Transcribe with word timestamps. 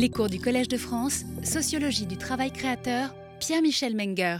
Les 0.00 0.10
cours 0.10 0.28
du 0.28 0.38
Collège 0.38 0.68
de 0.68 0.76
France, 0.76 1.24
Sociologie 1.42 2.06
du 2.06 2.16
travail 2.16 2.52
créateur, 2.52 3.12
Pierre-Michel 3.40 3.96
Menger. 3.96 4.38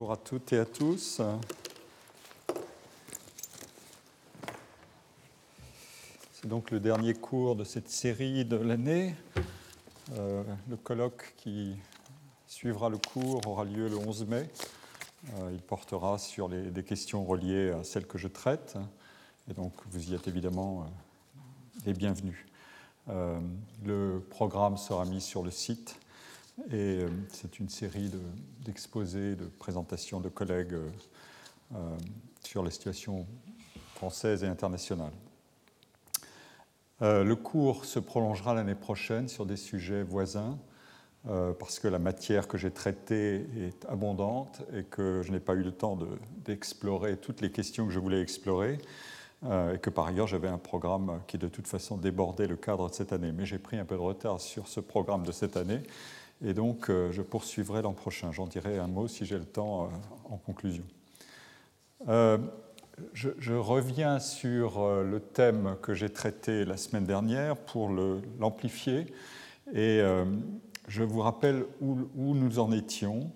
Bonjour 0.00 0.12
à 0.12 0.16
toutes 0.16 0.52
et 0.52 0.58
à 0.58 0.64
tous. 0.64 1.22
C'est 6.32 6.48
donc 6.48 6.72
le 6.72 6.80
dernier 6.80 7.14
cours 7.14 7.54
de 7.54 7.62
cette 7.62 7.88
série 7.88 8.44
de 8.44 8.56
l'année. 8.56 9.14
Euh, 10.18 10.42
le 10.68 10.76
colloque 10.76 11.34
qui 11.36 11.76
suivra 12.48 12.88
le 12.88 12.98
cours 12.98 13.46
aura 13.46 13.64
lieu 13.64 13.88
le 13.88 13.96
11 13.98 14.26
mai. 14.26 14.50
Euh, 15.38 15.50
il 15.52 15.62
portera 15.62 16.18
sur 16.18 16.48
des 16.48 16.82
questions 16.82 17.24
reliées 17.24 17.70
à 17.70 17.84
celles 17.84 18.08
que 18.08 18.18
je 18.18 18.26
traite. 18.26 18.76
Et 19.48 19.54
donc 19.54 19.72
vous 19.88 20.10
y 20.10 20.16
êtes 20.16 20.26
évidemment 20.26 20.80
euh, 20.80 20.84
les 21.86 21.92
bienvenus. 21.92 22.44
Euh, 23.08 23.38
le 23.84 24.20
programme 24.30 24.76
sera 24.76 25.04
mis 25.04 25.20
sur 25.20 25.42
le 25.42 25.50
site 25.50 26.00
et 26.70 27.02
euh, 27.02 27.08
c'est 27.30 27.60
une 27.60 27.68
série 27.68 28.10
d'exposés, 28.64 29.36
de, 29.36 29.44
présentations 29.44 30.18
de 30.18 30.28
collègues 30.28 30.74
euh, 30.74 31.96
sur 32.42 32.64
la 32.64 32.70
situation 32.70 33.26
française 33.94 34.42
et 34.42 34.48
internationale. 34.48 35.12
le 37.00 37.34
cours 37.34 37.84
se 37.84 37.98
prolongera 37.98 38.54
l'année 38.54 38.74
prochaine 38.74 39.28
sur 39.28 39.46
des 39.46 39.56
sujets 39.56 40.02
voisins 40.02 40.58
parce 41.24 41.80
que 41.80 41.88
la 41.88 41.98
matière 41.98 42.46
que 42.46 42.56
j'ai 42.58 42.70
traitée 42.70 43.46
est 43.56 43.84
abondante 43.88 44.62
et 44.72 44.84
que 44.84 45.22
je 45.24 45.32
n'ai 45.32 45.40
pas 45.40 45.54
eu 45.54 45.62
le 45.62 45.72
temps 45.72 45.98
d'explorer 46.44 47.12
de, 47.12 47.16
toutes 47.16 47.40
les 47.40 47.50
questions 47.50 47.86
que 47.86 47.92
je 47.92 47.98
voulais 47.98 48.20
explorer. 48.20 48.78
Euh, 49.44 49.74
et 49.74 49.78
que 49.78 49.90
par 49.90 50.06
ailleurs 50.06 50.26
j'avais 50.26 50.48
un 50.48 50.58
programme 50.58 51.20
qui 51.26 51.36
de 51.36 51.48
toute 51.48 51.68
façon 51.68 51.98
débordait 51.98 52.46
le 52.46 52.56
cadre 52.56 52.88
de 52.88 52.94
cette 52.94 53.12
année. 53.12 53.32
Mais 53.32 53.44
j'ai 53.44 53.58
pris 53.58 53.78
un 53.78 53.84
peu 53.84 53.94
de 53.94 54.00
retard 54.00 54.40
sur 54.40 54.66
ce 54.66 54.80
programme 54.80 55.24
de 55.24 55.32
cette 55.32 55.56
année 55.56 55.82
et 56.44 56.54
donc 56.54 56.88
euh, 56.88 57.12
je 57.12 57.22
poursuivrai 57.22 57.82
l'an 57.82 57.92
prochain. 57.92 58.32
J'en 58.32 58.46
dirai 58.46 58.78
un 58.78 58.86
mot 58.86 59.08
si 59.08 59.26
j'ai 59.26 59.38
le 59.38 59.44
temps 59.44 59.84
euh, 59.84 59.86
en 60.30 60.36
conclusion. 60.38 60.84
Je, 63.12 63.52
reviens 63.52 64.18
sur 64.20 64.88
le 65.02 65.20
thème 65.20 65.76
que 65.82 65.92
j'ai 65.92 66.08
traité 66.08 66.64
la 66.64 66.78
semaine 66.78 67.04
dernière 67.04 67.56
pour 67.56 67.90
l'amplifier 68.38 69.12
et 69.74 70.00
je 70.88 71.02
vous 71.02 71.20
rappelle 71.20 71.64
où 71.82 72.34
nous 72.34 72.58
en 72.58 72.72
étions. 72.72 73.30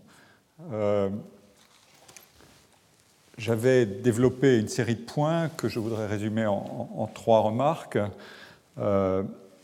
J'avais 3.40 3.86
développé 3.86 4.58
une 4.58 4.68
série 4.68 4.96
de 4.96 5.00
points 5.00 5.48
que 5.48 5.66
je 5.66 5.78
voudrais 5.78 6.06
résumer 6.06 6.44
en, 6.44 7.10
trois 7.14 7.40
remarques. 7.40 7.96
Euh, 8.76 9.22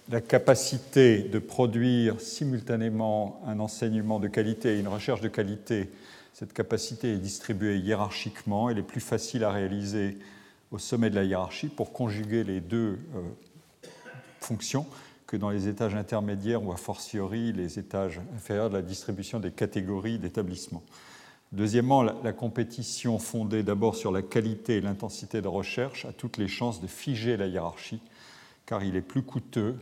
la 0.09 0.23
capacité 0.23 1.19
de 1.19 1.39
produire 1.39 2.19
simultanément 2.19 3.43
un 3.47 3.61
enseignement 3.61 4.19
de 4.19 4.29
qualité 4.29 4.77
et 4.77 4.81
une 4.81 4.89
recherche 4.89 5.21
de 5.21 5.29
qualité, 5.29 5.91
cette 6.33 6.55
capacité 6.55 7.13
est 7.13 7.19
distribuée 7.19 7.77
hiérarchiquement. 7.77 8.71
Elle 8.71 8.79
est 8.79 8.83
plus 8.83 9.03
facile 9.03 9.45
à 9.45 9.51
réaliser 9.51 10.17
au 10.71 10.79
sommet 10.79 11.11
de 11.11 11.17
la 11.17 11.25
hiérarchie 11.25 11.69
pour 11.69 11.93
conjuguer 11.93 12.45
les 12.45 12.61
deux 12.61 12.99
euh, 13.15 13.89
fonctions 14.41 14.87
que 15.27 15.37
dans 15.37 15.51
les 15.51 15.69
étages 15.69 15.95
intermédiaires 15.95 16.65
ou 16.65 16.73
a 16.73 16.79
fortiori 16.79 17.53
les 17.53 17.79
étages 17.79 18.23
inférieurs 18.35 18.71
de 18.71 18.77
la 18.77 18.83
distribution 18.83 19.39
des 19.39 19.51
catégories 19.51 20.19
d'établissements. 20.19 20.83
Deuxièmement, 21.53 22.03
la, 22.03 22.33
compétition 22.33 23.19
fondée 23.19 23.63
d'abord 23.63 23.95
sur 23.95 24.11
la 24.11 24.23
qualité 24.23 24.77
et 24.77 24.81
l'intensité 24.81 25.41
de 25.41 25.49
recherche 25.49 26.05
a 26.05 26.13
toutes 26.13 26.39
les 26.39 26.49
chances 26.49 26.81
de 26.81 26.87
figer 26.87 27.37
la 27.37 27.47
hiérarchie, 27.47 28.01
car 28.67 28.83
il 28.83 28.97
est 28.97 29.03
plus 29.03 29.23
coûteux, 29.23 29.77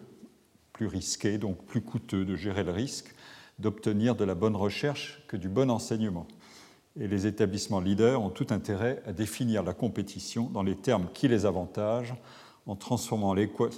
plus 0.73 0.87
risqué, 0.87 1.39
donc 1.39 1.65
plus 1.65 1.81
coûteux 1.81 2.25
de 2.25 2.37
gérer 2.37 2.65
le 2.65 2.73
risque 2.73 3.15
d'obtenir 3.59 4.17
de 4.17 4.25
la 4.25 4.35
bonne 4.35 4.57
recherche 4.57 5.23
que 5.29 5.37
du 5.37 5.48
bon 5.48 5.70
enseignement. 5.70 6.27
Et 6.98 7.09
les 7.09 7.27
établissements 7.27 7.81
leaders 7.81 8.20
ont 8.20 8.31
tout 8.31 8.47
intérêt 8.51 9.03
à 9.07 9.12
définir 9.12 9.62
la 9.62 9.75
compétition 9.75 10.48
dans 10.48 10.63
les 10.63 10.77
termes 10.77 11.08
qui 11.13 11.29
les 11.29 11.46
avantagent, 11.46 12.14
en 12.67 12.77
transformant 12.77 13.35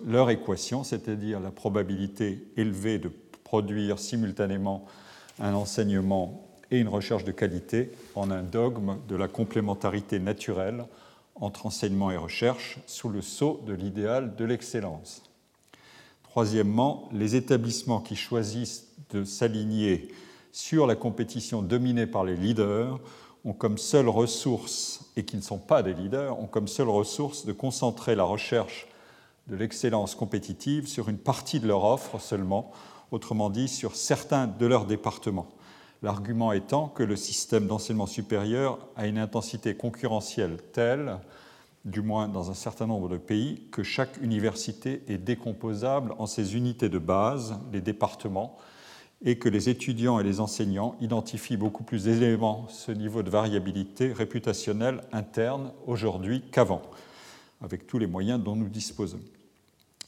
leur 0.07 0.31
équation, 0.31 0.85
c'est-à-dire 0.85 1.41
la 1.41 1.51
probabilité 1.51 2.47
élevée 2.57 2.99
de 2.99 3.11
produire 3.43 3.99
simultanément 3.99 4.87
un 5.41 5.55
enseignement 5.55 6.46
et 6.71 6.79
une 6.79 6.89
recherche 6.89 7.25
de 7.25 7.33
qualité 7.33 7.91
en 8.15 8.31
un 8.31 8.43
dogme 8.43 8.99
de 9.09 9.17
la 9.17 9.29
complémentarité 9.29 10.19
naturelle 10.19 10.85
entre 11.35 11.67
enseignement 11.67 12.11
et 12.11 12.17
recherche 12.17 12.79
sous 12.87 13.09
le 13.09 13.23
sceau 13.23 13.61
de 13.67 13.75
l'idéal 13.75 14.37
de 14.37 14.45
l'excellence. 14.45 15.23
Troisièmement, 16.23 17.09
les 17.13 17.37
établissements 17.37 18.01
qui 18.01 18.17
choisissent 18.17 18.89
de 19.11 19.25
s'aligner 19.25 20.09
sur 20.53 20.87
la 20.87 20.97
compétition 20.97 21.63
dominée 21.63 22.07
par 22.07 22.25
les 22.25 22.37
leaders 22.37 22.99
ont 23.45 23.53
comme 23.53 23.79
seule 23.79 24.09
ressource, 24.09 25.13
et 25.17 25.25
qui 25.25 25.37
ne 25.37 25.43
sont 25.43 25.59
pas 25.59 25.83
des 25.83 25.95
leaders, 25.95 26.39
ont 26.41 26.47
comme 26.47 26.67
seule 26.67 26.89
ressource 26.89 27.47
de 27.47 27.53
concentrer 27.53 28.17
la 28.17 28.25
recherche 28.25 28.89
de 29.47 29.55
l'excellence 29.55 30.15
compétitive 30.15 30.89
sur 30.89 31.09
une 31.09 31.19
partie 31.19 31.61
de 31.61 31.69
leur 31.69 31.85
offre 31.85 32.21
seulement, 32.21 32.73
autrement 33.13 33.51
dit 33.51 33.69
sur 33.69 33.95
certains 33.95 34.49
de 34.49 34.67
leurs 34.67 34.87
départements 34.87 35.47
l'argument 36.07 36.53
étant 36.53 36.87
que 36.87 37.03
le 37.03 37.17
système 37.17 37.67
d'enseignement 37.67 38.07
supérieur 38.07 38.79
a 38.95 39.09
une 39.09 39.19
intensité 39.19 39.75
concurrentielle 39.75 40.59
telle, 40.73 41.19
du 41.85 42.01
moins 42.01 42.29
dans 42.29 42.49
un 42.49 42.55
certain 42.55 42.87
nombre 42.87 43.09
de 43.09 43.17
pays, 43.17 43.65
que 43.73 43.83
chaque 43.83 44.17
université 44.23 45.03
est 45.09 45.19
décomposable 45.19 46.15
en 46.19 46.27
ses 46.27 46.55
unités 46.55 46.89
de 46.89 47.01
base, 47.01 47.59
les 47.73 47.81
départements, 47.81 48.57
et 49.25 49.37
que 49.37 49.49
les 49.49 49.69
étudiants 49.69 50.21
et 50.21 50.23
les 50.23 50.39
enseignants 50.39 50.95
identifient 51.01 51.57
beaucoup 51.57 51.83
plus 51.83 52.07
aisément 52.07 52.69
ce 52.69 52.93
niveau 52.93 53.25
de 53.25 53.31
variabilité 53.31 54.13
réputationnelle 54.13 55.01
interne 55.11 55.73
aujourd'hui 55.89 56.45
qu'avant, 56.53 56.83
avec 57.61 57.89
tous 57.89 57.99
les 57.99 58.07
moyens 58.07 58.41
dont 58.41 58.55
nous 58.55 58.69
disposons. 58.69 59.23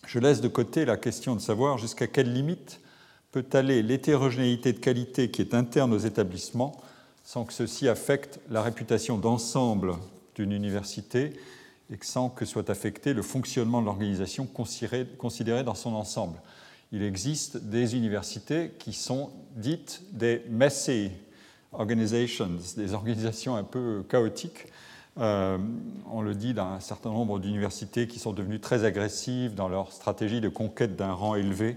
Je 0.07 0.21
laisse 0.21 0.41
de 0.41 0.49
côté 0.49 0.85
la 0.85 0.97
question 0.97 1.35
de 1.35 1.41
savoir 1.41 1.77
jusqu'à 1.77 2.07
quelle 2.07 2.33
limite 2.33 2.81
peut 3.33 3.47
aller 3.53 3.83
l'hétérogénéité 3.83 4.73
de 4.73 4.79
qualité 4.79 5.31
qui 5.31 5.43
est 5.43 5.55
interne 5.55 5.93
aux 5.93 5.99
établissements 5.99 6.81
sans 7.25 7.45
que 7.45 7.53
ceci 7.53 7.89
affecte 7.89 8.41
la 8.49 8.63
réputation 8.63 9.19
d'ensemble 9.19 9.93
d'une 10.35 10.53
université 10.53 11.35
et 11.91 11.99
sans 12.01 12.31
que 12.31 12.47
soit 12.47 12.71
affecté 12.71 13.13
le 13.13 13.21
fonctionnement 13.21 13.81
de 13.81 13.87
l'organisation 13.87 14.47
considérée 14.47 15.65
dans 15.65 15.75
son 15.75 15.95
ensemble. 15.95 16.39
Il 16.91 17.03
existe 17.03 17.59
des 17.59 17.97
universités 17.97 18.73
qui 18.79 18.95
sont 18.95 19.31
dites 19.57 20.03
des 20.13 20.43
messy 20.49 21.11
organizations, 21.73 22.51
des 22.79 22.95
organisations 22.95 23.57
un 23.57 23.65
peu 23.65 24.05
chaotiques. 24.09 24.65
Euh, 25.19 25.59
on 26.11 26.23
le 26.23 26.35
dit 26.35 26.55
d'un 26.55 26.81
certain 26.81 27.11
nombre 27.11 27.41
d'universités 27.41 28.07
qui 28.07 28.19
sont 28.19 28.33
devenues 28.33 28.61
très 28.61 28.85
agressives 28.85 29.55
dans 29.55 29.69
leur 29.69 29.93
stratégie 29.93 30.41
de 30.41 30.49
conquête 30.49 30.97
d'un 30.97 31.13
rang 31.13 31.35
élevé 31.35 31.77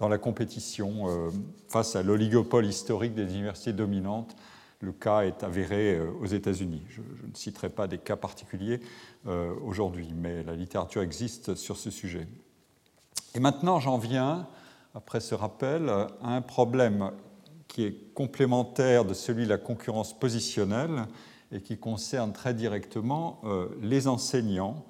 dans 0.00 0.08
la 0.08 0.18
compétition 0.18 1.08
euh, 1.08 1.30
face 1.68 1.94
à 1.94 2.02
l'oligopole 2.02 2.66
historique 2.66 3.14
des 3.14 3.34
universités 3.34 3.74
dominantes. 3.74 4.34
Le 4.80 4.92
cas 4.92 5.20
est 5.20 5.44
avéré 5.44 5.94
euh, 5.94 6.10
aux 6.20 6.26
États-Unis. 6.26 6.82
Je, 6.88 7.02
ne 7.02 7.34
citerai 7.34 7.68
pas 7.68 7.86
des 7.86 7.98
cas 7.98 8.16
particuliers 8.16 8.80
euh, 9.26 9.54
aujourd'hui, 9.62 10.08
mais 10.16 10.42
la 10.42 10.56
littérature 10.56 11.02
existe 11.02 11.54
sur 11.54 11.76
ce 11.76 11.90
sujet. 11.90 12.26
Et 13.34 13.40
maintenant, 13.40 13.78
j'en 13.78 13.98
viens, 13.98 14.48
après 14.94 15.20
ce 15.20 15.34
rappel, 15.34 15.90
à 15.90 16.08
un 16.22 16.40
problème 16.40 17.12
qui 17.68 17.84
est 17.84 18.14
complémentaire 18.14 19.04
de 19.04 19.14
celui 19.14 19.44
de 19.44 19.50
la 19.50 19.58
concurrence 19.58 20.18
positionnelle 20.18 21.06
et 21.52 21.60
qui 21.60 21.78
concerne 21.78 22.32
très 22.32 22.54
directement 22.54 23.40
les 23.80 24.08
enseignants. 24.08 24.84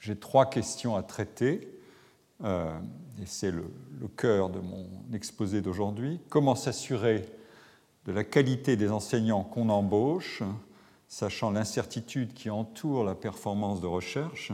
J'ai 0.00 0.16
trois 0.16 0.46
questions 0.46 0.96
à 0.96 1.04
traiter. 1.04 1.68
Et 3.22 3.26
c'est 3.26 3.52
le, 3.52 3.64
le, 4.00 4.08
cœur 4.08 4.50
de 4.50 4.58
mon 4.58 4.84
exposé 5.14 5.60
d'aujourd'hui, 5.60 6.18
comment 6.28 6.56
s'assurer 6.56 7.24
de 8.04 8.10
la 8.10 8.24
qualité 8.24 8.76
des 8.76 8.90
enseignants 8.90 9.44
qu'on 9.44 9.68
embauche, 9.68 10.42
sachant 11.06 11.52
l'incertitude 11.52 12.34
qui 12.34 12.50
entoure 12.50 13.04
la 13.04 13.14
performance 13.14 13.80
de 13.80 13.86
recherche. 13.86 14.50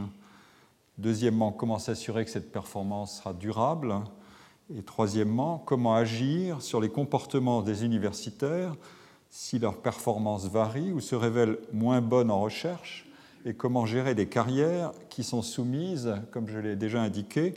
Deuxièmement, 0.98 1.50
comment 1.50 1.78
s'assurer 1.78 2.26
que 2.26 2.30
cette 2.30 2.52
performance 2.52 3.16
sera 3.18 3.32
durable. 3.32 3.94
Et 4.76 4.82
troisièmement, 4.82 5.62
comment 5.64 5.94
agir 5.94 6.60
sur 6.60 6.82
les 6.82 6.90
comportements 6.90 7.62
des 7.62 7.86
universitaires 7.86 8.74
si 9.30 9.58
leur 9.58 9.78
performance 9.78 10.46
varie 10.46 10.92
ou 10.92 11.00
se 11.00 11.14
révèle 11.14 11.56
moins 11.72 12.02
bonne 12.02 12.30
en 12.30 12.42
recherche 12.42 13.06
et 13.46 13.54
comment 13.54 13.86
gérer 13.86 14.14
des 14.14 14.26
carrières 14.26 14.92
qui 15.08 15.24
sont 15.24 15.40
soumises, 15.40 16.16
comme 16.32 16.48
je 16.48 16.58
l'ai 16.58 16.76
déjà 16.76 17.00
indiqué, 17.00 17.54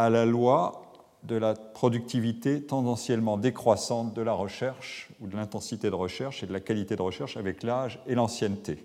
à 0.00 0.08
la 0.08 0.24
loi 0.24 0.90
de 1.24 1.36
la 1.36 1.52
productivité 1.52 2.62
tendanciellement 2.62 3.36
décroissante 3.36 4.14
de 4.14 4.22
la 4.22 4.32
recherche 4.32 5.10
ou 5.20 5.26
de 5.26 5.36
l'intensité 5.36 5.90
de 5.90 5.94
recherche 5.94 6.42
et 6.42 6.46
de 6.46 6.54
la 6.54 6.60
qualité 6.60 6.96
de 6.96 7.02
recherche 7.02 7.36
avec 7.36 7.62
l'âge 7.62 8.00
et 8.06 8.14
l'ancienneté. 8.14 8.82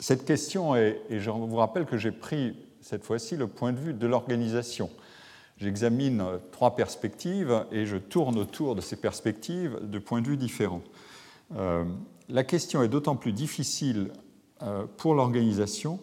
Cette 0.00 0.24
question 0.24 0.74
est, 0.74 1.02
et 1.10 1.20
je 1.20 1.28
vous 1.28 1.56
rappelle 1.56 1.84
que 1.84 1.98
j'ai 1.98 2.12
pris 2.12 2.56
cette 2.80 3.04
fois-ci 3.04 3.36
le 3.36 3.46
point 3.46 3.74
de 3.74 3.78
vue 3.78 3.92
de 3.92 4.06
l'organisation. 4.06 4.88
J'examine 5.58 6.24
trois 6.50 6.74
perspectives 6.74 7.66
et 7.70 7.84
je 7.84 7.98
tourne 7.98 8.38
autour 8.38 8.74
de 8.74 8.80
ces 8.80 8.96
perspectives 8.96 9.78
de 9.82 9.98
points 9.98 10.22
de 10.22 10.28
vue 10.28 10.38
différents. 10.38 10.82
la 12.30 12.44
question 12.44 12.82
est 12.82 12.88
d'autant 12.88 13.16
plus 13.16 13.32
difficile 13.32 14.12
pour 14.96 15.14
l'organisation 15.14 16.00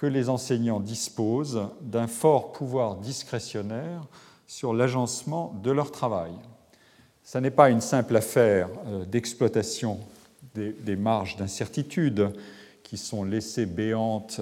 que 0.00 0.06
les 0.06 0.30
enseignants 0.30 0.80
disposent 0.80 1.68
d'un 1.82 2.06
fort 2.06 2.52
pouvoir 2.52 2.96
discrétionnaire 2.96 4.00
sur 4.46 4.72
l'agencement 4.72 5.54
de 5.62 5.70
leur 5.70 5.92
travail. 5.92 6.32
Ce 7.22 7.36
n'est 7.36 7.50
pas 7.50 7.68
une 7.68 7.82
simple 7.82 8.16
affaire 8.16 8.70
d'exploitation 9.08 10.00
des, 10.54 10.96
marges 10.96 11.36
d'incertitude 11.36 12.30
qui 12.82 12.96
sont 12.96 13.24
laissées 13.24 13.66
béantes 13.66 14.40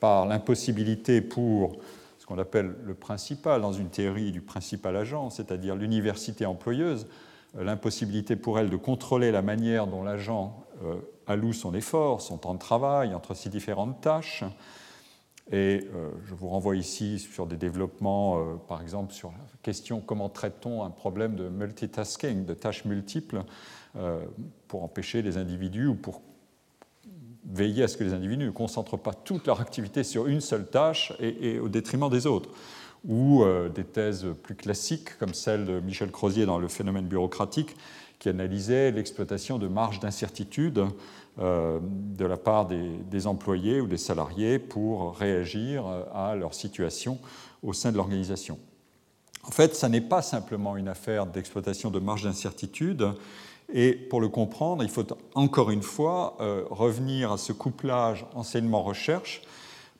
par 0.00 0.24
l'impossibilité 0.24 1.20
pour 1.20 1.76
ce 2.18 2.24
qu'on 2.24 2.38
appelle 2.38 2.74
le 2.86 2.94
principal 2.94 3.60
dans 3.60 3.74
une 3.74 3.90
théorie 3.90 4.32
du 4.32 4.40
principal 4.40 4.96
agent, 4.96 5.28
c'est-à-dire 5.28 5.76
l'université 5.76 6.46
employeuse, 6.46 7.06
euh, 7.58 7.64
l'impossibilité 7.64 8.36
pour 8.36 8.58
elle 8.58 8.70
de 8.70 8.76
contrôler 8.76 9.32
la 9.32 9.42
manière 9.42 9.86
dont 9.86 10.02
l'agent 10.02 10.64
euh, 10.82 10.94
alloue 11.26 11.52
son 11.52 11.74
effort, 11.74 12.22
son 12.22 12.38
temps 12.38 12.54
de 12.54 12.58
travail 12.58 13.14
entre 13.14 13.34
ces 13.34 13.50
différentes 13.50 14.00
tâches. 14.00 14.44
Et 15.50 15.86
euh, 15.94 16.10
je 16.24 16.34
vous 16.34 16.48
renvoie 16.48 16.76
ici 16.76 17.18
sur 17.18 17.46
des 17.46 17.56
développements, 17.56 18.58
par 18.66 18.80
exemple, 18.82 19.12
sur 19.12 19.30
la 19.30 19.38
question 19.62 20.00
comment 20.00 20.28
traite-t-on 20.28 20.82
un 20.82 20.90
problème 20.90 21.36
de 21.36 21.48
multitasking, 21.48 22.44
de 22.44 22.54
tâches 22.54 22.84
multiples, 22.84 23.42
pour 24.66 24.82
empêcher 24.82 25.22
les 25.22 25.36
individus 25.36 25.86
ou 25.86 25.94
pour 25.94 26.20
veiller 27.46 27.84
à 27.84 27.88
ce 27.88 27.96
que 27.96 28.04
les 28.04 28.12
individus 28.12 28.46
ne 28.46 28.50
concentrent 28.50 28.96
pas 28.96 29.12
toute 29.12 29.46
leur 29.46 29.60
activité 29.60 30.04
sur 30.04 30.26
une 30.26 30.40
seule 30.40 30.66
tâche 30.66 31.12
et, 31.20 31.58
au 31.58 31.68
détriment 31.68 32.10
des 32.10 32.26
autres? 32.26 32.50
Ou 33.06 33.42
euh, 33.42 33.68
des 33.68 33.84
thèses 33.84 34.26
plus 34.42 34.54
classiques, 34.54 35.18
comme 35.18 35.34
celle 35.34 35.66
de 35.66 35.80
Michel 35.80 36.10
Crozier 36.10 36.46
dans 36.46 36.58
Le 36.58 36.68
phénomène 36.68 37.06
bureaucratique, 37.06 37.76
qui 38.18 38.28
analysait 38.28 38.90
l'exploitation 38.90 39.58
de 39.58 39.68
marges 39.68 40.00
d'incertitude 40.00 40.84
euh, 41.40 41.80
de 41.82 42.24
la 42.24 42.36
part 42.36 42.66
des, 42.66 43.26
employés 43.26 43.80
ou 43.80 43.86
des 43.86 43.96
salariés 43.96 44.58
pour 44.58 45.16
réagir 45.16 45.86
à 46.14 46.34
leur 46.34 46.54
situation 46.54 47.18
au 47.62 47.72
sein 47.72 47.90
de 47.92 47.96
l'organisation. 47.96 48.58
En 49.46 49.50
fait, 49.50 49.74
ça 49.74 49.88
n'est 49.88 50.00
pas 50.00 50.22
simplement 50.22 50.76
une 50.76 50.88
affaire 50.88 51.26
d'exploitation 51.26 51.90
de 51.90 51.98
marges 51.98 52.24
d'incertitude, 52.24 53.14
et 53.72 53.92
pour 53.92 54.20
le 54.20 54.28
comprendre, 54.28 54.82
il 54.82 54.90
faut 54.90 55.06
encore 55.34 55.70
une 55.70 55.82
fois 55.82 56.36
euh, 56.40 56.64
revenir 56.70 57.32
à 57.32 57.38
ce 57.38 57.52
couplage 57.52 58.26
enseignement-recherche 58.34 59.42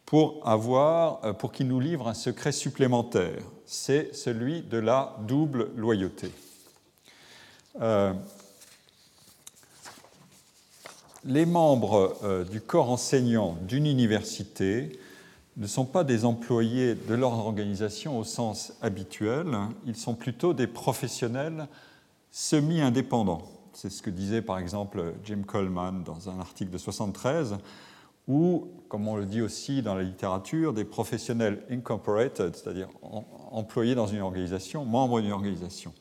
pour 0.04 0.46
avoir, 0.46 1.24
euh, 1.24 1.32
pour 1.32 1.50
qu'il 1.50 1.68
nous 1.68 1.80
livre 1.80 2.08
un 2.08 2.14
secret 2.14 2.52
supplémentaire. 2.52 3.42
C'est 3.64 4.14
celui 4.14 4.62
de 4.62 4.78
la 4.78 5.16
double 5.26 5.70
loyauté. 5.76 6.30
Euh, 7.80 8.12
les 11.24 11.46
membres 11.46 12.44
du 12.50 12.60
corps 12.60 12.90
enseignant 12.90 13.56
d'une 13.62 13.86
université 13.86 14.98
ne 15.56 15.66
sont 15.66 15.84
pas 15.84 16.04
des 16.04 16.24
employés 16.24 16.94
de 16.94 17.14
leur 17.14 17.32
organisation 17.32 18.18
au 18.18 18.24
sens 18.24 18.72
habituel, 18.82 19.56
ils 19.86 19.96
sont 19.96 20.14
plutôt 20.14 20.52
des 20.52 20.66
professionnels 20.66 21.68
semi-indépendants. 22.30 23.42
C'est 23.72 23.90
ce 23.90 24.02
que 24.02 24.10
disait 24.10 24.42
par 24.42 24.58
exemple 24.58 25.14
Jim 25.24 25.42
Coleman 25.46 26.02
dans 26.02 26.28
un 26.28 26.40
article 26.40 26.72
de 26.72 26.78
73, 26.78 27.56
ou, 28.26 28.68
comme 28.88 29.06
on 29.06 29.16
le 29.16 29.26
dit 29.26 29.42
aussi 29.42 29.82
dans 29.82 29.94
la 29.94 30.02
littérature, 30.02 30.72
des 30.72 30.84
professionnels 30.84 31.62
incorporated, 31.70 32.56
c'est-à-dire 32.56 32.88
employés 33.50 33.94
dans 33.94 34.06
une 34.06 34.20
organisation, 34.20 34.84
membres 34.84 35.20
d'une 35.20 35.32
organisation. 35.32 35.92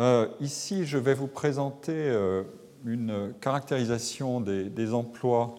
Euh, 0.00 0.28
ici, 0.40 0.86
je 0.86 0.96
vais 0.96 1.12
vous 1.12 1.26
présenter 1.26 1.92
euh, 1.92 2.42
une 2.86 3.34
caractérisation 3.42 4.40
des, 4.40 4.94
emplois 4.94 5.56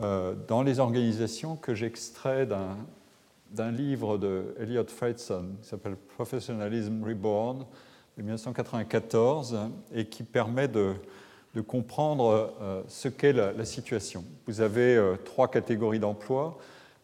euh, 0.00 0.34
dans 0.48 0.62
les 0.62 0.80
organisations 0.80 1.56
que 1.56 1.74
j'extrais 1.74 2.46
d'un 2.46 3.70
livre 3.72 4.16
de 4.16 4.54
Elliot 4.58 4.86
Fredson 4.86 5.56
qui 5.60 5.68
s'appelle 5.68 5.96
Professionalism 6.16 7.04
Reborn, 7.04 7.66
de 8.16 8.22
1994 8.22 9.58
et 9.94 10.06
qui 10.06 10.22
permet 10.22 10.68
de, 10.68 10.94
comprendre 11.66 12.52
ce 12.88 13.08
qu'est 13.08 13.32
la, 13.32 13.64
situation. 13.64 14.24
Vous 14.46 14.62
avez 14.62 15.02
trois 15.24 15.48
catégories 15.48 16.00
d'emplois. 16.00 16.58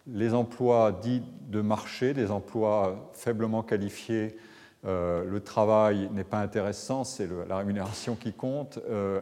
Les 0.06 0.32
emplois 0.34 0.92
dits 1.02 1.22
de 1.48 1.60
marché, 1.60 2.12
des 2.14 2.30
emplois 2.30 3.10
faiblement 3.12 3.62
qualifiés. 3.62 4.36
Euh, 4.84 5.24
le 5.24 5.40
travail 5.40 6.08
n'est 6.12 6.24
pas 6.24 6.40
intéressant, 6.40 7.04
c'est 7.04 7.28
la 7.48 7.56
rémunération 7.56 8.16
qui 8.16 8.32
compte, 8.32 8.78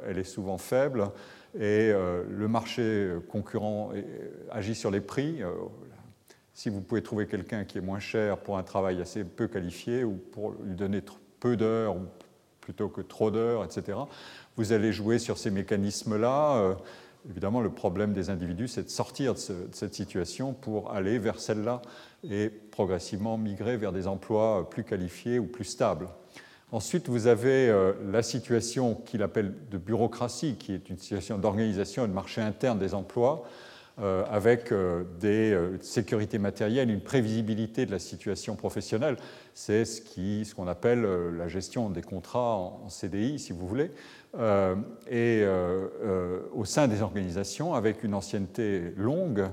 elle 0.07 0.19
est 0.19 0.25
souvent 0.25 0.59
faible 0.59 1.11
et 1.59 1.93
le 1.93 2.49
marché 2.49 3.11
concurrent 3.29 3.91
agit 4.51 4.75
sur 4.75 4.91
les 4.91 5.01
prix. 5.01 5.43
si 6.55 6.71
vous 6.71 6.81
pouvez 6.81 7.03
trouver 7.03 7.27
quelqu'un 7.27 7.65
qui 7.65 7.79
est 7.79 7.83
moins 7.83 7.99
cher 7.99 8.39
pour 8.39 8.57
un 8.57 8.62
travail 8.62 9.01
assez 9.03 9.25
peu 9.25 9.49
qualifié 9.49 10.05
ou 10.05 10.12
pour 10.12 10.53
lui 10.62 10.77
donner 10.77 11.03
peu 11.41 11.57
d'heures 11.57 11.97
plutôt 12.61 12.89
que 12.89 13.01
trop 13.01 13.33
d'heures, 13.33 13.65
etc. 13.65 13.99
Vous 14.56 14.73
allez 14.73 14.93
jouer 14.93 15.19
sur 15.19 15.39
ces 15.39 15.51
mécanismes-là. 15.51 16.56
Euh, 16.59 16.75
évidemment, 17.29 17.61
le 17.61 17.71
problème 17.71 18.13
des 18.13 18.31
individus, 18.31 18.69
c'est 18.69 18.85
de 18.85 18.91
sortir 18.91 19.35
de, 19.35 19.39
cette 19.73 19.95
situation 19.95 20.53
pour 20.53 20.93
aller 20.93 21.19
vers 21.19 21.41
celle-là 21.41 21.83
et 22.23 22.49
progressivement 22.81 23.37
migrer 23.37 23.77
vers 23.77 23.93
des 23.93 24.06
emplois 24.06 24.71
plus 24.71 24.85
qualifiés 24.85 25.38
ou 25.38 25.44
plus 25.44 25.65
stables. 25.65 26.09
Ensuite, 26.73 27.11
vous 27.11 27.27
avez 27.27 27.69
euh, 27.69 27.93
la 28.11 28.23
situation 28.23 28.94
qu'il 28.94 29.23
appelle 29.23 29.53
de 29.71 29.77
bureaucratie, 29.77 30.56
qui 30.56 30.73
est 30.73 30.88
une 30.88 30.97
situation 30.97 31.37
d'organisation 31.37 32.06
et 32.06 32.09
de 32.09 32.15
marché 32.15 32.41
interne 32.41 32.79
des 32.79 32.94
emplois, 32.94 33.44
euh, 34.00 34.25
avec 34.31 34.73
euh, 34.73 35.03
des 35.21 35.53
euh, 35.53 35.77
sécurités 35.82 36.38
matérielles, 36.38 36.88
une 36.88 37.03
prévisibilité 37.03 37.85
de 37.85 37.91
la 37.91 37.99
situation 37.99 38.56
professionnelle. 38.56 39.19
C'est 39.53 39.85
ce 39.85 40.55
qu'on 40.55 40.69
appelle 40.69 41.06
la 41.37 41.49
gestion 41.49 41.91
des 41.91 42.00
contrats 42.00 42.56
en, 42.56 42.88
CDI, 42.88 43.38
si 43.38 43.53
vous 43.53 43.67
voulez, 43.67 43.91
et 45.11 45.44
au 46.55 46.65
sein 46.65 46.88
des 46.88 47.03
organisations, 47.03 47.75
avec 47.75 48.03
une 48.05 48.15
ancienneté 48.15 48.94
longue. 48.97 49.50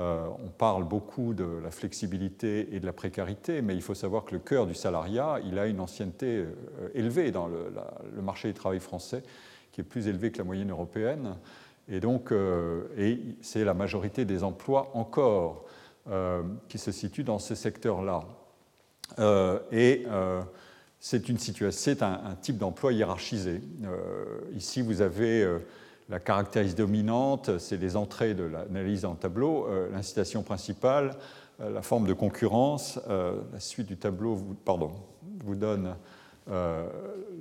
On 0.00 0.48
parle 0.56 0.84
beaucoup 0.84 1.34
de 1.34 1.44
la 1.62 1.70
flexibilité 1.70 2.74
et 2.74 2.80
de 2.80 2.86
la 2.86 2.92
précarité, 2.92 3.60
mais 3.60 3.74
il 3.74 3.82
faut 3.82 3.94
savoir 3.94 4.24
que 4.24 4.32
le 4.32 4.38
cœur 4.38 4.66
du 4.66 4.74
salariat, 4.74 5.38
il 5.44 5.58
a 5.58 5.66
une 5.66 5.80
ancienneté 5.80 6.44
élevée 6.94 7.30
dans 7.30 7.48
le, 7.48 8.22
marché 8.22 8.48
du 8.48 8.54
travail 8.54 8.80
français, 8.80 9.22
qui 9.72 9.80
est 9.80 9.84
plus 9.84 10.08
élevé 10.08 10.30
que 10.30 10.38
la 10.38 10.44
moyenne 10.44 10.70
européenne. 10.70 11.36
Et 11.90 12.00
donc, 12.00 12.30
euh, 12.30 12.84
c'est 13.40 13.64
la 13.64 13.74
majorité 13.74 14.24
des 14.24 14.44
emplois 14.44 14.90
encore 14.94 15.64
euh, 16.08 16.42
qui 16.68 16.78
se 16.78 16.92
situent 16.92 17.24
dans 17.24 17.38
ce 17.38 17.54
secteur-là. 17.54 18.24
Euh, 19.18 19.58
et 19.72 20.06
c'est 21.00 21.22
c'est 21.72 22.02
un, 22.02 22.36
type 22.40 22.58
d'emploi 22.58 22.92
hiérarchisé. 22.92 23.60
ici, 24.54 24.82
vous 24.82 25.00
avez 25.00 25.46
la 26.10 26.18
caractéristique 26.20 26.78
dominante, 26.78 27.58
c'est 27.58 27.76
les 27.76 27.96
entrées 27.96 28.34
de 28.34 28.42
l'analyse 28.42 29.04
en 29.04 29.14
tableau, 29.14 29.68
l'incitation 29.92 30.42
principale, 30.42 31.14
la 31.60 31.82
forme 31.82 32.06
de 32.06 32.12
concurrence. 32.12 32.98
la 33.08 33.60
suite 33.60 33.86
du 33.86 33.96
tableau 33.96 34.34
vous, 34.34 35.54
donne 35.54 35.94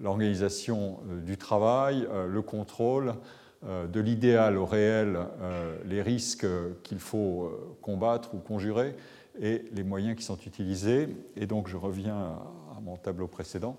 l'organisation 0.01 0.99
du 1.25 1.35
travail, 1.35 2.07
le 2.27 2.41
contrôle, 2.43 3.15
euh, 3.65 3.87
de 3.87 3.99
l'idéal 3.99 4.55
au 4.55 4.65
réel 4.65 5.17
euh, 5.41 5.75
les 5.83 6.01
risques 6.01 6.47
qu'il 6.83 6.99
faut 6.99 7.43
euh, 7.43 7.75
combattre 7.81 8.33
ou 8.33 8.37
conjurer 8.37 8.95
et 9.41 9.65
les 9.73 9.83
moyens 9.83 10.15
qui 10.15 10.23
sont 10.23 10.37
utilisés. 10.37 11.09
Et 11.35 11.45
donc 11.45 11.67
je 11.67 11.75
reviens 11.75 12.39
à 12.73 12.79
mon 12.81 12.95
tableau 12.95 13.27
précédent. 13.27 13.77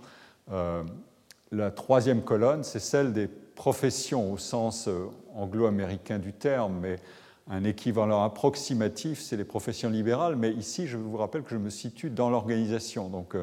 La 1.53 1.71
troisième 1.71 2.23
colonne, 2.23 2.63
c'est 2.63 2.79
celle 2.79 3.13
des 3.13 3.29
professions 3.61 4.33
au 4.33 4.39
sens 4.39 4.89
anglo-américain 5.35 6.19
du 6.19 6.33
terme, 6.33 6.79
mais 6.81 6.97
un 7.51 7.63
équivalent 7.65 8.25
approximatif, 8.25 9.21
c'est 9.21 9.37
les 9.37 9.45
professions 9.45 9.91
libérales. 9.91 10.35
Mais 10.35 10.51
ici, 10.51 10.87
je 10.87 10.97
vous 10.97 11.19
rappelle 11.19 11.43
que 11.43 11.51
je 11.51 11.59
me 11.59 11.69
situe 11.69 12.09
dans 12.09 12.31
l'organisation, 12.31 13.11
donc 13.11 13.37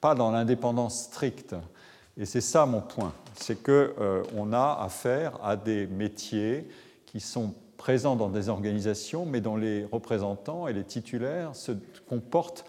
pas 0.00 0.16
dans 0.16 0.32
l'indépendance 0.32 1.04
stricte. 1.04 1.54
Et 2.16 2.24
c'est 2.24 2.40
ça 2.40 2.66
mon 2.66 2.80
point, 2.80 3.12
c'est 3.36 3.62
qu'on 3.62 3.70
euh, 3.70 4.52
a 4.52 4.82
affaire 4.82 5.38
à 5.40 5.54
des 5.54 5.86
métiers 5.86 6.68
qui 7.06 7.20
sont 7.20 7.54
présents 7.76 8.16
dans 8.16 8.28
des 8.28 8.48
organisations, 8.48 9.24
mais 9.24 9.40
dont 9.40 9.56
les 9.56 9.84
représentants 9.84 10.66
et 10.66 10.72
les 10.72 10.84
titulaires 10.84 11.54
se 11.54 11.70
comportent 12.08 12.64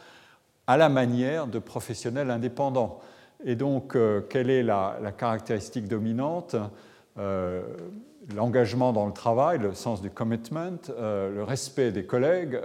à 0.67 0.77
la 0.77 0.87
manière 0.87 1.47
de 1.47 1.57
professionnels 1.57 2.29
indépendants. 2.29 2.99
Et 3.43 3.55
donc, 3.55 3.95
euh, 3.95 4.21
quelle 4.21 4.51
est 4.51 4.61
la, 4.61 4.99
caractéristique 5.17 5.87
dominante? 5.87 6.55
Euh, 7.17 7.61
L'engagement 8.35 8.93
dans 8.93 9.07
le 9.07 9.13
travail, 9.13 9.57
le 9.57 9.73
sens 9.73 10.01
du 10.01 10.11
commitment, 10.11 10.77
le 10.99 11.41
respect 11.43 11.91
des 11.91 12.05
collègues 12.05 12.57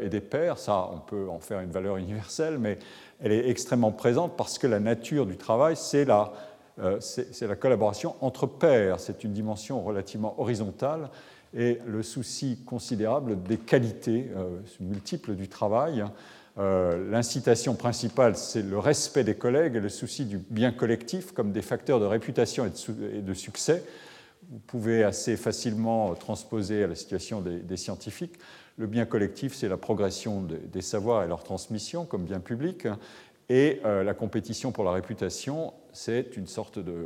et 0.00 0.08
des 0.08 0.20
pairs, 0.20 0.56
ça, 0.56 0.88
on 0.94 0.98
peut 0.98 1.28
en 1.28 1.40
faire 1.40 1.60
une 1.60 1.72
valeur 1.72 1.96
universelle, 1.96 2.58
mais 2.58 2.78
elle 3.20 3.32
est 3.32 3.48
extrêmement 3.50 3.90
présente 3.90 4.36
parce 4.36 4.56
que 4.56 4.68
la 4.68 4.78
nature 4.78 5.26
du 5.26 5.36
travail, 5.36 5.74
c'est 5.76 6.04
la, 6.04 6.32
la 6.78 7.56
collaboration 7.56 8.14
entre 8.20 8.46
pairs. 8.46 9.00
C'est 9.00 9.24
une 9.24 9.32
dimension 9.32 9.82
relativement 9.82 10.40
horizontale 10.40 11.10
et 11.52 11.80
le 11.84 12.04
souci 12.04 12.62
considérable 12.64 13.42
des 13.42 13.58
qualités 13.58 14.30
multiples 14.78 15.34
du 15.34 15.48
travail. 15.48 16.04
L'incitation 16.56 17.74
principale, 17.74 18.36
c'est 18.36 18.62
le 18.62 18.78
respect 18.78 19.24
des 19.24 19.34
collègues 19.34 19.76
et 19.76 19.80
le 19.80 19.88
souci 19.88 20.26
du 20.26 20.38
bien 20.38 20.72
collectif 20.72 21.32
comme 21.32 21.52
des 21.52 21.62
facteurs 21.62 22.00
de 22.00 22.04
réputation 22.04 22.66
et 22.66 23.22
de 23.22 23.34
succès 23.34 23.82
vous 24.50 24.58
pouvez 24.58 25.04
assez 25.04 25.36
facilement 25.36 26.14
transposer 26.14 26.84
à 26.84 26.86
la 26.88 26.94
situation 26.94 27.40
des, 27.40 27.76
scientifiques. 27.76 28.34
Le 28.76 28.86
bien 28.86 29.04
collectif, 29.04 29.54
c'est 29.54 29.68
la 29.68 29.76
progression 29.76 30.42
des 30.42 30.80
savoirs 30.80 31.22
et 31.22 31.28
leur 31.28 31.44
transmission 31.44 32.04
comme 32.04 32.24
bien 32.24 32.40
public. 32.40 32.88
Et 33.48 33.80
euh, 33.84 34.02
la 34.02 34.14
compétition 34.14 34.72
pour 34.72 34.84
la 34.84 34.92
réputation, 34.92 35.72
c'est 35.92 36.36
une 36.36 36.46
sorte 36.46 36.78
de, 36.78 37.04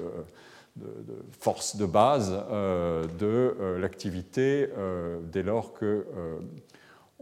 force 1.39 1.77
de 1.77 1.87
base 1.87 2.33
euh, 2.51 3.05
de 3.19 3.57
euh, 3.61 3.79
l'activité 3.79 4.69
dès 5.33 5.43
lors 5.43 5.75
que 5.75 6.07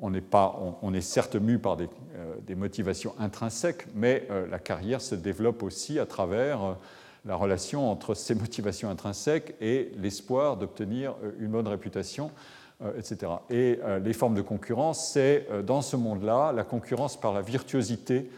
on, 0.02 0.12
est 0.12 0.20
pas, 0.20 0.60
on, 0.82 0.92
est 0.92 1.00
certes 1.00 1.36
mu 1.36 1.58
par 1.58 1.78
des, 1.78 1.88
des 2.46 2.54
motivations 2.54 3.14
intrinsèques, 3.18 3.86
mais 3.94 4.28
la 4.50 4.58
carrière 4.58 5.00
se 5.00 5.14
développe 5.14 5.62
aussi 5.62 5.98
à 5.98 6.04
travers 6.06 6.76
la 7.24 7.36
relation 7.36 7.90
entre 7.90 8.14
ces 8.14 8.34
motivations 8.34 8.90
intrinsèques 8.90 9.54
et 9.60 9.92
l'espoir 9.96 10.56
d'obtenir 10.56 11.14
euh, 11.22 11.32
une 11.38 11.48
bonne 11.48 11.68
réputation, 11.68 12.30
euh, 12.82 12.98
etc. 12.98 13.32
Et 13.50 13.78
euh, 13.82 13.98
les 14.00 14.12
formes 14.12 14.34
de 14.34 14.42
concurrence, 14.42 15.12
c'est 15.12 15.46
dans 15.64 15.82
ce 15.82 15.96
monde-là 15.96 16.52
la 16.52 16.64
concurrence 16.64 17.18
par 17.18 17.32
la 17.32 17.42
virtuosité 17.42 18.28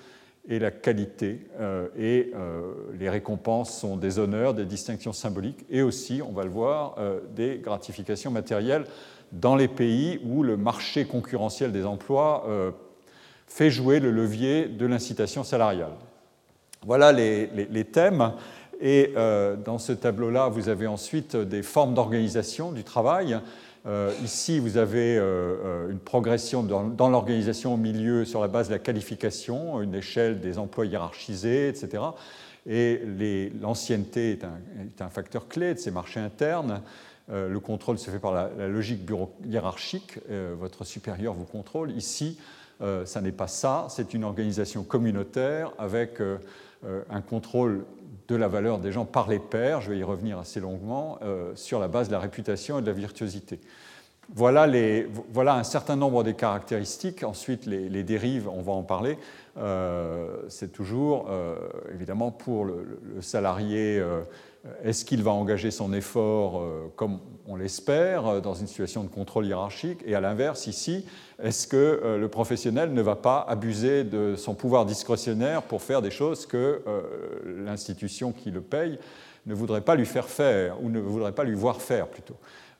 et 0.47 0.59
la 0.59 0.71
qualité. 0.71 1.47
Et 1.97 2.35
les 2.99 3.09
récompenses 3.09 3.81
sont 3.81 3.97
des 3.97 4.19
honneurs, 4.19 4.53
des 4.53 4.67
distinctions 4.67 5.15
symboliques 5.15 5.65
et 5.71 5.81
aussi, 5.81 6.21
on 6.21 6.33
va 6.33 6.45
le 6.45 6.51
voir, 6.51 6.99
des 7.35 7.63
gratifications 7.65 8.31
matérielles 8.31 8.85
dans 9.35 9.57
les 9.57 9.69
pays 9.69 10.21
où 10.25 10.43
le 10.43 10.57
marché 10.57 11.05
concurrentiel 11.05 11.73
des 11.73 11.85
emplois 11.85 12.47
fait 13.47 13.71
jouer 13.71 14.01
le 14.01 14.11
levier 14.11 14.67
de 14.67 14.87
l'incitation 14.87 15.45
salariale. 15.45 15.93
Voilà 16.87 17.13
les, 17.13 17.85
thèmes. 17.85 18.33
Et 18.81 19.13
euh, 19.17 19.57
dans 19.57 19.79
ce 19.79 19.93
tableau-là, 19.93 20.49
vous 20.49 20.69
avez 20.69 20.87
ensuite 20.87 21.37
des 21.37 21.63
formes 21.63 21.95
d'organisation 21.95 22.73
du 22.73 22.85
travail. 22.85 23.39
Euh, 23.87 24.13
ici, 24.25 24.59
vous 24.59 24.77
avez 24.77 25.17
euh, 25.17 25.91
une 25.91 25.99
progression 25.99 26.63
dans, 26.63 27.09
l'organisation 27.09 27.75
au 27.75 27.77
milieu 27.77 28.25
sur 28.25 28.41
la 28.41 28.49
base 28.49 28.69
de 28.69 28.75
la 28.75 28.79
qualification, 28.79 29.81
une 29.81 29.95
échelle 29.95 30.41
des 30.41 30.59
emplois 30.59 30.87
hiérarchisés, 30.87 31.69
etc. 31.69 32.03
Et 32.67 33.03
l'ancienneté 33.61 34.33
est, 34.33 35.03
un 35.03 35.11
facteur 35.11 35.49
clé 35.49 35.75
de 35.75 35.79
ces 35.79 35.91
marchés 35.91 36.21
internes. 36.21 36.81
Le 37.29 37.59
contrôle 37.59 37.99
se 37.99 38.11
fait 38.11 38.19
par 38.19 38.33
la, 38.33 38.51
la 38.57 38.69
logique 38.69 39.01
hiérarchique. 39.45 40.19
votre 40.29 40.85
supérieur 40.85 41.35
vous 41.35 41.45
contrôle. 41.45 41.91
Ici, 41.93 42.39
ça 43.05 43.21
n'est 43.21 43.33
pas 43.33 43.49
ça. 43.49 43.87
C'est 43.89 44.15
une 44.15 44.25
organisation 44.25 44.85
communautaire 44.85 45.73
avec 45.79 46.21
un 46.85 47.21
contrôle 47.23 47.85
de 48.29 48.37
la 48.37 48.49
valeur 48.49 48.79
des 48.79 48.93
gens 48.93 49.05
par 49.05 49.29
les 49.29 49.39
pairs, 49.39 49.81
je 49.81 49.91
vais 49.91 49.99
y 49.99 50.03
revenir 50.03 50.39
assez 50.39 50.61
longuement, 50.61 51.19
euh, 51.23 51.53
sur 51.55 51.79
la 51.79 51.89
base 51.89 52.09
de 52.09 52.13
la 52.13 52.21
réputation 52.21 52.79
et 52.79 52.83
de 52.83 52.87
la 52.87 52.93
virtuosité. 52.93 53.61
Voilà, 54.35 54.65
un 55.55 55.65
certain 55.65 55.97
nombre 55.97 56.25
des 56.25 56.33
caractéristiques. 56.33 57.23
Ensuite, 57.23 57.67
les, 57.67 58.03
dérives, 58.03 58.49
on 58.49 58.63
va 58.63 58.73
en 58.73 58.83
parler. 58.83 59.19
Euh, 59.59 60.39
c'est 60.49 60.73
toujours, 60.73 61.27
euh, 61.29 61.57
évidemment, 61.95 62.31
pour 62.31 62.65
le, 62.65 62.87
salarié, 63.21 64.03
est-ce 64.83 65.05
qu'il 65.05 65.23
va 65.23 65.31
engager 65.31 65.71
son 65.71 65.93
effort 65.93 66.63
comme 66.97 67.21
on 67.47 67.57
l'espère, 67.57 68.41
dans 68.41 68.55
une 68.55 68.67
situation 68.67 69.05
de 69.05 69.09
contrôle 69.09 69.47
hiérarchique 69.47 70.01
Et 70.07 70.15
à 70.15 70.21
l'inverse, 70.21 70.67
ici, 70.67 71.05
est-ce 71.43 71.67
que 71.67 71.77
euh, 71.77 72.19
le 72.19 72.29
professionnel 72.29 72.93
ne 72.93 73.03
va 73.03 73.17
pas 73.17 73.45
abuser 73.49 74.05
de 74.05 74.35
son 74.37 74.55
pouvoir 74.55 74.87
discrétionnaire 74.87 75.63
pour 75.63 75.83
faire 75.83 76.01
des 76.01 76.11
choses 76.11 76.47
que 76.47 76.83
euh, 76.87 77.03
l'institution 77.65 78.33
qui 78.33 78.51
le 78.51 78.61
paye 78.61 78.99
ne 79.47 79.55
voudrait 79.55 79.81
pas 79.81 79.97
lui 79.97 80.07
faire 80.07 80.27
faire 80.27 80.83
ou 80.83 80.91
ne 80.91 81.01
voudrait 81.01 81.33
pas 81.33 81.45
lui 81.45 81.55
voir 81.55 81.83
faire 81.83 82.07
plutôt 82.07 82.37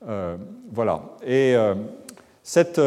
euh, 0.07 0.37
Voilà. 0.71 1.03
Et 1.25 1.55
cette, 2.41 2.79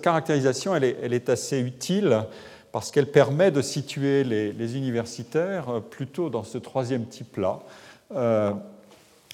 caractérisation, 0.00 0.74
elle 0.74 0.84
est, 0.84 1.28
assez 1.28 1.60
utile 1.60 2.24
parce 2.72 2.90
qu'elle 2.90 3.10
permet 3.10 3.50
de 3.50 3.62
situer 3.62 4.24
les, 4.24 4.52
les, 4.52 4.76
universitaires 4.76 5.82
plutôt 5.90 6.30
dans 6.30 6.44
ce 6.44 6.58
troisième 6.58 7.06
type-là 7.06 7.60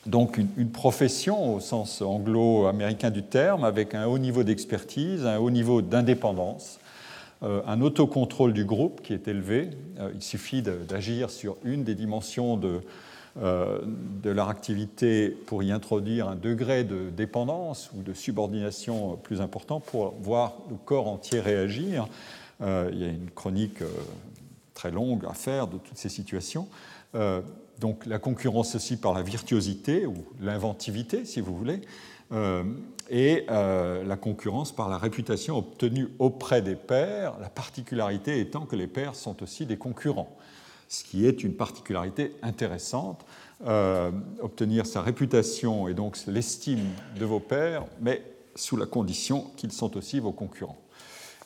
donc 0.07 0.37
une, 0.37 0.71
profession 0.71 1.55
au 1.55 1.61
sens 1.61 2.03
anglo-américain 2.03 3.11
du 3.11 3.23
terme, 3.23 3.65
avec 3.65 3.95
un 3.95 4.07
haut 4.07 4.19
niveau 4.19 4.43
d'expertise, 4.43 5.27
un 5.27 5.39
haut 5.39 5.51
niveau 5.51 5.81
d'indépendance, 5.81 6.81
euh, 7.43 7.63
un 7.67 7.81
autocontrôle 7.81 8.53
du 8.53 8.65
groupe 8.65 9.01
qui 9.03 9.13
est 9.13 9.29
élevé. 9.29 9.71
Euh, 9.99 10.11
il 10.15 10.23
suffit 10.23 10.63
d'agir 10.63 11.31
sur 11.31 11.57
une 11.65 11.85
des 11.85 11.95
dimensions 11.95 12.61
euh, 13.41 13.81
de, 14.23 14.31
leur 14.31 14.49
activité 14.49 15.29
pour 15.29 15.63
y 15.63 15.71
introduire 15.71 16.29
un 16.29 16.37
degré 16.37 16.83
de 16.83 17.11
dépendance 17.11 17.91
ou 17.97 18.03
de 18.03 18.13
subordination 18.13 19.17
plus 19.17 19.41
important 19.41 19.79
pour 19.79 20.15
voir 20.21 20.55
le 20.69 20.77
corps 20.77 21.09
entier 21.09 21.41
réagir. 21.41 22.07
il 22.61 22.99
y 22.99 23.05
a 23.05 23.09
une 23.09 23.31
chronique 23.35 23.83
très 24.75 24.91
longue 24.91 25.25
à 25.29 25.35
faire 25.35 25.67
de 25.67 25.79
toutes 25.79 25.99
ces 25.99 26.09
situations 26.09 26.69
donc 27.83 28.07
la 28.07 28.21
concurrence 28.21 28.77
aussi 28.77 28.97
par 28.97 29.13
la 29.13 29.23
virtuosité 29.23 30.07
ou 30.07 30.15
l'inventivité, 30.41 31.25
si 31.25 31.41
vous 31.41 31.55
voulez, 31.55 31.81
euh, 32.31 32.63
et 33.11 33.45
euh, 33.51 34.05
la 34.05 34.17
concurrence 34.17 34.71
par 34.71 34.89
la 34.89 34.99
réputation 34.99 35.59
obtenue 35.59 36.09
auprès 36.21 36.63
des 36.63 36.77
pairs, 36.77 37.35
la 37.41 37.51
particularité 37.51 38.39
étant 38.39 38.67
que 38.67 38.77
les 38.77 38.87
pairs 38.87 39.17
sont 39.17 39.43
aussi 39.43 39.67
des 39.67 39.77
concurrents, 39.77 40.35
ce 40.89 41.03
qui 41.03 41.27
est 41.27 41.43
une 41.43 41.55
particularité 41.55 42.33
intéressante. 42.43 43.27
Euh, 43.67 44.11
obtenir 44.41 44.87
sa 44.87 45.03
réputation 45.03 45.87
et 45.89 45.95
donc 45.95 46.17
l'estime 46.27 46.85
de 47.19 47.25
vos 47.25 47.39
pairs, 47.41 47.85
mais 48.01 48.23
sous 48.55 48.77
la 48.77 48.87
condition 48.87 49.51
qu'ils 49.57 49.73
sont 49.73 49.97
aussi 49.97 50.21
vos 50.21 50.33
concurrents. 50.33 50.81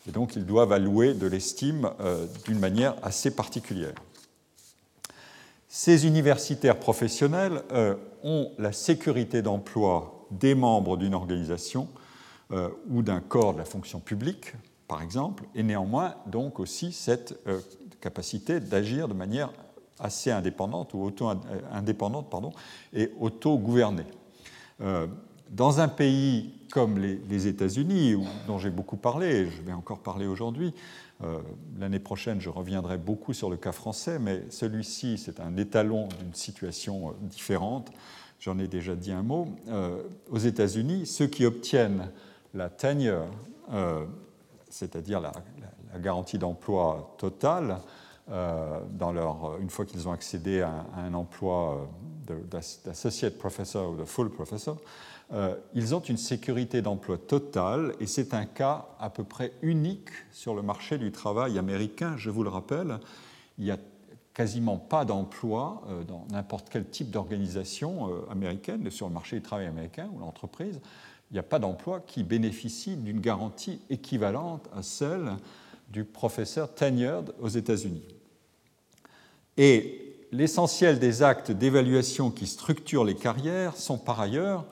Et 0.08 0.12
donc 0.12 0.36
ils 0.36 0.46
doivent 0.46 0.72
allouer 0.72 1.14
de 1.14 1.26
l'estime 1.26 1.90
d'une 2.46 2.58
manière 2.58 2.94
assez 3.02 3.30
particulière. 3.30 3.94
Ces 5.78 6.06
universitaires 6.06 6.80
professionnels 6.80 7.60
euh, 7.70 7.96
ont 8.22 8.50
la 8.56 8.72
sécurité 8.72 9.42
d'emploi 9.42 10.26
des 10.30 10.54
membres 10.54 10.96
d'une 10.96 11.12
organisation 11.12 11.86
euh, 12.50 12.70
ou 12.88 13.02
d'un 13.02 13.20
corps 13.20 13.52
de 13.52 13.58
la 13.58 13.66
fonction 13.66 14.00
publique, 14.00 14.54
par 14.88 15.02
exemple, 15.02 15.44
et 15.54 15.62
néanmoins 15.62 16.14
donc 16.28 16.60
aussi 16.60 16.92
cette 16.92 17.38
euh, 17.46 17.60
capacité 18.00 18.58
d'agir 18.58 19.06
de 19.06 19.12
manière 19.12 19.52
assez 19.98 20.30
indépendante 20.30 20.94
ou 20.94 21.02
auto-indépendante 21.02 22.30
pardon, 22.30 22.52
et 22.94 23.12
auto-gouvernée. 23.20 24.06
dans 25.50 25.80
un 25.80 25.88
pays 25.88 26.54
comme 26.72 26.98
les, 26.98 27.20
les 27.28 27.46
États-Unis, 27.48 28.16
dont 28.46 28.58
j'ai 28.58 28.70
beaucoup 28.70 28.96
parlé, 28.96 29.26
et 29.26 29.50
je 29.50 29.60
vais 29.60 29.74
encore 29.74 29.98
parler 29.98 30.26
aujourd'hui, 30.26 30.72
euh, 31.24 31.40
l'année 31.78 31.98
prochaine, 31.98 32.40
je 32.40 32.50
reviendrai 32.50 32.98
beaucoup 32.98 33.32
sur 33.32 33.48
le 33.48 33.56
cas 33.56 33.72
français, 33.72 34.18
mais 34.18 34.42
celui-ci, 34.50 35.16
c'est 35.16 35.40
un 35.40 35.56
étalon 35.56 36.08
d'une 36.20 36.34
situation 36.34 37.10
euh, 37.10 37.12
différente. 37.22 37.90
J'en 38.38 38.58
ai 38.58 38.68
déjà 38.68 38.94
dit 38.94 39.12
un 39.12 39.22
mot. 39.22 39.48
Euh, 39.68 40.02
aux 40.30 40.38
États-Unis, 40.38 41.06
ceux 41.06 41.26
qui 41.26 41.46
obtiennent 41.46 42.10
la 42.52 42.68
tenure, 42.68 43.26
c'est-à-dire 44.70 45.20
la, 45.20 45.32
garantie 45.98 46.38
d'emploi 46.38 47.14
totale, 47.18 47.78
dans 48.28 49.12
leur, 49.12 49.58
une 49.60 49.68
fois 49.68 49.84
qu'ils 49.84 50.08
ont 50.08 50.12
accédé 50.12 50.62
à, 50.62 50.86
un 50.96 51.12
emploi 51.12 51.86
d'associate 52.84 53.36
professor 53.36 53.90
ou 53.90 53.96
de 53.96 54.04
full 54.04 54.30
professor, 54.30 54.78
ils 55.74 55.94
ont 55.94 56.00
une 56.00 56.16
sécurité 56.16 56.82
d'emploi 56.82 57.18
totale 57.18 57.94
et 57.98 58.06
c'est 58.06 58.32
un 58.32 58.46
cas 58.46 58.86
à 59.00 59.10
peu 59.10 59.24
près 59.24 59.52
unique 59.60 60.10
sur 60.30 60.54
le 60.54 60.62
marché 60.62 60.98
du 60.98 61.10
travail 61.10 61.58
américain. 61.58 62.14
Je 62.16 62.30
vous 62.30 62.44
le 62.44 62.48
rappelle, 62.48 63.00
il 63.58 63.64
n'y 63.64 63.70
a 63.70 63.78
quasiment 64.36 64.76
pas 64.76 65.06
d'emploi 65.06 65.82
euh, 65.88 66.04
dans 66.04 66.26
n'importe 66.30 66.68
quel 66.68 66.84
type 66.84 67.10
d'organisation 67.10 68.10
euh, 68.10 68.30
américaine, 68.30 68.90
sur 68.90 69.08
le 69.08 69.14
marché 69.14 69.36
du 69.36 69.42
travail 69.42 69.66
américain 69.66 70.10
ou 70.14 70.18
l'entreprise, 70.18 70.78
il 71.30 71.34
n'y 71.34 71.38
a 71.38 71.42
pas 71.42 71.58
d'emploi 71.58 72.00
qui 72.00 72.22
bénéficie 72.22 72.96
d'une 72.96 73.20
garantie 73.20 73.80
équivalente 73.88 74.68
à 74.76 74.82
celle 74.82 75.32
du 75.88 76.04
professeur 76.04 76.74
tenured 76.74 77.32
aux 77.40 77.48
États-Unis. 77.48 78.04
Et 79.56 80.28
l'essentiel 80.32 80.98
des 80.98 81.22
actes 81.22 81.50
d'évaluation 81.50 82.30
qui 82.30 82.46
structurent 82.46 83.04
les 83.04 83.14
carrières 83.14 83.74
sont 83.74 83.96
par 83.96 84.20
ailleurs 84.20 84.66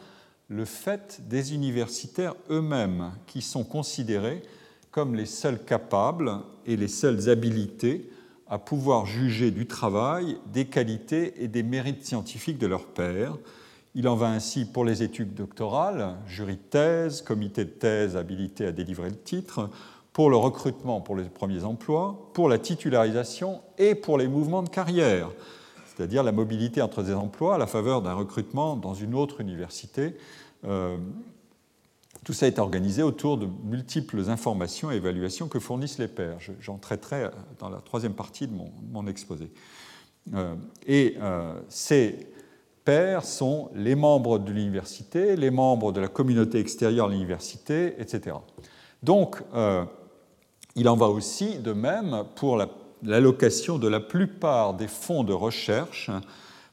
le 0.55 0.65
fait 0.65 1.21
des 1.29 1.53
universitaires 1.53 2.35
eux-mêmes, 2.49 3.11
qui 3.27 3.43
sont 3.43 3.65
considérés 3.65 4.43
comme 4.93 5.17
les 5.17 5.27
seuls 5.27 5.65
capables 5.65 6.31
et 6.65 6.77
les 6.77 6.87
seuls 6.87 7.29
habilités 7.29 8.09
à 8.47 8.59
pouvoir 8.59 9.05
juger 9.05 9.51
du 9.51 9.67
travail, 9.67 10.39
des 10.53 10.67
qualités 10.67 11.43
et 11.43 11.49
des 11.49 11.65
mérites 11.65 12.07
scientifiques 12.07 12.59
de 12.59 12.69
leurs 12.69 12.87
pairs. 12.87 13.37
Il 13.97 14.07
en 14.07 14.15
va 14.15 14.29
ainsi 14.29 14.65
pour 14.65 14.85
les 14.85 15.03
études 15.03 15.35
doctorales, 15.35 16.17
jury 16.29 16.55
de 16.55 16.63
thèse, 16.71 17.23
comité 17.23 17.65
de 17.65 17.71
thèse 17.71 18.17
habilité 18.17 18.67
à 18.67 18.73
délivrer 18.73 19.11
le 19.11 19.19
titre, 19.19 19.71
pour 20.13 20.31
le 20.31 20.37
recrutement 20.37 21.01
pour 21.01 21.17
les 21.17 21.25
premiers 21.25 21.65
emplois, 21.65 22.31
pour 22.33 22.49
la 22.49 22.59
titularisation 22.59 23.61
et 23.79 23.97
pour 23.97 24.19
les 24.19 24.29
mouvements 24.29 24.63
de 24.63 24.69
carrière, 24.69 25.31
c'est-à-dire 25.87 26.23
la 26.23 26.31
mobilité 26.31 26.81
entre 26.83 27.03
des 27.03 27.15
emplois 27.15 27.57
à 27.57 27.59
la 27.59 27.67
faveur 27.67 28.03
d'un 28.03 28.15
recrutement 28.15 28.77
dans 28.77 28.95
une 28.95 29.17
autre 29.17 29.41
université. 29.41 30.17
Euh, 30.65 30.97
tout 32.25 32.33
ça 32.33 32.47
est 32.47 32.59
organisé 32.59 33.03
autour 33.03 33.37
de 33.37 33.47
multiples 33.65 34.31
informations 34.31 34.91
et 34.91 34.97
évaluations 34.97 35.49
que 35.49 35.59
fournissent 35.59 35.99
les 35.99 36.09
pairs. 36.09 36.39
J'en 36.61 36.79
traiterai 36.79 37.29
dans 37.59 37.69
la 37.69 37.79
troisième 37.79 38.15
partie 38.15 38.47
de 38.47 38.55
mon, 38.91 39.07
exposé. 39.07 39.51
Euh, 40.33 40.55
et 40.87 41.17
euh, 41.21 41.53
ces 41.69 42.27
pairs 42.85 43.25
sont 43.25 43.71
les 43.75 43.95
membres 43.95 44.39
de 44.39 44.53
l'université, 44.53 45.37
les 45.37 45.51
membres 45.51 45.93
de 45.93 46.01
la 46.01 46.09
communauté 46.09 46.61
extérieure 46.61 47.09
à 47.09 47.11
l'université, 47.11 47.95
etc. 48.01 48.37
Donc, 49.03 49.43
il 50.77 50.89
en 50.89 50.97
va 50.97 51.09
aussi 51.09 51.59
de 51.59 51.73
même 51.73 52.25
pour 52.37 52.59
l'allocation 53.03 53.79
de 53.79 53.89
la 53.89 54.01
plupart 54.01 54.75
des 54.75 54.89
fonds 54.89 55.25
de 55.25 55.33
recherche 55.33 56.11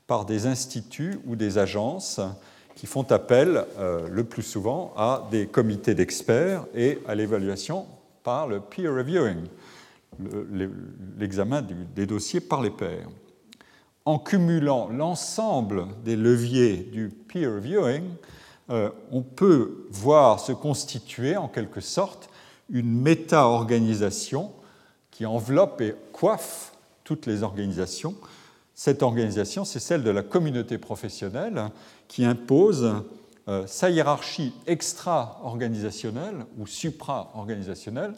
par 0.07 0.25
des 0.25 0.47
instituts 0.47 1.19
ou 1.25 1.35
des 1.35 1.57
agences 1.57 2.21
qui 2.81 2.87
font 2.87 3.11
appel 3.11 3.63
euh, 3.77 4.09
le 4.09 4.23
plus 4.23 4.41
souvent 4.41 4.91
à 4.97 5.27
des 5.29 5.45
comités 5.45 5.93
d'experts 5.93 6.65
et 6.73 6.97
à 7.07 7.13
l'évaluation 7.13 7.85
par 8.23 8.47
le 8.47 8.59
peer 8.59 8.91
reviewing, 8.91 9.37
l'examen 11.19 11.61
des 11.95 12.07
dossiers 12.07 12.39
par 12.39 12.59
les 12.59 12.71
pairs. 12.71 13.07
En 14.05 14.17
cumulant 14.17 14.89
l'ensemble 14.89 15.85
des 16.03 16.15
leviers 16.15 16.77
du 16.77 17.09
peer 17.09 17.53
reviewing, 17.53 18.01
euh, 18.71 18.89
on 19.11 19.21
peut 19.21 19.85
voir 19.91 20.39
se 20.39 20.51
constituer 20.51 21.37
en 21.37 21.49
quelque 21.49 21.81
sorte 21.81 22.31
une 22.71 22.91
méta-organisation 22.91 24.51
qui 25.11 25.27
enveloppe 25.27 25.81
et 25.81 25.93
coiffe 26.13 26.73
toutes 27.03 27.27
les 27.27 27.43
organisations. 27.43 28.15
Cette 28.73 29.03
organisation, 29.03 29.65
c'est 29.65 29.79
celle 29.79 30.01
de 30.01 30.09
la 30.09 30.23
communauté 30.23 30.79
professionnelle 30.79 31.69
qui 32.11 32.25
impose 32.25 32.93
euh, 33.47 33.65
sa 33.67 33.89
hiérarchie 33.89 34.51
extra-organisationnelle 34.67 36.45
ou 36.57 36.67
supra-organisationnelle 36.67 38.15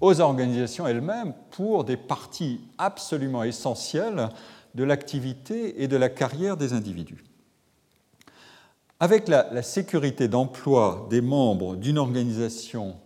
aux 0.00 0.20
organisations 0.20 0.88
elles-mêmes 0.88 1.32
pour 1.52 1.84
des 1.84 1.96
parties 1.96 2.60
absolument 2.78 3.44
essentielles 3.44 4.30
de 4.74 4.82
l'activité 4.82 5.84
et 5.84 5.86
de 5.86 5.96
la 5.96 6.08
carrière 6.08 6.56
des 6.56 6.72
individus. 6.72 7.22
Avec 8.98 9.28
la, 9.28 9.48
la 9.52 9.62
sécurité 9.62 10.26
d'emploi 10.26 11.06
des 11.08 11.20
membres 11.20 11.76
d'une 11.76 11.98
organisation 11.98 12.96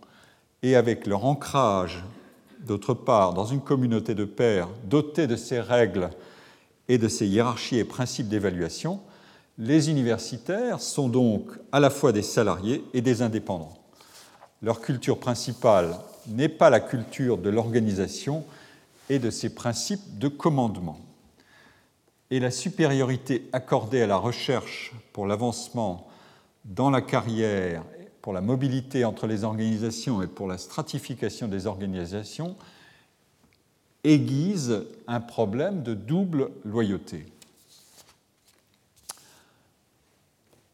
et 0.63 0.75
avec 0.75 1.05
leur 1.05 1.25
ancrage, 1.25 2.03
d'autre 2.61 2.95
part, 2.95 3.35
dans 3.35 3.45
une 3.45 3.61
communauté 3.61 4.15
de 4.15 4.25
pairs 4.25 4.69
dotée 4.85 5.27
de 5.27 5.35
ces 5.35 5.59
règles 5.59 6.09
et 6.87 6.97
de 6.97 7.07
ces 7.07 7.27
hiérarchies 7.27 7.77
et 7.77 7.83
principes 7.83 8.29
d'évaluation, 8.29 8.99
les 9.63 9.89
universitaires 9.89 10.81
sont 10.81 11.07
donc 11.07 11.49
à 11.71 11.79
la 11.79 11.89
fois 11.89 12.11
des 12.11 12.21
salariés 12.21 12.83
et 12.93 12.99
des 12.99 13.21
indépendants. 13.21 13.73
Leur 14.61 14.81
culture 14.81 15.19
principale 15.19 15.95
n'est 16.27 16.49
pas 16.49 16.69
la 16.69 16.81
culture 16.81 17.37
de 17.37 17.49
l'organisation 17.49 18.43
et 19.09 19.19
de 19.19 19.29
ses 19.29 19.55
principes 19.55 20.19
de 20.19 20.27
commandement. 20.27 20.99
Et 22.29 22.41
la 22.41 22.51
supériorité 22.51 23.47
accordée 23.53 24.01
à 24.01 24.07
la 24.07 24.17
recherche 24.17 24.91
pour 25.13 25.27
l'avancement 25.27 26.07
dans 26.65 26.89
la 26.89 27.01
carrière 27.01 27.83
pour 28.21 28.33
la 28.33 28.41
mobilité 28.41 29.05
entre 29.05 29.27
les 29.27 29.45
organisations 29.45 30.21
et 30.21 30.27
pour 30.27 30.47
la 30.47 30.57
stratification 30.57 31.47
des 31.47 31.67
organisations 31.67 32.55
aiguise 34.03 34.85
un 35.07 35.21
problème 35.21 35.83
de 35.83 35.93
double 35.93 36.49
loyauté. 36.65 37.25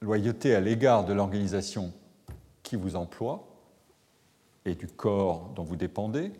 Loyauté 0.01 0.55
à 0.55 0.59
l'égard 0.59 1.05
de 1.05 1.13
l'organisation 1.13 1.91
qui 2.63 2.75
vous 2.75 2.95
emploie 2.95 3.47
et 4.65 4.75
du 4.75 4.87
corps 4.87 5.51
dont 5.55 5.63
vous 5.63 5.75
dépendez, 5.75 6.31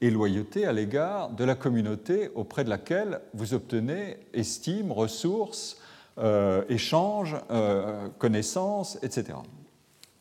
et 0.00 0.10
loyauté 0.10 0.66
à 0.66 0.72
l'égard 0.72 1.30
de 1.30 1.44
la 1.44 1.54
communauté 1.54 2.30
auprès 2.34 2.64
de 2.64 2.70
laquelle 2.70 3.20
vous 3.34 3.54
obtenez 3.54 4.18
estime, 4.32 4.92
ressources, 4.92 5.78
euh, 6.18 6.64
échanges, 6.68 7.36
euh, 7.50 8.08
connaissances, 8.18 8.98
etc 9.02 9.38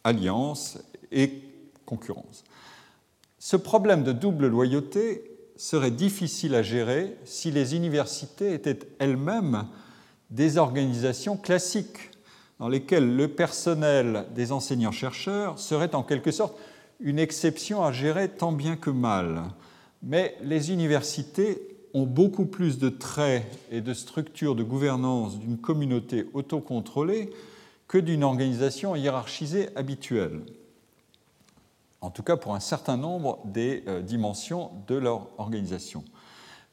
alliance 0.08 0.80
et 1.12 1.44
concurrence. 1.86 2.44
Ce 3.40 3.58
problème 3.58 4.04
de 4.04 4.14
double 4.14 4.48
loyauté 4.48 5.32
serait 5.58 5.92
difficile 5.92 6.56
à 6.56 6.64
gérer 6.64 7.18
si 7.26 7.52
les 7.52 7.76
universités 7.76 8.54
étaient 8.54 8.80
elles-mêmes 9.00 9.66
des 10.30 10.58
organisations 10.58 11.38
classiques 11.38 12.12
dans 12.60 12.70
lesquelles 12.70 13.16
le 13.16 13.28
personnel 13.28 14.26
des 14.34 14.52
enseignants-chercheurs 14.52 15.60
serait 15.60 15.96
en 15.96 16.04
quelque 16.04 16.32
sorte 16.32 16.58
une 17.00 17.20
exception 17.20 17.84
à 17.84 17.92
gérer 17.92 18.30
tant 18.30 18.52
bien 18.52 18.76
que 18.76 18.90
mal. 18.90 19.44
Mais 20.02 20.36
les 20.42 20.72
universités 20.72 21.78
ont 21.94 22.06
beaucoup 22.06 22.46
plus 22.46 22.80
de 22.80 22.90
traits 22.90 23.46
et 23.72 23.82
de 23.82 23.94
structures 23.94 24.56
de 24.56 24.64
gouvernance 24.64 25.40
d'une 25.40 25.58
communauté 25.58 26.28
autocontrôlée 26.34 27.32
que 27.88 27.98
d'une 27.98 28.24
organisation 28.24 28.96
hiérarchisée 28.96 29.70
habituelle, 29.76 30.42
en 32.02 32.10
tout 32.10 32.24
cas 32.24 32.36
pour 32.36 32.54
un 32.54 32.60
certain 32.60 32.98
nombre 32.98 33.40
des 33.46 33.84
euh, 33.88 34.02
dimensions 34.02 34.72
de 34.88 34.96
leur 34.96 35.28
organisation. 35.38 36.04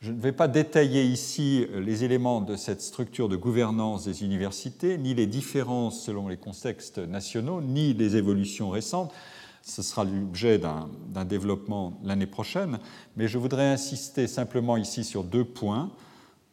Je 0.05 0.13
ne 0.13 0.21
vais 0.21 0.33
pas 0.33 0.49
détailler 0.49 1.03
ici 1.03 1.67
les 1.75 2.05
éléments 2.05 2.43
de 2.43 2.57
cette 2.57 2.83
structure 2.83 3.31
de 3.31 3.37
gouvernance 3.37 4.05
des 4.05 4.23
universités, 4.23 4.99
ni 4.99 5.15
les 5.15 5.27
différences 5.27 6.03
selon 6.03 6.29
les 6.29 6.37
contextes 6.37 6.99
nationaux, 6.99 7.63
ni 7.63 7.95
les 7.95 8.15
évolutions 8.15 8.69
récentes. 8.69 9.15
Ce 9.63 9.81
sera 9.81 10.05
l'objet 10.05 10.59
d'un 10.59 11.25
développement 11.25 11.99
l'année 12.05 12.27
prochaine, 12.27 12.81
mais 13.17 13.29
je 13.29 13.39
voudrais 13.39 13.65
insister 13.65 14.27
simplement 14.27 14.77
ici 14.77 15.05
sur 15.05 15.25
deux 15.25 15.47
points. 15.47 15.91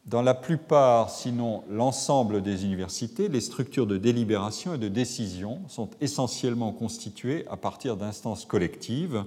Dans 0.06 0.22
la 0.22 0.34
plupart, 0.34 1.10
sinon 1.10 1.66
l'ensemble 1.70 2.42
des 2.42 2.64
universités, 2.64 3.28
les 3.28 3.42
structures 3.42 3.86
de 3.86 3.98
délibération 3.98 4.76
et 4.76 4.78
de 4.78 4.88
décision 4.88 5.60
sont 5.68 5.90
essentiellement 6.00 6.72
constituées 6.72 7.46
à 7.50 7.58
partir 7.58 7.98
d'instances 7.98 8.46
collectives, 8.46 9.26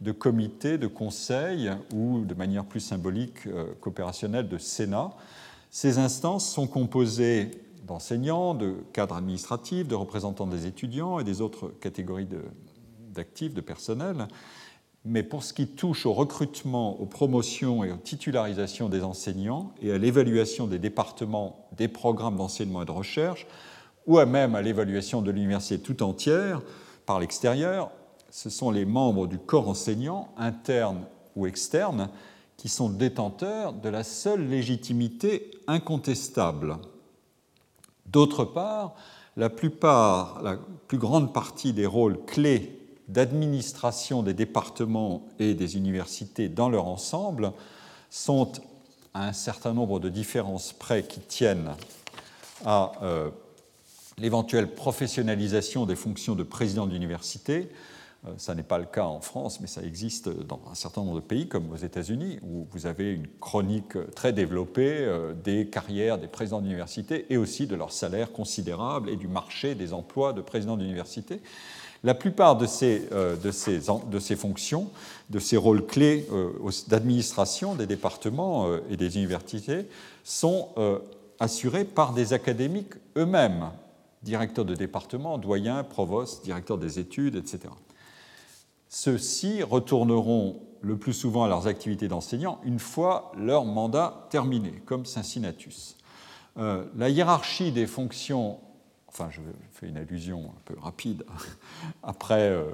de 0.00 0.12
comités, 0.12 0.78
de 0.78 0.86
conseils 0.86 1.70
ou, 1.94 2.24
de 2.24 2.34
manière 2.34 2.64
plus 2.64 2.80
symbolique, 2.80 3.46
euh, 3.46 3.66
coopérationnelle, 3.80 4.48
de 4.48 4.58
sénats. 4.58 5.10
Ces 5.70 5.98
instances 5.98 6.50
sont 6.50 6.66
composées 6.66 7.50
d'enseignants, 7.86 8.54
de 8.54 8.74
cadres 8.92 9.16
administratifs, 9.16 9.88
de 9.88 9.94
représentants 9.94 10.46
des 10.46 10.66
étudiants 10.66 11.18
et 11.18 11.24
des 11.24 11.40
autres 11.40 11.68
catégories 11.80 12.28
d'actifs, 13.12 13.54
de 13.54 13.60
personnel 13.60 14.26
mais 15.04 15.22
pour 15.22 15.42
ce 15.42 15.52
qui 15.52 15.66
touche 15.66 16.04
au 16.04 16.12
recrutement, 16.12 17.00
aux 17.00 17.06
promotions 17.06 17.84
et 17.84 17.92
aux 17.92 17.96
titularisations 17.96 18.88
des 18.88 19.02
enseignants 19.02 19.72
et 19.80 19.92
à 19.92 19.98
l'évaluation 19.98 20.66
des 20.66 20.78
départements 20.78 21.68
des 21.76 21.88
programmes 21.88 22.36
d'enseignement 22.36 22.82
et 22.82 22.86
de 22.86 22.90
recherche, 22.90 23.46
ou 24.06 24.18
même 24.24 24.54
à 24.54 24.62
l'évaluation 24.62 25.22
de 25.22 25.30
l'université 25.30 25.82
tout 25.82 26.02
entière 26.02 26.60
par 27.06 27.18
l'extérieur, 27.18 27.90
ce 28.30 28.50
sont 28.50 28.70
les 28.70 28.84
membres 28.84 29.26
du 29.26 29.38
corps 29.38 29.68
enseignant, 29.68 30.28
internes 30.36 31.04
ou 31.36 31.46
externes, 31.46 32.08
qui 32.56 32.68
sont 32.68 32.90
détenteurs 32.90 33.72
de 33.72 33.88
la 33.88 34.04
seule 34.04 34.48
légitimité 34.48 35.50
incontestable. 35.66 36.78
D'autre 38.06 38.44
part, 38.44 38.94
la 39.36 39.48
plupart, 39.48 40.42
la 40.42 40.58
plus 40.86 40.98
grande 40.98 41.32
partie 41.32 41.72
des 41.72 41.86
rôles 41.86 42.22
clés 42.26 42.78
d'administration 43.08 44.22
des 44.22 44.34
départements 44.34 45.26
et 45.38 45.54
des 45.54 45.76
universités 45.76 46.48
dans 46.48 46.68
leur 46.68 46.86
ensemble 46.86 47.52
sont 48.08 48.52
à 49.14 49.26
un 49.26 49.32
certain 49.32 49.72
nombre 49.72 49.98
de 49.98 50.08
différences 50.08 50.72
près 50.72 51.02
qui 51.02 51.20
tiennent 51.20 51.72
à 52.64 52.92
euh, 53.02 53.30
l'éventuelle 54.18 54.72
professionnalisation 54.74 55.86
des 55.86 55.96
fonctions 55.96 56.34
de 56.34 56.42
président 56.42 56.86
d'université. 56.86 57.70
Euh, 58.26 58.32
ça 58.36 58.54
n'est 58.54 58.62
pas 58.62 58.78
le 58.78 58.84
cas 58.84 59.04
en 59.04 59.20
France, 59.20 59.60
mais 59.60 59.66
ça 59.66 59.82
existe 59.82 60.28
dans 60.28 60.60
un 60.70 60.74
certain 60.74 61.02
nombre 61.02 61.16
de 61.16 61.26
pays, 61.26 61.48
comme 61.48 61.70
aux 61.72 61.76
États-Unis, 61.76 62.38
où 62.42 62.66
vous 62.70 62.86
avez 62.86 63.12
une 63.12 63.26
chronique 63.40 63.96
très 64.14 64.32
développée 64.32 64.98
euh, 64.98 65.32
des 65.32 65.68
carrières 65.68 66.18
des 66.18 66.26
présidents 66.26 66.60
d'université 66.60 67.26
et 67.30 67.38
aussi 67.38 67.66
de 67.66 67.76
leurs 67.76 67.92
salaires 67.92 68.32
considérables 68.32 69.08
et 69.08 69.16
du 69.16 69.28
marché 69.28 69.74
des 69.74 69.94
emplois 69.94 70.32
de 70.32 70.42
présidents 70.42 70.76
d'université. 70.76 71.40
La 72.02 72.14
plupart 72.14 72.56
de 72.56 72.64
ces, 72.64 73.10
ces 73.52 74.36
fonctions, 74.36 74.88
de 75.28 75.38
ces 75.38 75.58
rôles 75.58 75.84
clés 75.84 76.26
d'administration 76.88 77.74
des 77.74 77.86
départements 77.86 78.74
et 78.88 78.96
des 78.96 79.18
universités 79.18 79.86
sont 80.24 80.68
assurés 81.40 81.84
par 81.84 82.14
des 82.14 82.32
académiques 82.32 82.94
eux-mêmes, 83.18 83.68
directeurs 84.22 84.64
de 84.64 84.74
département, 84.74 85.36
doyens, 85.36 85.84
provostes, 85.84 86.42
directeurs 86.42 86.78
des 86.78 86.98
études, 86.98 87.36
etc. 87.36 87.68
Ceux-ci 88.90 89.62
retourneront 89.62 90.60
le 90.80 90.98
plus 90.98 91.12
souvent 91.12 91.44
à 91.44 91.48
leurs 91.48 91.68
activités 91.68 92.08
d'enseignant 92.08 92.60
une 92.64 92.80
fois 92.80 93.30
leur 93.38 93.64
mandat 93.64 94.26
terminé, 94.30 94.82
comme 94.84 95.06
Cincinnatus. 95.06 95.96
Euh, 96.58 96.84
la 96.96 97.08
hiérarchie 97.08 97.70
des 97.70 97.86
fonctions, 97.86 98.58
enfin 99.06 99.28
je 99.30 99.40
fais 99.70 99.86
une 99.86 99.96
allusion 99.96 100.46
un 100.46 100.60
peu 100.64 100.74
rapide, 100.80 101.24
après, 102.02 102.50
euh, 102.50 102.64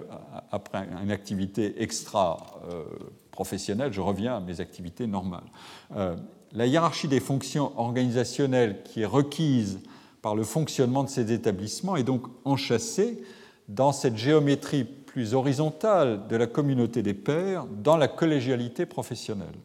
après 0.50 0.88
une 1.02 1.11
activité 1.11 1.83
extra-professionnelle, 1.83 3.92
je 3.92 4.00
reviens 4.00 4.38
à 4.38 4.40
mes 4.40 4.62
activités 4.62 5.07
normales. 5.07 5.44
Euh, 5.94 6.16
la 6.52 6.66
hiérarchie 6.66 7.09
des 7.09 7.20
fonctions 7.20 7.79
organisationnelles 7.79 8.83
qui 8.85 9.02
est 9.02 9.07
requise 9.07 9.81
par 10.22 10.35
le 10.35 10.44
fonctionnement 10.44 11.05
de 11.05 11.11
ces 11.11 11.31
établissements 11.31 11.96
est 11.96 12.05
donc 12.05 12.22
enchâssée 12.46 13.22
dans 13.68 13.92
cette 13.92 14.16
géométrie 14.16 14.87
plus 15.16 15.33
horizontale 15.33 16.29
de 16.29 16.37
la 16.37 16.46
communauté 16.46 17.02
des 17.02 17.14
pairs 17.14 17.64
dans 17.64 17.96
la 17.96 18.07
collégialité 18.07 18.85
professionnelle. 18.85 19.57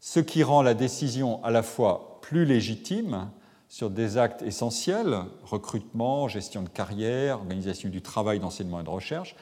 Ce 0.00 0.18
qui 0.18 0.42
rend 0.42 0.62
la 0.62 0.72
décision 0.72 1.44
à 1.44 1.50
la 1.50 1.62
fois 1.62 2.20
plus 2.22 2.46
légitime 2.46 3.28
sur 3.68 3.90
des 3.90 4.16
actes 4.16 4.40
essentiels, 4.40 5.18
recrutement, 5.44 6.26
gestion 6.26 6.62
de 6.62 6.70
carrière, 6.70 7.36
organisation 7.40 7.90
du 7.90 8.00
travail, 8.00 8.40
d'enseignement 8.40 8.80
et 8.80 8.82
de 8.82 8.88
recherche, 8.88 9.36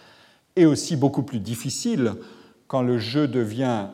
et 0.56 0.66
aussi 0.66 0.96
beaucoup 0.96 1.22
plus 1.22 1.38
difficile 1.38 2.14
quand 2.66 2.82
le 2.82 2.98
jeu 2.98 3.28
devient 3.28 3.90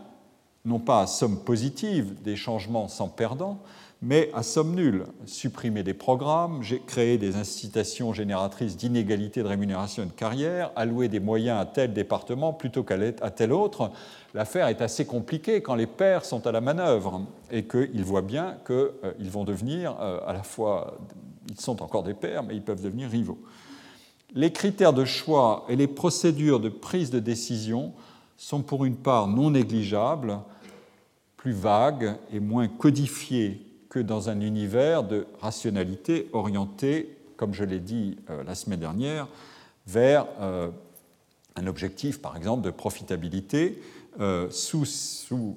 non 0.64 0.78
pas 0.78 1.06
somme 1.06 1.44
positive 1.44 2.22
des 2.22 2.34
changements 2.34 2.88
sans 2.88 3.08
perdant, 3.08 3.62
mais 4.02 4.30
à 4.32 4.42
somme 4.42 4.74
nulle. 4.74 5.04
Supprimer 5.26 5.82
des 5.82 5.94
programmes, 5.94 6.62
créer 6.86 7.18
des 7.18 7.36
incitations 7.36 8.12
génératrices 8.12 8.76
d'inégalités 8.76 9.42
de 9.42 9.48
rémunération 9.48 10.02
et 10.02 10.06
de 10.06 10.12
carrière, 10.12 10.72
allouer 10.74 11.08
des 11.08 11.20
moyens 11.20 11.60
à 11.60 11.66
tel 11.66 11.92
département 11.92 12.52
plutôt 12.52 12.82
qu'à 12.82 13.30
tel 13.30 13.52
autre, 13.52 13.90
l'affaire 14.32 14.68
est 14.68 14.80
assez 14.80 15.04
compliquée 15.04 15.60
quand 15.60 15.74
les 15.74 15.86
pairs 15.86 16.24
sont 16.24 16.46
à 16.46 16.52
la 16.52 16.60
manœuvre 16.60 17.26
et 17.50 17.64
qu'ils 17.64 18.04
voient 18.04 18.22
bien 18.22 18.56
qu'ils 18.66 18.74
euh, 18.76 19.30
vont 19.30 19.44
devenir 19.44 19.96
euh, 20.00 20.20
à 20.26 20.32
la 20.32 20.42
fois, 20.42 20.98
ils 21.50 21.60
sont 21.60 21.82
encore 21.82 22.02
des 22.02 22.14
pairs, 22.14 22.42
mais 22.42 22.54
ils 22.54 22.62
peuvent 22.62 22.82
devenir 22.82 23.10
rivaux. 23.10 23.38
Les 24.34 24.52
critères 24.52 24.92
de 24.92 25.04
choix 25.04 25.66
et 25.68 25.76
les 25.76 25.88
procédures 25.88 26.60
de 26.60 26.68
prise 26.68 27.10
de 27.10 27.18
décision 27.18 27.92
sont 28.36 28.62
pour 28.62 28.84
une 28.84 28.96
part 28.96 29.26
non 29.26 29.50
négligeables, 29.50 30.38
plus 31.36 31.52
vagues 31.52 32.14
et 32.32 32.38
moins 32.38 32.68
codifiées 32.68 33.69
que 33.90 33.98
dans 33.98 34.30
un 34.30 34.40
univers 34.40 35.02
de 35.02 35.26
rationalité 35.40 36.30
orienté, 36.32 37.18
comme 37.36 37.52
je 37.52 37.64
l'ai 37.64 37.80
dit 37.80 38.16
euh, 38.30 38.42
la 38.44 38.54
semaine 38.54 38.80
dernière, 38.80 39.28
vers 39.86 40.26
euh, 40.40 40.70
un 41.56 41.66
objectif, 41.66 42.22
par 42.22 42.36
exemple, 42.36 42.62
de 42.62 42.70
profitabilité 42.70 43.82
euh, 44.20 44.48
sous, 44.50 44.84
sous 44.84 45.56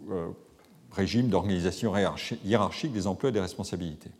régime 0.91 1.29
d'organisation 1.29 1.93
hiérarchique 2.43 2.91
des 2.91 3.07
emplois 3.07 3.29
et 3.29 3.31
des 3.33 3.39
responsabilités. 3.39 4.11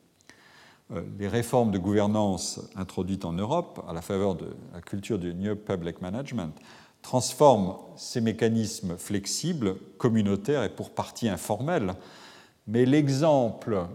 Les 1.17 1.27
réformes 1.27 1.71
de 1.71 1.79
gouvernance 1.79 2.59
introduites 2.75 3.25
en 3.25 3.33
Europe 3.33 3.83
à 3.87 3.93
la 3.93 4.01
faveur 4.01 4.35
de 4.35 4.47
la 4.73 4.81
culture 4.81 5.17
du 5.17 5.33
New 5.33 5.55
Public 5.55 6.01
Management 6.01 6.53
transforment 7.01 7.75
ces 7.95 8.21
mécanismes 8.21 8.97
flexibles, 8.97 9.75
communautaires 9.97 10.63
et 10.63 10.69
pour 10.69 10.91
partie 10.91 11.29
informels, 11.29 11.93
mais 12.67 12.85
l'exemple, 12.85 13.87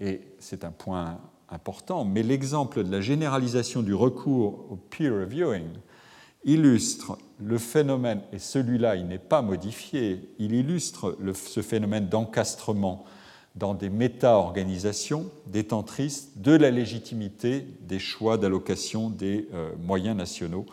et 0.00 0.20
c'est 0.38 0.64
un 0.64 0.70
point 0.70 1.18
important, 1.48 2.04
mais 2.04 2.22
l'exemple 2.22 2.82
de 2.82 2.90
la 2.90 3.00
généralisation 3.00 3.82
du 3.82 3.94
recours 3.94 4.66
au 4.70 4.76
peer 4.76 5.12
reviewing 5.12 5.68
illustre 6.44 7.18
le 7.40 7.58
phénomène, 7.58 8.22
et 8.32 8.38
celui-là, 8.38 8.96
il 8.96 9.06
n'est 9.06 9.18
pas 9.18 9.42
modifié, 9.42 10.30
il 10.38 10.54
illustre 10.54 11.16
ce 11.34 11.60
phénomène 11.60 12.08
d'encastrement 12.08 13.04
dans 13.56 13.74
des 13.74 13.90
méta-organisations 13.90 15.30
détentrices 15.46 16.30
de 16.36 16.52
la 16.52 16.70
légitimité 16.70 17.66
des 17.80 17.98
choix 17.98 18.38
d'allocation 18.38 19.10
des 19.10 19.48
euh, 19.54 19.70
moyens 19.82 20.16
nationaux 20.16 20.66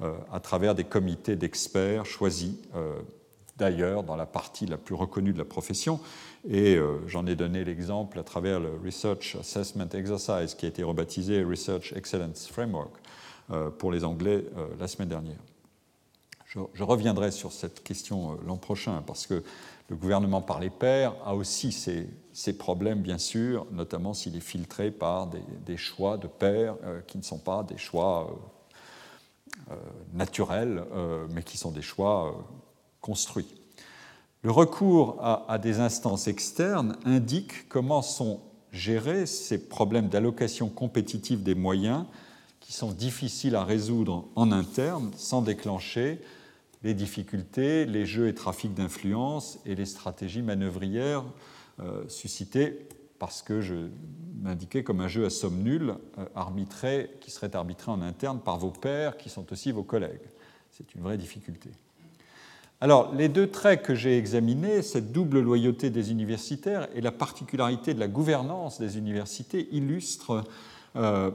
euh, 0.00 0.14
à 0.32 0.40
travers 0.40 0.74
des 0.74 0.84
comités 0.84 1.36
d'experts 1.36 2.06
choisis 2.06 2.54
euh, 2.76 2.94
d'ailleurs 3.56 4.04
dans 4.04 4.16
la 4.16 4.26
partie 4.26 4.66
la 4.66 4.78
plus 4.78 4.94
reconnue 4.94 5.32
de 5.32 5.38
la 5.38 5.44
profession. 5.44 6.00
Et 6.48 6.76
euh, 6.76 6.98
j'en 7.06 7.26
ai 7.26 7.36
donné 7.36 7.64
l'exemple 7.64 8.18
à 8.18 8.24
travers 8.24 8.60
le 8.60 8.70
Research 8.84 9.36
Assessment 9.38 9.88
Exercise 9.92 10.54
qui 10.54 10.66
a 10.66 10.68
été 10.68 10.82
rebaptisé 10.82 11.42
Research 11.44 11.92
Excellence 11.94 12.48
Framework 12.48 12.94
pour 13.78 13.92
les 13.92 14.02
Anglais 14.02 14.44
la 14.78 14.88
semaine 14.88 15.10
dernière. 15.10 15.36
Je, 16.46 16.82
reviendrai 16.82 17.30
sur 17.30 17.52
cette 17.52 17.82
question 17.82 18.38
l'an 18.46 18.56
prochain 18.56 19.02
parce 19.06 19.26
que 19.26 19.42
le 19.90 19.96
gouvernement 19.96 20.40
par 20.40 20.58
les 20.58 20.70
pairs 20.70 21.12
a 21.26 21.34
aussi 21.34 21.70
ses, 21.70 22.56
problèmes, 22.56 23.02
bien 23.02 23.18
sûr, 23.18 23.66
notamment 23.70 24.14
s'il 24.14 24.36
est 24.36 24.40
filtré 24.40 24.90
par 24.90 25.28
des, 25.66 25.76
choix 25.76 26.16
de 26.16 26.28
pairs 26.28 26.76
qui 27.06 27.18
ne 27.18 27.22
sont 27.22 27.40
pas 27.40 27.62
des 27.62 27.76
choix 27.76 28.34
euh, 29.70 29.74
naturels, 30.12 30.82
euh, 30.92 31.26
mais 31.30 31.42
qui 31.42 31.56
sont 31.56 31.70
des 31.70 31.82
choix 31.82 32.28
euh, 32.28 32.32
construits. 33.00 33.61
Le 34.42 34.50
recours 34.50 35.18
à, 35.20 35.58
des 35.58 35.78
instances 35.78 36.26
externes 36.26 36.96
indique 37.04 37.68
comment 37.68 38.02
sont 38.02 38.40
gérés 38.72 39.26
ces 39.26 39.68
problèmes 39.68 40.08
d'allocation 40.08 40.68
compétitive 40.68 41.42
des 41.42 41.54
moyens 41.54 42.04
qui 42.58 42.72
sont 42.72 42.90
difficiles 42.90 43.54
à 43.54 43.64
résoudre 43.64 44.28
en 44.34 44.50
interne 44.50 45.12
sans 45.16 45.42
déclencher 45.42 46.20
les 46.82 46.94
difficultés, 46.94 47.86
les 47.86 48.04
jeux 48.04 48.26
et 48.26 48.34
trafics 48.34 48.74
d'influence 48.74 49.60
et 49.64 49.76
les 49.76 49.86
stratégies 49.86 50.42
manœuvrières 50.42 51.24
suscitées 52.08 52.88
parce 53.22 53.40
que 53.40 53.60
je 53.60 53.76
m'indiquais 54.40 54.82
comme 54.82 55.00
un 55.00 55.06
jeu 55.06 55.24
à 55.24 55.30
somme 55.30 55.62
nulle, 55.62 55.94
euh, 56.18 57.04
qui 57.20 57.30
serait 57.30 57.54
arbitré 57.54 57.92
en 57.92 58.02
interne 58.02 58.40
par 58.40 58.58
vos 58.58 58.72
pairs, 58.72 59.16
qui 59.16 59.28
sont 59.28 59.52
aussi 59.52 59.70
vos 59.70 59.84
collègues. 59.84 60.28
C'est 60.72 60.92
une 60.96 61.02
vraie 61.02 61.18
difficulté. 61.18 61.70
Alors, 62.82 63.14
les 63.14 63.28
deux 63.28 63.46
traits 63.46 63.84
que 63.84 63.94
j'ai 63.94 64.18
examinés, 64.18 64.82
cette 64.82 65.12
double 65.12 65.38
loyauté 65.38 65.88
des 65.88 66.10
universitaires 66.10 66.88
et 66.96 67.00
la 67.00 67.12
particularité 67.12 67.94
de 67.94 68.00
la 68.00 68.08
gouvernance 68.08 68.80
des 68.80 68.98
universités, 68.98 69.68
illustrent 69.70 70.42
euh, 70.96 71.30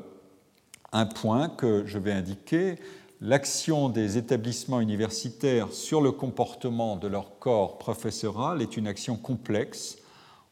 un 0.92 1.06
point 1.06 1.48
que 1.48 1.86
je 1.86 2.00
vais 2.00 2.12
indiquer. 2.12 2.76
L'action 3.22 3.88
des 3.88 4.18
établissements 4.18 4.82
universitaires 4.82 5.72
sur 5.72 6.02
le 6.02 6.12
comportement 6.12 6.98
de 6.98 7.08
leur 7.08 7.40
corps 7.40 7.78
professoral 7.78 8.62
est 8.62 8.76
une 8.76 8.86
action 8.86 9.16
complexe 9.16 10.00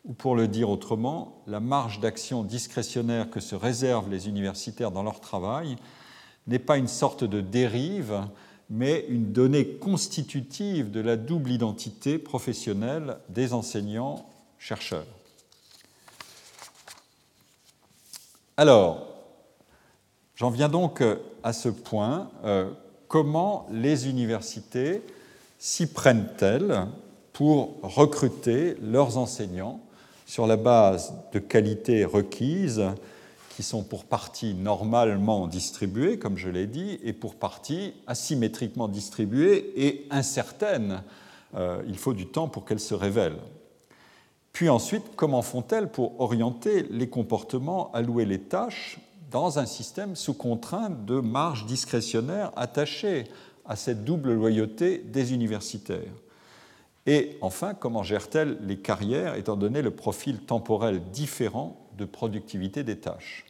ou 0.05 0.13
pour 0.13 0.33
le 0.33 0.47
dire 0.47 0.69
autrement, 0.69 1.41
la 1.45 1.59
marge 1.59 1.99
d'action 1.99 2.41
discrétionnaire 2.41 3.29
que 3.29 3.41
se 3.41 3.55
réservent 3.55 4.09
les 4.09 4.29
universitaires 4.29 4.91
dans 4.91 5.03
leur 5.03 5.19
travail 5.19 5.75
n'est 6.47 6.57
pas 6.57 6.77
une 6.77 6.87
sorte 6.87 7.25
de 7.25 7.41
dérive, 7.41 8.21
mais 8.69 9.05
une 9.09 9.31
donnée 9.31 9.67
constitutive 9.67 10.91
de 10.91 10.99
la 10.99 11.17
double 11.17 11.51
identité 11.51 12.17
professionnelle 12.17 13.17
des 13.29 13.53
enseignants-chercheurs. 13.53 15.05
Alors, 18.57 19.07
j'en 20.35 20.49
viens 20.49 20.69
donc 20.69 21.03
à 21.43 21.53
ce 21.53 21.69
point. 21.69 22.29
Euh, 22.43 22.71
comment 23.07 23.67
les 23.71 24.09
universités 24.09 25.01
s'y 25.59 25.87
prennent-elles 25.87 26.85
pour 27.33 27.77
recruter 27.81 28.75
leurs 28.81 29.17
enseignants 29.17 29.81
sur 30.25 30.47
la 30.47 30.57
base 30.57 31.13
de 31.33 31.39
qualités 31.39 32.05
requises 32.05 32.83
qui 33.55 33.63
sont 33.63 33.83
pour 33.83 34.03
partie 34.03 34.53
normalement 34.53 35.47
distribuées, 35.47 36.19
comme 36.19 36.37
je 36.37 36.49
l'ai 36.49 36.67
dit, 36.67 36.99
et 37.03 37.13
pour 37.13 37.35
partie 37.35 37.93
asymétriquement 38.05 38.89
distribuées 38.89 39.71
et 39.77 40.07
incertaines. 40.11 41.03
Euh, 41.55 41.81
il 41.87 41.97
faut 41.97 42.13
du 42.13 42.27
temps 42.27 42.49
pour 42.49 42.65
qu'elles 42.65 42.81
se 42.81 42.93
révèlent. 42.93 43.39
Puis 44.51 44.67
ensuite, 44.67 45.03
comment 45.15 45.41
font-elles 45.41 45.89
pour 45.89 46.19
orienter 46.19 46.83
les 46.89 47.07
comportements, 47.07 47.91
allouer 47.93 48.25
les 48.25 48.41
tâches 48.41 48.99
dans 49.31 49.57
un 49.57 49.65
système 49.65 50.17
sous 50.17 50.33
contrainte 50.33 51.05
de 51.05 51.21
marge 51.21 51.65
discrétionnaire 51.65 52.51
attachée 52.57 53.23
à 53.65 53.77
cette 53.77 54.03
double 54.03 54.33
loyauté 54.33 54.97
des 54.97 55.33
universitaires? 55.33 56.11
Et 57.05 57.37
enfin, 57.39 57.73
comment 57.73 58.03
gère-t-elle 58.03 58.57
les 58.65 58.77
carrières 58.77 59.35
étant 59.35 59.55
donné 59.55 59.81
le 59.81 59.91
profil 59.91 60.39
temporel 60.39 61.01
différent 61.13 61.84
de 61.97 62.05
productivité 62.05 62.83
des 62.83 62.99
tâches. 62.99 63.45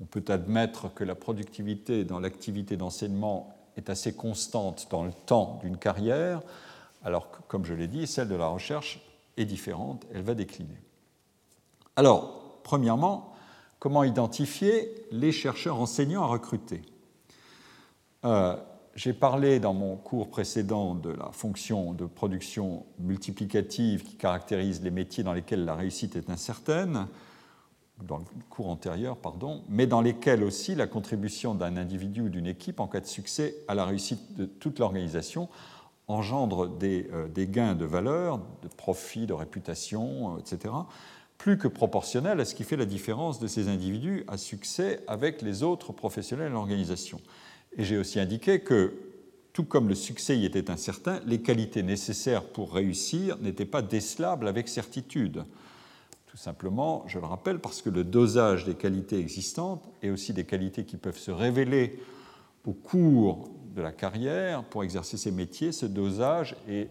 On 0.00 0.04
peut 0.04 0.24
admettre 0.28 0.92
que 0.92 1.04
la 1.04 1.14
productivité 1.14 2.04
dans 2.04 2.20
l'activité 2.20 2.76
d'enseignement 2.76 3.56
est 3.76 3.90
assez 3.90 4.14
constante 4.14 4.88
dans 4.90 5.04
le 5.04 5.12
temps 5.12 5.58
d'une 5.62 5.76
carrière, 5.76 6.40
alors 7.04 7.30
que, 7.30 7.38
comme 7.48 7.64
je 7.64 7.74
l'ai 7.74 7.88
dit, 7.88 8.06
celle 8.06 8.28
de 8.28 8.34
la 8.34 8.48
recherche 8.48 9.00
est 9.36 9.44
différente, 9.44 10.04
elle 10.12 10.22
va 10.22 10.34
décliner. 10.34 10.78
Alors, 11.96 12.60
premièrement, 12.62 13.34
comment 13.78 14.04
identifier 14.04 14.92
les 15.10 15.32
chercheurs 15.32 15.80
enseignants 15.80 16.22
à 16.22 16.26
recruter? 16.26 16.82
Euh, 18.24 18.56
J'ai 18.96 19.12
parlé 19.12 19.58
dans 19.58 19.74
mon 19.74 19.96
cours 19.96 20.30
précédent 20.30 20.94
de 20.94 21.10
la 21.10 21.30
fonction 21.32 21.92
de 21.94 22.06
production 22.06 22.86
multiplicative 23.00 24.04
qui 24.04 24.14
caractérise 24.14 24.82
les 24.82 24.92
métiers 24.92 25.24
dans 25.24 25.32
lesquels 25.34 25.64
la 25.64 25.74
réussite 25.74 26.14
est 26.14 26.30
incertaine 26.30 27.08
dans 28.06 28.18
le 28.18 28.24
cours 28.50 28.68
antérieur, 28.68 29.16
pardon, 29.16 29.62
mais 29.68 29.86
dans 29.86 30.00
lesquels 30.00 30.42
aussi 30.44 30.74
la 30.74 30.86
contribution 30.86 31.54
d'un 31.54 31.76
individu 31.76 32.22
ou 32.22 32.28
d'une 32.28 32.46
équipe 32.46 32.80
en 32.80 32.86
cas 32.86 33.00
de 33.00 33.06
succès 33.06 33.56
à 33.68 33.74
la 33.74 33.84
réussite 33.84 34.36
de 34.36 34.44
toute 34.44 34.78
l'organisation 34.78 35.48
engendre 36.08 36.68
des, 36.68 37.08
euh, 37.12 37.28
gains 37.36 37.74
de 37.74 37.84
valeur, 37.84 38.38
de 38.62 38.68
profit, 38.68 39.26
de 39.26 39.32
réputation, 39.32 40.36
euh, 40.36 40.38
etc., 40.40 40.74
plus 41.38 41.58
que 41.58 41.68
proportionnels 41.68 42.40
à 42.40 42.44
ce 42.44 42.54
qui 42.54 42.64
fait 42.64 42.76
la 42.76 42.84
différence 42.84 43.40
de 43.40 43.46
ces 43.46 43.68
individus 43.68 44.24
à 44.28 44.36
succès 44.36 45.00
avec 45.08 45.42
les 45.42 45.62
autres 45.62 45.92
professionnels 45.92 46.48
de 46.48 46.54
l'organisation. 46.54 47.20
Et 47.76 47.84
j'ai 47.84 47.98
aussi 47.98 48.20
indiqué 48.20 48.60
que, 48.60 48.94
tout 49.52 49.64
comme 49.64 49.88
le 49.88 49.94
succès 49.94 50.38
y 50.38 50.44
était 50.44 50.70
incertain, 50.70 51.20
les 51.26 51.40
qualités 51.40 51.82
nécessaires 51.82 52.44
pour 52.44 52.72
réussir 52.72 53.36
n'étaient 53.38 53.64
pas 53.64 53.82
décelables 53.82 54.46
avec 54.46 54.68
certitude. 54.68 55.44
Tout 56.34 56.40
simplement, 56.40 57.04
je 57.06 57.20
le 57.20 57.26
rappelle, 57.26 57.60
parce 57.60 57.80
que 57.80 57.90
le 57.90 58.02
dosage 58.02 58.64
des 58.64 58.74
qualités 58.74 59.20
existantes 59.20 59.88
et 60.02 60.10
aussi 60.10 60.32
des 60.32 60.42
qualités 60.42 60.84
qui 60.84 60.96
peuvent 60.96 61.16
se 61.16 61.30
révéler 61.30 62.02
au 62.66 62.72
cours 62.72 63.50
de 63.72 63.80
la 63.80 63.92
carrière 63.92 64.64
pour 64.64 64.82
exercer 64.82 65.16
ces 65.16 65.30
métiers, 65.30 65.70
ce 65.70 65.86
dosage 65.86 66.56
est 66.68 66.90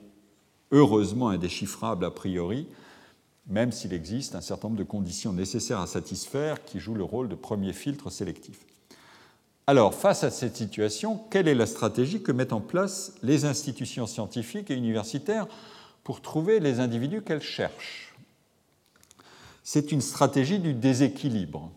heureusement 0.72 1.28
indéchiffrable 1.28 2.06
a 2.06 2.10
priori, 2.10 2.70
même 3.46 3.74
s'il 3.74 3.92
existe 3.92 4.36
un 4.36 4.40
certain 4.40 4.70
nombre 4.70 4.80
de 4.80 4.86
conditions 4.86 5.34
nécessaires 5.34 5.82
à 5.82 5.88
satisfaire 5.88 6.64
qui 6.64 6.80
jouent 6.80 6.96
le 6.96 7.04
rôle 7.04 7.28
de 7.28 7.36
premier 7.36 7.74
filtre 7.74 8.10
sélectif. 8.10 8.60
Alors, 9.68 9.94
face 9.94 10.24
à 10.24 10.32
cette 10.32 10.56
situation, 10.56 11.20
quelle 11.30 11.50
est 11.50 11.54
la 11.54 11.66
stratégie 11.66 12.24
que 12.24 12.32
mettent 12.32 12.54
en 12.54 12.62
place 12.62 13.14
les 13.22 13.44
institutions 13.44 14.08
scientifiques 14.08 14.72
et 14.72 14.76
universitaires 14.76 15.48
pour 16.06 16.22
trouver 16.22 16.62
les 16.62 16.80
individus 16.80 17.24
qu'elles 17.24 17.42
cherchent? 17.42 18.03
C'est 19.64 19.92
une 19.92 20.02
stratégie 20.02 20.60
du 20.60 20.74
déséquilibre. 20.74 21.72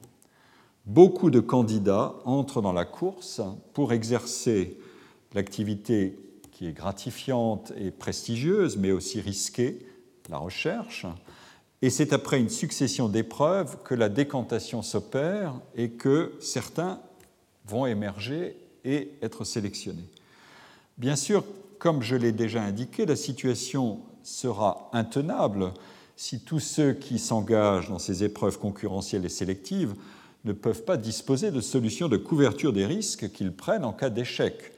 Beaucoup 0.85 1.31
de 1.31 1.41
candidats 1.41 2.15
entrent 2.25 2.61
dans 2.61 2.73
la 2.73 2.85
course 2.85 3.41
pour 3.73 3.93
exercer 3.93 4.79
l'activité 5.35 6.19
qui 6.51 6.67
est 6.67 6.73
gratifiante 6.73 7.73
et 7.77 7.91
prestigieuse, 7.91 8.77
mais 8.77 8.93
aussi 8.93 9.21
risquée, 9.21 9.87
la 10.29 10.39
recherche. 10.39 11.07
Et 11.83 11.91
c'est 11.91 12.13
après 12.13 12.41
une 12.41 12.49
succession 12.49 13.09
d'épreuves 13.09 13.83
que 13.83 13.95
la 13.95 14.09
décantation 14.09 14.83
s'opère 14.83 15.55
et 15.75 15.91
que 15.91 16.33
certains 16.41 17.01
vont 17.67 17.87
émerger 17.87 18.57
et 18.85 19.13
être 19.23 19.45
sélectionnés. 19.45 20.09
Bien 20.99 21.17
sûr, 21.17 21.45
comme 21.79 22.03
je 22.03 22.17
l'ai 22.17 22.33
déjà 22.33 22.63
indiqué, 22.63 23.05
la 23.05 23.17
situation 23.17 24.01
sera 24.23 24.89
intenable 24.93 25.73
si 26.17 26.41
tous 26.41 26.61
ceux 26.61 26.93
qui 26.95 27.19
s'engagent 27.19 27.91
dans 27.91 27.99
ces 27.99 28.25
épreuves 28.25 28.59
concurrentielles 28.59 29.25
et 29.25 29.31
sélectives 29.31 29.95
ne 30.45 30.53
peuvent 30.53 30.85
pas 30.85 30.97
disposer 30.97 31.51
de 31.51 31.61
solutions 31.61 32.09
de 32.09 32.17
couverture 32.17 32.73
des 32.73 32.87
risques 32.87 33.31
qu'ils 33.33 33.53
prennent 33.53 33.85
en 33.85 33.93
cas 33.93 34.11
d'échec. 34.11 34.73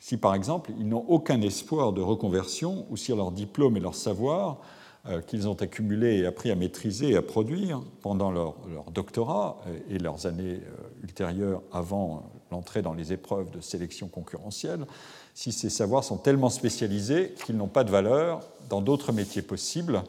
Si 0.00 0.16
par 0.16 0.34
exemple 0.34 0.72
ils 0.78 0.88
n'ont 0.88 1.04
aucun 1.08 1.40
espoir 1.42 1.92
de 1.92 2.00
reconversion 2.00 2.86
ou 2.90 2.96
si 2.96 3.14
leur 3.14 3.32
diplôme 3.32 3.76
et 3.76 3.80
leur 3.80 3.94
savoir 3.94 4.60
euh, 5.08 5.20
qu'ils 5.20 5.48
ont 5.48 5.54
accumulés 5.54 6.18
et 6.18 6.26
appris 6.26 6.52
à 6.52 6.54
maîtriser 6.54 7.10
et 7.10 7.16
à 7.16 7.22
produire 7.22 7.82
pendant 8.02 8.30
leur, 8.30 8.54
doctorat 8.94 9.60
euh, 9.66 9.76
et 9.90 9.98
leurs 9.98 10.26
années 10.26 10.60
euh, 10.62 11.02
ultérieures 11.02 11.60
avant 11.72 12.30
l'entrée 12.52 12.82
dans 12.82 12.94
les 12.94 13.12
épreuves 13.12 13.50
de 13.50 13.60
sélection 13.60 14.06
concurrentielle, 14.06 14.86
si 15.34 15.50
ces 15.50 15.70
savoirs 15.70 16.04
sont 16.04 16.18
tellement 16.18 16.50
spécialisés 16.50 17.34
qu'ils 17.44 17.56
n'ont 17.56 17.66
pas 17.66 17.82
de 17.82 17.90
valeur 17.90 18.42
dans 18.68 18.80
d'autres 18.80 19.10
métiers 19.10 19.42
possibles, 19.42 20.04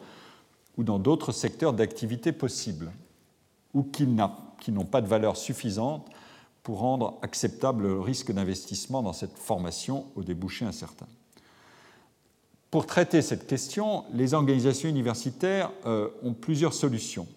ou 0.77 0.83
dans 0.83 0.99
d'autres 0.99 1.31
secteurs 1.31 1.73
d'activité 1.73 2.31
possibles, 2.31 2.91
ou 3.73 3.83
qui 3.83 4.05
n'ont 4.07 4.85
pas 4.85 5.01
de 5.01 5.07
valeur 5.07 5.37
suffisante 5.37 6.07
pour 6.63 6.79
rendre 6.79 7.17
acceptable 7.21 7.83
le 7.83 7.99
risque 7.99 8.31
d'investissement 8.31 9.03
dans 9.03 9.13
cette 9.13 9.37
formation 9.37 10.05
au 10.15 10.23
débouché 10.23 10.65
incertain. 10.65 11.07
Pour 12.71 12.87
traiter 12.87 13.21
cette 13.21 13.45
question, 13.45 14.05
les 14.13 14.33
organisations 14.33 14.89
universitaires 14.89 15.71
euh, 15.85 16.09
ont 16.23 16.33
plusieurs 16.33 16.73
solutions. 16.73 17.27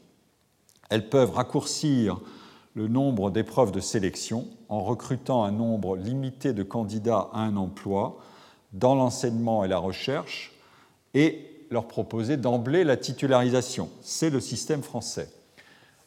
Elles 0.89 1.11
peuvent 1.11 1.33
raccourcir 1.33 2.21
le 2.75 2.89
nombre 2.89 3.31
d'épreuves 3.31 3.73
de 3.73 3.81
sélection 3.81 4.47
en 4.69 4.83
recrutant 4.83 5.45
un 5.45 5.51
nombre 5.51 5.97
limité 5.97 6.53
de 6.53 6.63
candidats 6.63 7.29
à 7.33 7.41
un 7.41 7.57
emploi 7.57 8.19
dans 8.73 8.95
l'enseignement 8.95 9.65
et 9.65 9.69
la 9.69 9.79
recherche 9.79 10.55
et 11.15 11.56
leur 11.71 11.89
proposer 11.89 12.37
d'emblée 12.37 12.85
la 12.85 12.97
titularisation. 12.97 13.91
C'est 14.03 14.31
le 14.31 14.41
système 14.41 14.83
français. 14.83 15.29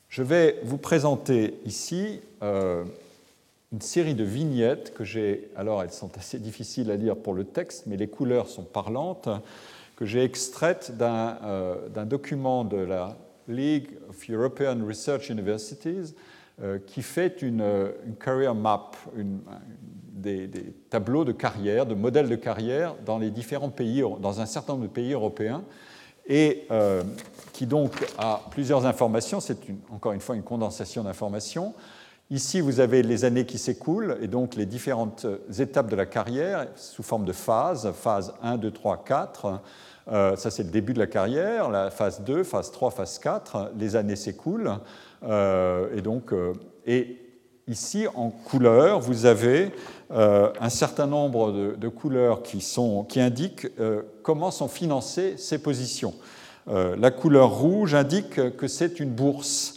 Je 0.09 0.23
vais 0.23 0.59
vous 0.63 0.77
présenter 0.77 1.59
ici 1.65 2.21
euh, 2.41 2.83
une 3.71 3.81
série 3.81 4.15
de 4.15 4.23
vignettes 4.23 4.93
que 4.93 5.03
j'ai, 5.03 5.49
alors 5.55 5.83
elles 5.83 5.91
sont 5.91 6.17
assez 6.17 6.39
difficiles 6.39 6.89
à 6.89 6.95
lire 6.95 7.15
pour 7.15 7.33
le 7.33 7.43
texte, 7.43 7.83
mais 7.85 7.97
les 7.97 8.07
couleurs 8.07 8.47
sont 8.47 8.63
parlantes, 8.63 9.29
que 9.95 10.05
j'ai 10.05 10.23
extraites 10.23 10.97
d'un 10.97 11.37
euh, 11.43 12.05
document 12.05 12.63
de 12.63 12.77
la 12.77 13.17
League 13.47 13.89
of 14.09 14.29
European 14.29 14.77
Research 14.87 15.29
Universities 15.29 16.15
euh, 16.61 16.79
qui 16.85 17.01
fait 17.01 17.41
une, 17.41 17.63
une 18.05 18.15
career 18.15 18.55
map, 18.55 18.91
une, 19.15 19.39
des, 20.11 20.49
tableaux 20.89 21.25
de 21.25 21.31
carrière, 21.31 21.85
de 21.85 21.95
modèles 21.95 22.29
de 22.29 22.35
carrière 22.35 22.95
dans 23.05 23.17
les 23.17 23.31
différents 23.31 23.69
pays, 23.69 24.03
dans 24.19 24.41
un 24.41 24.45
certain 24.45 24.73
nombre 24.73 24.85
de 24.85 24.91
pays 24.91 25.13
européens, 25.13 25.63
et 26.27 26.65
euh, 26.71 27.01
qui 27.53 27.65
donc 27.65 27.91
a 28.17 28.41
plusieurs 28.51 28.85
informations. 28.85 29.39
C'est 29.39 29.57
encore 29.91 30.13
une 30.13 30.19
fois 30.19 30.35
une 30.35 30.43
condensation 30.43 31.03
d'informations. 31.03 31.73
Ici, 32.29 32.61
vous 32.61 32.79
avez 32.79 33.01
les 33.01 33.25
années 33.25 33.45
qui 33.45 33.57
s'écoulent 33.57 34.17
et 34.21 34.27
donc 34.27 34.55
les 34.55 34.67
différentes 34.67 35.25
étapes 35.57 35.89
de 35.89 35.95
la 35.95 36.05
carrière 36.05 36.67
sous 36.75 37.01
forme 37.01 37.25
de 37.25 37.33
phases, 37.33 37.91
phase 37.93 38.35
1, 38.43 38.57
2, 38.57 38.69
3, 38.69 39.03
4. 39.03 39.61
ça, 40.07 40.51
c'est 40.51 40.63
le 40.63 40.69
début 40.69 40.93
de 40.93 40.99
la 40.99 41.07
carrière, 41.07 41.71
la 41.71 41.89
phase 41.89 42.21
2, 42.21 42.43
phase 42.43 42.71
3, 42.71 42.91
phase 42.91 43.17
4. 43.17 43.71
Les 43.79 43.95
années 43.95 44.15
s'écoulent. 44.15 44.77
Euh, 45.23 45.95
et 45.95 46.01
donc, 46.01 46.31
euh, 46.33 46.53
et 46.85 47.17
Ici, 47.69 48.07
en 48.15 48.31
couleur, 48.31 48.99
vous 48.99 49.27
avez 49.27 49.71
euh, 50.11 50.51
un 50.59 50.69
certain 50.69 51.05
nombre 51.05 51.51
de, 51.51 51.87
couleurs 51.87 52.41
qui, 52.41 52.63
indiquent 53.19 53.67
euh, 53.79 54.01
comment 54.23 54.49
sont 54.49 54.67
financées 54.67 55.35
ces 55.37 55.59
positions. 55.59 56.15
Euh, 56.67 56.95
la 56.97 57.11
couleur 57.11 57.51
rouge 57.51 57.93
indique 57.93 58.55
que 58.57 58.67
c'est 58.67 58.99
une 58.99 59.11
bourse 59.11 59.75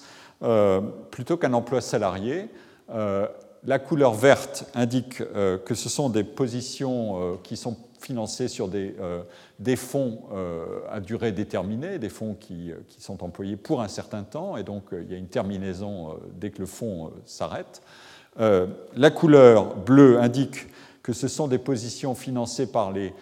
plutôt 1.13 1.37
qu'un 1.37 1.53
emploi 1.53 1.81
salarié. 1.81 2.49
la 2.89 3.79
couleur 3.79 4.13
verte 4.13 4.65
indique 4.75 5.23
que 5.23 5.75
ce 5.77 5.89
sont 5.89 6.09
des 6.09 6.25
positions 6.25 7.39
qui 7.45 7.57
sont 7.57 7.77
financées 8.01 8.49
sur 8.49 8.67
des, 8.67 9.77
fonds 9.77 10.19
à 10.91 10.99
durée 10.99 11.31
déterminée, 11.31 12.01
des 12.01 12.09
fonds 12.09 12.35
qui, 12.35 12.73
sont 12.99 13.23
employés 13.23 13.57
pour 13.57 13.83
un 13.83 13.87
certain 13.87 14.25
temps, 14.25 14.57
et 14.57 14.65
donc 14.65 14.87
il 14.91 15.13
y 15.13 15.15
a 15.15 15.17
une 15.17 15.29
terminaison 15.29 16.19
dès 16.35 16.51
que 16.51 16.59
le 16.59 16.67
fonds 16.67 17.13
s'arrête. 17.25 17.83
Euh, 18.41 18.67
la 18.95 19.11
couleur 19.11 19.77
bleue 19.77 20.19
indique 20.21 20.67
que 21.03 21.13
ce 21.13 21.29
sont 21.29 21.49
des 21.49 21.59
positions 21.59 22.15
financées 22.15 22.67
par 22.67 22.93
les, 22.93 23.13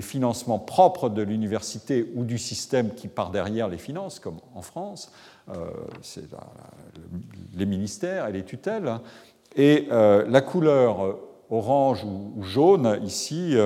financements 0.00 0.58
propres 0.58 1.08
de 1.08 1.22
l'université 1.22 2.08
ou 2.14 2.24
du 2.24 2.38
système 2.38 2.94
qui 2.94 3.08
part 3.08 3.30
derrière 3.30 3.68
les 3.68 3.78
finances, 3.78 4.20
comme 4.20 4.38
en 4.54 4.62
France, 4.62 5.10
euh, 5.48 5.54
c'est 6.02 6.24
les 7.54 7.66
ministères 7.66 8.28
et 8.28 8.32
les 8.32 8.44
tutelles. 8.44 8.98
Et 9.56 9.88
euh, 9.90 10.24
la 10.28 10.40
couleur 10.40 11.16
orange 11.50 12.04
ou, 12.04 12.42
jaune 12.42 13.00
ici 13.04 13.56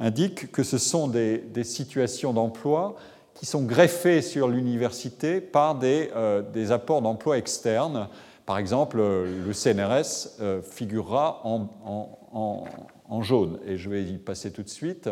indique 0.00 0.50
que 0.50 0.62
ce 0.62 0.76
sont 0.76 1.08
des, 1.08 1.44
situations 1.62 2.32
d'emploi 2.32 2.96
qui 3.34 3.46
sont 3.46 3.62
greffées 3.62 4.22
sur 4.22 4.48
l'université 4.48 5.40
par 5.40 5.76
des, 5.76 6.10
des 6.52 6.72
apports 6.72 7.00
d'emploi 7.00 7.38
externes 7.38 8.08
par 8.50 8.58
exemple, 8.58 8.96
le 8.96 9.52
CNRS 9.52 10.40
euh, 10.40 10.60
figurera 10.60 11.40
en, 11.44 13.22
jaune, 13.22 13.60
et 13.64 13.76
je 13.76 13.88
vais 13.88 14.02
y 14.02 14.18
passer 14.18 14.50
tout 14.50 14.64
de 14.64 14.68
suite. 14.68 15.08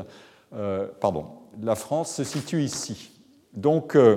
Euh, 0.52 0.88
pardon, 0.98 1.26
la 1.62 1.76
France 1.76 2.16
se 2.16 2.24
situe 2.24 2.64
ici. 2.64 3.12
Donc, 3.54 3.94
euh, 3.94 4.16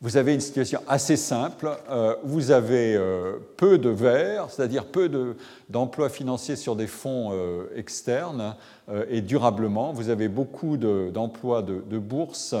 vous 0.00 0.16
avez 0.16 0.32
une 0.32 0.40
situation 0.40 0.80
assez 0.86 1.16
simple. 1.16 1.76
vous 2.22 2.52
avez 2.52 2.96
peu 3.56 3.78
de 3.78 3.88
verts, 3.88 4.46
c'est-à-dire 4.48 4.86
peu 4.86 5.34
d'emplois 5.68 6.08
financiers 6.08 6.54
sur 6.54 6.76
des 6.76 6.86
fonds 6.86 7.32
externes 7.74 8.54
et 9.10 9.22
durablement. 9.22 9.92
Vous 9.92 10.08
avez 10.08 10.28
beaucoup 10.28 10.76
d'emplois 10.76 11.62
de, 11.62 11.82
de, 11.84 11.98
bourse 11.98 12.54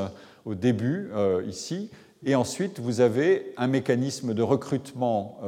au 0.44 0.56
début 0.56 1.12
ici. 1.46 1.90
Et 2.24 2.34
ensuite, 2.34 2.80
vous 2.80 3.00
avez 3.00 3.52
un 3.56 3.68
mécanisme 3.68 4.34
de 4.34 4.42
recrutement 4.42 5.40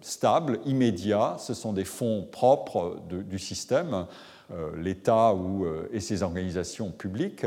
stable, 0.00 0.58
immédiat. 0.64 1.36
Ce 1.38 1.52
sont 1.52 1.74
des 1.74 1.84
fonds 1.84 2.26
propres 2.30 2.96
du 3.08 3.38
système 3.38 4.06
euh, 4.52 4.70
l'État 4.76 5.30
euh, 5.32 5.88
et 5.90 6.00
ses 6.00 6.22
organisations 6.22 6.90
publiques. 6.90 7.46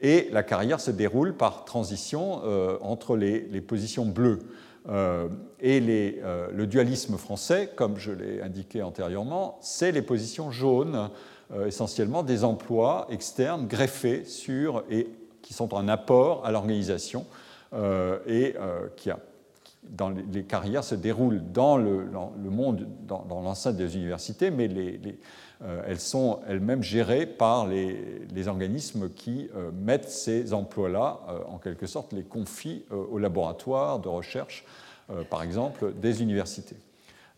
Et 0.00 0.28
la 0.32 0.42
carrière 0.42 0.80
se 0.80 0.90
déroule 0.90 1.36
par 1.36 1.66
transition 1.66 2.40
euh, 2.44 2.78
entre 2.80 3.14
les, 3.14 3.60
positions 3.60 4.06
bleues. 4.06 4.38
et 5.60 5.80
le 5.80 6.64
dualisme 6.64 7.18
français, 7.18 7.70
comme 7.76 7.98
je 7.98 8.12
l'ai 8.12 8.40
indiqué 8.40 8.82
antérieurement, 8.82 9.58
c'est 9.60 9.92
les 9.92 10.00
positions 10.00 10.50
jaunes, 10.50 11.10
essentiellement 11.66 12.22
des 12.22 12.44
emplois 12.44 13.06
externes 13.10 13.66
greffés 13.66 14.24
sur 14.24 14.82
et 14.88 15.08
qui 15.42 15.52
sont 15.52 15.74
un 15.74 15.88
apport 15.88 16.46
à 16.46 16.50
l'organisation 16.50 17.26
et 17.72 18.56
qui 18.96 19.10
a 19.10 19.18
dans 19.82 20.10
les, 20.10 20.44
carrières 20.44 20.84
se 20.84 20.94
déroulent 20.94 21.42
dans 21.52 21.76
le, 21.76 22.04
monde, 22.50 22.86
dans, 23.06 23.24
l'enceinte 23.28 23.76
des 23.76 23.96
universités, 23.96 24.50
mais 24.50 24.68
euh, 25.62 25.82
elles 25.86 26.00
sont 26.00 26.40
elles-mêmes 26.46 26.82
gérées 26.82 27.26
par 27.26 27.66
les, 27.66 28.48
organismes 28.48 29.10
qui 29.10 29.48
euh, 29.54 29.70
mettent 29.72 30.10
ces 30.10 30.52
emplois-là, 30.52 31.20
euh, 31.28 31.38
en 31.48 31.58
quelque 31.58 31.86
sorte, 31.86 32.12
les 32.12 32.22
confient 32.22 32.84
aux 32.90 33.18
laboratoires 33.18 33.98
de 33.98 34.08
recherche, 34.08 34.64
par 35.28 35.42
exemple, 35.42 35.92
des 35.94 36.22
universités. 36.22 36.76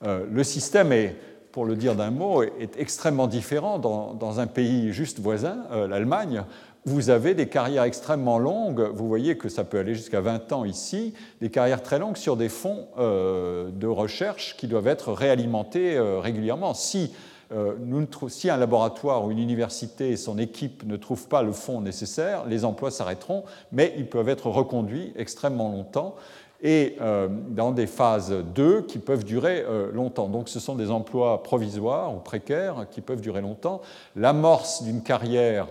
le 0.03 0.45
système 0.45 0.93
est, 0.93 1.17
pour 1.53 1.65
le 1.65 1.75
dire 1.75 1.95
d'un 1.95 2.11
mot, 2.11 2.43
est 2.43 2.77
extrêmement 2.77 3.27
différent 3.27 3.79
dans 3.79 4.41
un 4.41 4.47
pays 4.47 4.93
juste 4.93 5.21
voisin, 5.21 5.65
l'Allemagne, 5.89 6.45
vous 6.85 7.11
avez 7.11 7.35
des 7.35 7.47
carrières 7.47 7.85
extrêmement 7.85 8.39
longues, 8.39 8.91
vous 8.93 9.07
voyez 9.07 9.37
que 9.37 9.49
ça 9.49 9.65
peut 9.65 9.79
aller 9.79 9.95
jusqu'à 9.95 10.21
20 10.21 10.53
ans 10.53 10.65
ici, 10.65 11.15
des 11.41 11.51
carrières 11.51 11.83
très 11.83 11.99
longues 11.99 12.17
sur 12.17 12.37
des 12.37 12.49
fonds 12.49 12.89
de 12.99 13.87
recherche 13.87 14.57
qui 14.57 14.67
doivent 14.67 14.89
être 14.89 15.13
réalimentés 15.13 15.97
régulièrement. 16.21 16.75
Si 16.75 17.13
euh, 17.53 17.75
si 18.29 18.49
un 18.49 18.57
laboratoire 18.57 19.25
ou 19.25 19.31
une 19.31 19.39
université 19.39 20.11
et 20.11 20.17
son 20.17 20.39
équipe 20.39 20.85
ne 20.87 20.97
trouvent 20.97 21.29
pas 21.29 21.43
le 21.43 21.53
fonds 21.53 21.81
nécessaire, 21.81 22.47
les 22.47 22.65
emplois 22.65 22.91
s'arrêteront, 22.91 23.45
mais 23.73 23.93
ils 23.97 24.09
peuvent 24.09 24.29
être 24.29 24.47
reconduits 24.47 25.13
extrêmement 25.17 25.71
longtemps 25.71 26.15
et 26.63 26.97
euh, 27.01 27.29
dans 27.49 27.73
des 27.73 27.87
phases 27.87 28.33
2 28.55 28.83
qui 28.83 28.99
peuvent 28.99 29.25
durer 29.25 29.65
euh, 29.69 29.91
longtemps. 29.93 30.29
Donc 30.29 30.49
ce 30.49 30.61
sont 30.61 30.77
des 30.77 30.91
emplois 30.91 31.43
provisoires 31.43 32.15
ou 32.15 32.21
précaires 32.21 32.87
qui 32.91 33.01
peuvent 33.01 33.21
durer 33.21 33.43
longtemps. 33.43 33.83
L'amorce 34.17 34.83
d'une 34.85 35.03
carrière 35.03 35.67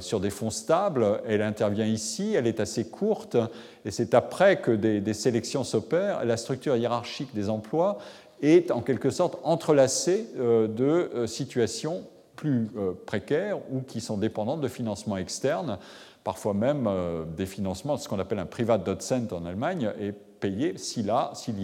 sur 0.00 0.20
des 0.20 0.30
fonds 0.30 0.50
stables, 0.50 1.20
elle 1.26 1.42
intervient 1.42 1.86
ici, 1.86 2.34
elle 2.34 2.46
est 2.46 2.60
assez 2.60 2.88
courte, 2.88 3.36
et 3.84 3.92
c'est 3.92 4.14
après 4.14 4.60
que 4.60 4.72
des, 4.72 5.14
sélections 5.14 5.62
s'opèrent. 5.62 6.24
La 6.24 6.36
structure 6.36 6.76
hiérarchique 6.76 7.32
des 7.34 7.48
emplois 7.48 7.98
est 8.42 8.70
en 8.70 8.82
quelque 8.82 9.10
sorte 9.10 9.38
entrelacé 9.44 10.28
euh, 10.36 10.68
de 10.68 10.84
euh, 10.84 11.26
situations 11.26 12.04
plus 12.34 12.68
euh, 12.76 12.92
précaires 13.06 13.58
ou 13.72 13.80
qui 13.80 14.00
sont 14.00 14.18
dépendantes 14.18 14.60
de 14.60 14.68
financements 14.68 15.16
externes, 15.16 15.78
parfois 16.24 16.52
même 16.52 16.90
des 17.36 17.46
financements, 17.46 17.96
ce 17.96 18.08
qu'on 18.08 18.18
appelle 18.18 18.40
un 18.40 18.46
private 18.46 18.84
docent 18.84 19.28
en 19.30 19.46
Allemagne, 19.46 19.92
est 20.00 20.12
payé 20.40 20.76
s'il 20.76 21.06
y 21.06 21.10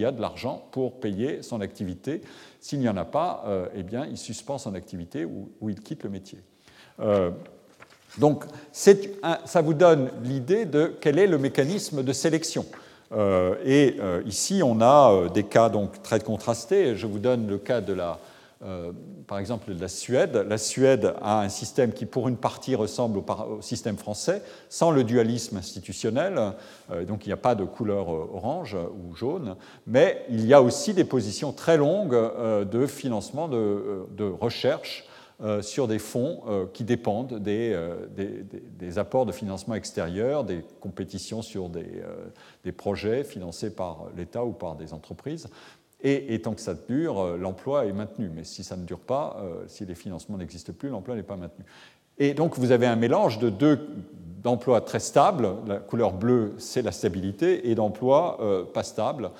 a 0.04 0.12
de 0.12 0.20
l'argent 0.20 0.68
pour 0.70 1.00
payer 1.00 1.42
son 1.42 1.60
activité. 1.60 2.20
S'il 2.60 2.78
n'y 2.78 2.88
en 2.88 2.96
a 2.96 3.04
pas, 3.04 3.44
eh 3.74 3.82
bien, 3.82 4.06
il 4.06 4.16
suspend 4.16 4.58
son 4.58 4.76
activité 4.76 5.24
ou, 5.24 5.50
il 5.68 5.80
quitte 5.80 6.04
le 6.04 6.10
métier. 6.10 6.38
Donc, 8.18 8.44
ça 8.72 9.62
vous 9.62 9.74
donne 9.74 10.10
l'idée 10.22 10.64
de 10.64 10.94
quel 11.00 11.18
est 11.18 11.26
le 11.26 11.38
mécanisme 11.38 12.02
de 12.02 12.12
sélection. 12.12 12.66
Euh, 13.12 13.56
et 13.64 13.96
euh, 14.00 14.22
ici, 14.26 14.62
on 14.64 14.80
a 14.80 15.12
euh, 15.12 15.28
des 15.28 15.44
cas 15.44 15.68
donc 15.68 16.02
très 16.02 16.20
contrastés. 16.20 16.96
Je 16.96 17.06
vous 17.06 17.18
donne 17.18 17.46
le 17.46 17.58
cas 17.58 17.80
de 17.80 17.92
la, 17.92 18.18
par 19.26 19.38
exemple, 19.38 19.74
de 19.74 19.80
la 19.80 19.88
Suède. 19.88 20.46
La 20.48 20.56
Suède 20.56 21.14
a 21.20 21.40
un 21.40 21.48
système 21.48 21.92
qui, 21.92 22.06
pour 22.06 22.28
une 22.28 22.36
partie, 22.36 22.74
ressemble 22.74 23.18
au, 23.18 23.60
système 23.60 23.96
français, 23.96 24.42
sans 24.68 24.92
le 24.92 25.02
dualisme 25.02 25.56
institutionnel. 25.56 26.52
donc, 27.08 27.26
il 27.26 27.30
n'y 27.30 27.32
a 27.32 27.38
pas 27.38 27.56
de 27.56 27.64
couleur 27.64 28.08
orange 28.08 28.76
ou 28.76 29.16
jaune. 29.16 29.56
Mais 29.88 30.24
il 30.30 30.46
y 30.46 30.54
a 30.54 30.62
aussi 30.62 30.94
des 30.94 31.02
positions 31.02 31.52
très 31.52 31.76
longues 31.76 32.16
de 32.70 32.86
financement 32.86 33.48
de, 33.48 34.30
recherche 34.40 35.06
sur 35.60 35.88
des 35.88 35.98
fonds 35.98 36.42
euh, 36.46 36.66
qui 36.72 36.84
dépendent 36.84 37.42
euh, 37.46 38.06
des, 38.78 38.98
apports 38.98 39.26
de 39.26 39.32
financement 39.32 39.74
extérieur, 39.74 40.44
des 40.44 40.64
compétitions 40.80 41.42
sur 41.42 41.68
des, 41.68 42.72
projets 42.72 43.24
financés 43.24 43.74
par 43.74 44.06
l'État 44.16 44.44
ou 44.44 44.52
par 44.52 44.76
des 44.76 44.92
entreprises. 44.92 45.48
Et, 46.04 46.40
tant 46.42 46.54
que 46.54 46.60
ça 46.60 46.74
dure, 46.74 47.36
l'emploi 47.36 47.86
est 47.86 47.92
maintenu. 47.92 48.28
Mais 48.34 48.42
si 48.42 48.64
ça 48.64 48.76
ne 48.76 48.84
dure 48.84 48.98
pas, 48.98 49.40
si 49.68 49.86
les 49.86 49.94
financements 49.94 50.36
n'existent 50.36 50.72
plus, 50.72 50.88
l'emploi 50.88 51.14
n'est 51.14 51.22
pas 51.22 51.36
maintenu. 51.36 51.64
Et 52.18 52.34
donc 52.34 52.58
vous 52.58 52.72
avez 52.72 52.86
un 52.86 52.96
mélange 52.96 53.38
de 53.38 53.50
deux 53.50 53.88
d'emplois 54.42 54.80
très 54.80 54.98
stables, 54.98 55.48
la 55.68 55.76
couleur 55.76 56.12
bleue 56.12 56.54
c'est 56.58 56.82
la 56.82 56.90
stabilité, 56.90 57.70
et 57.70 57.76
d'emplois 57.76 58.66
pas 58.74 58.82
stables, 58.82 59.30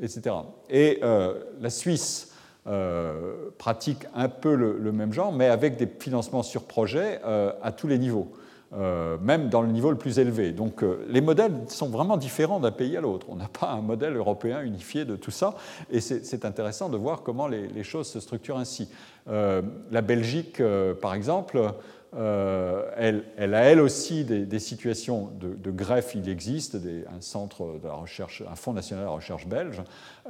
etc. 0.00 0.36
Et 0.70 1.00
la 1.02 1.70
Suisse 1.70 2.31
euh, 2.68 3.50
pratique 3.58 4.06
un 4.14 4.28
peu 4.28 4.54
le, 4.54 4.92
même 4.92 5.12
genre, 5.12 5.32
mais 5.32 5.46
avec 5.46 5.76
des 5.76 5.88
financements 5.98 6.44
sur 6.44 6.62
projet 6.62 7.20
euh, 7.24 7.52
à 7.60 7.72
tous 7.72 7.88
les 7.88 7.98
niveaux, 7.98 8.30
euh, 8.72 9.18
même 9.20 9.48
dans 9.48 9.62
le 9.62 9.68
niveau 9.68 9.90
le 9.90 9.98
plus 9.98 10.20
élevé. 10.20 10.52
Donc 10.52 10.84
les 11.08 11.20
modèles 11.20 11.52
sont 11.66 11.88
vraiment 11.88 12.16
différents 12.16 12.60
d'un 12.60 12.70
pays 12.70 12.96
à 12.96 13.00
l'autre. 13.00 13.26
On 13.30 13.34
n'a 13.34 13.48
pas 13.48 13.70
un 13.72 13.80
modèle 13.80 14.14
européen 14.14 14.62
unifié 14.62 15.04
de 15.04 15.16
tout 15.16 15.32
ça, 15.32 15.56
et 15.90 16.00
c'est 16.00 16.44
intéressant 16.44 16.88
de 16.88 16.96
voir 16.96 17.24
comment 17.24 17.48
les, 17.48 17.82
choses 17.82 18.06
se 18.06 18.20
structurent 18.20 18.58
ainsi. 18.58 18.88
la 19.26 20.00
Belgique, 20.00 20.62
par 21.00 21.14
exemple, 21.14 21.74
euh, 22.14 23.22
elle, 23.38 23.54
a 23.54 23.60
elle 23.62 23.80
aussi 23.80 24.24
des, 24.24 24.58
situations 24.58 25.30
de, 25.40 25.70
greffe, 25.70 26.14
il 26.14 26.28
existe 26.28 26.76
un 26.76 27.20
centre 27.20 27.78
de 27.82 27.88
la 27.88 27.94
recherche, 27.94 28.42
un 28.50 28.54
fonds 28.54 28.74
national 28.74 29.04
de 29.04 29.08
la 29.08 29.14
recherche 29.14 29.46
belge, 29.46 29.82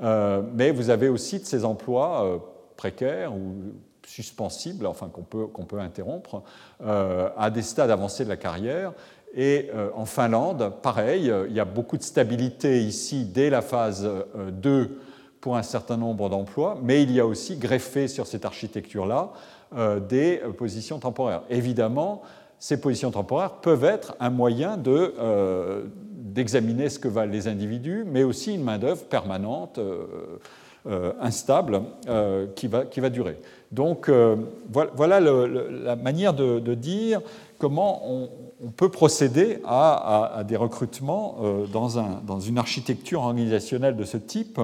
euh, 0.03 0.43
mais 0.55 0.71
vous 0.71 0.91
avez 0.91 1.09
aussi 1.09 1.41
de 1.41 1.45
ces 1.45 1.65
emplois 1.65 2.25
euh, 2.25 2.39
précaires 2.77 3.35
ou 3.35 3.57
suspensibles, 4.07 4.87
enfin 4.87 5.09
qu'on 5.09 5.23
peut, 5.23 5.47
qu'on 5.47 5.65
peut 5.65 5.79
interrompre, 5.79 6.43
à 6.85 7.51
des 7.51 7.63
stades 7.63 7.91
avancés 7.91 8.25
de 8.25 8.29
la 8.29 8.37
carrière. 8.37 8.93
Et 9.35 9.71
en 9.95 10.05
Finlande, 10.05 10.73
pareil, 10.83 11.33
il 11.49 11.55
y 11.55 11.61
a 11.61 11.65
beaucoup 11.65 11.97
de 11.97 12.03
stabilité 12.03 12.83
ici 12.83 13.25
dès 13.25 13.49
la 13.49 13.63
phase 13.63 14.07
2 14.37 14.99
pour 15.41 15.57
un 15.57 15.63
certain 15.63 15.97
nombre 15.97 16.29
d'emplois, 16.29 16.79
mais 16.83 17.05
il 17.05 17.13
y 17.13 17.21
a 17.21 17.27
aussi 17.27 17.57
greffé 17.57 18.09
sur 18.09 18.27
cette 18.27 18.45
architecture-là 18.45 19.33
des 20.09 20.41
positions 20.57 20.99
temporaires. 20.99 21.43
Évidemment, 21.51 22.23
ces 22.63 22.81
positions 22.81 23.11
temporaires 23.11 23.55
peuvent 23.55 23.83
être 23.83 24.15
un 24.21 24.31
moyen 24.31 24.79
euh, 24.87 25.83
d'examiner 26.13 26.89
ce 26.89 27.01
que 27.01 27.09
valent 27.09 27.33
les 27.33 27.49
individus, 27.49 28.05
mais 28.07 28.23
aussi 28.23 28.55
une 28.55 28.63
main-d'œuvre 28.63 29.03
permanente, 29.03 29.79
euh, 29.79 31.13
instable, 31.21 31.83
qui, 32.55 32.69
va, 32.69 32.85
qui 32.85 33.01
va 33.01 33.11
durer. 33.11 33.39
Donc 33.73 34.11
voilà, 34.73 35.21
la 35.21 35.97
manière 35.97 36.35
de, 36.35 36.75
dire 36.75 37.21
comment 37.59 38.03
on, 38.09 38.29
peut 38.77 38.91
procéder 38.91 39.59
à, 39.65 40.43
des 40.47 40.57
recrutements 40.57 41.39
dans, 41.73 41.99
un, 41.99 42.21
dans, 42.25 42.39
une 42.41 42.59
architecture 42.59 43.23
organisationnelle 43.23 43.97
de 43.97 44.05
ce 44.05 44.17
type 44.17 44.61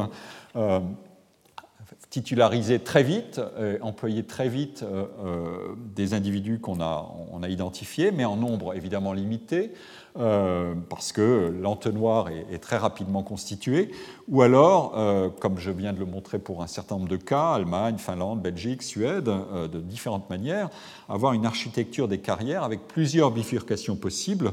titulariser 2.11 2.79
très 2.79 3.03
vite, 3.03 3.39
euh, 3.59 3.79
employer 3.83 4.23
très 4.23 4.49
vite 4.49 4.83
euh, 4.83 5.05
euh, 5.21 5.75
des 5.95 6.15
individus 6.15 6.59
qu'on 6.59 6.81
a, 6.81 7.15
identifiés, 7.49 8.11
mais 8.11 8.25
en 8.25 8.37
nombre 8.37 8.75
évidemment 8.75 9.13
limité, 9.13 9.73
parce 10.15 11.13
que 11.13 11.55
l'entonnoir 11.63 12.29
est, 12.29 12.59
très 12.59 12.77
rapidement 12.77 13.23
constitué, 13.23 13.93
ou 14.27 14.43
alors, 14.43 14.93
comme 15.39 15.59
je 15.59 15.71
viens 15.71 15.93
de 15.93 16.01
le 16.01 16.07
montrer 16.07 16.41
pour 16.41 16.61
un 16.63 16.67
certain 16.67 16.97
nombre 16.97 17.09
de 17.09 17.17
cas, 17.17 17.53
Allemagne, 17.53 17.97
Finlande, 17.99 18.43
Belgique, 18.43 18.83
Suède, 18.83 19.25
de 19.27 19.79
différentes 19.79 20.29
manières, 20.29 20.71
avoir 21.09 21.35
une 21.35 21.47
architecture 21.47 22.09
des 22.09 22.19
carrières 22.19 22.65
avec 22.65 22.89
plusieurs 22.89 23.31
bifurcations 23.31 23.95
possibles, 23.95 24.51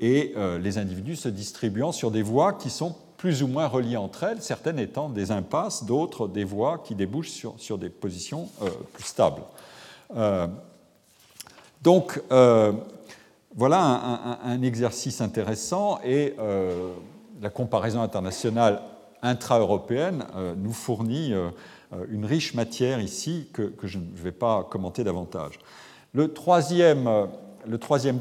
et 0.00 0.34
les 0.58 0.78
individus 0.78 1.16
se 1.16 1.28
distribuant 1.28 1.92
sur 1.92 2.10
des 2.10 2.22
voies 2.22 2.54
qui 2.54 2.70
sont 2.70 2.96
plus 3.20 3.42
ou 3.42 3.48
moins 3.48 3.66
reliées 3.66 3.98
entre 3.98 4.24
elles, 4.24 4.40
certaines 4.40 4.78
étant 4.78 5.10
des 5.10 5.30
impasses, 5.30 5.84
d'autres 5.84 6.26
des 6.26 6.44
voies 6.44 6.78
qui 6.82 6.94
débouchent 6.94 7.44
sur, 7.58 7.76
des 7.76 7.90
positions 7.90 8.48
euh, 8.62 8.70
plus 8.94 9.04
stables. 9.04 9.42
Euh, 10.16 10.46
donc, 11.82 12.18
euh, 12.32 12.72
voilà 13.54 14.38
un, 14.42 14.62
exercice 14.62 15.20
intéressant 15.20 16.00
et 16.02 16.34
la 17.42 17.50
comparaison 17.50 18.00
internationale 18.00 18.80
intra-européenne 19.22 20.24
nous 20.56 20.72
fournit 20.72 21.34
une 22.08 22.24
riche 22.24 22.54
matière 22.54 23.00
ici 23.00 23.48
que, 23.52 23.72
je 23.82 23.98
ne 23.98 24.04
vais 24.14 24.30
pas 24.30 24.62
commenter 24.70 25.02
davantage. 25.02 25.58
Le 26.14 26.32
troisième 26.32 27.08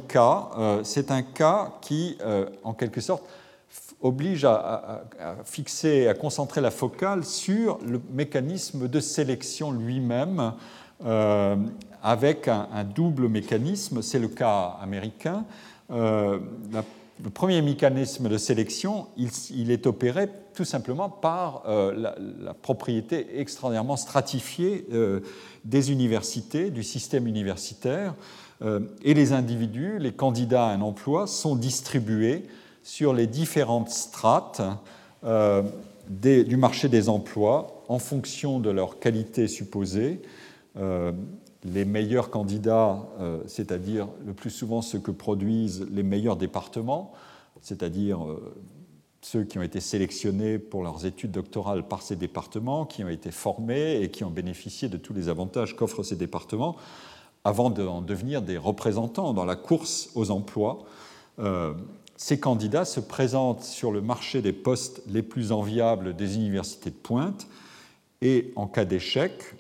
cas, 0.08 0.50
c'est 0.82 1.12
un 1.12 1.22
cas 1.22 1.74
qui, 1.82 2.18
en 2.64 2.74
quelque 2.74 3.02
sorte, 3.02 3.24
oblige 4.02 4.46
à, 4.46 5.04
fixer, 5.44 6.08
à 6.08 6.14
concentrer 6.14 6.62
la 6.62 6.72
focale 6.72 7.26
sur 7.26 7.80
le 7.86 8.02
mécanisme 8.12 8.88
de 8.88 9.00
sélection 9.00 9.72
lui-même, 9.72 10.54
euh, 11.06 11.56
avec 12.02 12.48
un, 12.48 12.84
double 12.84 13.28
mécanisme. 13.28 14.02
C'est 14.02 14.20
le 14.20 14.30
cas 14.30 14.78
américain. 14.82 15.46
Euh, 15.92 16.40
le 17.22 17.30
premier 17.30 17.62
mécanisme 17.62 18.30
de 18.30 18.38
sélection, 18.38 19.08
il, 19.18 19.72
est 19.72 19.86
opéré 19.86 20.30
tout 20.54 20.64
simplement 20.64 21.10
par 21.10 21.64
euh, 21.68 22.14
la, 22.42 22.54
propriété 22.54 23.40
extraordinairement 23.40 23.98
stratifiée 23.98 24.88
des 25.66 25.92
universités, 25.92 26.70
du 26.70 26.84
système 26.84 27.28
universitaire, 27.28 28.16
et 29.04 29.14
les 29.14 29.32
individus, 29.32 30.00
les 30.00 30.12
candidats 30.12 30.68
à 30.68 30.72
un 30.72 30.82
emploi, 30.82 31.28
sont 31.28 31.56
distribués 31.56 32.46
sur 32.90 33.14
les 33.14 33.28
différentes 33.28 33.92
strates 33.92 34.64
euh, 35.24 35.62
du 36.10 36.58
marché 36.58 36.90
des 36.90 37.08
emplois 37.08 37.84
en 37.88 38.00
fonction 38.00 38.60
de 38.60 38.72
leur 38.72 38.98
qualité 38.98 39.48
supposée. 39.48 40.24
Euh, 40.76 41.12
les 41.64 41.86
meilleurs 41.86 42.32
candidats, 42.32 43.08
euh, 43.20 43.44
c'est-à-dire 43.46 44.08
le 44.26 44.34
plus 44.34 44.50
souvent 44.50 44.82
ceux 44.82 44.98
que 44.98 45.12
produisent 45.12 45.86
les 45.92 46.02
meilleurs 46.02 46.36
départements, 46.36 47.14
c'est-à-dire 47.62 48.26
ceux 49.22 49.44
qui 49.44 49.60
ont 49.60 49.64
été 49.64 49.82
sélectionnés 49.82 50.58
pour 50.58 50.82
leurs 50.82 51.06
études 51.06 51.32
doctorales 51.32 51.88
par 51.88 52.02
ces 52.02 52.16
départements, 52.16 52.88
qui 52.88 53.04
ont 53.04 53.10
été 53.10 53.30
formés 53.30 54.02
et 54.02 54.10
qui 54.10 54.24
ont 54.24 54.32
bénéficié 54.32 54.90
de 54.90 54.98
tous 54.98 55.14
les 55.14 55.30
avantages 55.30 55.76
qu'offrent 55.76 56.02
ces 56.02 56.16
départements, 56.16 56.76
avant 57.44 57.70
d'en 57.70 58.02
devenir 58.02 58.42
des 58.42 58.58
représentants 58.58 59.34
dans 59.34 59.46
la 59.46 59.56
course 59.56 60.10
aux 60.16 60.32
emplois 60.32 60.80
ces 62.20 62.38
candidats 62.38 62.84
se 62.84 63.00
présentent 63.00 63.64
sur 63.64 63.94
le 63.94 64.02
marché 64.02 64.42
des 64.42 64.52
postes 64.52 65.02
les 65.08 65.24
plus 65.24 65.54
enviables 65.54 66.18
des 66.18 66.36
universités 66.36 66.90
de 66.90 66.96
pointe 66.96 67.48
et 68.22 68.52
en 68.58 68.68
cas 68.68 68.84
d'échec, 68.84 69.56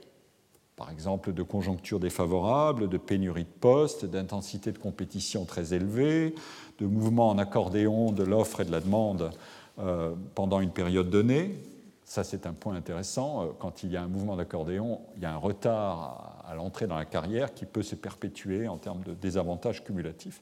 par 0.75 0.91
exemple 0.91 1.31
de 1.31 1.41
conjoncture 1.41 2.01
défavorable, 2.01 2.89
de 2.89 2.97
pénurie 2.97 3.45
de 3.45 3.59
postes, 3.61 4.03
d'intensité 4.03 4.73
de 4.73 4.77
compétition 4.77 5.45
très 5.45 5.73
élevée, 5.73 6.35
de 6.79 6.85
mouvements 6.85 7.29
en 7.29 7.37
accordéon 7.37 8.11
de 8.11 8.23
l'offre 8.23 8.59
et 8.59 8.65
de 8.65 8.71
la 8.71 8.81
demande 8.81 9.31
euh, 9.79 10.13
pendant 10.35 10.59
une 10.59 10.71
période 10.71 11.09
donnée. 11.09 11.63
Ça, 12.03 12.25
c'est 12.25 12.45
un 12.45 12.53
point 12.53 12.75
intéressant. 12.75 13.43
Euh, 13.43 13.45
quand 13.57 13.83
il 13.83 13.91
y 13.93 13.95
a 13.95 14.03
un 14.03 14.09
mouvement 14.09 14.35
d'accordéon, 14.35 14.99
il 15.15 15.23
y 15.23 15.25
a 15.25 15.31
un 15.31 15.37
retard 15.37 16.43
à 16.45 16.55
l'entrée 16.55 16.87
dans 16.87 16.97
la 16.97 17.05
carrière 17.05 17.53
qui 17.53 17.63
peut 17.63 17.83
se 17.83 17.95
perpétuer 17.95 18.67
en 18.67 18.77
termes 18.77 19.03
de 19.03 19.13
désavantages 19.13 19.81
cumulatifs 19.81 20.41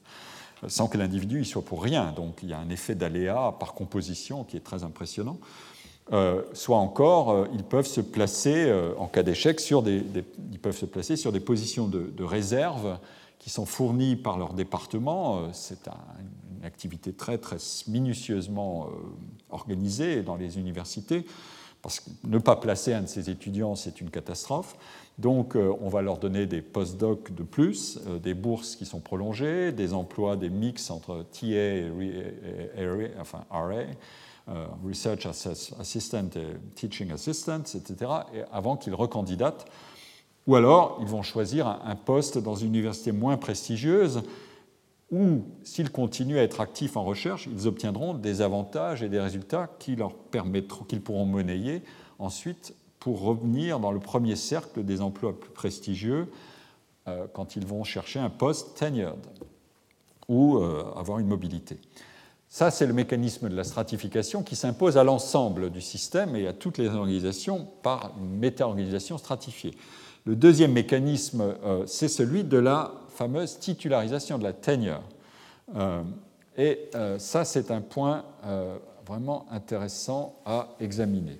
sans 0.66 0.88
que 0.88 0.98
l'individu 0.98 1.42
y 1.42 1.44
soit 1.44 1.62
pour 1.62 1.82
rien. 1.82 2.12
Donc 2.12 2.40
il 2.42 2.48
y 2.48 2.52
a 2.52 2.58
un 2.58 2.70
effet 2.70 2.94
d'aléa 2.94 3.54
par 3.60 3.74
composition 3.74 4.44
qui 4.44 4.56
est 4.56 4.64
très 4.64 4.84
impressionnant. 4.84 5.38
Euh, 6.12 6.42
soit 6.54 6.78
encore, 6.78 7.30
euh, 7.30 7.46
ils 7.52 7.64
peuvent 7.64 7.86
se 7.86 8.00
placer, 8.00 8.64
euh, 8.64 8.94
en 8.96 9.08
cas 9.08 9.22
d'échec, 9.22 9.60
sur 9.60 9.82
des, 9.82 10.02
ils 10.50 10.58
peuvent 10.58 10.76
se 10.76 10.86
placer 10.86 11.16
sur 11.16 11.32
des 11.32 11.40
positions 11.40 11.86
de, 11.86 12.24
réserve 12.24 12.98
qui 13.38 13.50
sont 13.50 13.66
fournies 13.66 14.16
par 14.16 14.38
leur 14.38 14.54
département. 14.54 15.52
C'est 15.52 15.86
une 15.86 16.64
activité 16.64 17.12
très, 17.12 17.38
très 17.38 17.58
minutieusement 17.86 18.88
organisée 19.50 20.22
dans 20.22 20.34
les 20.34 20.58
universités, 20.58 21.24
parce 21.82 22.00
que 22.00 22.10
ne 22.24 22.38
pas 22.38 22.56
placer 22.56 22.94
un 22.94 23.02
de 23.02 23.06
ces 23.06 23.30
étudiants, 23.30 23.76
c'est 23.76 24.00
une 24.00 24.10
catastrophe. 24.10 24.76
Donc 25.18 25.56
euh, 25.56 25.74
on 25.80 25.88
va 25.88 26.00
leur 26.00 26.18
donner 26.18 26.46
des 26.46 26.62
post-docs 26.62 27.34
de 27.34 27.42
plus, 27.42 27.98
euh, 28.06 28.18
des 28.18 28.34
bourses 28.34 28.76
qui 28.76 28.86
sont 28.86 29.00
prolongées, 29.00 29.72
des 29.72 29.92
emplois, 29.92 30.36
des 30.36 30.48
mix 30.48 30.90
entre 30.90 31.24
TA 31.32 31.46
et 31.46 31.90
RA, 33.50 33.74
euh, 34.48 34.66
Research 34.86 35.26
Assistant 35.26 36.30
et 36.36 36.74
Teaching 36.76 37.10
Assistant, 37.10 37.60
etc., 37.60 38.10
avant 38.52 38.76
qu'ils 38.76 38.94
recandidatent. 38.94 39.66
Ou 40.46 40.54
alors, 40.54 40.98
ils 41.00 41.08
vont 41.08 41.22
choisir 41.22 41.66
un 41.66 41.96
poste 41.96 42.38
dans 42.38 42.54
une 42.54 42.68
université 42.68 43.12
moins 43.12 43.36
prestigieuse 43.36 44.22
où, 45.10 45.42
s'ils 45.64 45.90
continuent 45.90 46.38
à 46.38 46.42
être 46.42 46.60
actifs 46.60 46.96
en 46.96 47.04
recherche, 47.04 47.48
ils 47.52 47.66
obtiendront 47.66 48.14
des 48.14 48.40
avantages 48.40 49.02
et 49.02 49.08
des 49.08 49.20
résultats 49.20 49.68
qui 49.78 49.96
leur 49.96 50.14
permettront, 50.14 50.84
qu'ils 50.84 51.02
pourront 51.02 51.26
monnayer 51.26 51.82
ensuite 52.18 52.74
pour 53.00 53.22
revenir 53.22 53.80
dans 53.80 53.92
le 53.92 54.00
premier 54.00 54.36
cercle 54.36 54.84
des 54.84 55.00
emplois 55.00 55.38
plus 55.38 55.50
prestigieux 55.50 56.28
euh, 57.06 57.26
quand 57.32 57.56
ils 57.56 57.66
vont 57.66 57.84
chercher 57.84 58.18
un 58.18 58.30
poste 58.30 58.76
tenured 58.76 59.14
ou 60.28 60.58
euh, 60.58 60.84
avoir 60.96 61.18
une 61.18 61.26
mobilité. 61.26 61.78
Ça, 62.48 62.70
c'est 62.70 62.86
le 62.86 62.92
mécanisme 62.92 63.48
de 63.48 63.54
la 63.54 63.64
stratification 63.64 64.42
qui 64.42 64.56
s'impose 64.56 64.96
à 64.96 65.04
l'ensemble 65.04 65.70
du 65.70 65.80
système 65.80 66.34
et 66.34 66.46
à 66.46 66.52
toutes 66.52 66.78
les 66.78 66.88
organisations 66.88 67.66
par 67.82 68.14
méta-organisation 68.18 69.18
stratifiée. 69.18 69.74
Le 70.24 70.34
deuxième 70.34 70.72
mécanisme, 70.72 71.54
euh, 71.64 71.84
c'est 71.86 72.08
celui 72.08 72.44
de 72.44 72.58
la 72.58 72.92
fameuse 73.08 73.58
titularisation 73.58 74.38
de 74.38 74.44
la 74.44 74.52
tenure. 74.52 75.02
et 76.56 76.90
ça, 77.18 77.44
c'est 77.44 77.70
un 77.72 77.80
point 77.80 78.24
vraiment 79.04 79.46
intéressant 79.50 80.36
à 80.46 80.68
examiner. 80.78 81.38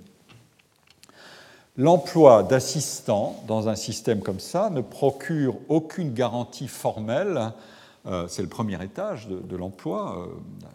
L'emploi 1.78 2.42
d'assistants 2.42 3.40
dans 3.46 3.68
un 3.68 3.76
système 3.76 4.20
comme 4.20 4.40
ça 4.40 4.68
ne 4.68 4.80
procure 4.80 5.54
aucune 5.68 6.12
garantie 6.12 6.66
formelle. 6.66 7.52
Euh, 8.06 8.26
c'est 8.26 8.42
le 8.42 8.48
premier 8.48 8.82
étage 8.82 9.28
de, 9.28 9.56
l'emploi, 9.56 10.26
euh, 10.26 10.26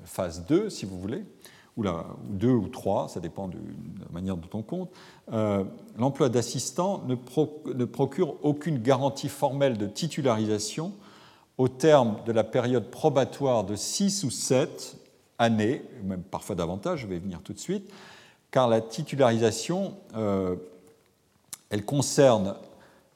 phase 0.06 0.46
2 0.48 0.70
si 0.70 0.86
vous 0.86 0.98
voulez, 0.98 1.26
ou 1.76 1.84
2 2.30 2.50
ou 2.50 2.70
3, 2.70 3.10
ça 3.10 3.20
dépend 3.20 3.50
de 3.50 3.58
la 4.00 4.14
manière 4.14 4.38
dont 4.38 4.58
on 4.58 4.62
compte. 4.62 4.92
Euh, 5.34 5.66
l'emploi 5.98 6.30
d'assistant 6.30 7.04
ne, 7.06 7.16
ne, 7.74 7.84
procure 7.84 8.36
aucune 8.42 8.78
garantie 8.78 9.28
formelle 9.28 9.78
de 9.78 9.88
titularisation 9.88 10.94
au 11.58 11.68
terme 11.68 12.16
de 12.26 12.32
la 12.32 12.46
période 12.46 12.90
probatoire 12.90 13.66
de 13.66 13.76
6 13.76 14.24
ou 14.24 14.32
7 14.32 14.96
années, 15.38 15.82
même 16.06 16.24
parfois 16.24 16.56
davantage, 16.56 17.00
je 17.00 17.08
vais 17.08 17.18
y 17.18 17.20
venir 17.20 17.42
tout 17.44 17.52
de 17.52 17.60
suite, 17.60 17.92
car 18.52 18.70
la 18.70 18.80
titularisation 18.80 19.96
elle 21.74 21.86
concerne 21.86 22.54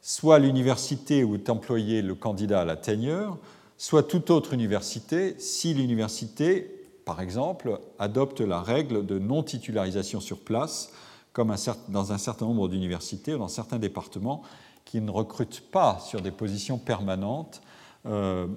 soit 0.01 0.39
l'université 0.39 1.23
où 1.23 1.35
est 1.35 1.47
employé 1.51 2.01
le 2.01 2.15
candidat 2.15 2.61
à 2.61 2.65
la 2.65 2.75
tenure, 2.75 3.37
soit 3.77 4.01
toute 4.01 4.31
autre 4.31 4.51
université 4.51 5.35
si 5.37 5.75
l'université, 5.75 6.89
par 7.05 7.21
exemple, 7.21 7.79
adopte 7.99 8.41
la 8.41 8.59
règle 8.59 9.05
de 9.05 9.19
non-titularisation 9.19 10.19
sur 10.19 10.39
place, 10.39 10.91
comme 11.33 11.53
dans 11.89 12.11
un 12.11 12.17
certain 12.17 12.47
nombre 12.47 12.67
d'universités 12.67 13.35
ou 13.35 13.37
dans 13.37 13.47
certains 13.47 13.77
départements 13.77 14.41
qui 14.85 15.01
ne 15.01 15.11
recrutent 15.11 15.69
pas 15.71 15.99
sur 15.99 16.21
des 16.21 16.31
positions 16.31 16.79
permanentes 16.79 17.61
euh, 18.07 18.47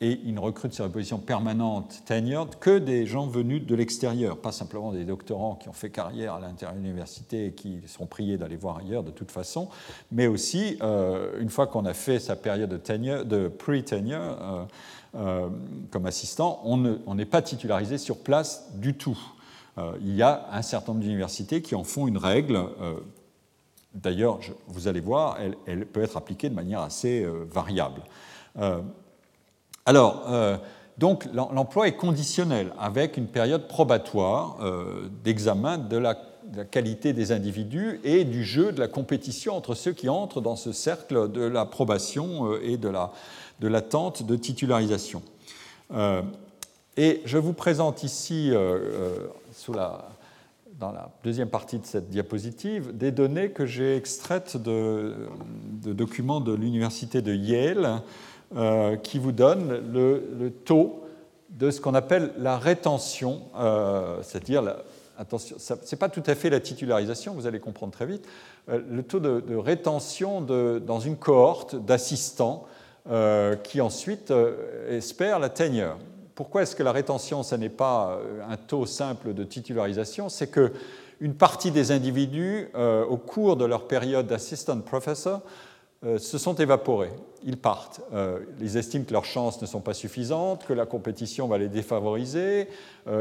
et 0.00 0.20
ils 0.24 0.34
ne 0.34 0.40
recrutent 0.40 0.74
sur 0.74 0.84
une 0.84 0.92
position 0.92 1.18
permanente, 1.18 2.02
tenured, 2.04 2.56
que 2.60 2.78
des 2.78 3.06
gens 3.06 3.26
venus 3.26 3.64
de 3.64 3.74
l'extérieur, 3.74 4.36
pas 4.36 4.52
simplement 4.52 4.92
des 4.92 5.04
doctorants 5.04 5.54
qui 5.54 5.70
ont 5.70 5.72
fait 5.72 5.88
carrière 5.88 6.34
à 6.34 6.40
l'intérieur 6.40 6.76
de 6.76 6.82
l'université 6.82 7.46
et 7.46 7.52
qui 7.52 7.80
sont 7.86 8.04
priés 8.04 8.36
d'aller 8.36 8.56
voir 8.56 8.78
ailleurs 8.78 9.02
de 9.02 9.10
toute 9.10 9.30
façon, 9.30 9.70
mais 10.12 10.26
aussi, 10.26 10.76
euh, 10.82 11.40
une 11.40 11.48
fois 11.48 11.66
qu'on 11.66 11.86
a 11.86 11.94
fait 11.94 12.18
sa 12.18 12.36
période 12.36 12.68
de, 12.70 13.22
de 13.22 13.48
pre-tenure 13.48 14.18
euh, 14.20 14.64
euh, 15.14 15.48
comme 15.90 16.04
assistant, 16.04 16.60
on 16.64 17.14
n'est 17.14 17.24
pas 17.24 17.40
titularisé 17.40 17.96
sur 17.96 18.18
place 18.18 18.70
du 18.74 18.94
tout. 18.94 19.18
il 20.02 20.14
y 20.14 20.20
a 20.20 20.46
un 20.52 20.60
certain 20.60 20.92
nombre 20.92 21.04
d'universités 21.04 21.62
qui 21.62 21.74
en 21.74 21.84
font 21.84 22.06
une 22.06 22.18
règle. 22.18 22.60
D'ailleurs, 23.94 24.40
vous 24.66 24.88
allez 24.88 25.00
voir, 25.00 25.38
elle, 25.66 25.86
peut 25.86 26.02
être 26.02 26.18
appliquée 26.18 26.50
de 26.50 26.54
manière 26.54 26.80
assez 26.80 27.26
variable. 27.50 28.02
Alors, 29.88 30.24
euh, 30.28 30.56
donc 30.98 31.28
l'emploi 31.32 31.86
est 31.86 31.96
conditionnel 31.96 32.72
avec 32.76 33.16
une 33.16 33.28
période 33.28 33.68
probatoire 33.68 34.58
euh, 34.60 35.08
d'examen 35.22 35.78
de, 35.78 35.96
la, 35.96 36.18
qualité 36.70 37.12
des 37.12 37.30
individus 37.30 38.00
et 38.02 38.24
du 38.24 38.44
jeu 38.44 38.72
de 38.72 38.80
la 38.80 38.88
compétition 38.88 39.56
entre 39.56 39.74
ceux 39.74 39.92
qui 39.92 40.08
entrent 40.08 40.40
dans 40.40 40.56
ce 40.56 40.72
cercle 40.72 41.30
de 41.30 41.42
l'approbation 41.42 42.50
euh, 42.50 42.60
et 42.64 42.76
de 42.78 43.68
l'attente 43.68 44.24
de, 44.24 44.34
de 44.34 44.36
titularisation. 44.36 45.22
et 46.96 47.22
je 47.24 47.38
vous 47.38 47.52
présente 47.52 48.02
ici, 48.02 48.50
la, 49.72 50.08
dans 50.80 50.90
la 50.90 51.10
deuxième 51.22 51.48
partie 51.48 51.78
de 51.78 51.86
cette 51.86 52.10
diapositive, 52.10 52.96
des 52.96 53.12
données 53.12 53.50
que 53.50 53.66
j'ai 53.66 53.96
extraites 53.96 54.56
de 54.56 55.14
documents 55.84 56.40
de 56.40 56.54
l'université 56.54 57.22
de 57.22 57.34
Yale 57.34 58.02
euh, 58.54 58.96
qui 58.96 59.18
vous 59.18 59.32
donne 59.32 59.92
le, 59.92 60.50
taux 60.50 61.02
de 61.50 61.70
ce 61.70 61.80
qu'on 61.80 61.94
appelle 61.94 62.32
la 62.38 62.58
rétention, 62.58 63.42
c'est-à-dire, 64.22 64.62
attention, 65.18 65.56
ce 65.58 65.74
n'est 65.74 65.98
pas 65.98 66.10
tout 66.10 66.22
à 66.26 66.34
fait 66.34 66.50
la 66.50 66.60
titularisation, 66.60 67.32
vous 67.32 67.46
allez 67.46 67.60
comprendre 67.60 67.92
très 67.92 68.04
vite, 68.04 68.26
le 68.68 69.02
taux 69.02 69.20
de, 69.20 69.56
rétention 69.56 70.42
dans 70.42 71.00
une 71.00 71.16
cohorte 71.16 71.76
d'assistants 71.76 72.66
qui 73.62 73.80
ensuite 73.80 74.32
espèrent 74.90 75.38
la 75.38 75.48
tenure. 75.48 75.96
Pourquoi 76.34 76.62
est-ce 76.62 76.76
que 76.76 76.82
la 76.82 76.92
rétention, 76.92 77.42
ce 77.42 77.54
n'est 77.54 77.70
pas 77.70 78.20
un 78.46 78.56
taux 78.58 78.84
simple 78.84 79.32
de 79.32 79.44
titularisation? 79.44 80.28
C'est 80.28 80.48
que 80.48 80.72
une 81.20 81.34
partie 81.34 81.70
des 81.70 81.92
individus, 81.92 82.68
euh, 82.74 83.04
au 83.04 83.16
cours 83.16 83.56
de 83.56 83.64
leur 83.64 83.86
période 83.86 84.26
d'assistant 84.26 84.78
professor, 84.80 85.40
euh, 85.40 85.40
se 86.18 86.38
sont 86.38 86.54
évaporés. 86.54 87.12
Ils 87.44 87.56
partent. 87.56 88.00
Euh, 88.12 88.40
ils 88.60 88.76
estiment 88.76 89.04
que 89.04 89.12
leurs 89.12 89.24
chances 89.24 89.60
ne 89.60 89.66
sont 89.66 89.80
pas 89.80 89.94
suffisantes, 89.94 90.66
que 90.66 90.72
la 90.72 90.86
compétition 90.86 91.48
va 91.48 91.58
les 91.58 91.68
défavoriser. 91.68 92.68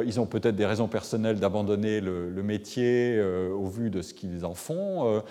ils 0.06 0.20
ont 0.20 0.26
peut-être 0.26 0.56
des 0.56 0.66
raisons 0.66 0.88
personnelles 0.88 1.40
d'abandonner 1.40 2.02
le, 2.02 2.44
métier 2.44 3.22
au 3.22 3.68
vu 3.68 3.90
de 3.90 4.02
ce 4.02 4.14
qu'ils 4.14 4.46
en 4.46 4.56
font, 4.56 5.22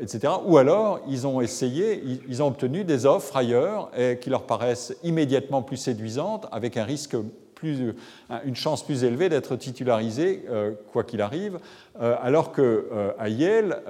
etc. 0.00 0.34
Ou 0.44 0.58
alors, 0.58 1.00
ils 1.08 1.26
ont 1.26 1.40
essayé, 1.40 2.02
ils, 2.28 2.42
ont 2.42 2.48
obtenu 2.48 2.84
des 2.84 3.06
offres 3.06 3.36
ailleurs 3.36 3.90
qui 4.20 4.28
leur 4.28 4.42
paraissent 4.42 4.94
immédiatement 5.02 5.62
plus 5.62 5.78
séduisantes, 5.78 6.46
avec 6.52 6.76
un 6.76 6.84
risque 6.84 7.16
plus, 7.58 7.94
une 8.44 8.56
chance 8.56 8.84
plus 8.84 9.04
élevée 9.04 9.28
d'être 9.28 9.56
titularisé, 9.56 10.44
euh, 10.48 10.72
quoi 10.92 11.02
qu'il 11.02 11.20
arrive, 11.20 11.58
euh, 12.00 12.14
alors 12.22 12.52
qu'à 12.52 12.62
euh, 12.62 13.12
Yale, 13.26 13.82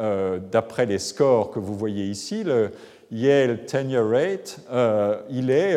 d'après 0.50 0.86
les 0.86 0.98
scores 0.98 1.50
que 1.50 1.58
vous 1.58 1.76
voyez 1.76 2.06
ici, 2.06 2.44
le 2.44 2.70
Yale 3.10 3.64
tenure 3.66 4.10
rate, 4.10 4.60
il, 5.30 5.50
est, 5.50 5.76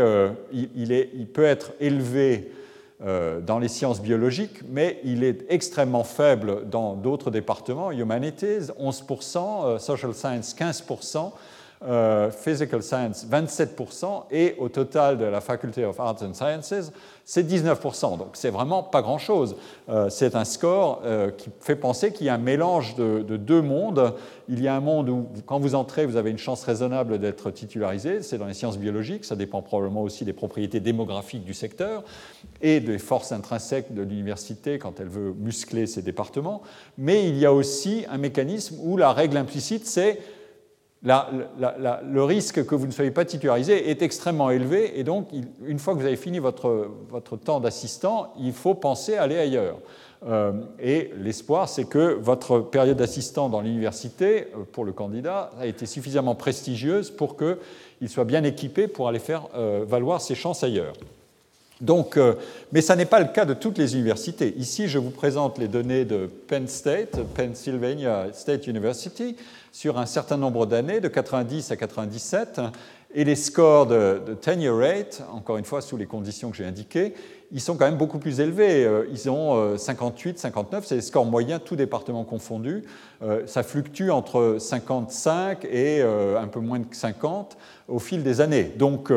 il, 0.51 0.91
est, 0.91 1.09
il, 1.13 1.27
peut 1.27 1.45
être 1.45 1.71
élevé 1.79 2.51
dans 2.99 3.57
les 3.59 3.67
sciences 3.67 4.01
biologiques, 4.01 4.61
mais 4.69 4.99
il 5.03 5.23
est 5.23 5.45
extrêmement 5.49 6.03
faible 6.03 6.69
dans 6.69 6.93
d'autres 6.93 7.31
départements, 7.31 7.91
humanities 7.91 8.71
11%, 8.79 9.79
social 9.79 10.13
science 10.13 10.53
15%, 10.53 11.31
physical 12.31 12.83
science 12.83 13.25
27%, 13.25 14.25
et 14.31 14.55
au 14.59 14.69
total 14.69 15.17
de 15.17 15.25
la 15.25 15.41
Faculty 15.41 15.83
of 15.83 15.99
Arts 15.99 16.21
and 16.21 16.33
Sciences, 16.33 16.91
c'est 17.25 17.49
19%. 17.49 18.17
Donc 18.17 18.31
c'est 18.33 18.49
vraiment 18.49 18.83
pas 18.83 19.01
grand-chose. 19.01 19.55
Euh, 19.89 20.09
c'est 20.09 20.35
un 20.35 20.43
score 20.43 21.01
euh, 21.05 21.31
qui 21.31 21.49
fait 21.61 21.75
penser 21.75 22.11
qu'il 22.11 22.27
y 22.27 22.29
a 22.29 22.33
un 22.33 22.37
mélange 22.37 22.95
de, 22.95 23.21
deux 23.37 23.61
mondes. 23.61 24.13
Il 24.49 24.61
y 24.61 24.67
a 24.67 24.75
un 24.75 24.81
monde 24.81 25.09
où, 25.09 25.27
quand 25.45 25.59
vous 25.59 25.75
entrez, 25.75 26.05
vous 26.05 26.17
avez 26.17 26.29
une 26.29 26.37
chance 26.37 26.63
raisonnable 26.63 27.19
d'être 27.19 27.51
titularisé. 27.51 28.21
C'est 28.21 28.37
dans 28.37 28.47
les 28.47 28.53
sciences 28.53 28.77
biologiques. 28.77 29.23
Ça 29.23 29.35
dépend 29.35 29.61
probablement 29.61 30.01
aussi 30.01 30.25
des 30.25 30.33
propriétés 30.33 30.79
démographiques 30.79 31.45
du 31.45 31.53
secteur 31.53 32.03
et 32.61 32.79
des 32.79 32.97
forces 32.97 33.31
intrinsèques 33.31 33.93
de 33.93 34.01
l'université 34.01 34.77
quand 34.77 34.99
elle 34.99 35.07
veut 35.07 35.33
muscler 35.33 35.87
ses 35.87 36.01
départements. 36.01 36.61
Mais 36.97 37.29
il 37.29 37.37
y 37.37 37.45
a 37.45 37.53
aussi 37.53 38.05
un 38.09 38.17
mécanisme 38.17 38.75
où 38.83 38.97
la 38.97 39.13
règle 39.13 39.37
implicite, 39.37 39.87
c'est 39.87 40.19
le 41.03 42.23
risque 42.23 42.65
que 42.65 42.75
vous 42.75 42.85
ne 42.85 42.91
soyez 42.91 43.11
pas 43.11 43.25
titularisé 43.25 43.89
est 43.89 44.01
extrêmement 44.01 44.51
élevé 44.51 44.99
et 44.99 45.03
donc 45.03 45.29
une 45.65 45.79
fois 45.79 45.93
que 45.93 45.99
vous 45.99 46.05
avez 46.05 46.15
fini 46.15 46.39
votre, 46.39 46.89
votre 47.09 47.37
temps 47.37 47.59
d'assistant, 47.59 48.33
il 48.39 48.53
faut 48.53 48.75
penser 48.75 49.15
à 49.15 49.23
aller 49.23 49.37
ailleurs. 49.37 49.77
Euh, 50.27 50.53
et 50.79 51.11
l'espoir, 51.17 51.67
c'est 51.67 51.85
que 51.85 52.13
votre 52.13 52.59
période 52.59 52.97
d'assistant 52.97 53.49
dans 53.49 53.61
l'université, 53.61 54.47
euh, 54.53 54.63
pour 54.71 54.85
le 54.85 54.91
candidat, 54.91 55.49
a 55.59 55.65
été 55.65 55.87
suffisamment 55.87 56.35
prestigieuse 56.35 57.09
pour 57.09 57.37
qu'il 57.37 58.09
soit 58.09 58.25
bien 58.25 58.43
équipé 58.43 58.87
pour 58.87 59.07
aller 59.07 59.19
faire 59.19 59.47
euh, 59.55 59.83
valoir 59.87 60.21
ses 60.21 60.35
chances 60.35 60.63
ailleurs. 60.63 60.93
Donc, 61.79 62.19
mais 62.71 62.81
ça 62.81 62.95
n'est 62.95 63.07
pas 63.07 63.19
le 63.19 63.29
cas 63.33 63.43
de 63.43 63.55
toutes 63.55 63.79
les 63.79 63.95
universités. 63.95 64.53
Ici, 64.55 64.87
je 64.87 64.99
vous 64.99 65.09
présente 65.09 65.57
les 65.57 65.67
données 65.67 66.05
de 66.05 66.29
Penn 66.47 66.67
State, 66.67 67.19
Pennsylvania 67.33 68.27
State 68.33 68.67
University, 68.67 69.35
sur 69.71 69.97
un 69.97 70.05
certain 70.05 70.37
nombre 70.37 70.65
d'années, 70.65 70.99
de 70.99 71.07
90 71.07 71.71
à 71.71 71.75
97, 71.75 72.61
et 73.13 73.23
les 73.23 73.35
scores 73.35 73.87
de, 73.87 74.21
tenure 74.39 74.77
rate, 74.77 75.23
encore 75.31 75.57
une 75.57 75.65
fois 75.65 75.81
sous 75.81 75.97
les 75.97 76.05
conditions 76.05 76.51
que 76.51 76.57
j'ai 76.57 76.65
indiquées, 76.65 77.13
ils 77.51 77.59
sont 77.59 77.75
quand 77.75 77.85
même 77.85 77.97
beaucoup 77.97 78.19
plus 78.19 78.39
élevés. 78.39 78.85
Euh, 78.85 79.05
ils 79.11 79.29
ont 79.29 79.77
58, 79.77 80.37
euh, 80.37 80.39
59, 80.39 80.85
c'est 80.85 80.95
les 80.95 81.01
scores 81.01 81.25
moyens, 81.25 81.61
tout 81.63 81.75
département 81.75 82.23
confondu. 82.23 82.83
Euh, 83.21 83.41
ça 83.45 83.63
fluctue 83.63 84.09
entre 84.09 84.57
55 84.59 85.65
et 85.65 86.01
un 86.01 86.47
peu 86.47 86.61
moins 86.61 86.79
de 86.79 86.85
50 86.89 87.57
au 87.89 87.99
fil 87.99 88.23
des 88.23 88.39
années. 88.39 88.71
Donc 88.77 89.11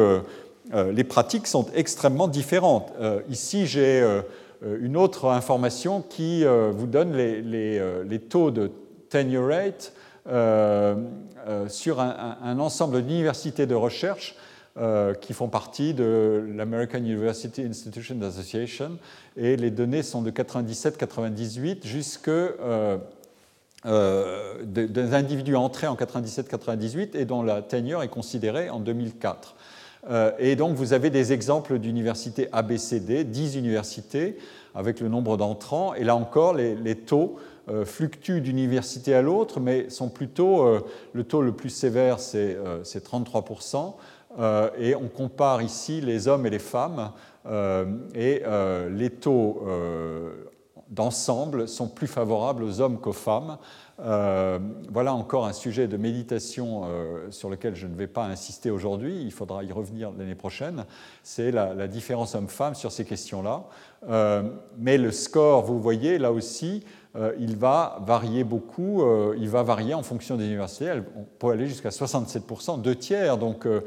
les 0.75 1.05
pratiques 1.05 1.47
sont 1.47 1.67
extrêmement 1.75 2.27
différentes. 2.27 2.93
Ici, 3.29 3.67
j'ai 3.67 4.05
une 4.81 4.97
autre 4.97 5.27
information 5.27 6.03
qui 6.03 6.45
vous 6.45 6.87
donne 6.87 7.13
les, 7.15 8.19
taux 8.29 8.51
de 8.51 8.71
tenure 9.09 9.49
rate 9.49 9.93
sur 10.27 12.01
un, 12.01 12.59
ensemble 12.59 13.03
d'universités 13.03 13.67
de 13.67 13.75
recherche 13.75 14.37
euh, 14.77 15.15
qui 15.15 15.35
font 15.35 15.49
partie 15.49 15.95
de 15.95 16.45
l'American 16.55 16.99
University 16.99 17.63
Institutions 17.63 18.21
Association. 18.23 18.99
Et 19.37 19.57
les 19.57 19.71
données 19.71 20.03
sont 20.03 20.23
de 20.23 20.31
97-98 20.31 21.87
jusque 21.87 22.31
des 23.85 25.15
individus 25.15 25.57
entrés 25.57 25.87
en 25.87 25.95
97-98 25.95 27.17
et 27.17 27.25
dont 27.27 27.43
la 27.43 27.61
tenure 27.61 28.03
est 28.03 28.09
considérée 28.09 28.71
en 28.71 28.81
2004. 28.81 29.55
et 30.39 30.57
donc 30.57 30.75
vous 30.75 30.95
avez 30.95 31.11
des 31.11 31.35
exemples 31.35 31.79
d'universités 31.79 32.49
ABCD, 32.51 33.25
10 33.25 33.57
universités 33.57 34.39
avec 34.75 35.01
le 35.01 35.09
nombre 35.09 35.37
d'entrants, 35.37 35.95
et 35.95 36.05
là 36.05 36.17
encore 36.17 36.55
les, 36.55 36.95
taux 36.97 37.37
euh, 37.37 37.53
fluctuent 37.85 38.41
d'université 38.41 39.15
à 39.15 39.23
l'autre, 39.23 39.61
mais 39.61 39.89
sont 39.91 40.09
plutôt, 40.09 40.63
euh, 40.63 40.81
le 41.13 41.25
taux 41.25 41.43
le 41.43 41.53
plus 41.53 41.71
sévère, 41.71 42.21
c'est 42.21 42.57
33%, 42.85 43.97
euh, 44.39 44.71
et 44.79 44.95
on 44.95 45.09
compare 45.09 45.63
ici 45.63 46.01
les 46.01 46.29
hommes 46.29 46.47
et 46.47 46.51
les 46.51 46.59
femmes, 46.59 47.13
et 48.15 48.43
les 48.91 49.11
taux 49.11 49.63
d'ensemble 50.89 51.69
sont 51.69 51.89
plus 51.89 52.07
favorables 52.07 52.63
aux 52.63 52.81
hommes 52.81 52.99
qu'aux 52.99 53.13
femmes. 53.13 53.59
voilà 53.99 55.13
encore 55.13 55.45
un 55.45 55.53
sujet 55.53 55.87
de 55.87 55.99
méditation 55.99 56.85
sur 57.29 57.51
lequel 57.51 57.75
je 57.75 57.87
ne 57.87 57.95
vais 57.95 58.07
pas 58.07 58.25
insister 58.25 58.71
aujourd'hui, 58.71 59.21
il 59.21 59.31
faudra 59.31 59.63
y 59.63 59.73
revenir 59.73 60.11
l'année 60.19 60.35
prochaine, 60.35 60.87
c'est 61.23 61.51
la, 61.51 61.75
la, 61.75 61.87
différence 61.87 62.35
homme-femme 62.35 62.75
sur 62.75 62.91
ces 62.91 63.05
questions-là. 63.05 63.65
mais 64.79 64.97
le 64.97 65.13
score, 65.13 65.65
vous 65.65 65.83
voyez, 65.83 66.17
là 66.17 66.33
aussi, 66.33 66.83
euh, 66.83 67.04
il 67.39 67.57
va 67.57 67.99
varier 68.05 68.43
beaucoup, 68.43 69.03
euh, 69.03 69.37
il 69.39 69.49
va 69.49 69.63
varier 69.63 69.95
en 69.95 70.03
fonction 70.03 70.37
des 70.37 70.47
universités, 70.47 70.91
on 71.17 71.25
peut 71.39 71.51
aller 71.51 71.69
jusqu'à 71.69 71.91
67%, 71.91 72.81
deux 72.81 72.97
tiers, 72.97 73.39
donc 73.39 73.67
euh, 73.67 73.81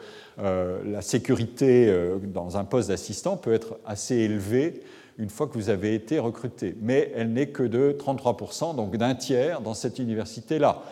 la 0.85 1.01
sécurité 1.01 1.93
dans 2.23 2.55
un 2.57 2.63
poste 2.63 2.87
d'assistant 2.89 3.35
peut 3.35 3.53
être 3.53 3.79
assez 3.85 4.15
élevée 4.15 4.81
une 5.17 5.29
fois 5.29 5.47
que 5.47 5.55
vous 5.55 5.69
avez 5.69 5.93
été 5.93 6.19
recruté, 6.19 6.77
mais 6.81 7.11
elle 7.15 7.33
n'est 7.33 7.47
que 7.47 7.63
de 7.63 7.97
33%, 7.99 8.75
donc 8.75 8.95
d'un 8.95 9.15
tiers 9.15 9.61
dans 9.61 9.73
cette 9.73 9.99
université-là. 9.99 10.83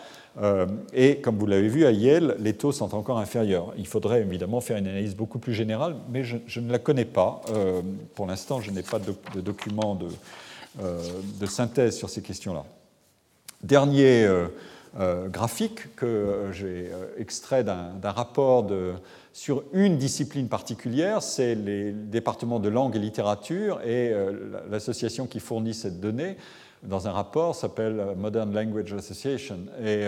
et 0.93 1.17
comme 1.21 1.37
vous 1.37 1.45
l'avez 1.45 1.67
vu 1.69 1.85
à 1.85 1.91
Yale, 1.91 2.35
les 2.39 2.53
taux 2.53 2.71
sont 2.71 2.95
encore 2.95 3.19
inférieurs. 3.19 3.71
Il 3.77 3.85
faudrait 3.85 4.21
évidemment 4.21 4.61
faire 4.61 4.77
une 4.77 4.87
analyse 4.87 5.15
beaucoup 5.15 5.37
plus 5.37 5.53
générale, 5.53 5.95
mais 6.09 6.23
je, 6.23 6.59
ne 6.59 6.71
la 6.71 6.79
connais 6.79 7.05
pas. 7.05 7.41
pour 8.15 8.25
l'instant, 8.25 8.61
je 8.61 8.71
n'ai 8.71 8.81
pas 8.81 8.97
de, 8.97 9.13
de 9.35 9.41
documents 9.41 9.93
de, 9.93 10.07
euh, 10.07 10.09
de 10.79 11.45
synthèse 11.45 11.95
sur 11.95 12.09
ces 12.09 12.21
questions-là. 12.21 12.65
Dernier 13.65 14.25
euh, 14.25 14.47
euh, 14.99 15.27
graphique 15.27 15.95
que 15.95 16.49
j'ai 16.51 16.91
extrait 17.17 17.63
d'un 17.63 18.11
rapport 18.11 18.67
sur 19.33 19.63
une 19.73 19.97
discipline 19.97 20.47
particulière, 20.47 21.23
c'est 21.23 21.55
les 21.55 21.91
départements 21.91 22.59
de 22.59 22.69
langue 22.69 22.95
et 22.95 22.99
littérature, 22.99 23.81
et 23.81 24.13
l'association 24.69 25.25
qui 25.25 25.39
fournit 25.39 25.73
cette 25.73 25.99
donnée 25.99 26.37
dans 26.83 27.07
un 27.07 27.11
rapport 27.11 27.55
s'appelle 27.55 28.01
Modern 28.15 28.53
Language 28.53 28.93
Association. 28.93 29.59
Et 29.83 30.05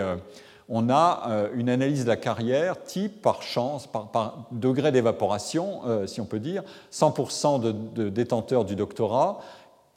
on 0.68 0.88
a 0.88 1.48
une 1.54 1.68
analyse 1.68 2.04
de 2.04 2.08
la 2.08 2.16
carrière 2.16 2.82
type 2.82 3.20
par 3.20 3.42
chance, 3.42 3.86
par, 3.86 4.46
degré 4.52 4.92
d'évaporation, 4.92 6.06
si 6.06 6.22
on 6.22 6.26
peut 6.26 6.40
dire, 6.40 6.62
100% 6.92 7.60
de, 7.60 8.08
détenteurs 8.08 8.64
du 8.64 8.76
doctorat, 8.76 9.40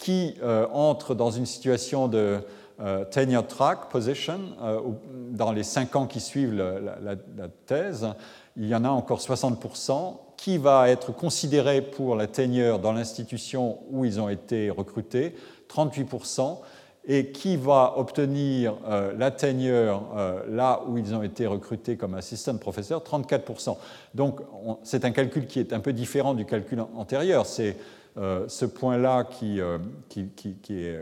qui 0.02 0.34
euh, 0.42 0.66
entre 0.74 1.14
dans 1.14 1.30
une 1.30 1.46
situation 1.46 2.08
de 2.08 2.40
euh, 2.82 3.06
tenure 3.06 3.46
track 3.46 3.90
position 3.90 4.40
euh, 4.62 4.80
dans 5.30 5.52
les 5.52 5.62
cinq 5.62 5.96
ans 5.96 6.08
qui 6.08 6.20
suivent 6.20 6.56
la, 6.56 7.16
thèse. 7.68 8.08
Il 8.58 8.68
y 8.68 8.74
en 8.74 8.84
a 8.84 8.90
encore 8.90 9.20
60% 9.20 10.16
qui 10.38 10.58
va 10.58 10.90
être 10.90 11.12
considéré 11.12 11.84
pour 11.84 12.16
la 12.16 12.26
tenure 12.26 12.80
dans 12.80 12.94
l'institution 12.94 13.78
où 13.92 14.04
ils 14.04 14.20
ont 14.20 14.28
été 14.28 14.72
recrutés, 14.72 15.36
38%, 15.70 16.58
et 17.06 17.32
qui 17.32 17.56
va 17.56 17.94
obtenir 17.98 18.76
la 19.18 19.32
tenure 19.32 20.04
là 20.50 20.82
où 20.88 20.98
ils 20.98 21.16
ont 21.16 21.24
été 21.24 21.48
recrutés 21.48 21.98
comme 21.98 22.14
assistant 22.14 22.58
professeur, 22.58 23.04
34%. 23.04 23.76
Donc 24.14 24.40
c'est 24.84 25.06
un 25.06 25.12
calcul 25.12 25.48
qui 25.48 25.60
est 25.60 25.74
un 25.74 25.80
peu 25.80 25.94
différent 25.94 26.34
du 26.34 26.46
calcul 26.46 26.84
antérieur. 26.96 27.46
Ce 28.16 28.66
point-là 28.66 29.24
qui, 29.24 29.60
est, 29.60 30.98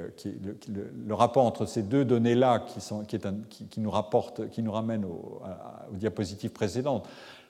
le, 1.08 1.14
rapport 1.14 1.46
entre 1.46 1.66
ces 1.66 1.82
deux 1.82 2.06
données-là 2.06 2.66
qui, 2.68 3.80
nous 3.80 3.92
rapporte, 3.92 4.50
qui 4.50 4.62
nous 4.62 4.72
ramène 4.72 5.06
aux 5.06 5.42
diapositives 5.94 6.52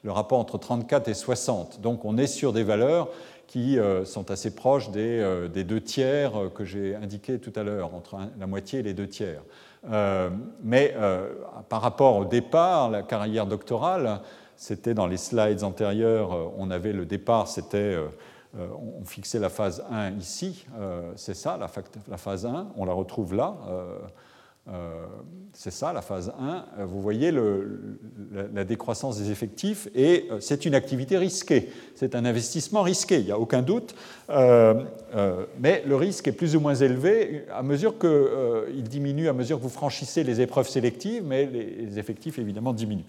le 0.03 0.11
rapport 0.11 0.39
entre 0.39 0.57
34 0.57 1.07
et 1.09 1.13
60. 1.13 1.81
Donc 1.81 2.05
on 2.05 2.17
est 2.17 2.27
sur 2.27 2.53
des 2.53 2.63
valeurs 2.63 3.09
qui 3.47 3.79
euh, 3.79 4.05
sont 4.05 4.29
assez 4.29 4.53
proches 4.53 4.91
des, 4.91 5.19
euh, 5.19 5.47
deux 5.47 5.81
tiers 5.81 6.39
euh, 6.39 6.49
que 6.49 6.63
j'ai 6.63 6.95
indiqués 6.95 7.39
tout 7.39 7.53
à 7.55 7.63
l'heure, 7.63 7.95
entre 7.95 8.17
la 8.39 8.47
moitié 8.47 8.79
et 8.79 8.83
les 8.83 8.93
deux 8.93 9.07
tiers. 9.07 9.41
mais 10.63 10.93
par 11.69 11.81
rapport 11.81 12.17
au 12.17 12.25
départ, 12.25 12.89
la 12.89 13.01
carrière 13.01 13.47
doctorale, 13.47 14.21
c'était 14.55 14.93
dans 14.93 15.07
les 15.07 15.17
slides 15.17 15.63
antérieurs, 15.63 16.51
on 16.57 16.69
avait 16.69 16.91
le 16.91 17.05
départ, 17.05 17.47
c'était, 17.47 17.95
on 18.57 19.05
fixait 19.05 19.39
la 19.39 19.49
phase 19.49 19.83
1 19.91 20.11
ici, 20.17 20.65
c'est 21.15 21.35
ça, 21.35 21.57
la, 21.57 21.67
phase 22.17 22.45
1, 22.45 22.71
on 22.75 22.85
la 22.85 22.93
retrouve 22.93 23.35
là. 23.35 23.55
Euh, 24.71 25.05
c'est 25.53 25.71
ça, 25.71 25.93
la 25.93 26.01
phase 26.01 26.31
1. 26.39 26.65
Euh, 26.79 26.85
vous 26.85 27.01
voyez 27.01 27.33
la, 28.53 28.63
décroissance 28.63 29.17
des 29.17 29.31
effectifs 29.31 29.87
et 29.95 30.27
euh, 30.29 30.39
c'est 30.39 30.65
une 30.65 30.75
activité 30.75 31.17
risquée. 31.17 31.69
C'est 31.95 32.13
un 32.13 32.23
investissement 32.23 32.83
risqué, 32.83 33.19
il 33.19 33.25
n'y 33.25 33.31
a 33.31 33.39
aucun 33.39 33.61
doute. 33.61 33.95
mais 34.29 35.83
le 35.85 35.95
risque 35.95 36.27
est 36.27 36.33
plus 36.33 36.55
ou 36.55 36.59
moins 36.59 36.75
élevé 36.75 37.45
à 37.51 37.63
mesure 37.63 37.95
qu'il 37.97 38.83
diminue, 38.83 39.27
à 39.27 39.33
mesure 39.33 39.57
que 39.57 39.63
vous 39.63 39.69
franchissez 39.69 40.23
les 40.23 40.39
épreuves 40.41 40.69
sélectives, 40.69 41.23
mais 41.25 41.45
les, 41.45 41.97
effectifs 41.97 42.37
évidemment 42.37 42.73
diminuent. 42.73 43.05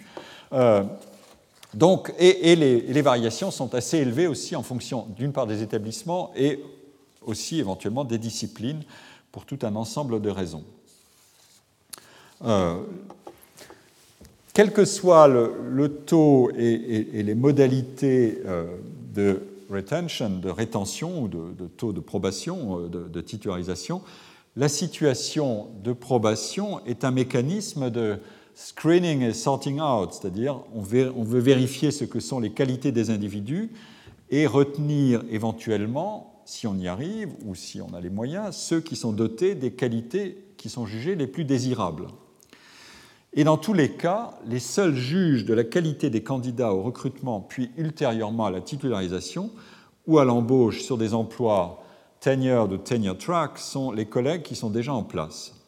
Donc, 1.75 2.13
et, 2.19 2.57
les, 2.57 3.03
variations 3.03 3.51
sont 3.51 3.75
assez 3.75 3.99
élevées 3.99 4.27
aussi 4.27 4.57
en 4.57 4.63
fonction 4.63 5.07
d'une 5.17 5.33
part 5.33 5.47
des 5.47 5.63
établissements 5.63 6.33
et 6.35 6.61
aussi 7.23 7.61
éventuellement 7.61 8.05
des 8.05 8.19
disciplines 8.19 8.83
pour 9.31 9.45
tout 9.45 9.59
un 9.63 9.77
ensemble 9.77 10.21
de 10.21 10.31
raisons. 10.31 10.65
Euh, 12.45 12.81
quel 14.53 14.73
que 14.73 14.85
soit 14.85 15.29
le, 15.29 15.89
taux 15.89 16.51
et, 16.57 17.23
les 17.23 17.35
modalités 17.35 18.43
euh, 18.47 18.77
de 19.15 19.43
retention, 19.71 20.31
de 20.31 20.51
rétention 20.51 21.23
ou 21.23 21.29
de, 21.29 21.67
taux 21.77 21.93
de 21.93 22.01
probation, 22.01 22.81
euh, 22.81 22.89
de, 22.89 23.21
titularisation, 23.21 24.03
la 24.57 24.69
situation 24.69 25.69
de 25.85 25.93
probation 25.93 26.85
est 26.85 27.05
un 27.05 27.13
mécanisme 27.13 27.91
de 27.91 28.19
screening 28.55 29.23
et 29.23 29.33
sorting 29.33 29.81
out, 29.81 30.13
c'est-à-dire 30.13 30.61
on, 30.75 30.83
veut 30.83 31.39
vérifier 31.39 31.91
ce 31.91 32.05
que 32.05 32.21
sont 32.21 32.41
les 32.41 32.51
qualités 32.51 32.93
des 32.93 33.11
individus 33.11 33.71
et 34.31 34.47
retenir 34.47 35.23
éventuellement, 35.31 36.43
si 36.45 36.67
on 36.67 36.77
y 36.77 36.89
arrive 36.89 37.31
ou 37.45 37.55
si 37.55 37.81
on 37.81 37.93
a 37.95 38.01
les 38.01 38.11
moyens, 38.11 38.57
ceux 38.57 38.81
qui 38.81 38.97
sont 38.97 39.13
dotés 39.13 39.55
des 39.55 39.73
qualités 39.73 40.45
qui 40.57 40.69
sont 40.69 40.87
jugées 40.87 41.15
les 41.15 41.27
plus 41.27 41.45
désirables. 41.45 42.07
Et 43.33 43.45
dans 43.45 43.57
tous 43.57 43.75
les 43.75 43.93
cas, 43.93 44.39
les 44.47 44.59
seuls 44.59 44.97
juges 44.97 45.45
de 45.45 45.55
la 45.55 45.65
qualité 45.65 46.11
des 46.11 46.23
candidats 46.23 46.75
au 46.75 46.83
recrutement, 46.83 47.41
puis 47.41 47.71
ultérieurement 47.77 48.47
à 48.47 48.51
la 48.51 48.61
titularisation 48.61 49.51
ou 50.07 50.19
à 50.19 50.25
l'embauche 50.25 50.83
sur 50.83 50.99
des 50.99 51.15
emplois 51.15 51.85
tenured 52.21 52.73
ou 52.73 52.77
tenure 52.79 53.17
track 53.17 53.59
sont 53.59 53.93
les 53.93 54.07
collègues 54.07 54.43
qui 54.43 54.57
sont 54.57 54.71
déjà 54.71 54.93
en 54.93 55.05
place. 55.05 55.60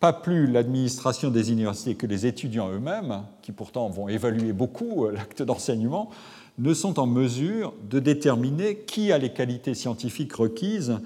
Pas 0.00 0.12
plus 0.12 0.46
l'administration 0.46 1.30
des 1.30 1.50
universités 1.50 1.94
que 1.94 2.06
les 2.06 2.26
étudiants 2.26 2.70
eux-mêmes, 2.70 3.22
qui 3.40 3.52
pourtant 3.52 3.88
vont 3.88 4.08
évaluer 4.08 4.52
beaucoup 4.52 5.06
euh, 5.06 5.12
l'acte 5.12 5.42
d'enseignement, 5.42 6.10
ne 6.58 6.74
sont 6.74 6.98
en 6.98 7.06
mesure 7.06 7.74
de 7.88 7.98
déterminer 7.98 8.78
qui 8.78 9.12
a 9.12 9.18
les 9.18 9.32
qualités 9.32 9.74
scientifiques 9.74 10.34
requises 10.34 10.98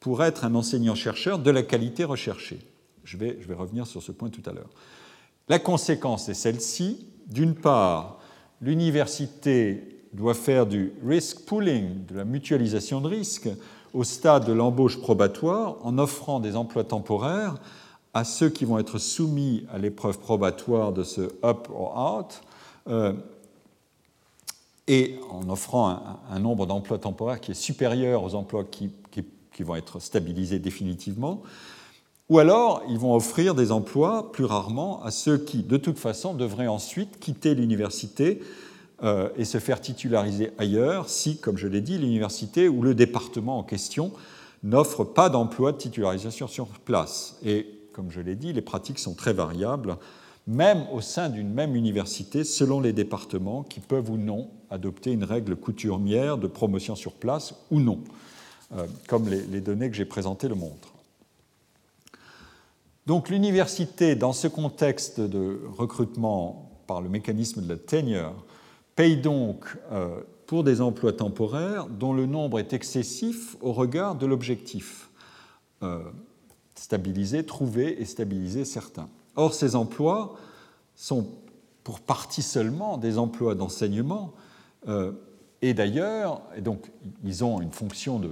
pour 0.00 0.22
être 0.22 0.44
un 0.44 0.54
enseignant-chercheur 0.54 1.38
de 1.38 1.50
la 1.50 1.62
qualité 1.62 2.04
recherchée. 2.04 2.60
Je 3.04 3.16
vais, 3.16 3.38
je 3.40 3.48
vais 3.48 3.54
revenir 3.54 3.86
sur 3.86 4.02
ce 4.02 4.12
point 4.12 4.30
tout 4.30 4.42
à 4.46 4.52
l'heure. 4.52 4.70
La 5.48 5.58
conséquence 5.58 6.28
est 6.28 6.34
celle-ci. 6.34 7.06
D'une 7.28 7.54
part, 7.54 8.18
l'université 8.60 10.02
doit 10.12 10.34
faire 10.34 10.66
du 10.66 10.92
risk 11.04 11.44
pooling, 11.46 12.04
de 12.06 12.16
la 12.16 12.24
mutualisation 12.24 13.00
de 13.00 13.08
risques, 13.08 13.48
au 13.92 14.04
stade 14.04 14.46
de 14.46 14.52
l'embauche 14.52 15.00
probatoire 15.00 15.76
en 15.82 15.98
offrant 15.98 16.40
des 16.40 16.56
emplois 16.56 16.84
temporaires 16.84 17.56
à 18.16 18.24
ceux 18.24 18.48
qui 18.48 18.64
vont 18.64 18.78
être 18.78 18.98
soumis 18.98 19.66
à 19.70 19.76
l'épreuve 19.76 20.18
probatoire 20.18 20.92
de 20.92 21.04
ce 21.04 21.20
up 21.44 21.68
or 21.70 22.16
out, 22.18 22.40
euh, 22.88 23.12
et 24.88 25.16
en 25.30 25.50
offrant 25.50 26.18
un, 26.30 26.38
nombre 26.38 26.64
d'emplois 26.64 26.98
temporaires 26.98 27.40
qui 27.42 27.50
est 27.50 27.54
supérieur 27.54 28.24
aux 28.24 28.34
emplois 28.34 28.64
qui 28.64 28.90
vont 29.62 29.76
être 29.76 30.00
stabilisés 30.00 30.58
définitivement, 30.58 31.42
ou 32.30 32.38
alors, 32.38 32.82
ils 32.88 32.98
vont 32.98 33.14
offrir 33.14 33.54
des 33.54 33.70
emplois, 33.70 34.32
plus 34.32 34.46
rarement, 34.46 35.02
à 35.04 35.10
ceux 35.10 35.36
qui, 35.36 35.62
de 35.62 35.76
toute 35.76 35.98
façon, 35.98 36.32
devraient 36.32 36.66
ensuite 36.68 37.20
quitter 37.20 37.54
l'université 37.54 38.40
euh, 39.02 39.28
et 39.36 39.44
se 39.44 39.58
faire 39.58 39.80
titulariser 39.80 40.52
ailleurs, 40.56 41.10
si, 41.10 41.36
comme 41.36 41.58
je 41.58 41.68
l'ai 41.68 41.82
dit, 41.82 41.98
l'université 41.98 42.66
ou 42.66 42.80
le 42.80 42.94
département 42.94 43.58
en 43.58 43.62
question 43.62 44.12
n'offre 44.62 45.04
pas 45.04 45.28
d'emploi 45.28 45.72
de 45.72 45.76
titularisation 45.76 46.48
sur 46.48 46.66
place. 46.66 47.38
Et, 47.44 47.75
comme 47.96 48.10
je 48.10 48.20
l'ai 48.20 48.36
dit, 48.36 48.52
les 48.52 48.60
pratiques 48.60 48.98
sont 48.98 49.14
très 49.14 49.32
variables, 49.32 49.96
même 50.46 50.84
au 50.92 51.00
sein 51.00 51.30
d'une 51.30 51.50
même 51.50 51.74
université, 51.74 52.44
selon 52.44 52.78
les 52.78 52.92
départements 52.92 53.62
qui 53.62 53.80
peuvent 53.80 54.10
ou 54.10 54.18
non 54.18 54.50
adopter 54.68 55.12
une 55.12 55.24
règle 55.24 55.56
coutumière 55.56 56.36
de 56.36 56.46
promotion 56.46 56.94
sur 56.94 57.14
place 57.14 57.54
ou 57.70 57.80
non, 57.80 58.00
euh, 58.76 58.86
comme 59.08 59.30
les 59.30 59.62
données 59.62 59.88
que 59.88 59.96
j'ai 59.96 60.04
présentées 60.04 60.46
le 60.46 60.54
montrent. 60.54 60.92
Donc 63.06 63.30
l'université, 63.30 64.14
dans 64.14 64.34
ce 64.34 64.46
contexte 64.46 65.20
de 65.20 65.60
recrutement 65.78 66.70
par 66.86 67.00
le 67.00 67.08
mécanisme 67.08 67.62
de 67.62 67.68
la 67.68 67.78
tenure, 67.78 68.44
paye 68.94 69.16
donc 69.16 69.64
euh, 69.90 70.20
pour 70.46 70.64
des 70.64 70.82
emplois 70.82 71.14
temporaires 71.14 71.86
dont 71.86 72.12
le 72.12 72.26
nombre 72.26 72.58
est 72.58 72.74
excessif 72.74 73.56
au 73.62 73.72
regard 73.72 74.16
de 74.16 74.26
l'objectif. 74.26 75.08
Euh, 75.82 76.00
stabiliser, 76.78 77.44
trouver 77.44 78.00
et 78.00 78.04
stabiliser 78.04 78.64
certains. 78.64 79.08
Or, 79.34 79.54
ces 79.54 79.76
emplois 79.76 80.36
sont 80.94 81.26
pour 81.84 82.00
partie 82.00 82.42
seulement 82.42 82.98
des 82.98 83.18
emplois 83.18 83.54
d'enseignement, 83.54 84.32
euh, 84.88 85.12
et 85.62 85.74
d'ailleurs, 85.74 86.42
donc, 86.60 86.90
ils 87.24 87.44
ont 87.44 87.60
une 87.60 87.72
fonction 87.72 88.18
de, 88.18 88.30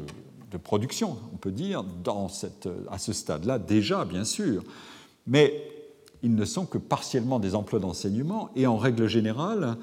production, 0.63 1.17
on 1.33 1.37
peut 1.37 1.51
dire, 1.51 1.83
dans 1.83 2.29
cette, 2.29 2.69
à 2.89 2.99
ce 2.99 3.13
stade-là, 3.13 3.59
déjà, 3.59 4.05
bien 4.05 4.25
sûr. 4.25 4.63
Mais 5.27 5.53
ils 6.23 6.35
ne 6.35 6.45
sont 6.45 6.65
que 6.65 6.79
partiellement 6.79 7.41
des 7.41 7.57
emplois 7.57 7.81
d'enseignement 7.81 8.51
et 8.55 8.69
en 8.69 8.77
règle 8.77 9.09
générale, 9.09 9.77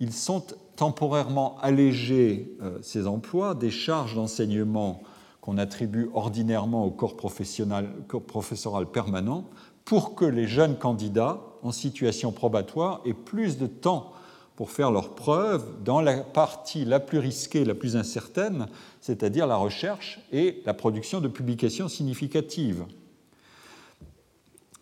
ils 0.00 0.12
sont 0.12 0.44
temporairement 0.76 1.58
allégés, 1.60 2.54
euh, 2.62 2.78
ces 2.82 3.06
emplois, 3.06 3.54
des 3.54 3.70
charges 3.70 4.14
d'enseignement 4.14 5.02
qu'on 5.40 5.58
attribue 5.58 6.10
ordinairement 6.14 6.84
au 6.84 6.90
corps, 6.90 7.16
corps 7.16 8.22
professoral 8.22 8.86
permanent 8.86 9.44
pour 9.84 10.14
que 10.14 10.24
les 10.24 10.46
jeunes 10.46 10.76
candidats 10.76 11.40
en 11.62 11.72
situation 11.72 12.32
probatoire 12.32 13.00
aient 13.04 13.14
plus 13.14 13.58
de 13.58 13.66
temps 13.66 14.12
pour 14.56 14.70
faire 14.70 14.90
leurs 14.90 15.14
preuves 15.14 15.64
dans 15.84 16.00
la 16.00 16.16
partie 16.18 16.84
la 16.84 17.00
plus 17.00 17.18
risquée, 17.18 17.64
la 17.64 17.74
plus 17.74 17.96
incertaine, 17.96 18.66
c'est-à-dire 19.00 19.46
la 19.46 19.56
recherche 19.56 20.20
et 20.32 20.62
la 20.66 20.74
production 20.74 21.20
de 21.20 21.28
publications 21.28 21.88
significatives. 21.88 22.84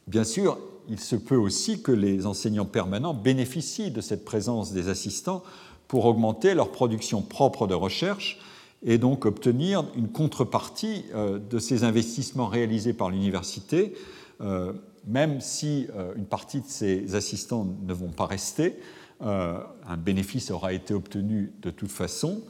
Bien 0.07 0.25
sûr, 0.25 0.59
il 0.89 0.99
se 0.99 1.17
peut 1.17 1.37
aussi 1.37 1.83
que 1.83 1.93
les 1.93 2.27
enseignants 2.27 2.65
permanents 2.65 3.13
bénéficient 3.13 3.91
de 3.91 4.01
cette 4.01 4.25
présence 4.25 4.73
des 4.73 4.89
assistants 4.89 5.43
pour 5.89 6.07
augmenter 6.07 6.55
leur 6.55 6.73
production 6.73 7.23
propre 7.23 7.67
de 7.67 7.75
recherche 7.75 8.41
et 8.83 8.99
donc 8.99 9.27
obtenir 9.27 9.85
une 9.97 10.09
contrepartie 10.09 11.05
euh, 11.15 11.39
de 11.39 11.59
ces 11.59 11.85
investissements 11.85 12.47
réalisés 12.47 12.93
par 12.93 13.11
l'université, 13.11 13.95
euh, 14.41 14.73
même 15.07 15.41
si 15.41 15.87
euh, 15.95 16.15
une 16.17 16.27
partie 16.27 16.61
de 16.61 16.67
ces 16.67 17.15
assistants 17.15 17.67
ne 17.83 17.93
vont 17.93 18.11
pas 18.11 18.27
rester, 18.27 18.79
un 19.19 19.97
bénéfice 19.97 20.51
aura 20.51 20.75
été 20.75 20.93
obtenu 20.93 21.51
de 21.63 21.71
toute 21.71 21.91
façon. 21.91 22.43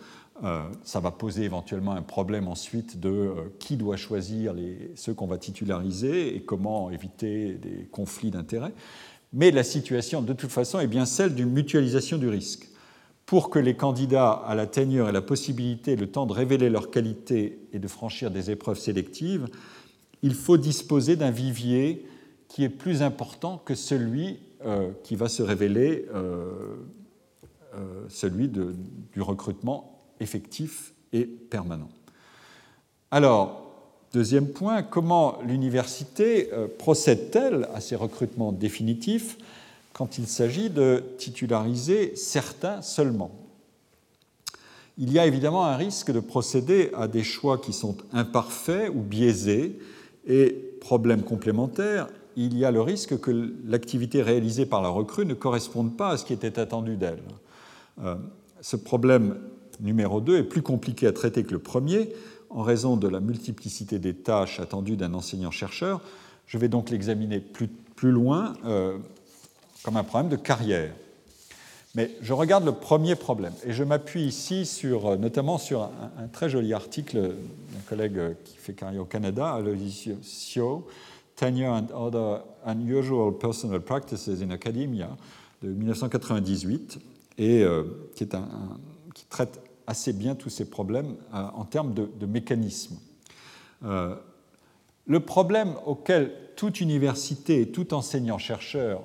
Ça 0.83 0.99
va 0.99 1.12
poser 1.12 1.45
éventuellement 1.45 1.93
un 1.93 2.03
problème 2.03 2.49
ensuite 2.49 2.99
de 2.99 3.35
qui 3.61 3.77
doit 3.77 3.97
choisir 3.97 4.53
les, 4.53 4.91
ceux 4.97 5.14
qu'on 5.14 5.29
va 5.29 5.39
titulariser 5.39 6.35
et 6.35 6.43
comment 6.43 6.91
éviter 6.91 7.53
des 7.53 7.87
conflits 7.93 8.33
d'intérêts. 8.33 8.72
Mais 9.33 9.53
la 9.53 9.62
situation, 9.62 10.22
de 10.22 10.33
toute 10.33 10.51
façon, 10.51 10.81
est 10.81 10.89
bien 10.89 11.07
celle 11.07 11.37
d'une 11.37 11.51
mutualisation 11.51 12.18
du 12.18 12.29
risque. 12.29 12.66
Pour 13.27 13.51
que 13.51 13.59
les 13.59 13.74
candidats 13.74 14.31
à 14.31 14.55
la 14.55 14.66
tenure 14.66 15.09
aient 15.09 15.12
la 15.12 15.20
possibilité, 15.20 15.97
le 15.97 16.07
temps 16.07 16.27
de 16.27 16.33
révéler 16.33 16.70
leurs 16.70 16.91
qualités 16.93 17.59
et 17.72 17.81
de 17.81 17.89
franchir 17.89 18.31
des 18.31 18.53
épreuves 18.53 18.79
sélectives, 18.79 19.49
il 20.22 20.35
faut 20.35 20.57
disposer 20.57 21.16
d'un 21.16 21.33
vivier 21.33 22.07
qui 22.49 22.62
est 22.62 22.68
plus 22.68 23.03
important 23.03 23.59
que 23.59 23.74
celui 23.74 24.39
euh, 24.64 24.91
qui 25.03 25.16
va 25.16 25.29
se 25.29 25.43
révéler 25.43 26.07
euh, 26.14 26.77
euh, 27.74 28.05
celui 28.09 28.49
du 28.49 29.20
recrutement 29.20 30.01
effectif 30.20 30.95
et 31.12 31.24
permanent. 31.24 31.91
Alors, 33.11 33.70
deuxième 34.12 34.49
point, 34.49 34.83
comment 34.83 35.39
l'université 35.45 36.49
procède-t-elle 36.79 37.68
à 37.74 37.81
ces 37.81 37.97
recrutements 37.97 38.53
définitifs? 38.53 39.37
Quand 39.97 40.18
il 40.18 40.26
s'agit 40.26 40.68
de 40.68 41.03
titulariser 41.16 42.14
certains 42.16 42.82
seulement 42.82 43.30
Il 44.99 45.11
y 45.11 45.18
a 45.18 45.24
évidemment 45.24 45.64
un 45.64 45.76
risque 45.76 46.11
de 46.11 46.20
procéder 46.20 46.90
à 46.94 47.09
des 47.09 47.24
choix 47.24 47.57
qui 47.57 47.72
sont 47.72 47.97
imparfaits 48.12 48.90
ou 48.94 49.01
biaisés, 49.01 49.78
et 50.26 50.51
problème 50.82 51.22
complémentaire, 51.22 52.09
il 52.36 52.59
y 52.59 52.66
a 52.66 52.70
le 52.70 52.82
risque 52.82 53.18
que 53.20 53.55
l'activité 53.64 54.20
réalisée 54.20 54.66
par 54.66 54.82
la 54.82 54.90
recrue 54.90 55.24
ne 55.24 55.32
corresponde 55.32 55.97
pas 55.97 56.11
à 56.11 56.16
ce 56.18 56.26
qui 56.26 56.34
était 56.34 56.59
attendu 56.59 56.97
d'elle. 56.97 57.22
Euh, 58.05 58.16
ce 58.61 58.76
problème 58.76 59.38
numéro 59.80 60.20
2 60.20 60.36
est 60.36 60.42
plus 60.42 60.62
compliqué 60.62 61.07
à 61.07 61.12
traiter 61.12 61.42
que 61.42 61.53
le 61.53 61.59
premier 61.59 62.12
en 62.51 62.62
raison 62.62 62.99
de 62.99 63.09
la 63.09 63.20
multiplicité 63.20 63.99
des 63.99 64.14
tâches 64.14 64.61
attendues 64.61 64.99
d'un 64.99 65.14
enseignant-chercheur. 65.14 66.03
Je 66.47 66.59
vais 66.59 66.68
donc 66.68 66.90
l'examiner 66.90 67.40
plus, 67.40 67.68
plus, 67.68 68.12
loin 68.12 68.53
euh, 68.66 68.99
comme 69.87 69.97
un 69.97 70.03
problème 70.03 70.28
de 70.28 70.37
carrière. 70.37 70.93
Mais 71.95 72.11
je 72.20 72.32
regarde 72.32 72.64
le 72.64 72.72
premier 72.72 73.14
problème 73.14 73.53
et 73.64 73.72
je 73.72 73.84
m'appuie 73.84 74.24
ici 74.24 74.66
sur, 74.66 75.07
euh, 75.07 75.16
notamment 75.16 75.59
sur 75.59 75.82
un, 75.82 76.26
très 76.26 76.51
joli 76.51 76.74
article 76.74 77.20
d'un 77.20 77.80
collègue 77.89 78.20
qui 78.45 78.57
fait 78.57 78.72
carrière 78.72 79.03
au 79.03 79.05
Canada, 79.05 79.55
Aloisio 79.55 80.89
Tenure 81.37 81.70
and 81.70 81.87
Other 81.95 82.43
Unusual 82.66 83.39
Personal 83.39 83.80
Practices 83.80 84.43
in 84.43 84.51
Academia 84.51 85.16
de 85.62 85.68
1998 85.68 86.99
et 87.39 87.62
euh, 87.62 87.84
qui, 88.16 88.26
traite 89.30 89.61
assez 89.87 90.12
bien 90.12 90.34
tous 90.34 90.51
ces 90.51 90.68
problèmes 90.68 91.14
euh, 91.32 91.45
en 91.55 91.64
termes 91.64 91.95
de, 91.95 92.11
de 92.18 92.26
mécanismes. 92.26 92.97
le 93.82 95.20
problème 95.20 95.74
auquel 95.87 96.32
toute 96.57 96.80
université 96.80 97.61
et 97.61 97.70
tout 97.70 97.95
enseignant-chercheur 97.95 99.05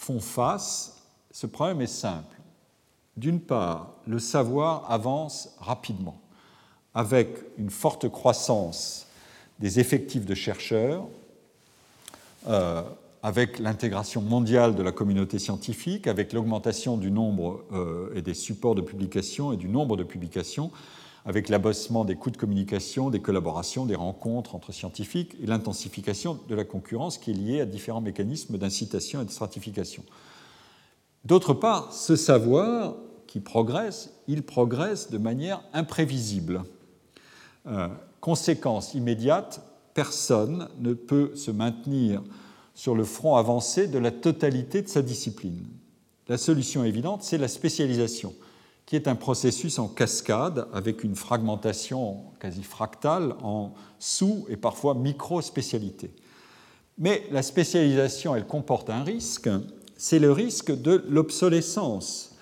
font 0.00 0.18
face, 0.18 1.02
ce 1.30 1.46
problème 1.46 1.82
est 1.82 1.86
simple. 1.86 2.40
D'une 3.18 3.38
part, 3.38 3.96
le 4.06 4.18
savoir 4.18 4.90
avance 4.90 5.54
rapidement, 5.58 6.18
avec 6.94 7.28
une 7.58 7.68
forte 7.68 8.08
croissance 8.08 9.08
des 9.58 9.78
effectifs 9.78 10.24
de 10.24 10.34
chercheurs, 10.34 11.06
euh, 12.48 12.80
avec 13.22 13.58
l'intégration 13.58 14.22
mondiale 14.22 14.74
de 14.74 14.82
la 14.82 14.90
communauté 14.90 15.38
scientifique, 15.38 16.06
avec 16.06 16.32
l'augmentation 16.32 16.96
du 16.96 17.10
nombre 17.10 17.62
euh, 17.70 18.14
et 18.14 18.22
des 18.22 18.32
supports 18.32 18.74
de 18.74 18.80
publication 18.80 19.52
et 19.52 19.58
du 19.58 19.68
nombre 19.68 19.98
de 19.98 20.04
publications, 20.04 20.70
avec 21.24 21.48
l'abossement 21.48 22.04
des 22.04 22.16
coûts 22.16 22.30
de 22.30 22.36
communication, 22.36 23.10
des 23.10 23.20
collaborations, 23.20 23.86
des 23.86 23.94
rencontres 23.94 24.54
entre 24.54 24.72
scientifiques 24.72 25.36
et 25.42 25.46
l'intensification 25.46 26.38
de 26.48 26.54
la 26.54 26.64
concurrence 26.64 27.18
qui 27.18 27.30
est 27.30 27.34
liée 27.34 27.60
à 27.60 27.66
différents 27.66 28.00
mécanismes 28.00 28.56
d'incitation 28.56 29.20
et 29.20 29.24
de 29.24 29.30
stratification. 29.30 30.02
D'autre 31.24 31.52
part, 31.52 31.92
ce 31.92 32.16
savoir 32.16 32.94
qui 33.26 33.40
progresse, 33.40 34.10
il 34.26 34.42
progresse 34.42 35.10
de 35.10 35.18
manière 35.18 35.62
imprévisible. 35.72 36.62
Euh, 37.66 37.88
conséquence 38.20 38.94
immédiate, 38.94 39.60
personne 39.94 40.68
ne 40.78 40.94
peut 40.94 41.32
se 41.36 41.50
maintenir 41.50 42.22
sur 42.74 42.94
le 42.94 43.04
front 43.04 43.36
avancé 43.36 43.86
de 43.86 43.98
la 43.98 44.10
totalité 44.10 44.80
de 44.80 44.88
sa 44.88 45.02
discipline. 45.02 45.66
La 46.28 46.38
solution 46.38 46.84
évidente, 46.84 47.22
c'est 47.22 47.38
la 47.38 47.48
spécialisation, 47.48 48.34
qui 48.90 48.96
est 48.96 49.06
un 49.06 49.14
processus 49.14 49.78
en 49.78 49.86
cascade 49.86 50.66
avec 50.72 51.04
une 51.04 51.14
fragmentation 51.14 52.24
quasi 52.40 52.64
fractale 52.64 53.36
en 53.40 53.72
sous- 54.00 54.46
et 54.48 54.56
parfois 54.56 54.94
micro-spécialités. 54.94 56.12
Mais 56.98 57.22
la 57.30 57.44
spécialisation, 57.44 58.34
elle 58.34 58.48
comporte 58.48 58.90
un 58.90 59.04
risque, 59.04 59.48
c'est 59.96 60.18
le 60.18 60.32
risque 60.32 60.72
de 60.72 61.04
l'obsolescence. 61.08 62.34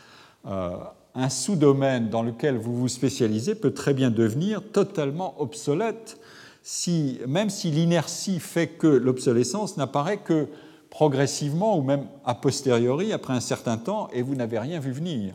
Euh, 0.47 0.71
un 1.15 1.29
sous-domaine 1.29 2.09
dans 2.09 2.23
lequel 2.23 2.57
vous 2.57 2.75
vous 2.75 2.89
spécialisez 2.89 3.55
peut 3.55 3.75
très 3.75 3.93
bien 3.93 4.11
devenir 4.11 4.63
totalement 4.73 5.39
obsolète, 5.43 6.19
si, 6.63 7.21
même 7.29 7.51
si 7.51 7.71
l'inertie 7.71 8.41
fait 8.41 8.69
que 8.69 8.87
l'obsolescence 8.87 9.77
n'apparaît 9.77 10.21
que 10.21 10.49
progressivement 10.89 11.77
ou 11.77 11.83
même 11.83 12.07
a 12.25 12.35
posteriori, 12.35 13.13
après 13.13 13.35
un 13.35 13.41
certain 13.41 13.77
temps, 13.77 14.09
et 14.15 14.23
vous 14.23 14.35
n'avez 14.35 14.59
rien 14.59 14.81
vu 14.81 14.93
venir. 14.93 15.35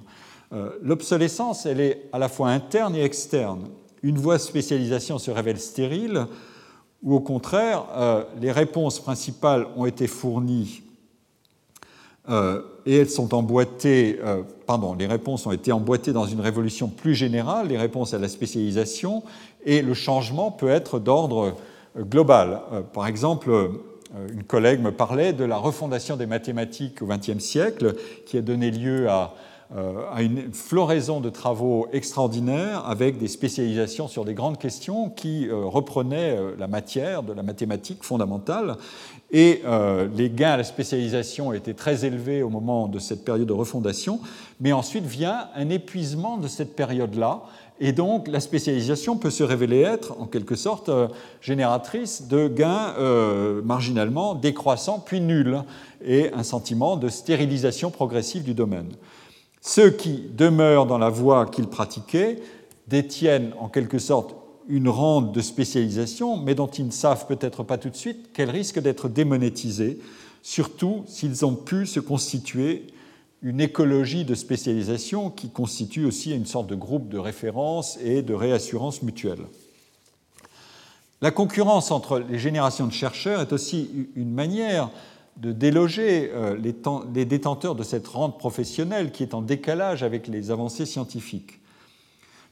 Euh, 0.54 0.70
l'obsolescence, 0.84 1.66
elle 1.66 1.82
est 1.82 2.10
à 2.14 2.20
la 2.20 2.30
fois 2.30 2.49
interne 2.49 2.95
et 2.95 3.04
externe. 3.04 3.70
Une 4.04 4.18
voie 4.18 4.38
de 4.38 4.41
spécialisation 4.41 5.18
se 5.18 5.32
révèle 5.32 5.60
stérile, 5.60 6.28
ou 7.01 7.16
au 7.16 7.20
contraire, 7.20 7.86
euh, 7.95 8.24
les 8.39 8.51
réponses 8.51 8.99
principales 8.99 9.68
ont 9.76 9.86
été 9.86 10.08
fournies 10.08 10.84
euh, 12.30 12.62
et 12.86 12.97
elles 12.97 13.10
sont 13.10 13.34
emboîtées, 13.34 14.20
pardon, 14.66 14.93
les 14.93 15.08
réponses 15.08 15.45
ont 15.47 15.51
été 15.51 15.72
emboîtées 15.72 16.14
dans 16.14 16.26
une 16.26 16.39
révolution 16.39 16.88
plus 16.88 17.16
générale, 17.16 17.68
les 17.68 17.78
réponses 17.78 18.14
à 18.14 18.20
la 18.20 18.28
spécialisation, 18.28 19.24
et 19.66 19.82
le 19.82 19.93
changement 19.93 20.51
peut 20.51 20.70
être 20.70 20.99
d'ordre 20.99 21.56
global. 21.97 22.62
par 22.93 23.08
exemple, 23.08 23.72
une 24.34 24.43
collègue 24.43 24.82
me 24.82 24.91
parlait 24.91 25.32
de 25.32 25.45
la 25.45 25.58
refondation 25.58 26.18
des 26.18 26.26
mathématiques 26.26 27.01
au 27.01 27.08
XXe 27.08 27.39
siècle, 27.39 27.95
qui 28.26 28.38
a 28.38 28.41
donné 28.41 28.70
lieu 28.70 29.10
à, 29.10 29.34
à 30.11 30.21
une 30.21 30.53
floraison 30.53 31.19
de 31.19 31.30
travaux 31.30 31.88
extraordinaires 31.93 32.84
avec 32.86 33.17
des 33.17 33.28
spécialisations 33.28 34.07
sur 34.07 34.24
des 34.24 34.36
grandes 34.36 34.59
questions 34.59 35.09
qui 35.09 35.49
reprenaient 35.49 36.38
la 36.59 36.67
matière 36.67 37.24
de 37.24 37.34
la 37.34 37.41
mathématique 37.41 38.03
fondamentale. 38.03 38.78
Et 39.34 39.63
euh, 39.65 40.07
les 40.15 40.30
gains 40.30 40.51
à 40.51 40.57
la 40.57 40.63
spécialisation 40.63 41.53
étaient 41.53 41.74
très 41.74 42.05
élevés 42.05 42.43
au 42.43 42.49
moment 42.49 42.88
de 42.88 42.99
cette 42.99 43.26
période 43.26 43.47
de 43.47 43.53
refondation, 43.53 44.19
mais 44.61 44.71
ensuite 44.74 45.05
vient 45.05 45.47
un 45.55 45.69
épuisement 45.69 46.38
de 46.38 46.47
cette 46.47 46.76
période-là, 46.76 47.41
et 47.80 47.93
donc 47.93 48.28
la 48.28 48.39
spécialisation 48.39 49.17
peut 49.17 49.32
se 49.32 49.43
révéler 49.43 49.82
être 49.82 50.15
en 50.21 50.28
quelque 50.28 50.55
sorte 50.55 50.89
euh, 50.89 51.07
génératrice 51.41 52.28
de 52.28 52.47
gains 52.47 52.93
euh, 52.99 53.63
marginalement 53.63 54.36
décroissants 54.36 55.03
puis 55.03 55.19
nuls, 55.19 55.63
et 56.05 56.32
un 56.34 56.43
sentiment 56.43 56.95
de 56.95 57.09
stérilisation 57.09 57.89
progressive 57.89 58.43
du 58.43 58.53
domaine. 58.53 58.91
Ceux 59.66 59.91
qui 59.91 60.26
demeurent 60.30 60.86
dans 60.86 60.97
la 60.97 61.09
voie 61.09 61.45
qu'ils 61.45 61.70
pratiquaient 61.70 62.38
détiennent 62.89 63.53
en 63.57 63.70
quelque 63.70 63.97
sorte 63.97 64.36
une 64.68 64.89
rente 64.89 65.32
de 65.32 65.39
spécialisation, 65.39 66.36
mais 66.36 66.53
dont 66.53 66.68
ils 66.68 66.86
ne 66.86 66.91
savent 66.91 67.28
peut-être 67.28 67.64
pas 67.64 67.78
tout 67.78 67.89
de 67.89 67.95
suite 67.95 68.34
qu'elle 68.34 68.49
risque 68.49 68.80
d'être 68.80 69.07
démonétisée, 69.07 69.99
surtout 70.41 71.05
s'ils 71.07 71.45
ont 71.45 71.55
pu 71.55 71.86
se 71.86 72.01
constituer 72.01 72.88
une 73.41 73.61
écologie 73.61 74.26
de 74.26 74.36
spécialisation 74.36 75.30
qui 75.30 75.49
constitue 75.49 76.05
aussi 76.05 76.36
une 76.36 76.45
sorte 76.45 76.68
de 76.68 76.76
groupe 76.76 77.07
de 77.07 77.18
référence 77.18 77.97
et 78.03 78.22
de 78.22 78.34
réassurance 78.34 79.01
mutuelle. 79.01 79.45
La 81.22 81.32
concurrence 81.32 81.89
entre 81.91 82.20
les 82.20 82.38
générations 82.38 82.88
de 82.88 82.91
chercheurs 82.91 83.39
est 83.39 83.53
aussi 83.53 84.09
une 84.18 84.34
manière 84.34 84.89
de 85.38 85.51
déloger 85.51 86.31
euh, 86.34 86.55
les 87.13 87.25
détenteurs 87.25 87.75
de 87.75 87.84
cette 87.84 88.07
rente 88.07 88.38
professionnelle 88.38 89.11
qui 89.11 89.23
est 89.23 89.34
en 89.34 89.41
décalage 89.41 90.03
avec 90.03 90.27
les 90.27 90.51
avancées 90.51 90.86
scientifiques. 90.86 91.59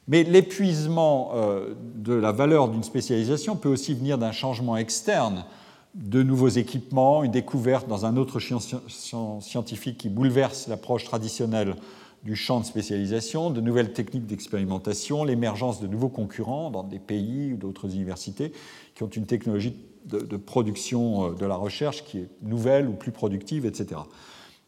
Mais 0.07 0.23
l'épuisement 0.23 1.31
euh, 1.35 1.75
de 1.95 2.13
la 2.13 2.31
valeur 2.31 2.69
d'une 2.69 2.83
spécialisation 2.83 3.55
peut 3.55 3.69
aussi 3.69 3.93
venir 3.93 4.17
d'un 4.17 4.31
changement 4.31 4.77
externe, 4.77 5.45
de 5.93 6.23
nouveaux 6.23 6.49
équipements, 6.49 7.23
une 7.23 7.31
découverte 7.31 7.87
dans 7.87 8.05
un 8.05 8.17
autre 8.17 8.39
champ 8.39 8.59
scientifique 9.41 9.97
qui 9.97 10.09
bouleverse 10.09 10.67
l'approche 10.67 11.03
traditionnelle 11.03 11.75
du 12.23 12.35
champ 12.35 12.59
de 12.59 12.65
spécialisation, 12.65 13.49
de 13.49 13.61
nouvelles 13.61 13.93
techniques 13.93 14.25
d'expérimentation, 14.25 15.23
l'émergence 15.23 15.81
de 15.81 15.87
nouveaux 15.87 16.09
concurrents 16.09 16.69
dans 16.69 16.83
des 16.83 16.99
pays 16.99 17.53
ou 17.53 17.57
d'autres 17.57 17.93
universités 17.93 18.53
qui 18.95 19.03
ont 19.03 19.09
une 19.09 19.25
technologie 19.25 19.75
de, 20.05 20.37
production 20.37 21.27
euh, 21.27 21.33
de 21.33 21.45
la 21.45 21.55
recherche 21.55 22.03
qui 22.03 22.19
est 22.19 22.29
nouvelle 22.41 22.87
ou 22.87 22.93
plus 22.93 23.11
productive, 23.11 23.65
etc. 23.65 24.01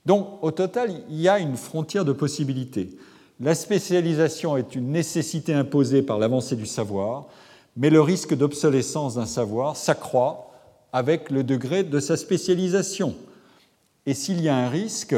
Donc, 0.05 0.39
au 0.41 0.51
total, 0.51 0.91
il 1.09 1.21
y 1.21 1.29
a 1.29 1.39
une 1.39 1.55
frontière 1.55 2.05
de 2.05 2.13
possibilités. 2.13 2.89
La 3.39 3.55
spécialisation 3.55 4.57
est 4.57 4.75
une 4.75 4.91
nécessité 4.91 5.53
imposée 5.53 6.01
par 6.01 6.19
l'avancée 6.19 6.55
du 6.55 6.65
savoir, 6.65 7.27
mais 7.75 7.89
le 7.89 8.01
risque 8.01 8.35
d'obsolescence 8.35 9.15
d'un 9.15 9.25
savoir 9.25 9.75
s'accroît 9.75 10.51
avec 10.91 11.31
le 11.31 11.43
degré 11.43 11.83
de 11.83 11.99
sa 11.99 12.17
spécialisation. 12.17 13.15
Et 14.05 14.13
s'il 14.13 14.41
y 14.41 14.49
a 14.49 14.55
un 14.55 14.69
risque, 14.69 15.15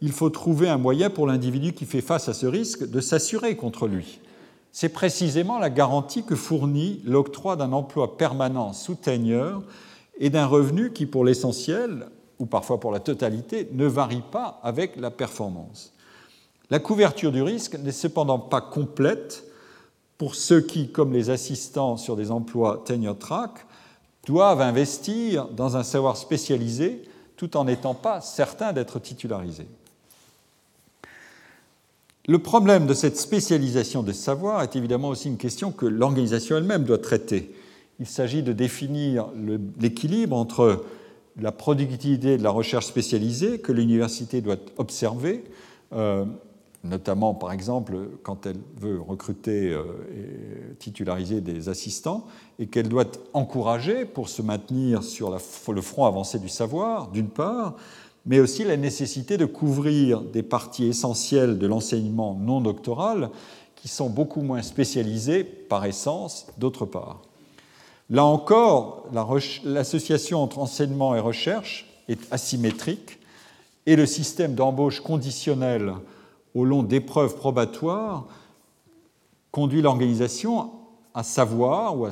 il 0.00 0.12
faut 0.12 0.30
trouver 0.30 0.68
un 0.68 0.78
moyen 0.78 1.08
pour 1.08 1.26
l'individu 1.26 1.72
qui 1.72 1.86
fait 1.86 2.02
face 2.02 2.28
à 2.28 2.34
ce 2.34 2.46
risque 2.46 2.88
de 2.88 3.00
s'assurer 3.00 3.56
contre 3.56 3.86
lui. 3.86 4.20
C'est 4.78 4.90
précisément 4.90 5.58
la 5.58 5.70
garantie 5.70 6.22
que 6.22 6.36
fournit 6.36 7.00
l'octroi 7.02 7.56
d'un 7.56 7.72
emploi 7.72 8.18
permanent 8.18 8.74
sous 8.74 8.94
tenure 8.94 9.62
et 10.18 10.28
d'un 10.28 10.44
revenu 10.44 10.92
qui, 10.92 11.06
pour 11.06 11.24
l'essentiel, 11.24 12.08
ou 12.38 12.44
parfois 12.44 12.78
pour 12.78 12.92
la 12.92 13.00
totalité, 13.00 13.70
ne 13.72 13.86
varie 13.86 14.22
pas 14.30 14.60
avec 14.62 14.96
la 14.96 15.10
performance. 15.10 15.94
La 16.68 16.78
couverture 16.78 17.32
du 17.32 17.40
risque 17.40 17.78
n'est 17.78 17.90
cependant 17.90 18.38
pas 18.38 18.60
complète 18.60 19.44
pour 20.18 20.34
ceux 20.34 20.60
qui, 20.60 20.92
comme 20.92 21.14
les 21.14 21.30
assistants 21.30 21.96
sur 21.96 22.14
des 22.14 22.30
emplois 22.30 22.82
tenure 22.84 23.18
track, 23.18 23.52
doivent 24.26 24.60
investir 24.60 25.48
dans 25.48 25.78
un 25.78 25.84
savoir 25.84 26.18
spécialisé 26.18 27.08
tout 27.38 27.56
en 27.56 27.64
n'étant 27.64 27.94
pas 27.94 28.20
certains 28.20 28.74
d'être 28.74 28.98
titularisés. 28.98 29.68
Le 32.28 32.40
problème 32.40 32.86
de 32.86 32.94
cette 32.94 33.16
spécialisation 33.16 34.02
des 34.02 34.12
savoirs 34.12 34.60
est 34.62 34.74
évidemment 34.74 35.10
aussi 35.10 35.28
une 35.28 35.36
question 35.36 35.70
que 35.70 35.86
l'organisation 35.86 36.56
elle-même 36.56 36.82
doit 36.82 36.98
traiter. 36.98 37.52
Il 38.00 38.06
s'agit 38.06 38.42
de 38.42 38.52
définir 38.52 39.28
l'équilibre 39.80 40.36
entre 40.36 40.84
la 41.40 41.52
productivité 41.52 42.36
de 42.36 42.42
la 42.42 42.50
recherche 42.50 42.86
spécialisée 42.86 43.60
que 43.60 43.70
l'université 43.70 44.40
doit 44.40 44.56
observer, 44.76 45.44
euh, 45.92 46.24
notamment 46.82 47.32
par 47.32 47.52
exemple 47.52 47.96
quand 48.24 48.46
elle 48.46 48.58
veut 48.80 49.00
recruter 49.00 49.70
euh, 49.70 49.84
et 50.12 50.74
titulariser 50.78 51.40
des 51.40 51.68
assistants, 51.68 52.26
et 52.58 52.66
qu'elle 52.66 52.88
doit 52.88 53.06
encourager 53.34 54.04
pour 54.04 54.28
se 54.28 54.42
maintenir 54.42 55.04
sur 55.04 55.30
le 55.30 55.80
front 55.80 56.06
avancé 56.06 56.40
du 56.40 56.48
savoir, 56.48 57.08
d'une 57.08 57.28
part, 57.28 57.76
mais 58.26 58.40
aussi 58.40 58.64
la 58.64 58.76
nécessité 58.76 59.36
de 59.36 59.46
couvrir 59.46 60.20
des 60.20 60.42
parties 60.42 60.86
essentielles 60.86 61.58
de 61.58 61.66
l'enseignement 61.66 62.34
non 62.34 62.60
doctoral 62.60 63.30
qui 63.76 63.88
sont 63.88 64.10
beaucoup 64.10 64.42
moins 64.42 64.62
spécialisées 64.62 65.44
par 65.44 65.84
essence, 65.84 66.48
d'autre 66.58 66.84
part. 66.84 67.22
Là 68.10 68.24
encore, 68.24 69.06
l'association 69.64 70.42
entre 70.42 70.58
enseignement 70.58 71.14
et 71.14 71.20
recherche 71.20 71.86
est 72.08 72.20
asymétrique 72.32 73.18
et 73.86 73.96
le 73.96 74.06
système 74.06 74.54
d'embauche 74.54 75.00
conditionnelle 75.00 75.92
au 76.54 76.64
long 76.64 76.82
d'épreuves 76.82 77.36
probatoires 77.36 78.26
conduit 79.50 79.82
l'organisation 79.82 80.70
à 81.14 81.22
savoir 81.22 81.98
ou 81.98 82.06
à, 82.06 82.10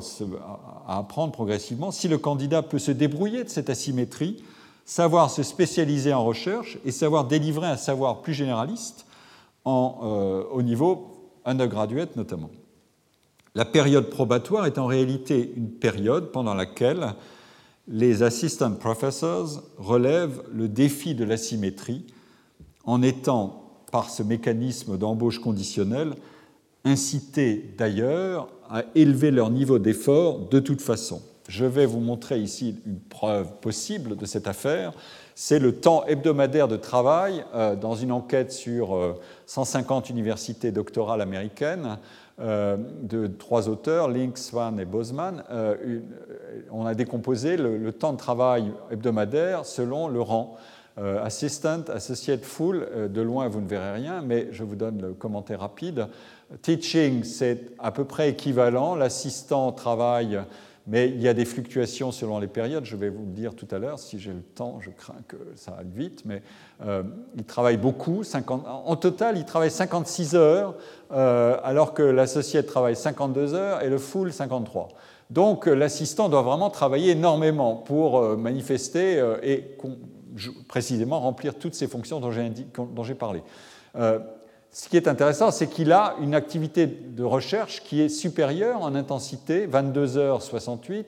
apprendre 0.87 1.31
progressivement 1.31 1.91
si 1.91 2.07
le 2.07 2.17
candidat 2.17 2.61
peut 2.61 2.79
se 2.79 2.91
débrouiller 2.91 3.43
de 3.43 3.49
cette 3.49 3.69
asymétrie, 3.69 4.43
savoir 4.85 5.31
se 5.31 5.43
spécialiser 5.43 6.13
en 6.13 6.23
recherche 6.23 6.77
et 6.85 6.91
savoir 6.91 7.25
délivrer 7.25 7.67
un 7.67 7.77
savoir 7.77 8.21
plus 8.21 8.33
généraliste 8.33 9.05
euh, 9.65 10.43
au 10.51 10.61
niveau 10.61 11.31
undergraduate 11.43 12.15
notamment. 12.15 12.51
La 13.55 13.65
période 13.65 14.09
probatoire 14.09 14.67
est 14.67 14.77
en 14.77 14.85
réalité 14.85 15.53
une 15.55 15.71
période 15.71 16.31
pendant 16.31 16.53
laquelle 16.53 17.15
les 17.87 18.21
assistant 18.21 18.71
professors 18.73 19.63
relèvent 19.77 20.43
le 20.53 20.67
défi 20.67 21.15
de 21.15 21.23
l'asymétrie 21.23 22.05
en 22.83 23.01
étant 23.01 23.63
par 23.91 24.09
ce 24.09 24.23
mécanisme 24.23 24.97
d'embauche 24.97 25.39
conditionnelle, 25.39 26.15
incités 26.83 27.73
d'ailleurs 27.77 28.49
à 28.69 28.83
élever 28.93 29.31
leur 29.31 29.49
niveau 29.49 29.79
d'effort 29.79 30.49
de 30.49 30.59
toute 30.59 30.81
façon. 30.81 31.21
Je 31.47 31.65
vais 31.65 31.85
vous 31.85 31.99
montrer 31.99 32.39
ici 32.39 32.81
une 32.87 32.99
preuve 32.99 33.53
possible 33.61 34.15
de 34.15 34.25
cette 34.25 34.47
affaire. 34.47 34.93
C'est 35.35 35.59
le 35.59 35.75
temps 35.75 36.03
hebdomadaire 36.05 36.67
de 36.67 36.75
travail 36.75 37.45
euh, 37.53 37.75
dans 37.75 37.93
une 37.93 38.11
enquête 38.11 38.51
sur 38.51 39.17
150 39.45 40.05
euh, 40.05 40.13
universités 40.13 40.71
doctorales 40.71 41.21
américaines 41.21 41.99
euh, 42.39 42.77
de 43.03 43.27
trois 43.27 43.69
auteurs, 43.69 44.09
Link, 44.09 44.39
Swan 44.39 44.79
et 44.79 44.85
Boseman. 44.85 45.43
on 46.71 46.85
a 46.85 46.95
décomposé 46.95 47.57
le, 47.57 47.91
temps 47.93 48.13
de 48.13 48.17
travail 48.17 48.71
hebdomadaire 48.89 49.65
selon 49.65 50.07
le 50.07 50.21
rang. 50.21 50.57
Assistant, 50.97 51.81
associate 51.93 52.45
full, 52.45 52.87
de 53.13 53.21
loin 53.21 53.49
vous 53.49 53.59
ne 53.59 53.67
verrez 53.67 53.91
rien, 53.91 54.21
mais 54.21 54.47
je 54.51 54.63
vous 54.63 54.77
donne 54.77 55.01
le 55.01 55.13
commentaire 55.13 55.59
rapide. 55.59 56.07
Teaching, 56.61 57.25
c'est 57.25 57.71
à 57.79 57.91
peu 57.91 58.05
près 58.05 58.29
équivalent. 58.29 58.95
L'assistant 58.95 59.73
travaille, 59.73 60.39
mais 60.87 61.09
il 61.09 61.21
y 61.21 61.27
a 61.27 61.33
des 61.33 61.45
fluctuations 61.45 62.11
selon 62.11 62.39
les 62.39 62.47
périodes. 62.47 62.85
Je 62.85 62.95
vais 62.95 63.09
vous 63.09 63.25
le 63.25 63.31
dire 63.31 63.55
tout 63.55 63.67
à 63.71 63.79
l'heure. 63.79 63.99
Si 63.99 64.19
j'ai 64.19 64.31
le 64.31 64.41
temps, 64.41 64.79
je 64.81 64.89
crains 64.91 65.21
que 65.27 65.37
ça 65.55 65.75
aille 65.79 65.91
vite, 65.93 66.23
mais 66.25 66.41
euh, 66.85 67.03
il 67.35 67.43
travaille 67.43 67.77
beaucoup. 67.77 68.23
en 68.65 68.95
total, 68.95 69.37
il 69.37 69.45
travaille 69.45 69.71
56 69.71 70.35
heures, 70.35 70.75
alors 71.09 71.93
que 71.93 72.03
l'associate 72.03 72.67
travaille 72.67 72.95
52 72.95 73.53
heures 73.53 73.81
et 73.81 73.89
le 73.89 73.97
full 73.97 74.31
53. 74.31 74.89
Donc 75.31 75.65
l'assistant 75.65 76.29
doit 76.29 76.43
vraiment 76.43 76.69
travailler 76.69 77.11
énormément 77.11 77.75
pour 77.75 78.37
manifester 78.37 79.23
et 79.41 79.77
précisément 80.67 81.19
remplir 81.19 81.55
toutes 81.55 81.73
ces 81.73 81.87
fonctions 81.87 82.19
dont 82.19 83.03
j'ai 83.03 83.15
parlé. 83.15 83.41
Ce 84.77 84.89
qui 84.89 84.97
est 84.97 85.07
intéressant, 85.07 85.51
c'est 85.51 85.67
qu'il 85.67 85.93
a 85.93 86.17
une 86.19 86.35
activité 86.35 86.85
de 86.85 87.23
recherche 87.23 87.81
qui 87.81 88.01
est 88.01 88.09
supérieure 88.09 88.81
en 88.81 88.93
intensité, 88.93 89.67
22h68, 89.67 91.05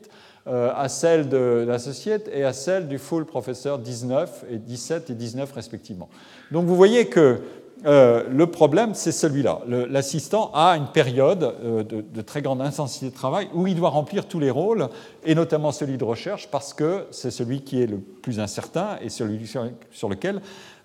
euh, 0.48 0.72
à 0.74 0.88
celle 0.88 1.28
de 1.28 1.66
l'associate 1.68 2.30
et 2.32 2.46
à 2.46 2.54
celle 2.54 2.88
du 2.88 2.98
full 2.98 3.26
professeur 3.26 3.80
19 3.80 4.46
et 4.50 4.58
17 4.58 5.10
et 5.10 5.16
19 5.16 5.52
respectivement. 5.52 6.08
Donc 6.50 6.66
vous 6.66 6.78
voyez 6.78 7.08
que 7.08 7.42
euh, 7.86 8.24
le 8.30 8.48
problème, 8.48 8.96
c'est 8.96 9.12
celui-là. 9.12 9.62
L'assistant 9.68 10.52
a 10.54 10.76
une 10.78 10.88
période 10.88 11.56
euh, 11.64 11.84
de, 11.84 12.22
très 12.22 12.42
grande 12.42 12.62
intensité 12.62 13.10
de 13.10 13.16
travail 13.16 13.50
où 13.54 13.68
il 13.68 13.76
doit 13.76 13.90
remplir 13.90 14.28
tous 14.28 14.40
les 14.40 14.50
rôles, 14.50 14.90
et 15.24 15.36
notamment 15.36 15.72
celui 15.72 15.98
de 15.98 16.04
recherche, 16.04 16.50
parce 16.50 16.74
que 16.74 17.06
c'est 17.12 17.30
celui 17.30 17.62
qui 17.62 17.82
est 17.82 17.88
le 17.88 18.00
plus 18.00 18.40
incertain 18.40 18.98
et 19.02 19.10
celui 19.10 19.46
sur, 19.92 20.10
lequel 20.10 20.42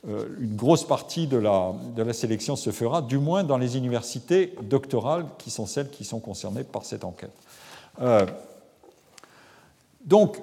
euh, 0.07 0.27
une 0.39 0.55
grosse 0.55 0.85
partie 0.85 1.27
de 1.27 1.39
la, 1.39 1.73
de 1.97 2.03
la, 2.03 2.13
sélection 2.13 2.57
se 2.57 2.71
fera, 2.71 3.01
du 3.01 3.19
moins 3.19 3.43
dans 3.43 3.59
les 3.59 3.77
universités 3.79 4.55
doctorales, 4.63 5.25
qui 5.39 5.51
sont 5.51 5.67
celles 5.67 5.89
qui 5.89 6.05
sont 6.05 6.21
concernées 6.21 6.65
par 6.65 6.85
cette 6.85 7.05
enquête. 7.05 7.33
donc, 10.05 10.37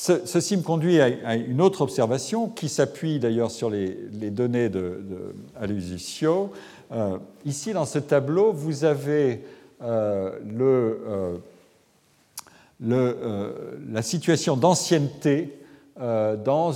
ceci 0.00 0.56
me 0.56 0.62
conduit 0.62 0.98
à 1.00 1.34
une 1.36 1.60
autre 1.60 1.82
observation 1.82 2.48
qui 2.48 2.70
s'appuie 2.70 3.18
d'ailleurs 3.18 3.50
sur 3.50 3.68
les, 3.68 3.90
données 4.30 4.70
de, 4.70 5.02
euh, 6.92 7.18
ici, 7.44 7.72
dans 7.72 7.84
ce 7.84 7.98
tableau, 7.98 8.52
vous 8.52 8.84
avez 8.84 9.44
euh, 9.82 10.30
euh, 12.82 13.52
la 13.92 14.02
situation 14.02 14.56
d'ancienneté 14.56 15.56
dans, 15.98 16.72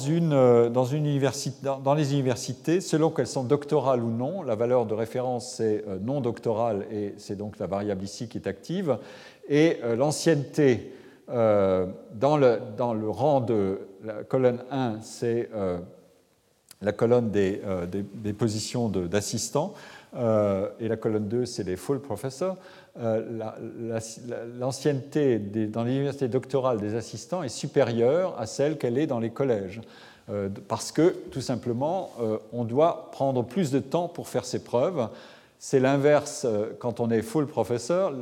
dans, 0.69 1.95
les 1.95 2.15
universités, 2.15 2.81
selon 2.83 3.09
qu'elles 3.09 3.27
sont 3.27 3.45
doctorales 3.45 4.03
ou 4.03 4.11
non. 4.11 4.43
La 4.43 4.55
valeur 4.55 4.85
de 4.85 4.93
référence, 4.93 5.55
c'est 5.57 5.83
non 6.03 6.21
doctorale, 6.21 6.85
et 6.93 7.15
c'est 7.17 7.37
donc 7.37 7.59
la 7.59 7.67
variable 7.67 8.05
ici 8.05 8.29
qui 8.29 8.37
est 8.37 8.47
active. 8.47 8.99
Et 9.49 9.79
l'ancienneté 9.97 10.93
euh, 11.31 11.87
dans, 12.13 12.37
le, 12.37 12.59
dans, 12.77 12.93
le, 12.93 13.09
rang 13.09 13.41
de 13.41 13.81
la 14.05 14.25
colonne 14.25 14.63
1, 14.71 14.99
c'est 15.03 15.49
euh, 15.55 15.79
la 16.83 16.93
colonne 16.93 17.31
des, 17.31 17.63
euh, 17.65 17.87
des, 17.87 18.33
positions 18.35 18.89
d'assistants, 18.89 19.75
et 20.17 20.87
la 20.87 20.97
colonne 20.97 21.27
2, 21.27 21.45
c'est 21.45 21.65
les 21.65 21.75
full 21.75 22.01
professors. 22.01 22.57
L'ancienneté 24.61 25.41
dans 25.41 25.83
l'université 25.83 26.29
doctorale 26.29 26.79
des 26.79 26.95
assistants 26.95 27.43
est 27.43 27.49
supérieure 27.49 28.37
à 28.39 28.47
celle 28.47 28.79
qu'elle 28.79 28.97
est 28.97 29.09
dans 29.09 29.19
les 29.19 29.31
collèges. 29.31 29.81
parce 30.69 30.93
que, 30.93 31.17
tout 31.33 31.41
simplement, 31.41 32.13
on 32.53 32.63
doit 32.63 33.11
prendre 33.11 33.43
plus 33.43 33.73
de 33.73 33.81
temps 33.81 34.07
pour 34.07 34.29
faire 34.29 34.45
ses 34.45 34.63
preuves. 34.63 35.09
C'est 35.59 35.81
l'inverse 35.81 36.45
euh, 36.45 36.73
quand 36.79 37.01
on 37.01 37.11
est 37.11 37.23
full 37.23 37.47
professeur. 37.47 38.13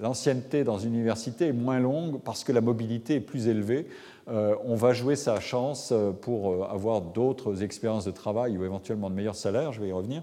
L'ancienneté 0.00 0.64
dans 0.64 0.78
une 0.78 0.94
université 0.94 1.48
est 1.48 1.52
moins 1.52 1.78
longue 1.78 2.20
parce 2.24 2.44
que 2.44 2.52
la 2.52 2.60
mobilité 2.60 3.16
est 3.16 3.20
plus 3.20 3.48
élevée. 3.48 3.86
Euh, 4.28 4.54
on 4.64 4.74
va 4.74 4.92
jouer 4.92 5.16
sa 5.16 5.38
chance 5.38 5.90
euh, 5.92 6.12
pour 6.12 6.64
avoir 6.64 7.02
d'autres 7.02 7.62
expériences 7.62 8.06
de 8.06 8.10
travail 8.10 8.56
ou 8.56 8.64
éventuellement 8.64 9.10
de 9.10 9.14
meilleurs 9.14 9.36
salaires, 9.36 9.72
je 9.72 9.80
vais 9.80 9.88
y 9.88 9.92
revenir, 9.92 10.22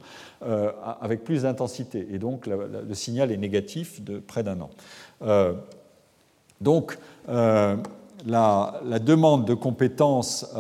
avec 1.02 1.24
plus 1.24 1.44
d'intensité. 1.44 2.08
Et 2.12 2.18
donc 2.18 2.48
le 2.48 2.94
signal 2.94 3.32
est 3.32 3.38
négatif 3.38 4.02
de 4.04 4.20
près 4.20 4.44
d'un 4.44 4.60
an. 4.60 4.70
donc 6.60 6.98
la, 7.28 7.78
la, 8.26 9.00
demande 9.00 9.46
de 9.46 9.54
compétences, 9.54 10.52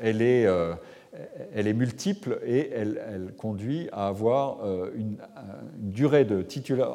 elle 0.00 0.22
est 0.22 0.48
elle 1.54 1.66
est 1.66 1.72
multiple 1.72 2.40
et 2.46 2.70
elle, 2.74 3.32
conduit 3.36 3.88
à 3.92 4.08
avoir 4.08 4.58
euh, 4.64 4.90
une, 4.94 5.16
durée 5.78 6.24
de 6.24 6.44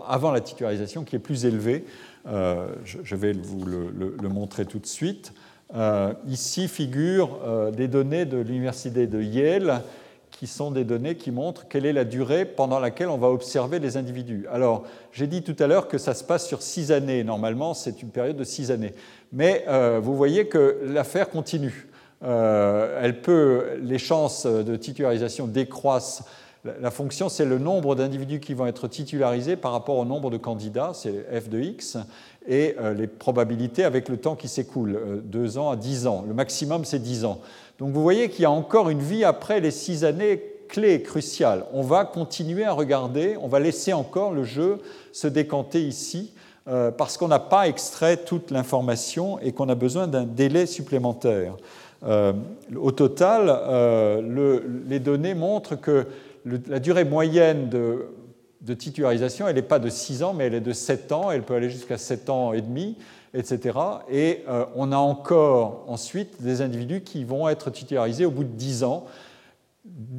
avant 0.08 0.32
la 0.32 0.42
titularisation 0.42 1.04
qui 1.04 1.16
est 1.16 1.20
plus 1.20 1.46
élevée. 1.46 1.86
Euh, 2.28 2.68
je, 2.84 3.16
vais 3.16 3.34
vous 3.34 3.66
le, 3.66 4.30
montrer 4.30 4.66
tout 4.66 4.80
de 4.80 4.86
suite. 4.86 5.34
Euh, 5.76 6.14
ici 6.28 6.68
figurent 6.68 7.40
des 7.76 7.88
données 7.88 8.26
de 8.26 8.38
l'université 8.38 9.08
de 9.08 9.22
Yale 9.22 9.82
qui 10.32 10.48
sont 10.48 10.70
des 10.70 10.84
données 10.84 11.16
qui 11.16 11.32
montrent 11.32 11.68
quelle 11.68 11.86
est 11.86 11.94
la 11.94 12.04
durée 12.04 12.46
pendant 12.46 12.80
laquelle 12.80 13.08
on 13.08 13.18
va 13.18 13.30
observer 13.30 13.80
les 13.80 13.96
individus. 13.96 14.46
Alors, 14.52 14.84
j'ai 15.14 15.28
dit 15.28 15.44
tout 15.44 15.56
à 15.60 15.68
l'heure 15.68 15.88
que 15.88 15.98
ça 15.98 16.14
se 16.14 16.26
passe 16.26 16.46
sur 16.46 16.62
six 16.62 16.92
années. 16.92 17.24
Normalement, 17.24 17.74
c'est 17.74 18.02
une 18.02 18.10
période 18.10 18.36
de 18.36 18.44
six 18.44 18.70
années. 18.70 18.94
Mais 19.32 19.66
vous 20.02 20.16
voyez 20.16 20.48
que 20.48 20.82
l'affaire 20.84 21.30
continue. 21.30 21.88
Euh, 22.26 23.00
elle 23.02 23.22
peut, 23.22 23.78
les 23.82 23.98
chances 23.98 24.46
de 24.46 24.76
titularisation 24.76 25.48
décroissent 25.48 26.24
La 26.82 26.90
fonction, 26.90 27.30
c'est 27.30 27.46
le 27.46 27.60
nombre 27.60 27.96
d'individus 27.96 28.40
qui 28.40 28.56
vont 28.56 28.66
être 28.66 28.88
titularisés 28.88 29.56
par 29.56 29.72
rapport 29.72 29.98
au 29.98 30.06
nombre 30.06 30.32
de 30.32 30.38
candidats, 30.38 30.92
c'est 30.94 31.26
f 31.40 31.48
de 31.48 31.60
x, 31.60 31.98
et 32.48 32.76
euh, 32.80 32.94
les 32.94 33.06
probabilités 33.06 33.84
avec 33.84 34.10
le 34.10 34.18
temps 34.18 34.36
qui 34.36 34.48
s'écoule, 34.48 35.22
2 35.24 35.58
ans 35.60 35.70
à 35.70 35.76
10 35.76 36.08
ans. 36.08 36.26
Le 36.28 36.34
maximum, 36.34 36.84
c'est 36.84 37.00
10 37.00 37.26
ans. 37.26 37.40
Donc 37.78 37.92
vous 37.92 38.02
voyez 38.02 38.30
qu'il 38.30 38.42
y 38.42 38.46
a 38.46 38.52
encore 38.52 38.90
une 38.90 39.02
vie 39.02 39.24
après 39.24 39.60
les 39.60 39.72
6 39.72 40.06
années 40.06 40.42
clés, 40.68 41.02
cruciales. 41.02 41.66
On 41.74 41.82
va 41.82 42.06
continuer 42.06 42.64
à 42.64 42.72
regarder, 42.72 43.38
on 43.40 43.48
va 43.48 43.60
laisser 43.60 43.94
encore 43.94 44.32
le 44.32 44.44
jeu 44.44 44.80
se 45.12 45.28
décanter 45.28 45.82
ici 45.82 46.34
euh, 46.68 46.92
parce 46.92 47.18
qu'on 47.18 47.28
n'a 47.28 47.40
pas 47.40 47.68
extrait 47.68 48.18
toute 48.18 48.52
l'information 48.52 49.40
et 49.40 49.52
qu'on 49.52 49.70
a 49.70 49.76
besoin 49.76 50.08
d'un 50.08 50.24
délai 50.24 50.66
supplémentaire. 50.66 51.56
Euh, 52.04 52.34
au 52.76 52.92
total, 52.92 53.46
euh, 53.50 54.60
les 54.88 55.00
données 55.00 55.34
montrent 55.34 55.76
que 55.76 56.06
la 56.46 56.80
durée 56.80 57.06
moyenne 57.06 57.70
de, 57.70 58.74
titularisation, 58.74 59.48
elle 59.48 59.56
n'est 59.56 59.62
pas 59.62 59.80
de 59.80 59.90
6 59.90 60.24
ans, 60.24 60.34
mais 60.34 60.46
elle 60.46 60.56
est 60.56 60.62
de 60.62 60.74
7 60.74 61.12
ans, 61.12 61.32
elle 61.32 61.44
peut 61.44 61.56
aller 61.56 61.70
jusqu'à 61.70 61.98
7 61.98 62.30
ans 62.30 62.54
et 62.54 62.62
demi, 62.62 62.98
etc. 63.34 63.78
Et 64.12 64.44
on 64.76 64.92
a 64.92 64.98
encore 64.98 65.86
ensuite 65.88 66.42
des 66.42 66.62
individus 66.62 67.02
qui 67.02 67.24
vont 67.24 67.50
être 67.50 67.70
titularisés 67.70 68.26
au 68.26 68.32
bout 68.32 68.44
de 68.44 68.50
10 68.50 68.84
ans. 68.84 69.06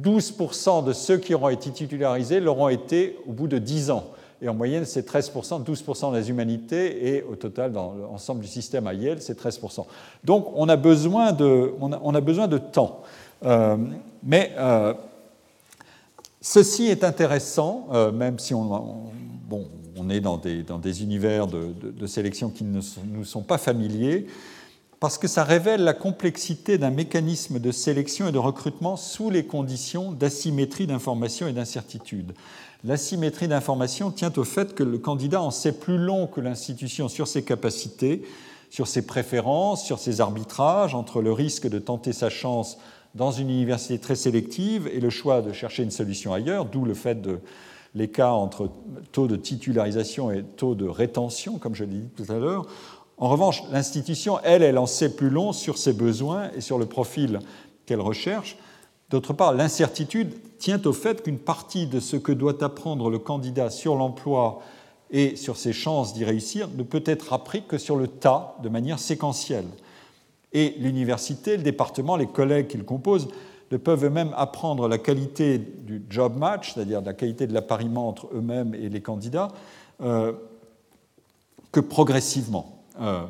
12% 0.01 0.85
de 0.85 0.93
ceux 0.93 1.17
qui 1.17 1.33
auront 1.33 1.49
été 1.49 1.71
titularisés 1.71 2.39
l'auront 2.39 2.69
été 2.69 3.17
au 3.27 3.33
bout 3.33 3.47
de 3.47 3.57
10 3.57 3.91
ans 3.91 4.05
et 4.41 4.49
en 4.49 4.53
moyenne 4.53 4.85
c'est 4.85 5.07
13%, 5.07 5.63
12% 5.63 6.13
des 6.13 6.29
humanités, 6.29 7.07
et 7.07 7.23
au 7.23 7.35
total 7.35 7.71
dans 7.71 7.93
l'ensemble 7.93 8.41
du 8.41 8.47
système 8.47 8.87
à 8.87 8.93
Yale 8.93 9.21
c'est 9.21 9.39
13%. 9.39 9.85
Donc 10.23 10.47
on 10.55 10.69
a 10.69 10.75
besoin 10.75 11.31
de, 11.31 11.73
on 11.79 12.15
a, 12.15 12.21
besoin 12.21 12.47
de 12.47 12.57
temps. 12.57 13.01
Euh, 13.45 13.77
mais 14.23 14.53
euh, 14.57 14.93
ceci 16.41 16.85
est 16.85 17.03
intéressant, 17.03 17.87
euh, 17.91 18.11
même 18.11 18.39
si 18.39 18.53
on, 18.53 19.11
bon, 19.47 19.67
on 19.95 20.09
est 20.09 20.19
dans 20.21 20.37
des, 20.37 20.63
dans 20.63 20.79
des 20.79 21.03
univers 21.03 21.47
de, 21.47 21.73
de, 21.73 22.07
sélection 22.07 22.49
qui 22.49 22.63
ne 22.63 22.79
nous 23.05 23.25
sont 23.25 23.43
pas 23.43 23.57
familiers, 23.57 24.27
parce 24.99 25.17
que 25.17 25.27
ça 25.27 25.43
révèle 25.43 25.83
la 25.83 25.93
complexité 25.93 26.77
d'un 26.77 26.89
mécanisme 26.89 27.59
de 27.59 27.71
sélection 27.71 28.27
et 28.27 28.31
de 28.31 28.37
recrutement 28.37 28.95
sous 28.95 29.29
les 29.29 29.45
conditions 29.45 30.11
d'asymétrie 30.11 30.87
d'information 30.87 31.47
et 31.47 31.53
d'incertitude. 31.53 32.33
L'asymétrie 32.83 33.47
d'information 33.47 34.11
tient 34.11 34.31
au 34.37 34.43
fait 34.43 34.75
que 34.75 34.83
le 34.83 34.97
candidat 34.99 35.41
en 35.41 35.51
sait 35.51 35.71
plus 35.71 35.97
long 35.97 36.27
que 36.27 36.41
l'institution 36.41 37.07
sur 37.09 37.27
ses 37.27 37.43
capacités, 37.43 38.21
sur 38.69 38.87
ses 38.87 39.05
préférences, 39.05 39.85
sur 39.85 39.99
ses 39.99 40.21
arbitrages 40.21 40.93
entre 40.93 41.21
le 41.21 41.31
risque 41.31 41.67
de 41.67 41.79
tenter 41.79 42.13
sa 42.13 42.29
chance 42.29 42.77
dans 43.15 43.31
une 43.31 43.49
université 43.49 43.97
très 43.97 44.15
sélective 44.15 44.87
et 44.93 44.99
le 44.99 45.09
choix 45.09 45.41
de 45.41 45.51
chercher 45.53 45.83
une 45.83 45.91
solution 45.91 46.33
ailleurs, 46.33 46.65
d'où 46.65 46.85
le 46.85 46.93
fait 46.93 47.19
de 47.21 47.39
l'écart 47.95 48.37
entre 48.37 48.69
taux 49.11 49.27
de 49.27 49.35
titularisation 49.35 50.31
et 50.31 50.43
taux 50.43 50.75
de 50.75 50.87
rétention, 50.87 51.57
comme 51.57 51.73
je 51.73 51.83
l'ai 51.83 51.95
dit 51.95 52.09
tout 52.15 52.31
à 52.31 52.37
l'heure. 52.37 52.67
En 53.17 53.29
revanche, 53.29 53.63
l'institution, 53.71 54.39
elle, 54.43 54.61
elle 54.61 54.77
en 54.77 54.85
sait 54.85 55.15
plus 55.15 55.31
long 55.31 55.51
sur 55.51 55.79
ses 55.79 55.93
besoins 55.93 56.51
et 56.55 56.61
sur 56.61 56.77
le 56.77 56.85
profil 56.85 57.39
qu'elle 57.87 58.01
recherche. 58.01 58.57
D'autre 59.09 59.33
part, 59.33 59.53
l'incertitude 59.53 60.33
tient 60.57 60.81
au 60.83 60.91
fait 60.91 61.23
qu'une 61.23 61.39
partie 61.39 61.87
de 61.87 61.99
ce 61.99 62.17
que 62.17 62.31
doit 62.33 62.63
apprendre 62.63 63.09
le 63.09 63.19
candidat 63.19 63.69
sur 63.69 63.95
l'emploi 63.95 64.59
et 65.11 65.37
sur 65.37 65.55
ses 65.55 65.71
chances 65.71 66.13
d'y 66.13 66.25
réussir 66.25 66.67
ne 66.75 66.83
peut 66.83 67.03
être 67.05 67.31
appris 67.31 67.63
que 67.63 67.77
sur 67.77 67.95
le 67.95 68.07
tas, 68.07 68.57
de 68.61 68.67
manière 68.67 68.99
séquentielle. 68.99 69.67
Et 70.51 70.75
l'université, 70.79 71.55
le 71.55 71.63
département, 71.63 72.17
les 72.17 72.27
collègues 72.27 72.67
qui 72.67 72.77
le 72.77 72.83
composent 72.83 73.29
ne 73.71 73.77
peuvent 73.77 74.05
eux-mêmes 74.05 74.33
apprendre 74.35 74.87
la 74.87 74.97
qualité 74.97 75.57
du 75.57 76.03
job 76.09 76.37
match, 76.37 76.73
c'est-à-dire 76.73 77.01
la 77.01 77.13
qualité 77.13 77.47
de 77.47 77.53
l'appariement 77.53 78.07
entre 78.09 78.27
eux-mêmes 78.33 78.73
et 78.75 78.89
les 78.89 79.01
candidats, 79.01 79.49
euh, 80.01 80.33
que 81.71 81.79
progressivement. 81.79 82.83
Euh, 82.99 83.25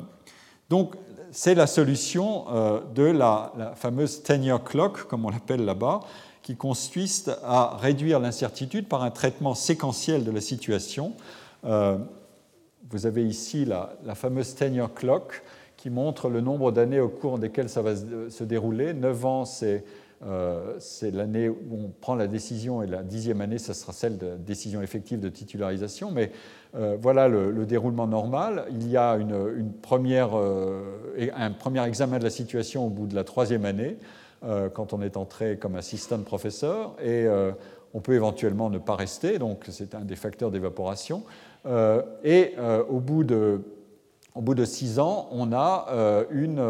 donc 0.70 0.96
c'est 1.38 1.54
la 1.54 1.68
solution 1.68 2.46
euh, 2.52 2.80
de 2.96 3.04
la, 3.04 3.52
fameuse 3.76 4.24
tenure 4.24 4.64
clock, 4.64 5.04
comme 5.04 5.24
on 5.24 5.30
l'appelle 5.30 5.64
là-bas, 5.66 6.00
qui 6.42 6.56
consiste 6.56 7.30
à 7.44 7.78
réduire 7.78 8.20
l'incertitude 8.20 8.88
par 8.88 9.04
un 9.04 9.12
traitement 9.12 9.54
séquentiel 9.54 10.24
de 10.24 10.32
la 10.32 10.42
situation. 10.42 11.14
Euh, 11.64 12.00
vous 12.90 13.06
avez 13.06 13.24
ici 13.24 13.66
la, 13.66 14.16
fameuse 14.16 14.56
tenure 14.56 14.96
clock 14.96 15.44
qui 15.78 15.92
montre 15.92 16.28
le 16.28 16.42
nombre 16.42 16.72
d'années 16.72 17.00
au 17.00 17.10
cours 17.10 17.38
desquelles 17.38 17.70
ça 17.70 17.84
va 17.84 17.96
se 17.96 18.44
dérouler. 18.44 18.96
9 18.96 19.26
ans, 19.28 19.46
c'est 19.46 19.84
euh, 20.26 20.80
l'année 21.04 21.50
où 21.50 21.58
on 21.72 21.90
prend 22.02 22.16
la 22.16 22.26
décision 22.26 22.82
et 22.82 22.88
la 22.88 23.04
dixième 23.04 23.42
année, 23.42 23.60
ce 23.60 23.74
sera 23.74 23.94
celle 23.94 24.18
de 24.18 24.38
décision 24.38 24.82
effective 24.82 25.20
de 25.20 25.30
titularisation. 25.30 26.10
Mais 26.10 26.32
euh, 26.76 26.98
voilà 27.00 27.28
le, 27.28 27.66
déroulement 27.66 28.08
normal. 28.08 28.66
Il 28.72 28.88
y 28.90 28.98
a 28.98 29.16
une, 29.16 29.72
première, 29.82 30.38
euh, 30.38 30.84
un 31.36 31.52
premier 31.52 31.86
examen 31.86 32.20
de 32.20 32.24
la 32.24 32.30
situation 32.30 32.86
au 32.86 32.90
bout 32.90 33.08
de 33.08 33.16
la 33.16 33.24
troisième 33.24 33.66
année, 33.66 33.98
euh, 34.44 34.70
quand 34.70 34.94
on 34.94 35.02
est 35.02 35.18
entré 35.18 35.58
comme 35.58 35.76
assistant 35.76 36.20
professeur, 36.20 36.96
et 37.04 37.26
on 37.94 38.02
peut 38.02 38.14
éventuellement 38.14 38.70
ne 38.70 38.78
pas 38.80 38.96
rester, 38.96 39.40
donc 39.40 39.66
c'est 39.70 39.96
un 39.96 40.02
des 40.02 40.16
facteurs 40.16 40.52
d'évaporation. 40.52 41.24
et 42.24 42.54
au 42.90 43.00
bout 43.00 43.24
de 43.24 43.62
au 44.36 44.42
bout 44.42 44.54
de 44.54 44.66
six 44.66 45.00
ans, 45.00 45.28
on 45.32 45.52
a 45.52 45.88
une, 46.30 46.62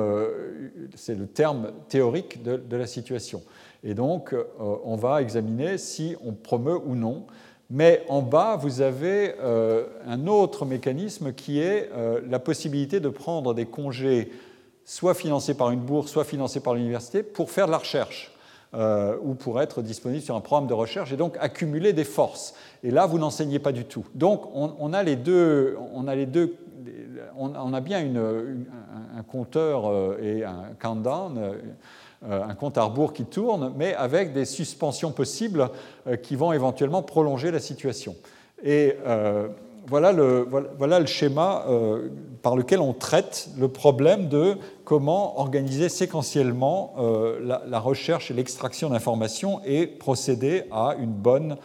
c'est 0.95 1.15
le 1.15 1.27
terme 1.27 1.71
théorique 1.89 2.41
de, 2.41 2.55
de, 2.55 2.77
la 2.77 2.87
situation. 2.87 3.41
Et 3.83 3.93
donc, 3.93 4.33
on 4.57 4.95
va 4.95 5.21
examiner 5.21 5.77
si 5.77 6.15
on 6.23 6.31
promeut 6.31 6.77
ou 6.77 6.95
non 6.95 7.25
mais 7.69 8.05
en 8.07 8.21
bas, 8.21 8.55
vous 8.55 8.81
avez 8.81 9.35
euh, 9.41 9.85
un 10.05 10.27
autre 10.27 10.65
mécanisme 10.65 11.33
qui 11.33 11.59
est 11.59 11.89
euh, 11.93 12.21
la 12.29 12.39
possibilité 12.39 12.99
de 12.99 13.09
prendre 13.09 13.53
des 13.53 13.65
congés 13.65 14.31
soit 14.85 15.13
financés 15.13 15.53
par 15.53 15.71
une 15.71 15.81
bourse, 15.81 16.11
soit 16.11 16.23
financés 16.23 16.61
par 16.61 16.75
l'université 16.75 17.23
pour 17.23 17.51
faire 17.51 17.65
de 17.65 17.71
la 17.71 17.79
recherche 17.79 18.33
euh, 18.73 19.17
ou 19.21 19.33
pour 19.33 19.61
être 19.61 19.81
disponible 19.81 20.21
sur 20.21 20.37
un 20.37 20.39
programme 20.39 20.67
de 20.69 20.73
recherche 20.73 21.11
et 21.11 21.17
donc 21.17 21.35
accumuler 21.41 21.91
des 21.91 22.05
forces. 22.05 22.55
Et 22.83 22.91
là, 22.91 23.05
vous 23.05 23.19
n'enseignez 23.19 23.59
pas 23.59 23.73
du 23.73 23.83
tout. 23.83 24.05
Donc, 24.15 24.43
on, 24.53 24.93
a 24.93 25.03
les 25.03 25.17
deux, 25.17 25.77
on 25.93 26.07
a 26.07 26.15
les 26.15 26.25
deux, 26.25 26.55
on, 27.37 27.73
a 27.73 27.81
bien 27.81 27.99
un, 27.99 29.23
compteur 29.23 30.17
et 30.21 30.45
un 30.45 30.69
countdown 30.79 31.53
un 32.23 32.55
compte 32.55 32.77
à 32.77 32.83
rebours 32.83 33.13
qui 33.13 33.25
tourne, 33.25 33.73
mais 33.77 33.93
avec 33.93 34.33
des 34.33 34.45
suspensions 34.45 35.11
possibles 35.11 35.69
euh, 36.07 36.15
qui 36.15 36.35
vont 36.35 36.51
éventuellement 36.51 37.03
prolonger 37.03 37.51
la 37.51 37.59
situation. 37.59 38.15
Et 38.63 38.95
euh, 39.05 39.47
voilà 39.85 40.11
le, 40.11 41.05
schéma 41.05 41.63
par 42.41 42.57
lequel 42.57 42.81
on 42.81 42.91
traite 42.91 43.49
le 43.57 43.69
problème 43.69 44.27
de 44.27 44.57
comment 44.83 45.39
organiser 45.39 45.87
séquentiellement 45.87 46.95
la, 47.39 47.79
recherche 47.79 48.29
et 48.29 48.33
l'extraction 48.33 48.89
d'informations 48.89 49.61
et 49.63 49.87
procéder 49.87 50.63
à 50.71 50.95
une 50.99 51.13
bonne, 51.13 51.55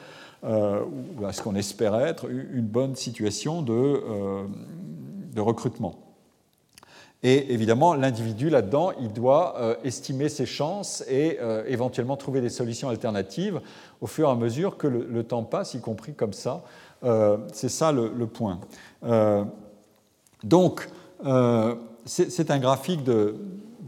à 0.44 1.32
ce 1.32 1.42
qu'on 1.42 1.56
espère 1.56 1.96
être, 1.96 2.30
une 2.30 2.66
bonne 2.66 2.94
situation 2.94 3.60
de 3.60 5.40
recrutement. 5.40 6.01
Et 7.24 7.52
évidemment, 7.52 7.94
l'individu 7.94 8.50
là-dedans, 8.50 8.90
il 9.00 9.12
doit 9.12 9.54
euh, 9.58 9.76
estimer 9.84 10.28
ses 10.28 10.46
chances 10.46 11.04
et 11.08 11.38
euh, 11.40 11.62
éventuellement 11.68 12.16
trouver 12.16 12.40
des 12.40 12.48
solutions 12.48 12.88
alternatives 12.88 13.60
au 14.00 14.08
fur 14.08 14.28
et 14.28 14.32
à 14.32 14.34
mesure 14.34 14.76
que 14.76 14.88
le, 14.88 15.22
temps 15.22 15.44
passe, 15.44 15.74
y 15.74 15.80
compris 15.80 16.14
comme 16.14 16.32
ça. 16.32 16.62
Euh, 17.04 17.36
c'est 17.52 17.68
ça 17.68 17.92
le, 17.92 18.26
point. 18.26 18.58
donc, 20.42 20.88
c'est 22.04 22.50
un 22.50 22.58
graphique 22.58 23.04
de, 23.04 23.36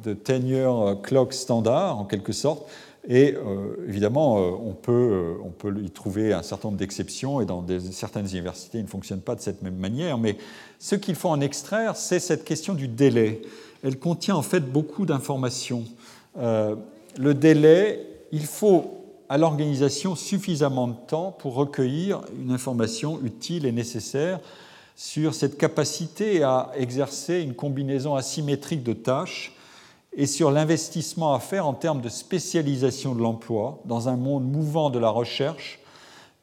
de 0.05 0.15
tenure 0.15 1.01
clock 1.03 1.33
standard, 1.33 1.99
en 1.99 2.05
quelque 2.05 2.33
sorte. 2.33 2.69
Et 3.07 3.35
évidemment, 3.87 4.37
on, 4.37 4.73
peut, 4.73 5.35
on 5.45 5.51
peut 5.51 5.75
y 5.83 5.91
trouver 5.91 6.33
un 6.33 6.43
certain 6.43 6.69
nombre 6.69 6.79
d'exceptions, 6.79 7.43
et 7.43 7.45
dans 7.45 7.65
certaines 7.91 8.27
universités, 8.27 8.79
il 8.79 8.85
ne 8.85 8.89
fonctionne 8.89 9.21
pas 9.21 9.35
de 9.35 9.43
cette 9.43 9.61
même 9.61 9.77
manière, 9.77 10.17
mais 10.17 10.39
ce 10.79 10.95
qu'il 10.95 11.15
faut 11.15 11.29
en 11.29 11.43
extraire, 11.43 11.97
c'est 11.97 12.19
cette 12.19 12.45
question 12.45 12.73
du 12.73 12.89
délai. 12.89 13.43
Elle 13.83 13.99
contient 13.99 14.37
en 14.37 14.43
fait 14.43 14.61
beaucoup 14.61 15.05
d'informations. 15.05 15.85
Euh, 16.39 16.77
le 17.19 17.35
délai, 17.35 18.01
il 18.33 18.47
faut 18.47 19.05
à 19.29 19.39
l'organisation 19.39 20.17
suffisamment 20.17 20.89
de 20.89 20.97
temps 21.07 21.31
pour 21.31 21.55
recueillir 21.55 22.23
une 22.41 22.51
information 22.51 23.21
utile 23.23 23.67
et 23.67 23.73
nécessaire 23.73 24.41
sur 24.97 25.35
cette 25.35 25.59
capacité 25.59 26.43
à 26.43 26.71
exercer 26.77 27.41
une 27.41 27.55
combinaison 27.55 28.15
asymétrique 28.15 28.83
de 28.83 28.93
tâches 28.93 29.55
et 30.17 30.27
sur 30.27 30.51
l'investissement 30.51 31.35
à 31.35 31.41
faire 31.41 31.67
en 31.67 31.75
termes 31.75 32.01
de 32.01 32.09
spécialisation 32.09 33.15
de 33.15 33.21
l'emploi 33.21 33.81
dans 33.85 34.09
un 34.09 34.17
monde 34.17 34.45
mouvant 34.45 34.91
de 34.91 34.99
la 34.99 35.11
recherche 35.11 35.81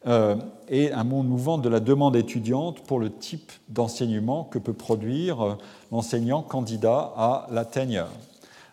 euh, 0.08 0.36
et 0.68 0.92
un 0.92 1.04
monde 1.04 1.28
mouvant 1.28 1.58
de 1.58 1.70
la 1.70 1.80
demande 1.80 2.16
étudiante 2.16 2.82
pour 2.82 3.00
le 3.00 3.12
type 3.12 3.52
d'enseignement 3.70 4.44
que 4.44 4.58
peut 4.58 4.74
produire 4.74 5.42
euh, 5.42 5.54
l'enseignant 5.92 6.42
candidat 6.42 7.14
à 7.16 7.48
la 7.52 7.66
tenure. 7.66 8.08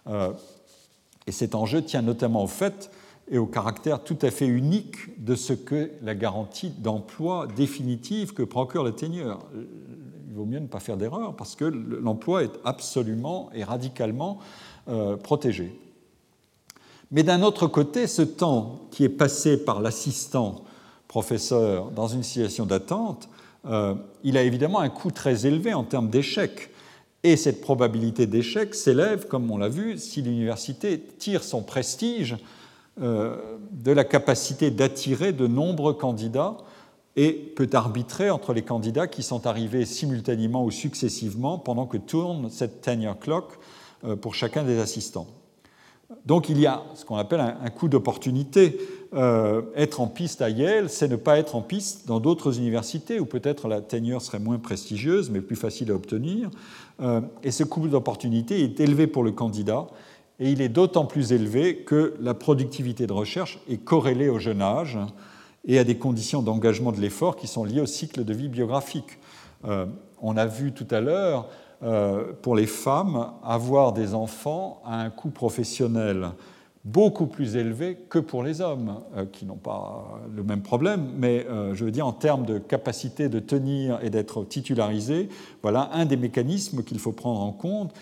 Euh, 0.08 0.32
et 1.26 1.32
cet 1.32 1.54
enjeu 1.54 1.82
tient 1.82 2.02
notamment 2.02 2.42
au 2.42 2.46
fait 2.46 2.90
et 3.30 3.36
au 3.36 3.44
caractère 3.44 4.02
tout 4.02 4.16
à 4.22 4.30
fait 4.30 4.46
unique 4.46 5.22
de 5.22 5.34
ce 5.34 5.52
que 5.52 5.90
la 6.02 6.14
garantie 6.14 6.70
d'emploi 6.70 7.46
définitive 7.54 8.32
que 8.32 8.42
procure 8.42 8.82
le 8.82 8.92
teneur. 8.92 9.40
Il 10.28 10.34
vaut 10.34 10.46
mieux 10.46 10.60
ne 10.60 10.66
pas 10.66 10.80
faire 10.80 10.96
d'erreur 10.96 11.36
parce 11.36 11.56
que 11.56 11.66
l'emploi 11.66 12.44
est 12.44 12.58
absolument 12.64 13.50
et 13.52 13.64
radicalement 13.64 14.38
euh, 14.88 15.16
protégé. 15.16 15.78
Mais 17.10 17.22
d'un 17.22 17.42
autre 17.42 17.66
côté, 17.66 18.06
ce 18.06 18.22
temps 18.22 18.80
qui 18.90 19.04
est 19.04 19.08
passé 19.08 19.64
par 19.64 19.80
l'assistant 19.80 20.64
professeur 21.08 21.90
dans 21.90 22.08
une 22.08 22.22
situation 22.22 22.66
d'attente, 22.66 23.28
euh, 23.66 23.94
il 24.24 24.36
a 24.36 24.42
évidemment 24.42 24.80
un 24.80 24.88
coût 24.88 25.10
très 25.10 25.46
élevé 25.46 25.74
en 25.74 25.84
termes 25.84 26.10
d'échec. 26.10 26.70
Et 27.24 27.36
cette 27.36 27.60
probabilité 27.60 28.26
d'échec 28.26 28.74
s'élève, 28.74 29.26
comme 29.26 29.50
on 29.50 29.58
l'a 29.58 29.68
vu, 29.68 29.98
si 29.98 30.22
l'université 30.22 31.00
tire 31.00 31.42
son 31.42 31.62
prestige 31.62 32.36
euh, 33.00 33.36
de 33.72 33.92
la 33.92 34.04
capacité 34.04 34.70
d'attirer 34.70 35.32
de 35.32 35.46
nombreux 35.46 35.94
candidats 35.94 36.56
et 37.16 37.32
peut 37.32 37.68
arbitrer 37.72 38.30
entre 38.30 38.52
les 38.52 38.62
candidats 38.62 39.08
qui 39.08 39.22
sont 39.22 39.46
arrivés 39.46 39.84
simultanément 39.84 40.64
ou 40.64 40.70
successivement 40.70 41.58
pendant 41.58 41.86
que 41.86 41.96
tourne 41.96 42.48
cette 42.50 42.80
tenure 42.80 43.18
clock 43.18 43.58
pour 44.20 44.34
chacun 44.34 44.64
des 44.64 44.78
assistants. 44.78 45.26
Donc 46.24 46.48
il 46.48 46.58
y 46.58 46.66
a 46.66 46.82
ce 46.94 47.04
qu'on 47.04 47.16
appelle 47.16 47.40
un, 47.40 47.70
coup 47.70 47.88
d'opportunité. 47.88 48.78
Euh, 49.14 49.62
être 49.74 50.00
en 50.00 50.06
piste 50.06 50.42
à 50.42 50.50
Yale, 50.50 50.90
c'est 50.90 51.08
ne 51.08 51.16
pas 51.16 51.38
être 51.38 51.56
en 51.56 51.62
piste 51.62 52.06
dans 52.06 52.20
d'autres 52.20 52.58
universités 52.58 53.20
où 53.20 53.24
peut-être 53.24 53.66
la 53.68 53.80
tenure 53.80 54.20
serait 54.20 54.38
moins 54.38 54.58
prestigieuse 54.58 55.30
mais 55.30 55.40
plus 55.40 55.56
facile 55.56 55.90
à 55.90 55.94
obtenir. 55.94 56.50
et 57.42 57.50
ce 57.50 57.64
coup 57.64 57.88
d'opportunité 57.88 58.62
est 58.62 58.80
élevé 58.80 59.06
pour 59.06 59.22
le 59.22 59.32
candidat 59.32 59.86
et 60.40 60.50
il 60.50 60.60
est 60.60 60.68
d'autant 60.68 61.04
plus 61.04 61.32
élevé 61.32 61.78
que 61.78 62.14
la 62.20 62.34
productivité 62.34 63.06
de 63.06 63.12
recherche 63.12 63.58
est 63.68 63.78
corrélée 63.78 64.28
au 64.28 64.38
jeune 64.38 64.62
âge 64.62 64.98
et 65.64 65.78
à 65.78 65.84
des 65.84 65.98
conditions 65.98 66.42
d'engagement 66.42 66.92
de 66.92 67.00
l'effort 67.00 67.36
qui 67.36 67.46
sont 67.46 67.64
liées 67.64 67.80
au 67.80 67.86
cycle 67.86 68.24
de 68.24 68.32
vie 68.32 68.48
biographique. 68.48 69.18
Euh, 69.64 69.86
on 70.22 70.36
a 70.36 70.46
vu 70.46 70.72
tout 70.72 70.86
à 70.90 71.00
l'heure, 71.00 71.48
euh, 71.82 72.32
pour 72.42 72.56
les 72.56 72.66
femmes, 72.66 73.32
avoir 73.44 73.92
des 73.92 74.14
enfants 74.14 74.82
à 74.84 75.00
un 75.00 75.10
coût 75.10 75.30
professionnel 75.30 76.30
beaucoup 76.84 77.26
plus 77.26 77.56
élevé 77.56 77.98
que 78.08 78.18
pour 78.18 78.42
les 78.42 78.60
hommes, 78.60 79.00
euh, 79.16 79.26
qui 79.26 79.44
n'ont 79.44 79.56
pas 79.56 80.20
le 80.34 80.42
même 80.42 80.62
problème, 80.62 81.10
mais 81.16 81.46
je 81.74 81.84
veux 81.84 81.90
dire 81.90 82.06
en 82.06 82.12
termes 82.12 82.46
de 82.46 82.58
capacité 82.58 83.28
de 83.28 83.40
tenir 83.40 83.98
et 84.02 84.10
d'être 84.10 84.44
titularisé, 84.44 85.28
voilà 85.62 85.90
un 85.92 86.06
des 86.06 86.16
mécanismes 86.16 86.82
qu'il 86.82 86.98
faut 86.98 87.12
prendre 87.12 87.40
en 87.40 87.52
compte. 87.52 87.92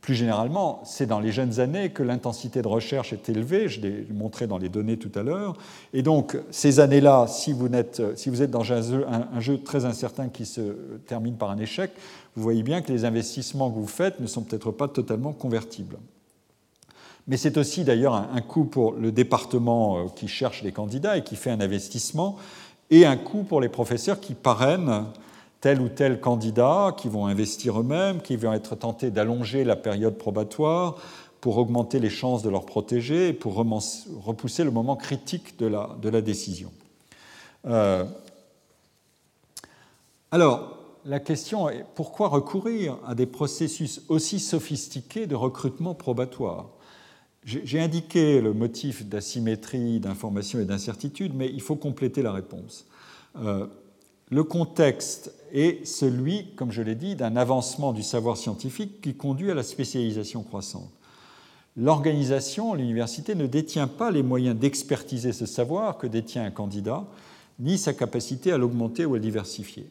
Plus 0.00 0.14
généralement, 0.14 0.80
c'est 0.84 1.04
dans 1.04 1.20
les 1.20 1.30
jeunes 1.30 1.60
années 1.60 1.90
que 1.90 2.02
l'intensité 2.02 2.62
de 2.62 2.68
recherche 2.68 3.12
est 3.12 3.28
élevée, 3.28 3.68
je 3.68 3.82
l'ai 3.82 4.06
montré 4.10 4.46
dans 4.46 4.56
les 4.56 4.70
données 4.70 4.96
tout 4.96 5.12
à 5.14 5.22
l'heure. 5.22 5.58
Et 5.92 6.02
donc, 6.02 6.38
ces 6.50 6.80
années-là, 6.80 7.26
si, 7.28 7.52
vous 7.52 7.74
êtes, 7.74 8.00
dans 8.50 8.72
un 8.72 9.40
jeu, 9.40 9.62
très 9.62 9.84
incertain 9.84 10.28
qui 10.28 10.46
se 10.46 10.60
termine 11.06 11.34
par 11.34 11.50
un 11.50 11.58
échec, 11.58 11.90
vous 12.36 12.42
voyez 12.42 12.62
bien 12.62 12.80
que 12.82 12.92
les 12.92 13.04
investissements 13.04 13.70
que 13.70 13.76
vous 13.76 13.86
faites 13.86 14.20
ne 14.20 14.26
sont 14.26 14.42
peut-être 14.42 14.70
pas 14.70 14.88
totalement 14.88 15.32
convertibles. 15.32 15.98
Mais 17.26 17.36
c'est 17.36 17.56
aussi 17.58 17.84
d'ailleurs 17.84 18.14
un 18.14 18.40
coût 18.40 18.64
pour 18.64 18.92
le 18.92 19.12
département 19.12 19.98
euh, 19.98 20.08
qui 20.14 20.28
cherche 20.28 20.62
les 20.62 20.72
candidats 20.72 21.16
et 21.16 21.24
qui 21.24 21.36
fait 21.36 21.50
un 21.50 21.60
investissement, 21.60 22.36
et 22.90 23.06
un 23.06 23.16
coût 23.16 23.44
pour 23.44 23.60
les 23.60 23.68
professeurs 23.68 24.20
qui 24.20 24.34
parrainent 24.34 25.06
tel 25.60 25.80
ou 25.80 25.88
tel 25.88 26.20
candidat, 26.20 26.94
qui 26.96 27.08
vont 27.08 27.26
investir 27.26 27.80
eux-mêmes, 27.80 28.20
qui 28.20 28.36
vont 28.36 28.52
être 28.52 28.74
tentés 28.74 29.10
d'allonger 29.10 29.64
la 29.64 29.76
période 29.76 30.16
probatoire 30.16 30.96
pour 31.40 31.58
augmenter 31.58 32.00
les 32.00 32.10
chances 32.10 32.42
de 32.42 32.50
leur 32.50 32.66
protéger 32.66 33.28
et 33.28 33.32
pour 33.32 33.54
repousser 33.54 34.64
le 34.64 34.70
moment 34.70 34.96
critique 34.96 35.58
de 35.58 35.66
la, 35.66 36.20
décision. 36.20 36.72
Euh, 37.66 38.04
alors, 40.30 40.79
la 41.04 41.20
question 41.20 41.68
est 41.68 41.84
pourquoi 41.94 42.28
recourir 42.28 42.98
à 43.06 43.14
des 43.14 43.26
processus 43.26 44.02
aussi 44.08 44.38
sophistiqués 44.38 45.26
de 45.26 45.34
recrutement 45.34 45.94
probatoire? 45.94 46.70
J'ai 47.44 47.80
indiqué 47.80 48.40
le 48.42 48.52
motif 48.52 49.06
d'asymétrie, 49.06 49.98
d'information 49.98 50.60
et 50.60 50.66
d'incertitude, 50.66 51.34
mais 51.34 51.48
il 51.48 51.62
faut 51.62 51.76
compléter 51.76 52.20
la 52.20 52.32
réponse. 52.32 52.86
Euh, 53.36 53.66
le 54.28 54.44
contexte 54.44 55.34
est 55.52 55.86
celui, 55.86 56.54
comme 56.54 56.70
je 56.70 56.82
l'ai 56.82 56.94
dit, 56.94 57.16
d'un 57.16 57.36
avancement 57.36 57.92
du 57.92 58.02
savoir 58.02 58.36
scientifique 58.36 59.00
qui 59.00 59.14
conduit 59.14 59.50
à 59.50 59.54
la 59.54 59.62
spécialisation 59.62 60.42
croissante. 60.42 60.90
L'organisation, 61.76 62.74
l'université, 62.74 63.34
ne 63.34 63.46
détient 63.46 63.88
pas 63.88 64.10
les 64.10 64.22
moyens 64.22 64.56
d'expertiser 64.56 65.32
ce 65.32 65.46
savoir 65.46 65.96
que 65.96 66.06
détient 66.06 66.44
un 66.44 66.50
candidat, 66.50 67.06
ni 67.58 67.78
sa 67.78 67.94
capacité 67.94 68.52
à 68.52 68.58
l'augmenter 68.58 69.06
ou 69.06 69.14
à 69.14 69.16
le 69.16 69.22
diversifier. 69.22 69.90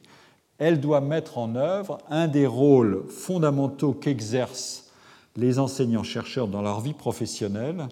Elle 0.59 0.79
doit 0.79 1.01
mettre 1.01 1.37
en 1.37 1.55
œuvre 1.55 1.97
un 2.09 2.27
des 2.27 2.45
rôles 2.45 3.03
fondamentaux 3.07 3.93
qu'exercent 3.93 4.91
les 5.35 5.57
enseignants-chercheurs 5.57 6.47
dans 6.47 6.61
leur 6.61 6.81
vie 6.81 6.93
professionnelle 6.93 7.87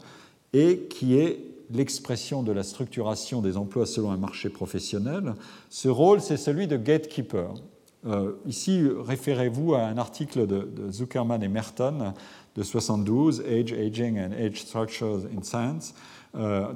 et 0.53 0.88
qui 0.89 1.18
est 1.18 1.39
l'expression 1.72 2.43
de 2.43 2.51
la 2.51 2.63
structuration 2.63 3.41
des 3.41 3.57
emplois 3.57 3.86
selon 3.86 4.11
un 4.11 4.18
marché 4.18 4.49
professionnel. 4.49 5.34
Ce 5.70 5.88
rôle, 5.89 6.22
c'est 6.22 6.38
celui 6.38 6.68
de 6.68 6.78
gatekeeper. 6.78 7.53
Euh, 8.05 8.34
ici, 8.45 8.84
référez-vous 9.05 9.74
à 9.74 9.82
un 9.82 9.97
article 9.97 10.47
de, 10.47 10.70
Zuckerman 10.91 11.43
et 11.43 11.47
Merton 11.47 12.13
de 12.55 12.63
72, 12.63 13.41
Age, 13.41 13.74
Aging 13.74 14.20
and 14.20 14.32
Age 14.32 14.61
Structures 14.61 15.26
in 15.36 15.43
Science, 15.43 15.93
euh, 16.38 16.68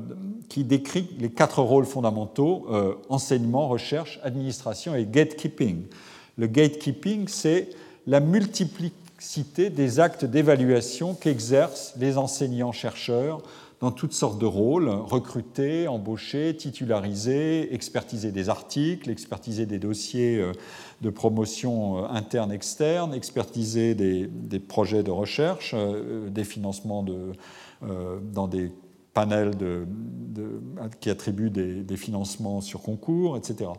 qui 0.49 0.63
décrit 0.63 1.07
les 1.19 1.29
quatre 1.29 1.61
rôles 1.61 1.85
fondamentaux 1.85 2.65
euh, 2.71 2.95
enseignement, 3.09 3.67
recherche, 3.67 4.19
administration 4.23 4.95
et 4.95 5.05
gatekeeping. 5.05 5.83
Le 6.37 6.47
gatekeeping, 6.47 7.27
c'est 7.27 7.69
la 8.07 8.19
multiplicité 8.19 9.69
des 9.69 9.99
actes 9.99 10.25
d'évaluation 10.25 11.13
qu'exercent 11.13 11.93
les 11.99 12.17
enseignants-chercheurs 12.17 13.43
dans 13.81 13.91
toutes 13.91 14.13
sortes 14.13 14.39
de 14.39 14.45
rôles, 14.45 14.89
recruter, 14.89 15.87
embaucher, 15.87 16.55
titulariser, 16.55 17.73
expertiser 17.73 18.31
des 18.31 18.49
articles, 18.49 19.09
expertiser 19.09 19.65
des 19.65 19.79
dossiers 19.79 20.37
euh, 20.37 20.51
de 21.01 21.09
promotion 21.09 21.99
euh, 21.99 22.07
interne-externe, 22.09 23.13
expertiser 23.13 23.95
des, 23.95 24.59
projets 24.59 25.03
de 25.03 25.11
recherche, 25.11 25.75
des 26.29 26.43
financements 26.43 27.05
dans 27.81 28.47
des 28.47 28.71
panels 29.13 29.55
de, 29.57 29.85
qui 30.99 31.09
attribuent 31.09 31.49
des, 31.49 31.97
financements 31.97 32.61
sur 32.61 32.81
concours, 32.81 33.37
etc. 33.37 33.71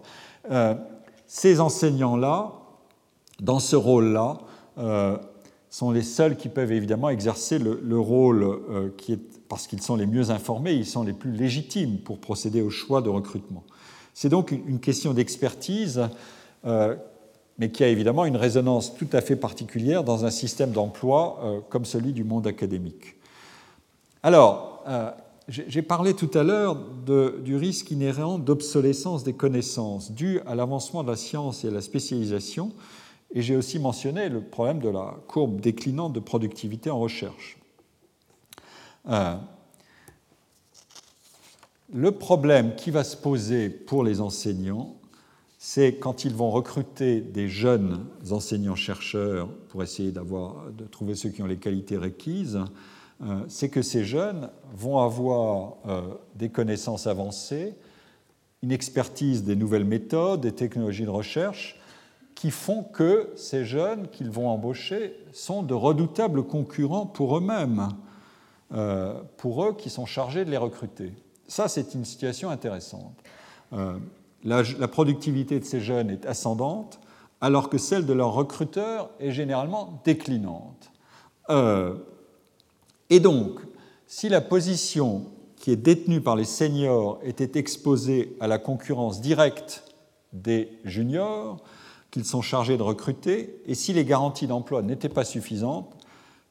ces 1.26 1.61
enseignants-là, 1.61 2.53
dans 3.41 3.59
ce 3.59 3.76
rôle-là, 3.76 4.39
sont 5.70 5.91
les 5.91 6.03
seuls 6.03 6.37
qui 6.37 6.49
peuvent 6.49 6.72
évidemment 6.72 7.09
exercer 7.09 7.59
le, 7.59 7.80
le 7.83 7.99
rôle 7.99 8.93
qui 8.99 9.14
est 9.14 9.33
parce 9.53 9.67
qu'ils 9.67 9.83
sont 9.83 9.96
les 9.96 10.07
mieux 10.07 10.30
informés, 10.30 10.72
ils 10.72 10.87
sont 10.87 11.03
les 11.03 11.13
plus 11.13 11.30
légitimes 11.30 11.99
pour 11.99 12.18
procéder 12.21 12.63
au 12.63 12.71
choix 12.71 13.03
de 13.03 13.11
recrutement. 13.11 13.64
C'est 14.14 14.30
donc 14.30 14.50
une 14.50 14.80
question 14.80 15.13
d'expertise, 15.13 16.09
euh, 16.64 16.96
mais 17.59 17.71
qui 17.71 17.84
a 17.84 17.88
évidemment 17.88 18.25
une 18.25 18.38
résonance 18.38 18.95
tout 18.95 19.09
à 19.13 19.21
fait 19.21 19.37
particulière 19.37 20.04
dans 20.04 20.25
un 20.25 20.30
système 20.30 20.71
d'emploi 20.71 21.38
euh, 21.45 21.61
comme 21.68 21.84
celui 21.84 22.14
du 22.14 22.25
monde 22.25 22.46
académique. 22.46 23.17
Alors, 24.22 24.83
euh, 24.88 25.11
j'ai 25.48 25.82
parlé 25.82 26.14
tout 26.14 26.30
à 26.34 26.42
l'heure 26.42 26.76
du 26.76 27.56
risque 27.56 27.90
inhérent 27.90 28.38
d'obsolescence 28.38 29.24
des 29.24 29.32
connaissances 29.32 30.12
dû 30.12 30.40
à 30.46 30.54
l'avancement 30.54 31.02
de 31.02 31.10
la 31.10 31.16
science 31.16 31.64
et 31.64 31.68
à 31.68 31.70
la 31.70 31.80
spécialisation, 31.80 32.72
et 33.34 33.42
j'ai 33.42 33.56
aussi 33.56 33.78
mentionné 33.78 34.28
le 34.28 34.40
problème 34.40 34.78
de 34.78 34.88
la 34.88 35.16
courbe 35.26 35.60
déclinante 35.60 36.12
de 36.12 36.20
productivité 36.20 36.90
en 36.90 37.00
recherche. 37.00 37.58
Euh, 39.08 39.36
le 41.92 42.12
problème 42.12 42.74
qui 42.76 42.90
va 42.90 43.04
se 43.04 43.16
poser 43.16 43.68
pour 43.68 44.04
les 44.04 44.20
enseignants, 44.20 44.96
c'est 45.58 45.96
quand 45.96 46.24
ils 46.24 46.34
vont 46.34 46.50
recruter 46.50 47.20
des 47.20 47.48
jeunes 47.48 48.04
enseignants-chercheurs 48.30 49.48
pour 49.68 49.82
essayer 49.82 50.12
de 50.12 50.84
trouver 50.90 51.14
ceux 51.14 51.30
qui 51.30 51.42
ont 51.42 51.46
les 51.46 51.58
qualités 51.58 51.96
requises, 51.96 52.60
c'est 53.49 53.68
que 53.68 53.83
ces 53.83 54.05
jeunes 54.05 54.51
vont 54.75 54.99
avoir 54.99 55.75
euh, 55.87 56.03
des 56.34 56.49
connaissances 56.49 57.07
avancées, 57.07 57.75
une 58.63 58.72
expertise 58.72 59.45
des 59.45 59.57
nouvelles 59.57 59.84
méthodes, 59.84 60.41
des 60.41 60.53
technologies 60.53 61.05
de 61.05 61.11
recherche, 61.11 61.80
qui 62.34 62.51
font 62.51 62.83
que 62.83 63.30
ces 63.37 63.64
jeunes 63.64 64.09
qu'ils 64.09 64.30
vont 64.30 64.49
embaucher 64.49 65.14
sont 65.33 65.63
de 65.63 65.75
redoutables 65.75 66.43
concurrents 66.45 67.07
pour 67.07 67.37
eux-mêmes. 67.37 67.89
Euh, 68.75 69.21
pour 69.37 69.64
eux 69.64 69.75
qui 69.75 69.91
sont 69.91 70.07
chargés 70.07 70.47
de 70.47 70.51
les 70.51 70.57
recruter. 70.57 71.13
Ça, 71.47 71.68
c'est 71.68 71.93
une 71.93 72.07
situation 72.07 72.49
intéressante. 72.49 73.14
Euh, 73.75 73.99
la, 74.45 74.89
productivité 74.89 75.61
de 75.61 75.64
ces 75.64 75.80
jeunes 75.80 76.09
est 76.09 76.25
ascendante, 76.25 76.99
alors 77.43 77.68
que 77.68 77.76
celle 77.76 78.07
de 78.07 78.14
leurs 78.14 78.33
recruteurs 78.33 79.11
est 79.21 79.30
généralement 79.30 80.01
déclinante. 80.05 80.91
Euh, 81.51 81.97
et 83.13 83.21
donc, 83.21 83.61
si 84.07 84.30
la 84.30 84.41
position 84.41 85.26
qui 85.57 85.71
est 85.71 85.76
détenu 85.76 86.22
par 86.22 86.34
les 86.34 86.47
seniors 86.47 87.21
était 87.22 87.59
exposé 87.59 88.34
à 88.41 88.47
la 88.47 88.57
concurrence 88.57 89.21
directe 89.21 89.84
des 90.33 90.71
juniors 90.84 91.59
qu'ils 92.11 92.25
sont 92.25 92.41
chargés 92.41 92.79
de 92.79 92.83
recruter, 92.83 93.61
et 93.67 93.75
si 93.75 93.93
les 93.93 94.07
garanties 94.07 94.47
d'emploi 94.47 94.80
n'étaient 94.80 95.11
pas 95.11 95.26
suffisantes, 95.26 95.95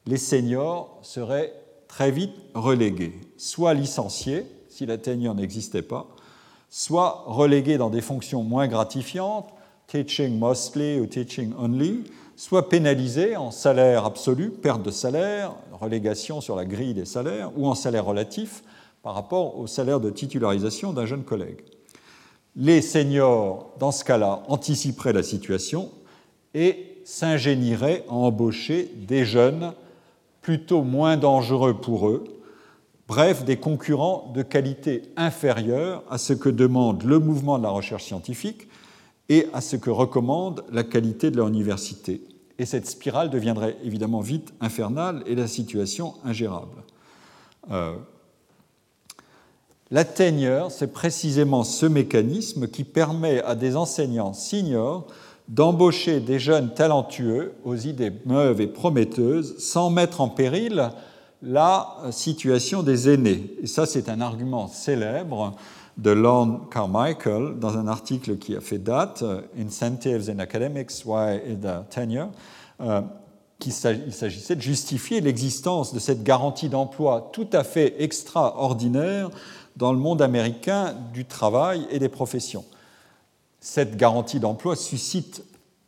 les 0.06 0.18
seniors 0.18 1.00
seraient 1.02 1.52
très 1.88 2.12
vite 2.12 2.36
relégués, 2.54 3.18
soit 3.36 3.74
licenciés, 3.74 4.46
si 4.68 4.86
la 4.86 4.98
tenure 4.98 5.34
n'existait 5.34 5.82
pas, 5.82 6.14
soit 6.70 7.24
relégués 7.26 7.76
dans 7.76 7.90
des 7.90 8.02
fonctions 8.02 8.44
moins 8.44 8.68
gratifiantes, 8.68 9.52
teaching 9.88 10.38
mostly 10.38 11.00
ou 11.00 11.06
teaching 11.06 11.54
only, 11.58 12.04
soit 12.42 12.68
pénalisés 12.68 13.36
en 13.36 13.52
salaire 13.52 14.04
absolu, 14.04 14.50
perte 14.50 14.82
de 14.82 14.90
salaire, 14.90 15.54
relégation 15.70 16.40
sur 16.40 16.56
la 16.56 16.64
grille 16.64 16.92
des 16.92 17.04
salaires, 17.04 17.52
ou 17.56 17.68
en 17.68 17.76
salaire 17.76 18.04
relatif 18.04 18.64
par 19.04 19.14
rapport 19.14 19.60
au 19.60 19.68
salaire 19.68 20.00
de 20.00 20.10
titularisation 20.10 20.92
d'un 20.92 21.06
jeune 21.06 21.22
collègue. 21.22 21.60
Les 22.56 22.82
seniors, 22.82 23.70
dans 23.78 23.92
ce 23.92 24.02
cas-là, 24.02 24.42
anticiperaient 24.48 25.12
la 25.12 25.22
situation 25.22 25.92
et 26.52 27.00
s'ingénieraient 27.04 28.04
à 28.08 28.12
embaucher 28.14 28.90
des 29.06 29.24
jeunes 29.24 29.72
plutôt 30.40 30.82
moins 30.82 31.16
dangereux 31.16 31.74
pour 31.74 32.08
eux, 32.08 32.24
bref, 33.06 33.44
des 33.44 33.56
concurrents 33.56 34.32
de 34.34 34.42
qualité 34.42 35.02
inférieure 35.16 36.02
à 36.10 36.18
ce 36.18 36.32
que 36.32 36.48
demande 36.48 37.04
le 37.04 37.20
mouvement 37.20 37.56
de 37.56 37.62
la 37.62 37.70
recherche 37.70 38.06
scientifique 38.06 38.66
et 39.28 39.46
à 39.52 39.60
ce 39.60 39.76
que 39.76 39.90
recommande 39.90 40.64
la 40.72 40.82
qualité 40.82 41.30
de 41.30 41.36
leur 41.36 41.46
université. 41.46 42.20
Et 42.58 42.66
cette 42.66 42.86
spirale 42.86 43.30
deviendrait 43.30 43.76
évidemment 43.84 44.20
vite 44.20 44.52
infernale 44.60 45.22
et 45.26 45.34
la 45.34 45.48
situation 45.48 46.14
ingérable. 46.24 46.82
Euh, 47.70 47.96
la 49.90 50.04
c'est 50.70 50.92
précisément 50.92 51.64
ce 51.64 51.84
mécanisme 51.84 52.66
qui 52.66 52.82
permet 52.82 53.42
à 53.42 53.54
des 53.54 53.76
enseignants 53.76 54.32
seniors 54.32 55.06
d'embaucher 55.48 56.20
des 56.20 56.38
jeunes 56.38 56.72
talentueux 56.72 57.52
aux 57.64 57.76
idées 57.76 58.12
neuves 58.24 58.62
et 58.62 58.68
prometteuses 58.68 59.58
sans 59.58 59.90
mettre 59.90 60.22
en 60.22 60.28
péril 60.28 60.90
la 61.42 61.98
situation 62.10 62.82
des 62.82 63.10
aînés. 63.10 63.54
Et 63.60 63.66
ça, 63.66 63.84
c'est 63.84 64.08
un 64.08 64.20
argument 64.20 64.66
célèbre 64.66 65.56
de 65.96 66.10
Lorne 66.10 66.60
Carmichael 66.70 67.58
dans 67.58 67.76
un 67.76 67.86
article 67.86 68.38
qui 68.38 68.56
a 68.56 68.60
fait 68.60 68.78
date, 68.78 69.24
Incentives 69.58 70.30
in 70.30 70.38
Academics, 70.38 71.04
Why 71.04 71.38
the 71.60 71.88
Tenure, 71.90 72.28
euh, 72.80 73.02
qu'il 73.58 73.72
s'agissait 73.72 74.56
de 74.56 74.60
justifier 74.60 75.20
l'existence 75.20 75.94
de 75.94 75.98
cette 75.98 76.22
garantie 76.22 76.68
d'emploi 76.68 77.30
tout 77.32 77.48
à 77.52 77.62
fait 77.62 78.02
extraordinaire 78.02 79.30
dans 79.76 79.92
le 79.92 79.98
monde 79.98 80.20
américain 80.20 80.94
du 81.12 81.24
travail 81.24 81.86
et 81.90 81.98
des 81.98 82.08
professions 82.08 82.64
cette 83.62 83.96
garantie 83.96 84.40
d'emploi 84.40 84.74
suscite, 84.74 85.44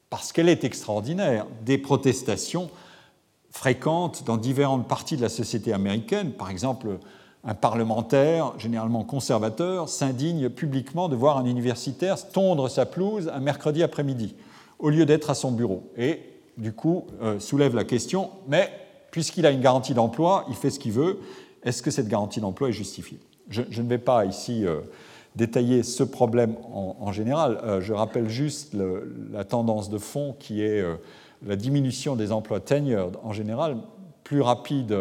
parce 0.08 0.32
qu'elle 0.32 0.48
est 0.48 0.64
extraordinaire, 0.64 1.44
des 1.66 1.76
protestations 1.76 2.70
fréquentes 3.50 4.22
dans 4.24 4.36
différentes 4.36 4.86
parties 4.86 5.16
de 5.16 5.22
la 5.22 5.28
société 5.28 5.72
américaine. 5.72 6.32
Par 6.32 6.50
exemple, 6.50 7.00
un 7.46 7.54
parlementaire, 7.54 8.54
généralement 8.58 9.04
conservateur, 9.04 9.88
s'indigne 9.88 10.48
publiquement 10.48 11.08
de 11.08 11.16
voir 11.16 11.36
un 11.36 11.44
universitaire 11.44 12.16
tondre 12.30 12.70
sa 12.70 12.86
pelouse 12.86 13.30
un 13.32 13.40
mercredi 13.40 13.82
après-midi, 13.82 14.34
au 14.78 14.88
lieu 14.88 15.04
d'être 15.04 15.30
à 15.30 15.34
son 15.34 15.52
bureau. 15.52 15.90
Et 15.96 16.20
du 16.56 16.72
coup, 16.72 17.06
euh, 17.22 17.38
soulève 17.38 17.74
la 17.74 17.84
question, 17.84 18.30
mais 18.48 18.70
puisqu'il 19.10 19.44
a 19.44 19.50
une 19.50 19.60
garantie 19.60 19.94
d'emploi, 19.94 20.46
il 20.48 20.54
fait 20.54 20.70
ce 20.70 20.78
qu'il 20.78 20.92
veut, 20.92 21.18
est-ce 21.64 21.82
que 21.82 21.90
cette 21.90 22.08
garantie 22.08 22.40
d'emploi 22.40 22.70
est 22.70 22.72
justifiée? 22.72 23.18
Je, 23.50 23.60
ne 23.60 23.88
vais 23.88 23.98
pas 23.98 24.24
ici 24.24 24.66
euh, 24.66 24.80
détailler 25.36 25.82
ce 25.82 26.02
problème 26.02 26.56
en, 26.72 27.12
général. 27.12 27.60
Euh, 27.62 27.80
je 27.82 27.92
rappelle 27.92 28.28
juste 28.30 28.74
la 29.32 29.44
tendance 29.44 29.90
de 29.90 29.98
fond 29.98 30.34
qui 30.38 30.62
est 30.62 30.82
la 31.46 31.56
diminution 31.56 32.16
des 32.16 32.32
emplois 32.32 32.60
tenured 32.60 33.16
en 33.22 33.34
général, 33.34 33.76
plus 34.24 34.40
rapide. 34.40 34.96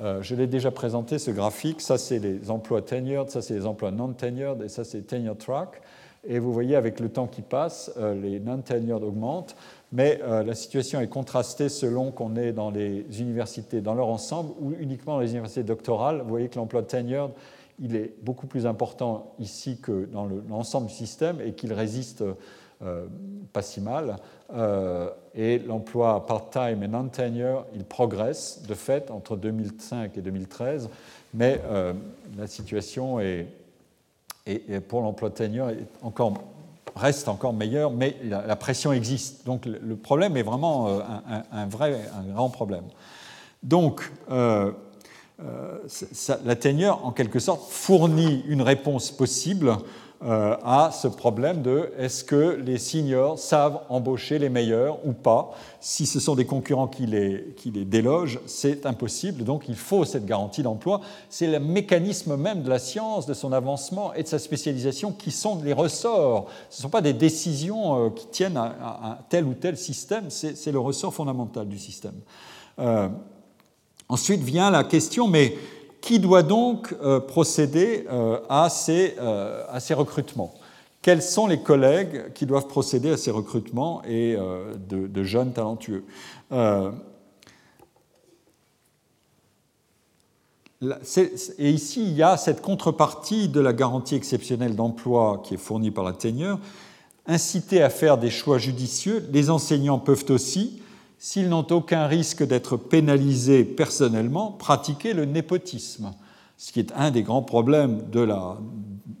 Euh, 0.00 0.22
je 0.22 0.34
l'ai 0.34 0.46
déjà 0.46 0.70
présenté 0.70 1.18
ce 1.18 1.30
graphique. 1.30 1.80
Ça, 1.80 1.98
c'est 1.98 2.18
les 2.18 2.50
emplois 2.50 2.82
tenured, 2.82 3.30
ça, 3.30 3.42
c'est 3.42 3.54
les 3.54 3.66
emplois 3.66 3.90
non 3.90 4.12
tenured, 4.12 4.62
et 4.62 4.68
ça, 4.68 4.84
c'est 4.84 5.02
tenure 5.02 5.36
track. 5.36 5.80
Et 6.26 6.38
vous 6.38 6.52
voyez, 6.52 6.76
avec 6.76 7.00
le 7.00 7.08
temps 7.08 7.26
qui 7.26 7.42
passe, 7.42 7.92
les 8.20 8.40
non 8.40 8.58
tenured 8.58 9.04
augmentent, 9.04 9.54
mais 9.92 10.20
la 10.20 10.54
situation 10.56 11.00
est 11.00 11.06
contrastée 11.06 11.68
selon 11.68 12.10
qu'on 12.10 12.34
est 12.34 12.52
dans 12.52 12.70
les 12.70 13.06
universités 13.20 13.80
dans 13.80 13.94
leur 13.94 14.08
ensemble 14.08 14.50
ou 14.60 14.72
uniquement 14.80 15.14
dans 15.14 15.20
les 15.20 15.30
universités 15.30 15.62
doctorales. 15.62 16.20
Vous 16.20 16.28
voyez 16.28 16.48
que 16.48 16.56
l'emploi 16.56 16.82
tenured 16.82 17.30
il 17.80 17.96
est 17.96 18.14
beaucoup 18.22 18.46
plus 18.46 18.66
important 18.66 19.34
ici 19.38 19.78
que 19.80 20.06
dans 20.06 20.28
l'ensemble 20.48 20.88
du 20.88 20.94
système 20.94 21.40
et 21.40 21.52
qu'il 21.52 21.72
résiste 21.72 22.24
euh, 22.82 23.06
pas 23.52 23.62
si 23.62 23.80
mal. 23.80 24.16
Euh, 25.38 25.54
et 25.54 25.58
l'emploi 25.58 26.26
part-time 26.26 26.82
et 26.82 26.88
non-tenure, 26.88 27.64
il 27.74 27.84
progresse 27.84 28.62
de 28.66 28.74
fait 28.74 29.10
entre 29.10 29.36
2005 29.36 30.16
et 30.16 30.20
2013, 30.20 30.90
mais 31.34 31.60
euh, 31.66 31.92
la 32.36 32.46
situation 32.46 33.20
est, 33.20 33.46
pour 34.88 35.02
l'emploi 35.02 35.30
tenure 35.30 35.70
encore, 36.02 36.34
reste 36.96 37.28
encore 37.28 37.52
meilleure, 37.52 37.90
mais 37.90 38.16
la, 38.24 38.56
pression 38.56 38.92
existe. 38.92 39.44
Donc 39.44 39.66
le, 39.66 39.96
problème 39.96 40.36
est 40.36 40.42
vraiment 40.42 40.88
un, 40.88 41.42
un, 41.52 41.66
vrai, 41.66 42.00
grand 42.34 42.48
problème. 42.48 42.84
Donc, 43.62 44.10
euh, 45.40 45.78
la 46.44 46.56
tenure, 46.56 47.04
en 47.04 47.12
quelque 47.12 47.38
sorte, 47.38 47.70
fournit 47.70 48.42
une 48.48 48.62
réponse 48.62 49.12
possible 49.12 49.68
euh, 49.68 49.74
à 50.20 50.90
ce 50.92 51.06
problème 51.06 51.62
de 51.62 51.92
est-ce 51.96 52.24
que 52.24 52.60
les 52.64 52.78
seniors 52.78 53.38
savent 53.38 53.82
embaucher 53.88 54.40
les 54.40 54.48
meilleurs 54.48 54.98
ou 55.06 55.12
pas 55.12 55.52
Si 55.80 56.06
ce 56.06 56.18
sont 56.18 56.34
des 56.34 56.44
concurrents 56.44 56.88
qui 56.88 57.06
les, 57.06 57.54
qui 57.56 57.70
les 57.70 57.84
délogent, 57.84 58.40
c'est 58.46 58.84
impossible. 58.84 59.44
Donc 59.44 59.68
il 59.68 59.76
faut 59.76 60.04
cette 60.04 60.26
garantie 60.26 60.64
d'emploi. 60.64 61.00
C'est 61.30 61.46
le 61.46 61.60
mécanisme 61.60 62.36
même 62.36 62.62
de 62.62 62.68
la 62.68 62.80
science, 62.80 63.26
de 63.26 63.34
son 63.34 63.52
avancement 63.52 64.12
et 64.14 64.24
de 64.24 64.28
sa 64.28 64.40
spécialisation 64.40 65.12
qui 65.12 65.30
sont 65.30 65.62
les 65.62 65.72
ressorts. 65.72 66.46
Ce 66.68 66.80
ne 66.80 66.82
sont 66.82 66.90
pas 66.90 67.02
des 67.02 67.12
décisions 67.12 68.06
euh, 68.06 68.10
qui 68.10 68.26
tiennent 68.26 68.56
à, 68.56 69.20
tel 69.28 69.44
ou 69.44 69.54
tel 69.54 69.76
système, 69.76 70.30
c'est 70.30 70.72
le 70.72 70.80
ressort 70.80 71.14
fondamental 71.14 71.68
du 71.68 71.78
système. 71.78 72.14
Ensuite 74.08 74.40
vient 74.40 74.70
la 74.70 74.84
question, 74.84 75.28
mais 75.28 75.54
qui 76.00 76.18
doit 76.18 76.42
donc 76.42 76.94
euh, 77.02 77.20
procéder 77.20 78.06
euh, 78.10 78.40
à 78.48 78.68
ces, 78.68 79.14
euh, 79.18 79.64
à 79.68 79.80
ces 79.80 79.94
recrutements? 79.94 80.54
Quels 81.02 81.22
sont 81.22 81.46
les 81.46 81.60
collègues 81.60 82.32
qui 82.34 82.46
doivent 82.46 82.66
procéder 82.66 83.10
à 83.10 83.16
ces 83.16 83.30
recrutements 83.30 84.02
et 84.04 84.36
de, 84.36 85.22
jeunes 85.22 85.52
talentueux? 85.52 86.04
Et 91.58 91.70
ici, 91.70 92.02
il 92.02 92.12
y 92.12 92.22
a 92.22 92.36
cette 92.36 92.60
contrepartie 92.60 93.48
de 93.48 93.60
la 93.60 93.72
garantie 93.72 94.16
exceptionnelle 94.16 94.74
d'emploi 94.74 95.40
qui 95.44 95.54
est 95.54 95.58
fournie 95.58 95.92
par 95.92 96.04
la 96.04 96.12
tenure. 96.12 96.58
Inciter 97.26 97.80
à 97.80 97.90
faire 97.90 98.18
des 98.18 98.30
choix 98.30 98.58
judicieux, 98.58 99.24
les 99.32 99.50
enseignants 99.50 100.00
peuvent 100.00 100.26
aussi, 100.30 100.82
s'ils 101.18 101.48
n'ont 101.48 101.66
aucun 101.70 102.06
risque 102.06 102.46
d'être 102.46 102.76
pénalisés 102.76 103.64
personnellement, 103.64 104.52
pratiquer 104.52 105.12
le 105.12 105.24
népotisme, 105.24 106.12
ce 106.56 106.72
qui 106.72 106.80
est 106.80 106.92
un 106.94 107.10
des 107.10 107.22
grands 107.22 107.42
problèmes 107.42 108.08
de 108.10 108.20
la, 108.20 108.56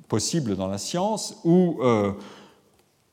possible 0.08 0.56
dans 0.56 0.68
la 0.68 0.78
science, 0.78 1.36
où, 1.44 1.78
euh, 1.82 2.12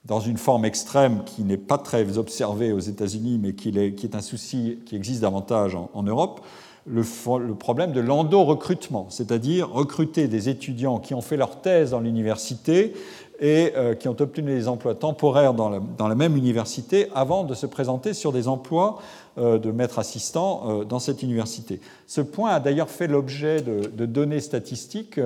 dans 0.06 0.20
une 0.20 0.38
forme 0.38 0.66
extrême 0.66 1.24
qui 1.26 1.44
n'est 1.44 1.57
pas 1.57 1.80
très 1.80 2.18
observée 2.18 2.72
aux 2.72 2.80
États-Unis, 2.80 3.40
mais 3.41 3.53
qui 3.53 3.70
est, 3.70 4.16
un 4.16 4.22
souci 4.22 4.80
qui 4.86 4.95
existe 4.95 5.22
davantage 5.22 5.76
en, 5.76 6.03
Europe, 6.03 6.41
le, 6.86 7.02
le, 7.40 7.56
problème 7.56 7.91
de 7.91 7.99
l'endo-recrutement, 7.99 9.07
c'est-à-dire 9.10 9.72
recruter 9.72 10.28
des 10.28 10.49
étudiants 10.49 10.99
qui 10.99 11.16
ont 11.16 11.22
fait 11.22 11.38
leur 11.38 11.62
thèse 11.62 11.91
dans 11.91 11.99
l'université 11.99 12.94
et 13.40 13.74
euh, 13.76 13.95
qui 13.95 14.07
ont 14.07 14.16
obtenu 14.20 14.53
des 14.53 14.68
emplois 14.68 14.95
temporaires 14.95 15.53
dans 15.53 15.70
la, 15.70 16.16
même 16.16 16.38
université 16.38 17.10
avant 17.14 17.44
de 17.44 17.53
se 17.53 17.66
présenter 17.66 18.14
sur 18.14 18.32
des 18.32 18.48
emplois 18.48 18.99
euh, 19.38 19.57
de 19.57 19.72
maître 19.72 19.99
assistant 19.99 20.64
euh, 20.66 20.84
dans 20.86 20.99
cette 20.99 21.24
université. 21.24 21.82
Ce 22.07 22.22
point 22.22 22.52
a 22.52 22.60
d'ailleurs 22.60 22.90
fait 22.90 23.07
l'objet 23.07 23.62
de, 23.62 24.06
données 24.06 24.40
statistiques, 24.40 25.20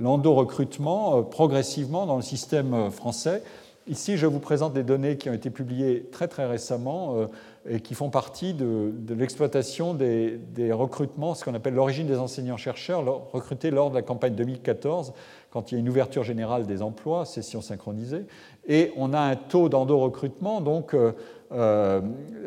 l'endo-recrutement 0.00 1.22
progressivement 1.22 2.06
dans 2.06 2.16
le 2.16 2.22
système 2.22 2.90
français. 2.90 3.42
Ici, 3.88 4.16
je 4.16 4.26
vous 4.26 4.38
présente 4.38 4.72
des 4.72 4.84
données 4.84 5.16
qui 5.16 5.28
ont 5.28 5.34
été 5.34 5.50
publiées 5.50 6.06
très 6.12 6.28
très 6.28 6.46
récemment 6.46 7.26
et 7.68 7.80
qui 7.80 7.94
font 7.94 8.10
partie 8.10 8.54
de, 8.54 8.92
l'exploitation 9.10 9.92
des, 9.94 10.38
des, 10.54 10.72
recrutements, 10.72 11.34
ce 11.34 11.44
qu'on 11.44 11.54
appelle 11.54 11.74
l'origine 11.74 12.06
des 12.06 12.18
enseignants-chercheurs, 12.18 13.04
recrutés 13.32 13.70
lors 13.70 13.90
de 13.90 13.96
la 13.96 14.02
campagne 14.02 14.34
2014 14.34 15.12
quand 15.52 15.70
il 15.70 15.74
y 15.74 15.76
a 15.76 15.80
une 15.80 15.88
ouverture 15.88 16.24
générale 16.24 16.66
des 16.66 16.80
emplois, 16.80 17.26
session 17.26 17.60
synchronisée, 17.60 18.24
et 18.66 18.92
on 18.96 19.12
a 19.12 19.20
un 19.20 19.36
taux 19.36 19.68
d'endo-recrutement, 19.68 20.62
donc 20.62 20.94
euh, 20.94 21.12
euh, 21.52 22.00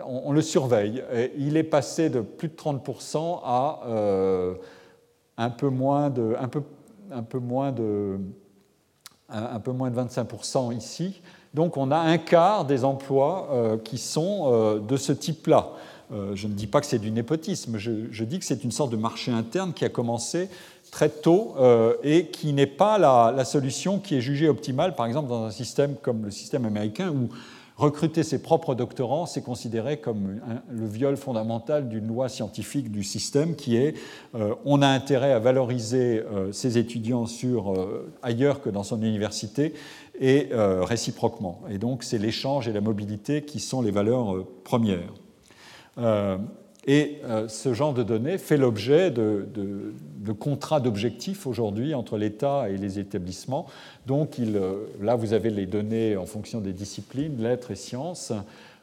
on, 0.06 0.32
le 0.32 0.42
surveille. 0.42 1.04
il 1.38 1.56
est 1.56 1.64
passé 1.64 2.10
de 2.10 2.22
plus 2.22 2.48
de 2.48 2.56
30% 2.56 3.42
à 3.44 3.82
euh, 3.86 4.56
un 5.38 5.52
peu 5.52 5.70
moins 5.70 6.10
de, 6.10 6.36
un 6.40 6.48
peu, 6.48 6.64
un, 7.12 7.22
peu 7.22 7.38
moins 7.38 7.72
de, 7.72 8.18
un, 9.30 9.60
peu 9.60 9.72
moins 9.72 9.92
de 9.92 10.02
25% 10.02 10.76
ici. 10.76 11.22
Donc 11.54 11.78
on 11.78 11.92
a 11.92 11.98
un 11.98 12.18
quart 12.18 12.66
des 12.66 12.84
emplois 12.84 13.78
qui 13.84 14.00
sont 14.00 14.80
de 14.80 14.98
ce 14.98 15.12
type-là. 15.14 15.70
je 16.12 16.48
ne 16.48 16.54
dis 16.54 16.68
pas 16.68 16.82
que 16.82 16.88
c'est 16.88 17.00
du 17.00 17.12
népotisme, 17.12 17.78
je, 17.78 18.24
dis 18.24 18.40
que 18.40 18.46
c'est 18.46 18.64
une 18.64 18.72
sorte 18.72 18.92
de 18.92 18.98
marché 18.98 19.32
interne 19.32 19.74
qui 19.74 19.86
a 19.86 19.90
commencé 19.90 20.50
très 20.96 21.10
tôt 21.10 21.56
et 22.04 22.28
qui 22.28 22.54
n'est 22.54 22.66
pas 22.66 22.98
la, 22.98 23.44
solution 23.44 24.00
qui 24.00 24.16
est 24.16 24.22
jugée 24.22 24.48
optimale, 24.48 24.96
par 24.96 25.08
exemple 25.08 25.28
dans 25.28 25.44
un 25.44 25.52
système 25.52 25.96
comme 26.02 26.24
le 26.24 26.32
système 26.32 26.64
américain 26.64 27.10
où 27.10 27.28
recruter 27.78 28.24
ses 28.24 28.42
propres 28.42 28.74
doctorants, 28.74 29.26
c'est 29.26 29.42
considéré 29.42 29.98
comme 29.98 30.40
le 30.70 30.88
viol 30.88 31.18
fondamental 31.18 31.90
d'une 31.90 32.08
loi 32.08 32.30
scientifique 32.30 32.92
du 32.92 33.04
système 33.04 33.56
qui 33.56 33.76
est 33.76 33.96
euh, 34.34 34.56
on 34.64 34.82
a 34.82 34.88
intérêt 34.88 35.34
à 35.34 35.40
valoriser 35.40 36.22
euh, 36.22 36.52
ses 36.52 36.78
étudiants 36.78 37.26
sur, 37.26 37.74
euh, 37.74 38.14
ailleurs 38.22 38.62
que 38.62 38.70
dans 38.70 38.84
son 38.84 39.02
université 39.02 39.74
et 40.20 40.48
réciproquement. 40.54 41.60
Et 41.70 41.78
donc 41.78 42.06
c'est 42.06 42.18
l'échange 42.18 42.70
et 42.70 42.72
la 42.72 42.80
mobilité 42.80 43.42
qui 43.42 43.60
sont 43.60 43.82
les 43.82 43.92
valeurs 43.92 44.46
premières. 44.64 45.12
Et 46.88 47.18
euh, 47.24 47.48
ce 47.48 47.74
genre 47.74 47.94
de 47.94 48.04
données 48.04 48.38
fait 48.38 48.58
l'objet 48.58 49.10
de, 49.10 49.48
contrats 50.40 50.80
d'objectifs 50.80 51.48
aujourd'hui 51.48 51.96
entre 51.96 52.18
l'État 52.18 52.70
et 52.70 52.78
les 52.78 53.00
établissements. 53.00 53.66
Donc 54.06 54.40
euh, 54.40 54.86
là, 55.02 55.16
vous 55.16 55.34
avez 55.34 55.50
les 55.50 55.66
données 55.66 56.16
en 56.16 56.26
fonction 56.26 56.62
des 56.62 56.74
disciplines, 56.74 57.42
lettres 57.42 57.72
et 57.72 57.76
sciences. 57.76 58.34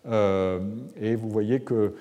Euh, 0.09 0.59
et 1.01 1.15
vous 1.15 1.29
voyez 1.29 1.61
que 1.61 1.95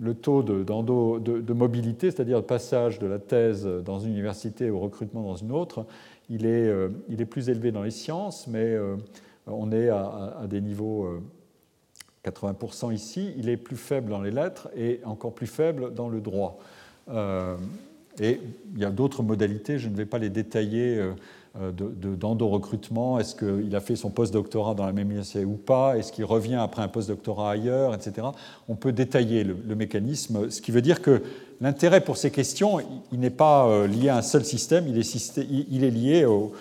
le 0.00 0.14
taux 0.14 0.42
de, 0.42 1.52
mobilité, 1.52 2.10
c'est-à-dire 2.10 2.38
le 2.38 2.44
passage 2.44 2.98
de 2.98 3.06
la 3.06 3.18
thèse 3.18 3.66
dans 3.84 4.00
une 4.00 4.10
université 4.10 4.70
au 4.70 4.80
recrutement 4.80 5.22
dans 5.22 5.36
une 5.36 5.52
autre, 5.52 5.86
il 6.28 6.44
est, 6.44 7.24
plus 7.30 7.48
élevé 7.48 7.70
dans 7.70 7.84
les 7.84 7.92
sciences, 7.92 8.48
mais 8.48 8.76
on 9.46 9.70
est 9.70 9.88
à 9.88 10.46
des 10.48 10.60
niveaux 10.60 11.20
80% 12.30 12.92
ici, 12.92 13.32
il 13.36 13.48
est 13.48 13.56
plus 13.56 13.76
faible 13.76 14.10
dans 14.10 14.20
les 14.20 14.30
lettres 14.30 14.68
et 14.76 15.00
encore 15.04 15.34
plus 15.34 15.46
faible 15.46 15.94
dans 15.94 16.08
le 16.08 16.20
droit. 16.20 16.58
Euh, 17.10 17.56
et 18.20 18.40
il 18.74 18.80
y 18.80 18.84
a 18.84 18.90
d'autres 18.90 19.22
modalités, 19.22 19.78
je 19.78 19.88
ne 19.88 19.94
vais 19.94 20.06
pas 20.06 20.18
les 20.18 20.30
détailler, 20.30 20.98
euh, 21.60 21.72
d'endo-recrutement. 21.72 23.18
Est-ce 23.18 23.34
qu'il 23.34 23.74
a 23.74 23.80
fait 23.80 23.96
son 23.96 24.10
post-doctorat 24.10 24.74
dans 24.74 24.86
la 24.86 24.92
même 24.92 25.06
université 25.10 25.44
ou 25.44 25.54
pas? 25.54 25.96
Est-ce 25.96 26.12
qu'il 26.12 26.24
revient 26.24 26.56
après 26.56 26.82
un 26.82 26.88
post-doctorat 26.88 27.52
ailleurs, 27.52 27.94
etc. 27.94 28.28
On 28.68 28.76
peut 28.76 28.92
détailler 28.92 29.44
le, 29.44 29.74
mécanisme, 29.74 30.50
ce 30.50 30.60
qui 30.60 30.70
veut 30.70 30.82
dire 30.82 31.02
que 31.02 31.22
l'intérêt 31.60 32.00
pour 32.00 32.16
ces 32.16 32.30
questions, 32.30 32.78
il 33.10 33.18
n'est 33.18 33.30
pas 33.30 33.66
euh, 33.66 33.86
lié 33.88 34.08
à 34.08 34.18
un 34.18 34.22
seul 34.22 34.44
système, 34.44 34.86
il 34.86 35.84
est 35.84 35.90
lié 35.90 36.26
au, 36.26 36.52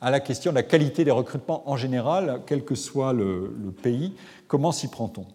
à, 0.00 0.10
la 0.10 0.20
question 0.20 0.50
de 0.50 0.56
la 0.56 0.62
qualité 0.62 1.04
des 1.04 1.10
recrutements 1.10 1.68
en 1.68 1.76
général, 1.76 2.42
quel 2.46 2.64
que 2.64 2.74
soit 2.74 3.12
le, 3.12 3.50
pays. 3.82 4.12
Comment 4.48 4.72
s'y 4.72 4.88
prend-on? 4.88 5.26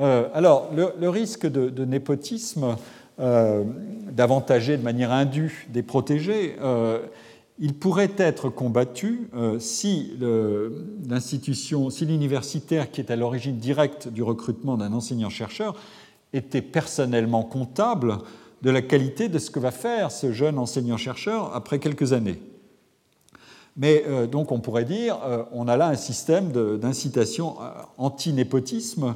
Euh, 0.00 0.28
Alors, 0.34 0.70
le, 0.74 1.08
risque 1.08 1.46
de, 1.46 1.84
népotisme, 1.84 2.76
euh, 3.20 3.64
d'avantager 4.10 4.76
de 4.76 4.82
manière 4.82 5.12
indue 5.12 5.68
des 5.70 5.82
protégés, 5.82 6.56
euh, 6.60 7.00
il 7.58 7.74
pourrait 7.74 8.12
être 8.16 8.48
combattu 8.48 9.28
si 9.60 10.16
l'institution, 11.08 11.90
si 11.90 12.06
l'universitaire 12.06 12.90
qui 12.90 13.00
est 13.00 13.10
à 13.10 13.16
l'origine 13.16 13.58
directe 13.58 14.08
du 14.08 14.22
recrutement 14.22 14.76
d'un 14.76 14.92
enseignant-chercheur 14.92 15.76
était 16.32 16.62
personnellement 16.62 17.42
comptable 17.42 18.18
de 18.62 18.70
la 18.70 18.80
qualité 18.80 19.28
de 19.28 19.38
ce 19.38 19.50
que 19.50 19.60
va 19.60 19.70
faire 19.70 20.10
ce 20.10 20.32
jeune 20.32 20.58
enseignant-chercheur 20.58 21.54
après 21.54 21.78
quelques 21.78 22.12
années. 22.12 22.40
Mais 23.76 24.04
euh, 24.06 24.26
donc 24.26 24.52
on 24.52 24.60
pourrait 24.60 24.84
dire, 24.84 25.18
euh, 25.24 25.44
on 25.52 25.66
a 25.68 25.76
là 25.76 25.88
un 25.88 25.94
système 25.94 26.52
d'incitation 26.78 27.56
euh, 27.60 27.70
anti-népotisme, 27.96 29.14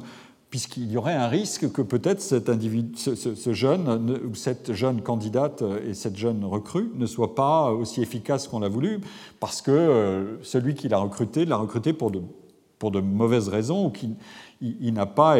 puisqu'il 0.49 0.91
y 0.91 0.97
aurait 0.97 1.13
un 1.13 1.27
risque 1.27 1.71
que 1.71 1.81
peut-être 1.81 2.21
ce, 2.21 3.53
jeune 3.53 4.19
ou 4.25 4.33
cette 4.33 4.73
jeune 4.73 5.01
candidate 5.01 5.61
et 5.85 5.93
cette 5.93 6.15
jeune 6.15 6.45
recrue 6.45 6.89
ne 6.95 7.05
soient 7.05 7.35
pas 7.35 7.71
aussi 7.71 8.01
efficaces 8.01 8.47
qu'on 8.47 8.61
l'a 8.61 8.69
voulu, 8.69 9.01
parce 9.41 9.61
que 9.61 10.37
celui 10.43 10.73
qui 10.73 10.87
l'a 10.87 10.99
recruté 10.99 11.43
l'a 11.43 11.57
recruté 11.57 11.91
pour 11.91 12.11
de, 12.11 12.99
mauvaises 13.01 13.49
raisons 13.49 13.87
ou 13.87 13.89
qu'il 13.89 14.15
il, 14.61 14.93
n'a 14.93 15.05
pas, 15.05 15.37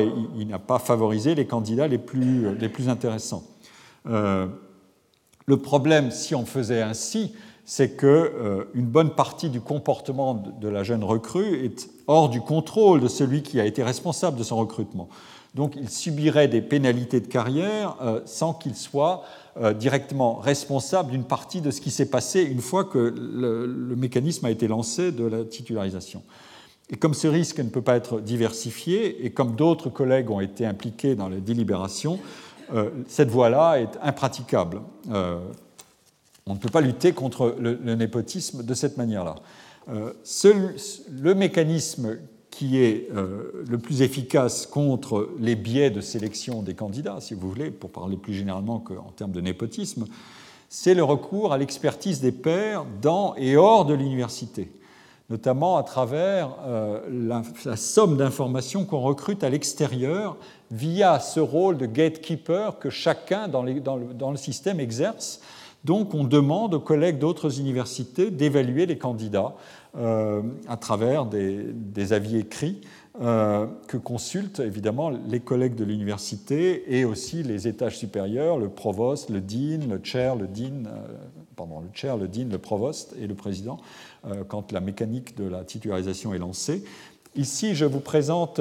favorisé 0.77 1.35
les 1.35 1.47
candidats 1.47 1.87
les 1.87 1.97
plus 1.99 2.89
intéressants. 2.89 3.45
le 4.03 4.51
problème, 5.55 6.11
si 6.11 6.35
on 6.35 6.45
faisait 6.45 6.81
ainsi, 6.81 7.31
c'est 7.69 7.97
qu'une 7.97 8.07
euh, 8.07 8.63
bonne 8.75 9.09
partie 9.09 9.49
du 9.49 9.59
comportement 9.59 10.33
de 10.33 10.69
la 10.69 10.83
jeune 10.83 11.03
recrue 11.03 11.65
est 11.65 11.89
hors 12.07 12.29
du 12.29 12.39
contrôle 12.39 13.01
de 13.01 13.09
celui 13.09 13.43
qui 13.43 13.59
a 13.59 13.65
été 13.65 13.83
responsable 13.83 14.37
de 14.37 14.43
son 14.43 14.55
recrutement. 14.55 15.09
Donc 15.53 15.73
il 15.75 15.89
subirait 15.89 16.47
des 16.47 16.61
pénalités 16.61 17.19
de 17.19 17.27
carrière 17.27 17.97
euh, 18.01 18.21
sans 18.23 18.53
qu'il 18.53 18.73
soit 18.73 19.23
euh, 19.57 19.73
directement 19.73 20.35
responsable 20.35 21.11
d'une 21.11 21.25
partie 21.25 21.59
de 21.59 21.69
ce 21.69 21.81
qui 21.81 21.91
s'est 21.91 22.09
passé 22.09 22.41
une 22.41 22.61
fois 22.61 22.85
que 22.85 22.99
le, 22.99 23.95
mécanisme 23.97 24.45
a 24.45 24.49
été 24.49 24.69
lancé 24.69 25.11
de 25.11 25.25
la 25.25 25.43
titularisation. 25.43 26.23
Et 26.89 26.95
comme 26.95 27.13
ce 27.13 27.27
risque 27.27 27.59
ne 27.59 27.69
peut 27.69 27.81
pas 27.81 27.97
être 27.97 28.21
diversifié, 28.21 29.25
et 29.25 29.31
comme 29.31 29.57
d'autres 29.57 29.89
collègues 29.89 30.31
ont 30.31 30.39
été 30.39 30.65
impliqués 30.65 31.15
dans 31.15 31.27
les 31.27 31.41
délibérations, 31.41 32.17
cette 33.07 33.29
voie-là 33.29 33.81
est 33.81 33.97
impraticable 34.01 34.81
on 36.47 36.53
ne 36.53 36.59
peut 36.59 36.69
pas 36.69 36.81
lutter 36.81 37.11
contre 37.11 37.55
le, 37.59 37.95
népotisme 37.95 38.63
de 38.63 38.73
cette 38.73 38.97
manière-là. 38.97 39.35
Euh, 39.89 40.13
le 41.11 41.35
mécanisme 41.35 42.17
qui 42.49 42.79
est 42.79 43.09
euh, 43.13 43.63
le 43.69 43.77
plus 43.77 44.01
efficace 44.01 44.65
contre 44.65 45.29
les 45.39 45.55
biais 45.55 45.91
de 45.91 46.01
sélection 46.01 46.63
des 46.63 46.73
candidats, 46.73 47.17
si 47.19 47.35
vous 47.35 47.49
voulez, 47.49 47.69
pour 47.69 47.91
parler 47.91 48.17
plus 48.17 48.33
généralement 48.33 48.79
qu'en 48.79 49.11
termes 49.15 49.31
de 49.31 49.41
népotisme, 49.41 50.05
c'est 50.69 50.95
le 50.95 51.03
recours 51.03 51.53
à 51.53 51.57
l'expertise 51.57 52.19
des 52.19 52.31
pairs 52.31 52.85
dans 53.01 53.35
et 53.35 53.55
hors 53.55 53.85
de 53.85 53.93
l'université, 53.93 54.71
notamment 55.29 55.77
à 55.77 55.83
travers 55.83 56.55
euh, 56.65 56.99
la, 57.09 57.43
somme 57.75 58.17
d'informations 58.17 58.85
qu'on 58.85 59.01
recrute 59.01 59.43
à 59.43 59.49
l'extérieur 59.49 60.35
via 60.71 61.19
ce 61.19 61.39
rôle 61.39 61.77
de 61.77 61.85
gatekeeper 61.85 62.79
que 62.79 62.89
chacun 62.89 63.47
dans, 63.47 63.63
dans 63.63 64.31
le 64.31 64.37
système 64.37 64.79
exerce 64.79 65.41
donc 65.83 66.13
on 66.13 66.23
demande 66.23 66.73
aux 66.73 66.79
collègues 66.79 67.19
d'autres 67.19 67.59
universités 67.59 68.31
d'évaluer 68.31 68.85
les 68.85 68.97
candidats 68.97 69.55
euh, 69.97 70.41
à 70.67 70.77
travers 70.77 71.25
des, 71.25 72.13
avis 72.13 72.37
écrits 72.37 72.81
euh, 73.21 73.65
que 73.87 73.97
consultent 73.97 74.59
évidemment 74.59 75.09
les 75.09 75.39
collègues 75.39 75.75
de 75.75 75.83
l'université 75.83 76.95
et 76.95 77.05
aussi 77.05 77.41
les 77.41 77.67
étages 77.67 77.97
supérieurs, 77.97 78.57
le 78.57 78.69
provost, 78.69 79.29
le 79.29 79.41
dean, 79.41 79.87
le 79.89 79.99
chair, 80.03 80.35
le 80.35 80.47
dean, 80.47 80.85
euh, 80.85 81.07
pardon, 81.55 81.79
le 81.79 81.89
chair, 81.93 82.17
le 82.17 82.27
dean, 82.27 82.49
le 82.51 82.59
provost 82.59 83.15
et 83.19 83.27
le 83.27 83.35
président 83.35 83.77
quand 84.49 84.73
la 84.73 84.81
mécanique 84.81 85.37
de 85.37 85.47
la 85.47 85.63
titularisation 85.63 86.33
est 86.33 86.37
lancée. 86.37 86.83
Ici, 87.35 87.75
je 87.75 87.85
vous 87.85 88.01
présente 88.01 88.59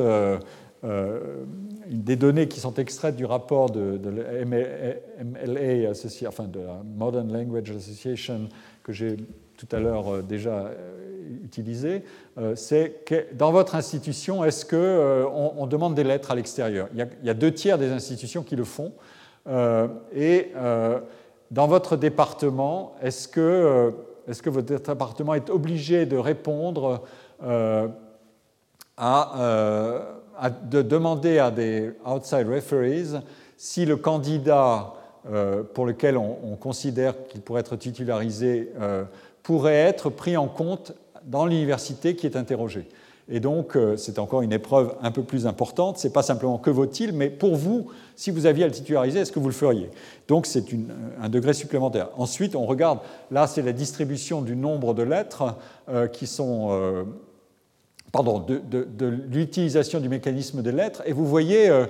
des 1.89 2.17
données 2.17 2.49
qui 2.49 2.61
sont 2.61 2.75
extraites 2.75 3.17
du 3.17 3.25
rapport 3.25 3.71
de, 3.71 4.01
la 4.09 4.45
MLA, 4.45 5.91
enfin 6.29 6.45
de 6.45 6.61
la 6.61 6.83
Modern 6.97 7.33
Language 7.33 7.71
Association, 7.71 8.49
que 8.83 8.93
j'ai 8.93 9.17
tout 9.57 9.69
à 9.73 9.81
l'heure 9.81 10.17
euh, 10.17 10.23
déjà 10.23 10.51
euh, 10.51 11.45
utilisé, 11.45 12.03
c'est 12.55 13.05
que 13.05 13.27
dans 13.35 13.51
votre 13.51 13.75
institution, 13.75 14.45
est-ce 14.45 14.65
qu'on 14.65 15.53
on 15.57 15.67
demande 15.67 15.97
des 15.97 16.05
lettres 16.05 16.31
à 16.31 16.37
l'extérieur? 16.37 16.89
Il, 16.95 17.09
il, 17.21 17.27
y 17.27 17.31
a 17.31 17.35
deux 17.35 17.53
tiers 17.53 17.79
des 17.79 17.91
institutions 17.91 18.45
qui 18.45 18.55
le 18.55 18.63
font. 18.63 18.93
et 20.15 20.53
dans 21.51 21.67
votre 21.67 21.97
département, 21.97 22.95
est-ce 23.03 23.27
que, 23.27 23.93
est 24.29 24.41
que 24.41 24.51
votre 24.51 24.67
département 24.69 25.35
est 25.35 25.51
obligé 25.51 26.07
de 26.07 26.17
répondre 26.17 27.03
à 28.97 30.17
de 30.71 30.83
demander 30.83 31.39
à 31.39 31.51
des 31.51 31.93
outside 32.07 32.49
referees 32.49 33.21
si 33.57 33.85
le 33.85 33.97
candidat 33.97 34.93
euh, 35.31 35.65
pour 35.65 35.87
lequel 35.87 36.17
on, 36.17 36.57
considère 36.57 37.27
qu'il 37.27 37.41
pourrait 37.41 37.61
être 37.61 37.75
titularisé 37.75 38.71
euh, 38.81 39.05
pourrait 39.43 39.75
être 39.75 40.09
pris 40.09 40.37
en 40.37 40.47
compte 40.47 40.93
dans 41.25 41.47
l'université 41.47 42.15
qui 42.15 42.27
est 42.27 42.37
interrogée. 42.37 42.89
Et 43.29 43.41
donc, 43.41 43.77
euh, 43.77 43.97
c'est 43.97 44.21
encore 44.21 44.43
une 44.43 44.53
épreuve 44.53 44.95
un 45.03 45.11
peu 45.11 45.25
plus 45.25 45.49
importante. 45.49 45.99
Ce 45.99 46.07
n'est 46.07 46.13
pas 46.13 46.23
simplement 46.23 46.59
que 46.59 46.71
vaut-il, 46.71 47.13
mais 47.13 47.29
pour 47.29 47.57
vous, 47.57 47.89
si 48.15 48.31
vous 48.31 48.47
aviez 48.47 48.63
à 48.63 48.67
le 48.69 48.73
titulariser, 48.73 49.19
est-ce 49.19 49.33
que 49.33 49.41
vous 49.41 49.49
le 49.49 49.53
feriez? 49.53 49.91
Donc, 50.29 50.47
c'est 50.47 50.65
un 51.21 51.29
degré 51.29 51.53
supplémentaire. 51.55 52.11
Ensuite, 52.17 52.55
on 52.55 52.67
regarde, 52.67 53.01
là, 53.33 53.49
c'est 53.49 53.63
la 53.63 53.73
distribution 53.73 54.43
du 54.43 54.55
nombre 54.55 54.95
de 54.95 55.03
lettres 55.03 55.57
qui 56.13 56.29
sont 56.29 57.05
de, 58.23 59.07
l'utilisation 59.31 60.01
du 60.01 60.09
mécanisme 60.09 60.63
des 60.63 60.73
lettres. 60.73 61.03
Et 61.07 61.13
vous 61.13 61.27
voyez, 61.27 61.69
euh, 61.69 61.87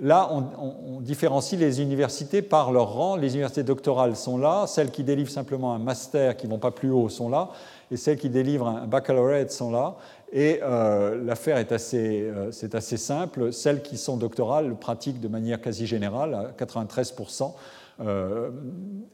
là, 0.00 0.30
on, 0.32 1.00
différencie 1.00 1.58
les 1.58 1.80
universités 1.80 2.42
par 2.42 2.72
leur 2.72 2.92
rang. 2.92 3.16
Les 3.16 3.34
universités 3.34 3.62
doctorales 3.62 4.16
sont 4.16 4.38
là, 4.38 4.66
celles 4.66 4.90
qui 4.90 5.04
délivrent 5.04 5.30
simplement 5.30 5.74
un 5.74 5.78
master 5.78 6.36
qui 6.36 6.46
ne 6.46 6.52
vont 6.52 6.58
pas 6.58 6.70
plus 6.70 6.90
haut 6.90 7.08
sont 7.08 7.28
là, 7.28 7.50
et 7.90 7.96
celles 7.96 8.18
qui 8.18 8.28
délivrent 8.28 8.68
un 8.68 8.86
baccalauréat 8.86 9.48
sont 9.48 9.70
là. 9.70 9.96
Et 10.32 10.60
euh, 10.62 11.22
l'affaire 11.24 11.56
est 11.56 11.72
assez, 11.72 12.22
euh, 12.22 12.52
c'est 12.52 12.74
assez 12.74 12.98
simple. 12.98 13.52
Celles 13.52 13.82
qui 13.82 13.96
sont 13.96 14.16
doctorales 14.16 14.68
le 14.68 14.74
pratiquent 14.74 15.20
de 15.20 15.28
manière 15.28 15.60
quasi 15.60 15.86
générale, 15.86 16.34
à 16.34 16.64
93%. 16.64 17.52
Euh, 18.00 18.50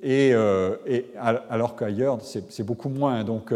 et, 0.02 0.34
et, 0.86 1.06
alors 1.48 1.76
qu'ailleurs, 1.76 2.18
c'est 2.22 2.64
beaucoup 2.64 2.88
moins. 2.88 3.24
Donc, 3.24 3.52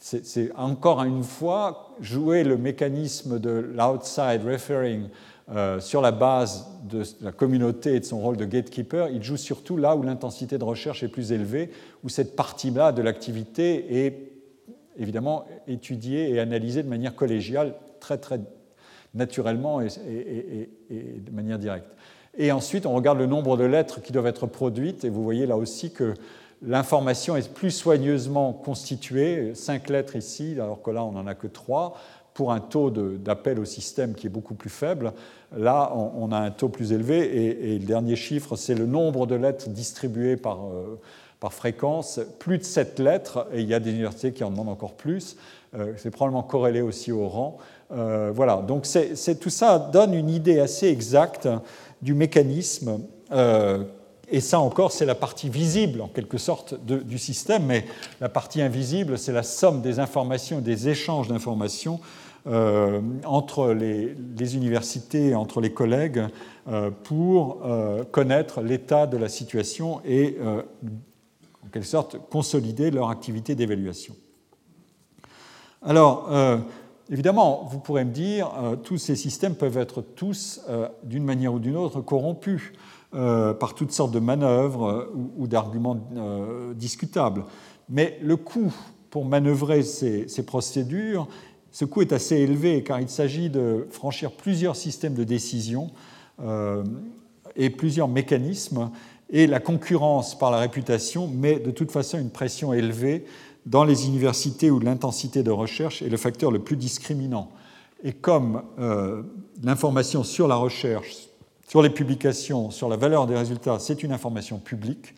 c'est 0.00 0.50
encore 0.56 1.02
une 1.02 1.24
fois 1.24 1.90
jouer 2.00 2.44
le 2.44 2.56
mécanisme 2.56 3.38
de 3.38 3.50
l'outside 3.50 4.42
referring 4.46 5.08
euh, 5.50 5.80
sur 5.80 6.00
la 6.00 6.12
base 6.12 6.68
de 6.84 7.02
la 7.20 7.32
communauté 7.32 7.94
et 7.94 8.00
de 8.00 8.04
son 8.04 8.20
rôle 8.20 8.36
de 8.36 8.44
gatekeeper, 8.44 9.08
il 9.08 9.22
joue 9.22 9.36
surtout 9.36 9.76
là 9.76 9.96
où 9.96 10.02
l'intensité 10.02 10.58
de 10.58 10.64
recherche 10.64 11.02
est 11.02 11.08
plus 11.08 11.32
élevée, 11.32 11.70
où 12.04 12.08
cette 12.08 12.36
partie-là 12.36 12.92
de 12.92 13.02
l'activité 13.02 14.04
est 14.04 14.30
évidemment 14.98 15.46
étudiée 15.66 16.30
et 16.30 16.38
analysée 16.38 16.82
de 16.82 16.88
manière 16.88 17.14
collégiale, 17.14 17.74
très 17.98 18.18
très 18.18 18.40
naturellement 19.14 19.80
et, 19.80 19.88
et 20.90 21.00
de 21.18 21.30
manière 21.30 21.58
directe. 21.58 21.88
Et 22.36 22.52
ensuite, 22.52 22.84
on 22.84 22.92
regarde 22.92 23.18
le 23.18 23.26
nombre 23.26 23.56
de 23.56 23.64
lettres 23.64 24.00
qui 24.02 24.12
doivent 24.12 24.26
être 24.26 24.46
produites, 24.46 25.04
et 25.04 25.08
vous 25.08 25.24
voyez 25.24 25.46
là 25.46 25.56
aussi 25.56 25.92
que 25.92 26.14
l'information 26.62 27.36
est 27.36 27.52
plus 27.52 27.70
soigneusement 27.70 28.52
constituée, 28.52 29.54
cinq 29.54 29.88
lettres 29.88 30.16
ici, 30.16 30.54
alors 30.60 30.82
que 30.82 30.90
là 30.90 31.04
on 31.04 31.12
n'en 31.12 31.26
a 31.26 31.34
que 31.34 31.46
trois, 31.46 31.96
pour 32.38 32.52
un 32.52 32.60
taux 32.60 32.90
d'appel 32.90 33.58
au 33.58 33.64
système 33.64 34.14
qui 34.14 34.28
est 34.28 34.30
beaucoup 34.30 34.54
plus 34.54 34.70
faible. 34.70 35.12
Là, 35.56 35.92
on, 35.96 36.30
a 36.30 36.38
un 36.38 36.52
taux 36.52 36.68
plus 36.68 36.92
élevé 36.92 37.72
et, 37.72 37.80
le 37.80 37.84
dernier 37.84 38.14
chiffre, 38.14 38.54
c'est 38.54 38.76
le 38.76 38.86
nombre 38.86 39.26
de 39.26 39.34
lettres 39.34 39.68
distribuées 39.70 40.36
par, 40.36 40.66
euh, 40.66 41.00
par 41.40 41.52
fréquence. 41.52 42.20
Plus 42.38 42.58
de 42.58 42.62
7 42.62 43.00
lettres, 43.00 43.48
et 43.52 43.60
il 43.60 43.66
y 43.66 43.74
a 43.74 43.80
des 43.80 43.90
universités 43.90 44.32
qui 44.32 44.44
en 44.44 44.52
demandent 44.52 44.68
encore 44.68 44.94
plus. 44.94 45.36
Euh, 45.74 45.94
c'est 45.96 46.12
probablement 46.12 46.44
corrélé 46.44 46.80
aussi 46.80 47.10
au 47.10 47.26
rang. 47.26 47.58
Euh, 47.90 48.30
voilà, 48.32 48.58
donc 48.58 48.86
c'est 48.86 49.40
tout 49.40 49.50
ça 49.50 49.80
donne 49.80 50.14
une 50.14 50.30
idée 50.30 50.60
assez 50.60 50.86
exacte 50.86 51.48
du 52.02 52.14
mécanisme. 52.14 53.00
Et 54.30 54.40
ça 54.40 54.60
encore, 54.60 54.92
c'est 54.92 55.06
la 55.06 55.14
partie 55.14 55.48
visible 55.48 56.00
en 56.00 56.08
quelque 56.08 56.38
sorte 56.38 56.74
du 56.84 57.18
système, 57.18 57.64
mais 57.64 57.84
la 58.20 58.28
partie 58.28 58.60
invisible, 58.60 59.18
c'est 59.18 59.32
la 59.32 59.42
somme 59.42 59.80
des 59.80 59.98
informations, 60.00 60.60
des 60.60 60.88
échanges 60.88 61.28
d'informations 61.28 62.00
euh, 62.46 63.02
entre 63.26 63.72
les, 63.72 64.56
universités, 64.56 65.34
entre 65.34 65.60
les 65.60 65.72
collègues, 65.72 66.24
euh, 66.68 66.90
pour 66.90 67.60
euh, 67.64 68.04
connaître 68.04 68.62
l'état 68.62 69.06
de 69.06 69.18
la 69.18 69.28
situation 69.28 70.00
et, 70.06 70.38
en 70.42 71.68
quelque 71.70 71.86
sorte, 71.86 72.16
consolider 72.30 72.90
leur 72.90 73.10
activité 73.10 73.54
d'évaluation. 73.54 74.14
Alors, 75.82 76.30
évidemment, 77.10 77.68
vous 77.70 77.78
pourrez 77.78 78.04
me 78.04 78.12
dire, 78.12 78.50
tous 78.82 78.98
ces 78.98 79.14
systèmes 79.14 79.54
peuvent 79.54 79.76
être 79.76 80.00
tous, 80.00 80.62
d'une 81.04 81.24
manière 81.24 81.52
ou 81.54 81.58
d'une 81.58 81.76
autre, 81.76 82.00
corrompus. 82.00 82.72
Par 83.12 83.74
toutes 83.74 83.92
sortes 83.92 84.12
de 84.12 84.20
manœuvres 84.20 85.10
ou, 85.36 85.46
d'arguments 85.46 85.98
discutables. 86.74 87.44
Mais 87.88 88.18
le 88.22 88.36
coût 88.36 88.74
pour 89.10 89.24
manœuvrer 89.24 89.82
ces 89.82 90.44
procédures 90.44 91.26
ce 91.70 91.84
coût 91.84 92.02
est 92.02 92.12
assez 92.12 92.36
élevé 92.36 92.82
car 92.82 93.00
il 93.00 93.08
s'agit 93.08 93.50
de 93.50 93.86
franchir 93.90 94.32
plusieurs 94.32 94.76
systèmes 94.76 95.14
de 95.14 95.24
décision 95.24 95.90
euh, 96.40 96.82
et 97.56 97.70
plusieurs 97.70 98.08
mécanismes, 98.08 98.90
et 99.30 99.46
la 99.46 99.60
concurrence 99.60 100.38
par 100.38 100.50
la 100.50 100.58
réputation 100.58 101.28
met 101.28 101.58
de 101.58 101.70
toute 101.70 101.90
façon 101.90 102.18
une 102.18 102.30
pression 102.30 102.72
élevée 102.72 103.24
dans 103.66 103.84
les 103.84 104.06
universités 104.06 104.70
où 104.70 104.80
l'intensité 104.80 105.42
de 105.42 105.50
recherche 105.50 106.00
est 106.02 106.08
le 106.08 106.16
facteur 106.16 106.50
le 106.50 106.60
plus 106.60 106.76
discriminant. 106.76 107.50
Et 108.02 108.12
comme 108.12 108.62
euh, 108.78 109.22
l'information 109.62 110.24
sur 110.24 110.48
la 110.48 110.56
recherche, 110.56 111.27
sur 111.68 111.82
les 111.82 111.90
publications, 111.90 112.70
sur 112.70 112.88
la 112.88 112.96
valeur 112.96 113.26
des 113.26 113.36
résultats, 113.36 113.78
c'est 113.78 114.02
une 114.02 114.10
information 114.10 114.58
publique, 114.58 115.14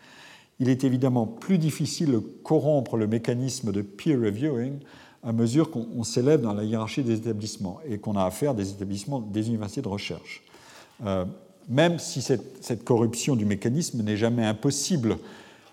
il 0.59 0.69
est 0.69 0.83
évidemment 0.83 1.25
plus 1.25 1.57
difficile 1.57 2.11
de 2.11 2.19
corrompre 2.19 2.97
le 2.97 3.07
mécanisme 3.07 3.71
de 3.71 3.81
peer 3.81 4.19
reviewing 4.19 4.79
à 5.23 5.31
mesure 5.31 5.71
qu'on 5.71 6.03
s'élève 6.03 6.41
dans 6.41 6.53
la 6.53 6.63
hiérarchie 6.63 7.03
des 7.03 7.13
établissements 7.13 7.79
et 7.87 7.99
qu'on 7.99 8.15
a 8.15 8.25
affaire 8.25 8.53
des 8.53 8.69
établissements 8.69 9.19
des 9.19 9.47
universités 9.47 9.81
de 9.81 9.87
recherche. 9.87 10.43
Euh, 11.05 11.25
même 11.69 11.99
si 11.99 12.21
cette, 12.21 12.83
corruption 12.83 13.35
du 13.35 13.45
mécanisme 13.45 14.03
n'est 14.03 14.17
jamais 14.17 14.45
impossible, 14.45 15.17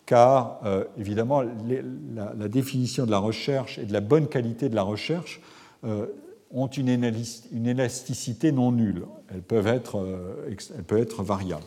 car 0.06 0.60
euh, 0.64 0.84
évidemment 0.98 1.42
la, 1.42 2.48
définition 2.48 3.04
de 3.04 3.10
la 3.10 3.18
recherche 3.18 3.78
et 3.78 3.84
de 3.84 3.92
la 3.92 4.00
bonne 4.00 4.28
qualité 4.28 4.68
de 4.68 4.74
la 4.74 4.82
recherche 4.82 5.40
euh, 5.84 6.06
ont 6.50 6.66
une, 6.66 6.88
élasticité 6.88 8.52
non 8.52 8.72
nulle. 8.72 9.06
Elles 9.32 9.42
peuvent 9.42 9.66
être, 9.66 10.04
elles 10.48 10.84
peuvent 10.84 11.02
être 11.02 11.22
variables. 11.22 11.66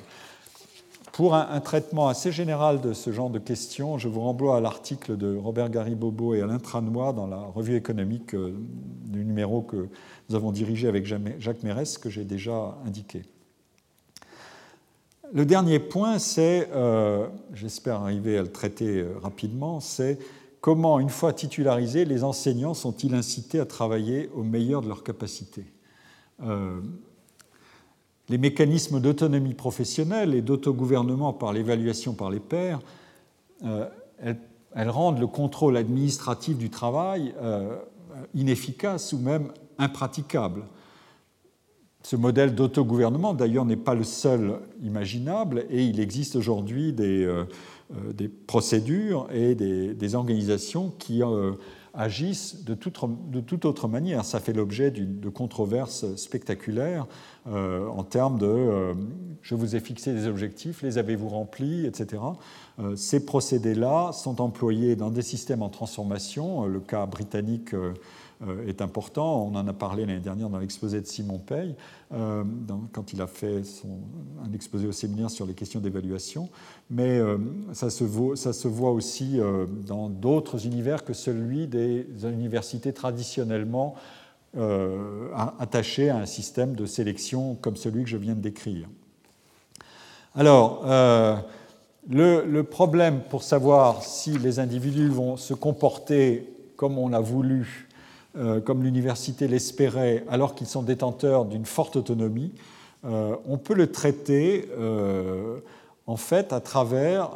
Pour 1.12 1.36
un, 1.36 1.60
traitement 1.60 2.08
assez 2.08 2.32
général 2.32 2.80
de 2.80 2.94
ce 2.94 3.12
genre 3.12 3.30
de 3.30 3.38
questions, 3.38 3.98
je 3.98 4.08
vous 4.08 4.22
renvoie 4.22 4.58
à 4.58 4.62
l'article 4.62 5.18
de 5.18 5.36
Robert 5.36 5.70
Garibobo 5.70 6.34
et 6.36 6.42
Alain 6.42 6.58
Tranois 6.58 7.12
dans 7.12 7.28
la 7.28 7.38
revue 7.38 7.76
économique 7.76 8.34
euh, 8.34 8.56
du 9.06 9.26
numéro 9.26 9.62
que 9.62 9.90
nous 10.30 10.36
avons 10.36 10.54
dirigé 10.54 10.88
avec 10.88 11.06
Jacques 11.06 11.64
Mérès, 11.64 11.98
que 11.98 12.10
j'ai 12.10 12.24
déjà 12.24 12.78
indiqué. 12.86 13.24
Le 15.34 15.46
dernier 15.46 15.80
point, 15.80 16.18
c'est, 16.18 16.70
euh, 16.74 17.28
j'espère 17.54 18.02
arriver 18.02 18.38
à 18.38 18.42
le 18.42 18.52
traiter 18.52 19.02
euh, 19.02 19.14
rapidement, 19.22 19.82
c'est 19.82 20.18
comment, 20.62 21.00
une 21.00 21.10
fois 21.10 21.34
titularisés, 21.34 22.06
les 22.06 22.24
enseignants 22.24 22.74
sont-ils 22.74 23.14
incités 23.14 23.60
à 23.60 23.66
travailler 23.66 24.30
au 24.36 24.44
meilleur 24.44 24.82
de 24.82 24.88
leurs 24.88 25.04
capacités? 25.04 25.66
Les 28.32 28.38
mécanismes 28.38 29.02
d'autonomie 29.02 29.54
professionnelle 29.54 30.34
et 30.34 30.42
d'autogouvernement 30.42 31.34
par 31.34 31.52
l'évaluation 31.52 32.14
par 32.14 32.30
les 32.30 32.40
pairs, 32.40 32.80
euh, 33.66 33.90
elles, 34.74 34.90
rendent 34.90 35.20
le 35.20 35.28
contrôle 35.28 35.76
administratif 35.76 36.58
du 36.58 36.70
travail 36.70 37.36
euh, 37.42 37.76
inefficace 38.34 39.12
ou 39.12 39.18
même 39.18 39.52
impraticable. 39.78 40.64
Ce 42.04 42.16
modèle 42.16 42.56
d'autogouvernement, 42.56 43.34
d'ailleurs, 43.34 43.66
n'est 43.66 43.76
pas 43.76 43.96
le 43.96 44.06
seul 44.06 44.62
imaginable 44.82 45.66
et 45.70 45.84
il 45.84 46.00
existe 46.00 46.38
aujourd'hui 46.38 46.94
des, 46.94 47.26
euh, 47.96 48.28
procédures 48.48 49.28
et 49.32 49.56
des, 49.56 50.16
organisations 50.16 50.94
qui 51.00 51.22
agissent 51.94 52.64
de 52.64 52.74
toute, 52.74 53.66
autre 53.66 53.88
manière. 53.88 54.26
Ça 54.26 54.40
fait 54.40 54.54
l'objet 54.54 54.92
de 54.92 55.30
controverses 55.30 56.16
spectaculaires 56.16 57.08
euh, 57.48 57.88
en 57.88 58.04
termes 58.04 58.38
de 58.38 58.46
euh, 58.46 58.94
je 59.42 59.56
vous 59.56 59.76
ai 59.76 59.80
fixé 59.80 60.14
des 60.14 60.28
objectifs, 60.28 60.84
les 60.84 61.00
avez-vous 61.00 61.28
remplis, 61.28 61.88
etc. 61.88 62.22
Euh, 62.80 62.96
ces 62.96 63.26
procédés-là 63.26 64.12
sont 64.14 64.42
employés 64.42 64.96
dans 64.96 65.10
des 65.10 65.24
systèmes 65.24 65.64
en 65.64 65.70
transformation. 65.70 66.68
Le 66.68 66.80
cas 66.80 67.08
britannique 67.08 67.74
est 68.68 68.82
important. 68.82 69.44
On 69.46 69.56
en 69.56 69.68
a 69.68 69.74
parlé 69.74 70.06
l'année 70.06 70.20
dernière 70.20 70.50
dans 70.50 70.60
l'exposé 70.60 71.02
de 71.02 71.06
Simon 71.06 71.38
Pey, 71.38 71.76
quand 72.10 73.14
il 73.14 73.22
a 73.22 73.28
fait 73.28 73.62
un 74.44 74.52
exposé 74.54 74.88
au 74.88 74.92
séminaire 74.92 75.30
sur 75.30 75.46
les 75.46 75.54
questions 75.54 75.80
d'évaluation. 75.80 76.50
Mais 76.90 77.22
ça 77.74 77.90
se, 77.90 78.04
voit, 78.04 78.36
ça, 78.36 78.54
se 78.54 78.68
voit, 78.68 78.92
aussi 78.92 79.40
dans 79.88 80.10
d'autres 80.10 80.66
univers 80.66 81.06
que 81.06 81.14
celui 81.14 81.68
des 81.68 82.08
universités 82.24 82.94
traditionnellement 82.94 83.96
euh, 84.58 85.30
attaché 85.60 86.10
à 86.10 86.18
un 86.18 86.26
système 86.26 86.76
de 86.76 86.86
sélection 86.86 87.56
comme 87.62 87.78
celui 87.78 88.04
que 88.04 88.10
je 88.10 88.18
viens 88.18 88.36
de 88.36 88.42
décrire. 88.42 88.86
Alors, 90.36 90.84
euh, 90.86 91.38
le, 92.10 92.62
problème 92.64 93.22
pour 93.30 93.44
savoir 93.44 94.04
si 94.04 94.38
les 94.38 94.60
individus 94.60 95.08
vont 95.08 95.38
se 95.38 95.54
comporter 95.54 96.50
comme 96.76 96.98
on 96.98 97.08
l'a 97.08 97.22
voulu, 97.22 97.88
euh, 97.88 97.91
comme 98.66 98.84
l'université 98.84 99.48
l'espérait, 99.48 100.24
alors 100.30 100.56
qu'ils 100.56 100.68
sont 100.68 100.84
détenteurs 100.84 101.46
d'une 101.46 101.66
forte 101.66 101.96
autonomie, 101.96 102.54
on 103.04 103.58
peut 103.58 103.74
le 103.74 103.92
traiter 103.92 104.70
en 106.08 106.16
fait 106.16 106.54
à 106.54 106.62
travers 106.62 107.32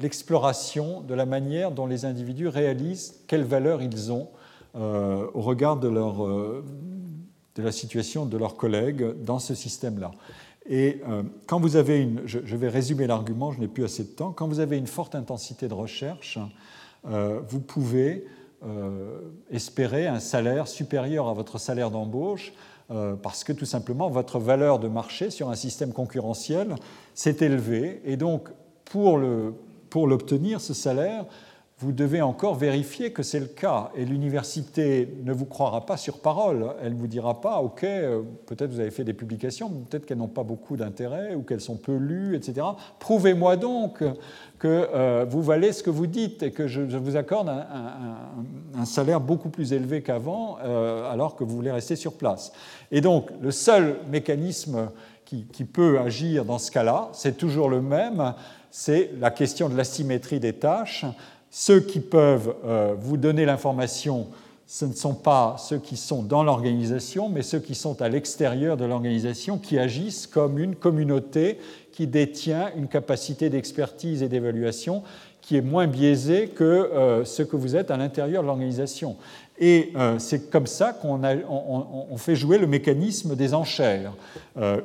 l'exploration 0.00 1.00
de 1.00 1.14
la 1.14 1.26
manière 1.26 1.70
dont 1.70 1.86
les 1.86 2.04
individus 2.04 2.48
réalisent 2.48 3.24
quelles 3.26 3.44
valeurs 3.44 3.82
ils 3.82 4.12
ont 4.12 4.28
euh, 4.78 5.26
au 5.32 5.40
regard 5.40 5.78
de, 5.78 5.88
leur, 5.88 6.24
euh, 6.24 6.62
de, 7.56 7.62
la 7.62 7.72
situation 7.72 8.26
de 8.26 8.36
leurs 8.36 8.56
collègues 8.56 9.14
dans 9.24 9.38
ce 9.38 9.54
système-là. 9.54 10.10
Et 10.68 11.00
euh, 11.08 11.22
quand 11.46 11.58
vous 11.58 11.76
avez 11.76 12.02
une, 12.02 12.20
je, 12.26 12.38
vais 12.38 12.68
résumer 12.68 13.06
l'argument, 13.06 13.50
je 13.50 13.60
n'ai 13.60 13.66
plus 13.66 13.82
assez 13.82 14.04
de 14.04 14.10
temps, 14.10 14.30
quand 14.30 14.46
vous 14.46 14.60
avez 14.60 14.76
une 14.76 14.86
forte 14.86 15.14
intensité 15.14 15.68
de 15.68 15.74
recherche, 15.74 16.38
vous 17.04 17.60
pouvez 17.60 18.26
espérer 19.50 20.06
un 20.06 20.20
salaire 20.20 20.66
supérieur 20.68 21.28
à 21.28 21.32
votre 21.32 21.58
salaire 21.58 21.90
d'embauche 21.90 22.52
parce 23.22 23.44
que 23.44 23.52
tout 23.52 23.66
simplement 23.66 24.08
votre 24.08 24.38
valeur 24.38 24.78
de 24.78 24.88
marché 24.88 25.30
sur 25.30 25.50
un 25.50 25.54
système 25.54 25.92
concurrentiel 25.92 26.74
s'est 27.14 27.36
élevée. 27.40 28.00
Et 28.04 28.16
donc, 28.16 28.48
pour 28.84 29.18
l'obtenir, 29.18 30.60
ce 30.60 30.74
salaire, 30.74 31.24
vous 31.80 31.92
devez 31.92 32.20
encore 32.22 32.56
vérifier 32.56 33.12
que 33.12 33.22
c'est 33.22 33.38
le 33.38 33.46
cas. 33.46 33.90
Et 33.96 34.04
l'université 34.04 35.16
ne 35.22 35.32
vous 35.32 35.44
croira 35.44 35.86
pas 35.86 35.96
sur 35.96 36.18
parole. 36.18 36.74
Elle 36.82 36.94
ne 36.94 36.98
vous 36.98 37.06
dira 37.06 37.40
pas, 37.40 37.58
OK, 37.58 37.84
euh, 37.84 38.22
peut-être 38.46 38.72
vous 38.72 38.80
avez 38.80 38.90
fait 38.90 39.04
des 39.04 39.12
publications, 39.12 39.70
peut-être 39.70 40.04
qu'elles 40.04 40.18
n'ont 40.18 40.26
pas 40.26 40.42
beaucoup 40.42 40.76
d'intérêt 40.76 41.36
ou 41.36 41.42
qu'elles 41.42 41.60
sont 41.60 41.76
peu 41.76 41.94
lues, 41.94 42.34
etc. 42.34 42.66
Prouvez-moi 42.98 43.56
donc 43.56 44.02
que 44.58 44.88
euh, 44.92 45.24
vous 45.28 45.40
valez 45.40 45.72
ce 45.72 45.84
que 45.84 45.90
vous 45.90 46.08
dites 46.08 46.42
et 46.42 46.50
que 46.50 46.66
je, 46.66 46.80
vous 46.80 47.14
accorde 47.14 47.48
un, 47.48 48.84
salaire 48.84 49.20
beaucoup 49.20 49.48
plus 49.48 49.72
élevé 49.72 50.02
qu'avant, 50.02 50.58
euh, 50.64 51.08
alors 51.08 51.36
que 51.36 51.44
vous 51.44 51.54
voulez 51.54 51.70
rester 51.70 51.94
sur 51.94 52.14
place. 52.14 52.50
Et 52.90 53.00
donc, 53.00 53.30
le 53.40 53.52
seul 53.52 53.98
mécanisme 54.10 54.90
qui, 55.24 55.44
qui 55.44 55.64
peut 55.64 56.00
agir 56.00 56.44
dans 56.44 56.58
ce 56.58 56.72
cas-là, 56.72 57.10
c'est 57.12 57.36
toujours 57.36 57.68
le 57.68 57.82
même, 57.82 58.34
c'est 58.72 59.12
la 59.20 59.30
question 59.30 59.68
de 59.68 59.76
l'asymétrie 59.76 60.40
des 60.40 60.54
tâches 60.54 61.04
ceux 61.50 61.80
qui 61.80 62.00
peuvent 62.00 62.54
euh, 62.64 62.94
vous 62.98 63.16
donner 63.16 63.44
l'information, 63.44 64.26
ce 64.66 64.84
ne 64.84 64.92
sont 64.92 65.14
pas 65.14 65.56
ceux 65.58 65.78
qui 65.78 65.96
sont 65.96 66.22
dans 66.22 66.42
l'organisation, 66.42 67.28
mais 67.28 67.42
ceux 67.42 67.58
qui 67.58 67.74
sont 67.74 68.02
à 68.02 68.08
l'extérieur 68.08 68.76
de 68.76 68.84
l'organisation, 68.84 69.58
qui 69.58 69.78
agissent 69.78 70.26
comme 70.26 70.58
une 70.58 70.76
communauté 70.76 71.58
qui 71.92 72.06
détient 72.06 72.70
une 72.76 72.86
capacité 72.86 73.48
d'expertise 73.48 74.22
et 74.22 74.28
d'évaluation 74.28 75.02
qui 75.40 75.56
est 75.56 75.62
moins 75.62 75.86
biaisée 75.86 76.48
que 76.48 76.64
euh, 76.64 77.24
ce 77.24 77.42
que 77.42 77.56
vous 77.56 77.76
êtes 77.76 77.90
à 77.90 77.96
l'intérieur 77.96 78.42
de 78.42 78.46
l'organisation. 78.46 79.16
Et 79.58 79.92
euh, 79.96 80.18
c'est 80.18 80.50
comme 80.50 80.66
ça 80.66 80.92
qu'on 80.92 81.22
on, 81.24 82.16
fait 82.18 82.36
jouer 82.36 82.58
le 82.58 82.66
mécanisme 82.66 83.34
des 83.34 83.54
enchères. 83.54 84.12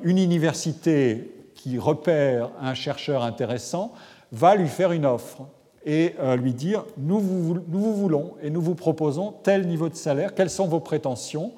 une 0.04 0.18
université 0.18 1.30
qui 1.56 1.78
repère 1.78 2.50
un 2.62 2.74
chercheur 2.74 3.24
intéressant 3.24 3.94
va 4.32 4.56
lui 4.56 4.68
faire 4.68 4.94
une 4.94 5.06
offre 5.06 5.44
et 5.86 6.16
euh, 6.20 6.36
lui 6.36 6.54
dire 6.54 6.86
nous 6.98 7.20
vous, 7.20 7.58
nous 7.68 7.94
voulons 7.94 8.36
et 8.42 8.50
nous 8.50 8.62
vous 8.62 8.76
proposons 8.76 9.34
tel 9.44 9.68
niveau 9.68 9.90
de 9.90 9.96
salaire, 9.96 10.34
quelles 10.34 10.50
sont 10.50 10.68
vos 10.68 10.80
prétentions? 10.80 11.52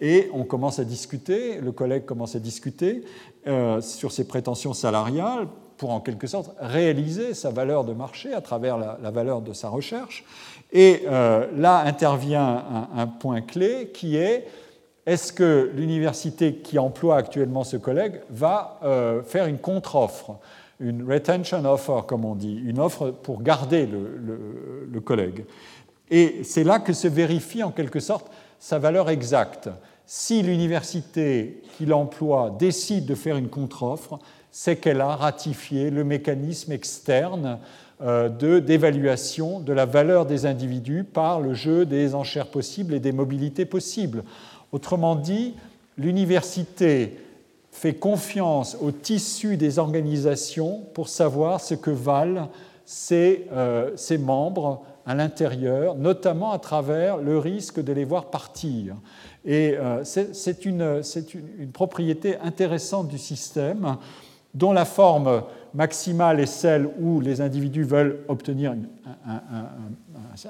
Et 0.00 0.30
on 0.32 0.44
commence 0.44 0.78
à 0.78 0.84
discuter, 0.84 1.60
le 1.60 1.72
collègue 1.72 2.04
commence 2.04 2.36
à 2.36 2.38
discuter 2.38 3.04
euh, 3.48 3.80
sur 3.80 4.12
ses 4.12 4.28
prétentions 4.28 4.72
salariales 4.72 5.48
pour 5.76 5.90
en 5.90 6.00
quelque 6.00 6.28
sorte 6.28 6.54
réaliser 6.60 7.34
sa 7.34 7.50
valeur 7.50 7.84
de 7.84 7.92
marché 7.92 8.32
à 8.32 8.40
travers 8.40 8.78
la, 8.78 9.10
valeur 9.10 9.40
de 9.40 9.52
sa 9.52 9.68
recherche. 9.68 10.24
Et 10.72 11.02
euh, 11.06 11.46
là 11.56 11.80
intervient 11.80 12.88
un, 12.94 13.06
point 13.06 13.40
clé 13.40 13.90
qui 13.92 14.16
est 14.16 14.46
est-ce 15.06 15.32
que 15.32 15.70
l'université 15.74 16.56
qui 16.56 16.78
emploie 16.78 17.16
actuellement 17.16 17.64
ce 17.64 17.76
collègue 17.76 18.20
va 18.30 18.78
faire 19.24 19.46
une 19.46 19.58
contre-offre? 19.58 20.38
Une 20.80 21.10
retention 21.10 21.64
offer, 21.64 22.00
comme 22.06 22.24
on 22.24 22.34
dit, 22.34 22.60
une 22.64 22.78
offre 22.78 23.10
pour 23.10 23.42
garder 23.42 23.86
le, 23.86 25.00
collègue. 25.00 25.44
Et 26.10 26.40
c'est 26.42 26.64
là 26.64 26.80
que 26.80 26.92
se 26.92 27.08
vérifie 27.08 27.62
en 27.62 27.70
quelque 27.70 28.00
sorte 28.00 28.30
sa 28.58 28.78
valeur 28.78 29.10
exacte. 29.10 29.70
Si 30.06 30.42
l'université 30.42 31.62
qui 31.76 31.86
l'emploie 31.86 32.54
décide 32.58 33.06
de 33.06 33.14
faire 33.14 33.36
une 33.36 33.48
contre-offre, 33.48 34.18
c'est 34.50 34.76
qu'elle 34.76 35.00
a 35.00 35.14
ratifié 35.14 35.90
le 35.90 36.04
mécanisme 36.04 36.72
externe 36.72 37.58
euh, 38.00 38.28
d'évaluation 38.60 39.60
de 39.60 39.72
la 39.72 39.86
valeur 39.86 40.26
des 40.26 40.46
individus 40.46 41.04
par 41.04 41.40
le 41.40 41.54
jeu 41.54 41.84
des 41.84 42.14
enchères 42.14 42.50
possibles 42.50 42.94
et 42.94 43.00
des 43.00 43.12
mobilités 43.12 43.66
possibles. 43.66 44.24
Autrement 44.72 45.14
dit, 45.14 45.54
l'université 45.96 47.16
fait 47.78 47.94
confiance 47.94 48.76
au 48.80 48.90
tissu 48.90 49.56
des 49.56 49.78
organisations 49.78 50.82
pour 50.94 51.08
savoir 51.08 51.60
ce 51.60 51.74
que 51.74 51.92
valent 51.92 52.50
ses, 52.84 53.46
euh, 53.52 53.90
membres 54.18 54.82
à 55.06 55.14
l'intérieur, 55.14 55.94
notamment 55.94 56.50
à 56.50 56.58
travers 56.58 57.18
le 57.18 57.38
risque 57.38 57.80
de 57.80 57.92
les 57.92 58.04
voir 58.04 58.30
partir. 58.30 58.96
Et 59.44 59.76
euh, 59.78 60.02
c'est 60.02 60.64
une, 60.64 61.02
une, 61.58 61.70
propriété 61.70 62.36
intéressante 62.38 63.06
du 63.06 63.18
système 63.18 63.96
dont 64.54 64.72
la 64.72 64.84
forme 64.84 65.44
maximale 65.72 66.40
est 66.40 66.46
celle 66.46 66.88
où 67.00 67.20
les 67.20 67.40
individus 67.40 67.84
veulent 67.84 68.24
obtenir 68.26 68.74
un, 69.24 69.40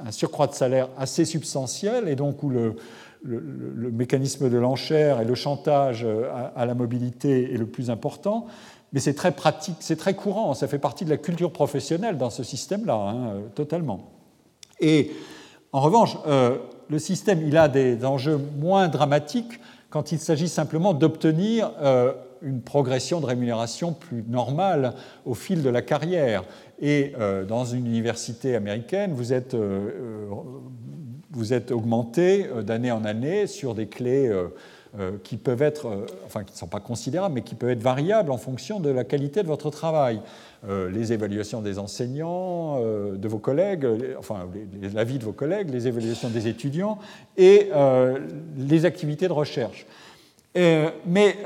un 0.07 0.11
surcroît 0.13 0.47
de 0.47 0.55
salaire 0.55 0.89
assez 0.97 1.27
substantiel 1.27 2.09
et 2.09 2.17
donc 2.17 2.43
où 2.43 2.49
le, 2.49 2.77
le, 3.23 3.91
mécanisme 3.91 4.49
de 4.49 4.57
l'enchère 4.57 5.21
et 5.21 5.25
le 5.25 5.35
chantage 5.35 6.07
à, 6.55 6.67
la 6.67 6.75
mobilité 6.75 7.53
est 7.53 7.57
le 7.57 7.67
plus 7.67 7.91
important, 7.91 8.47
mais 8.93 9.01
c'est 9.01 9.15
très 9.15 9.33
pratique, 9.33 9.77
c'est 9.81 9.97
très 9.97 10.15
courant, 10.15 10.55
ça 10.55 10.69
fait 10.69 10.79
partie 10.79 11.05
de 11.05 11.11
la 11.11 11.17
culture 11.17 11.53
professionnelle 11.53 12.17
dans 12.17 12.31
ce 12.31 12.43
système-là, 12.43 12.95
hein, 12.95 13.41
totalement. 13.55 14.11
Et 14.81 15.11
en 15.73 15.81
revanche, 15.81 16.17
euh, 16.27 16.57
le 16.89 16.99
système, 16.99 17.43
il 17.47 17.57
a 17.57 17.69
des 17.69 18.05
enjeux 18.05 18.39
moins 18.59 18.89
dramatiques 18.89 19.61
quand 19.91 20.13
il 20.13 20.19
s'agit 20.19 20.49
simplement 20.49 20.95
d'obtenir 20.95 21.73
euh, 21.81 22.13
une 22.41 22.63
progression 22.63 23.21
de 23.21 23.27
rémunération 23.27 23.93
plus 23.93 24.25
normale 24.29 24.95
au 25.27 25.35
fil 25.35 25.63
de 25.63 25.69
la 25.69 25.83
carrière. 25.83 26.45
Et 26.81 27.13
euh, 27.19 27.45
dans 27.45 27.65
une 27.65 27.87
université 27.87 28.55
américaine, 28.55 29.13
vous 29.13 29.33
êtes 29.33 29.55
vous 31.31 31.53
êtes 31.53 31.71
augmenté 31.71 32.47
euh, 32.47 32.63
d'année 32.63 32.93
en 32.93 33.05
année 33.05 33.47
sur 33.47 33.75
des 33.75 33.87
clés 33.87 34.29
euh, 34.29 34.49
euh, 34.99 35.13
qui 35.23 35.37
peuvent 35.37 35.63
être, 35.63 36.07
enfin 36.27 36.45
qui 36.45 36.53
ne 36.53 36.59
sont 36.59 36.67
pas 36.67 36.81
considérables, 36.81 37.35
mais 37.35 37.43
qui 37.43 37.55
peuvent 37.55 37.71
être 37.71 37.83
variables 37.83 38.31
en 38.31 38.39
fonction 38.39 38.81
de 38.81 38.89
la 38.89 39.05
qualité 39.05 39.43
de 39.43 39.49
votre 39.49 39.71
travail. 39.71 40.21
les 40.67 41.13
évaluations 41.13 41.61
des 41.61 41.79
enseignants, 41.79 42.81
de 42.81 43.29
vos 43.29 43.39
collègues, 43.39 43.87
enfin 44.19 44.49
l'avis 44.95 45.19
de 45.19 45.25
vos 45.25 45.33
collègues, 45.33 45.69
les 45.71 45.87
évaluations 45.87 46.31
des 46.31 46.49
étudiants 46.49 46.99
et 47.37 47.71
les 48.57 48.85
activités 48.87 49.29
de 49.29 49.35
recherche. 49.35 49.87
mais 50.57 51.37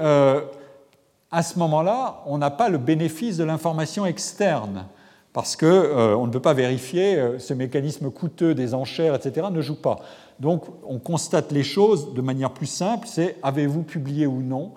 à 1.33 1.43
ce 1.43 1.59
moment-là, 1.59 2.23
on 2.27 2.39
n'a 2.39 2.53
pas 2.53 2.69
le 2.69 2.79
bénéfice 2.79 3.39
de 3.39 3.45
l'information 3.45 4.07
externe 4.07 4.87
parce 5.33 5.57
qu'on 5.57 5.67
euh, 5.67 6.27
ne 6.27 6.31
peut 6.31 6.41
pas 6.41 6.55
vérifier, 6.55 7.17
euh, 7.17 7.39
ce 7.39 7.55
mécanisme 7.55 8.11
coûteux 8.11 8.55
des 8.55 8.75
enchères, 8.75 9.15
etc., 9.15 9.47
ne 9.51 9.63
joue 9.63 9.81
pas. 9.81 10.01
Donc 10.41 10.65
on 10.87 10.99
constate 10.99 11.53
les 11.53 11.63
choses 11.63 12.13
de 12.15 12.21
manière 12.21 12.51
plus 12.51 12.67
simple, 12.67 13.07
c'est 13.09 13.37
avez-vous 13.43 13.83
publié 13.83 14.27
ou 14.27 14.43
non? 14.43 14.73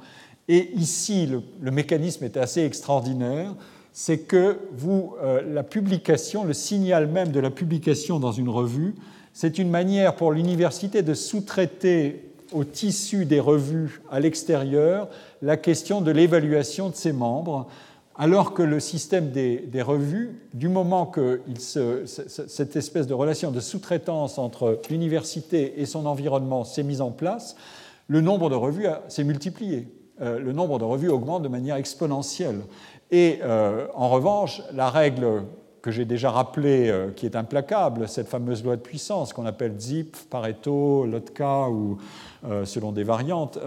Et 0.47 0.71
ici, 0.75 1.27
le, 1.61 1.71
mécanisme 1.71 2.23
est 2.23 2.37
assez 2.37 2.63
extraordinaire, 2.63 3.53
c'est 3.91 4.19
que 4.19 4.59
vous, 4.77 5.15
euh, 5.23 5.41
la 5.53 5.63
publication, 5.63 6.43
le 6.43 6.53
signal 6.53 7.07
même 7.07 7.31
de 7.31 7.39
la 7.39 7.49
publication 7.49 8.19
dans 8.19 8.31
une 8.31 8.49
revue, 8.49 8.95
c'est 9.33 9.57
une 9.57 9.69
manière 9.69 10.15
pour 10.15 10.31
l'université 10.31 11.01
de 11.01 11.13
sous-traiter 11.13 12.31
au 12.53 12.63
tissu 12.63 13.25
des 13.25 13.39
revues 13.39 14.01
à 14.09 14.19
l'extérieur 14.19 15.09
la 15.41 15.57
question 15.57 15.99
de 15.99 16.11
l'évaluation 16.11 16.89
de 16.89 16.95
ses 16.95 17.11
membres 17.11 17.67
alors 18.17 18.53
que 18.53 18.63
le 18.63 18.79
système 18.79 19.31
des, 19.31 19.81
revues, 19.81 20.39
du 20.53 20.69
moment 20.69 21.05
que 21.05 21.41
cette 21.57 22.75
espèce 22.75 23.07
de 23.07 23.13
relation 23.13 23.51
de 23.51 23.59
sous-traitance 23.59 24.37
entre 24.37 24.79
l'université 24.89 25.81
et 25.81 25.85
son 25.85 26.05
environnement 26.05 26.63
s'est 26.63 26.83
mise 26.83 27.01
en 27.01 27.11
place, 27.11 27.55
le 28.07 28.21
nombre 28.21 28.49
de 28.49 28.55
revues 28.55 28.87
s'est 29.09 29.23
multiplié. 29.23 29.87
Euh, 30.21 30.39
le 30.39 30.53
nombre 30.53 30.79
de 30.79 30.85
revues 30.85 31.09
augmente 31.09 31.43
de 31.43 31.49
manière 31.49 31.75
exponentielle. 31.75 32.61
Et 33.11 33.39
euh, 33.43 33.87
en 33.95 34.07
revanche, 34.07 34.61
la 34.73 34.89
règle 34.89 35.43
que 35.81 35.91
j'ai 35.91 36.05
déjà 36.05 36.31
rappelée, 36.31 36.89
euh, 36.89 37.11
qui 37.11 37.25
est 37.25 37.35
implacable, 37.35 38.07
cette 38.07 38.29
fameuse 38.29 38.63
loi 38.63 38.77
de 38.77 38.81
puissance 38.81 39.33
qu'on 39.33 39.45
appelle 39.45 39.77
ZIP, 39.77 40.15
Pareto, 40.29 41.05
Lotka 41.05 41.69
ou 41.69 41.97
selon 42.63 42.91
des 42.91 43.03
variantes, 43.03 43.57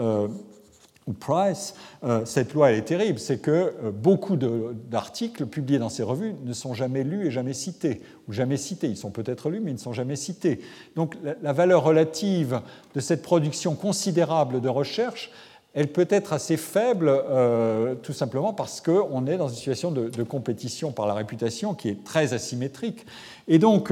ou 1.08 1.14
Price, 1.14 1.74
euh, 2.04 2.24
cette 2.26 2.52
loi 2.52 2.70
elle 2.70 2.78
est 2.78 2.82
terrible, 2.82 3.18
c'est 3.18 3.38
que 3.38 3.50
euh, 3.50 3.90
beaucoup 3.90 4.36
d'articles 4.36 5.46
publiés 5.46 5.78
dans 5.78 5.88
ces 5.88 6.02
revues 6.02 6.34
ne 6.44 6.52
sont 6.52 6.74
jamais 6.74 7.02
lus 7.02 7.26
et 7.26 7.30
jamais 7.30 7.54
cités, 7.54 8.02
ou 8.28 8.32
jamais 8.32 8.58
cités. 8.58 8.88
Ils 8.88 8.96
sont 8.96 9.10
peut-être 9.10 9.48
lus, 9.48 9.60
mais 9.60 9.70
ils 9.70 9.74
ne 9.74 9.80
sont 9.80 9.94
jamais 9.94 10.16
cités. 10.16 10.60
Donc 10.96 11.16
la, 11.42 11.52
valeur 11.54 11.82
relative 11.82 12.60
de 12.94 13.00
cette 13.00 13.22
production 13.22 13.74
considérable 13.74 14.60
de 14.60 14.68
recherche, 14.68 15.30
elle 15.72 15.88
peut 15.88 16.06
être 16.10 16.34
assez 16.34 16.58
faible, 16.58 17.08
euh, 17.08 17.94
tout 17.94 18.12
simplement 18.12 18.52
parce 18.52 18.82
qu'on 18.82 19.26
est 19.26 19.38
dans 19.38 19.48
une 19.48 19.56
situation 19.56 19.90
de, 19.90 20.10
de, 20.10 20.22
compétition 20.22 20.92
par 20.92 21.06
la 21.06 21.14
réputation 21.14 21.72
qui 21.72 21.88
est 21.88 22.04
très 22.04 22.34
asymétrique. 22.34 23.06
Et 23.48 23.58
donc 23.58 23.90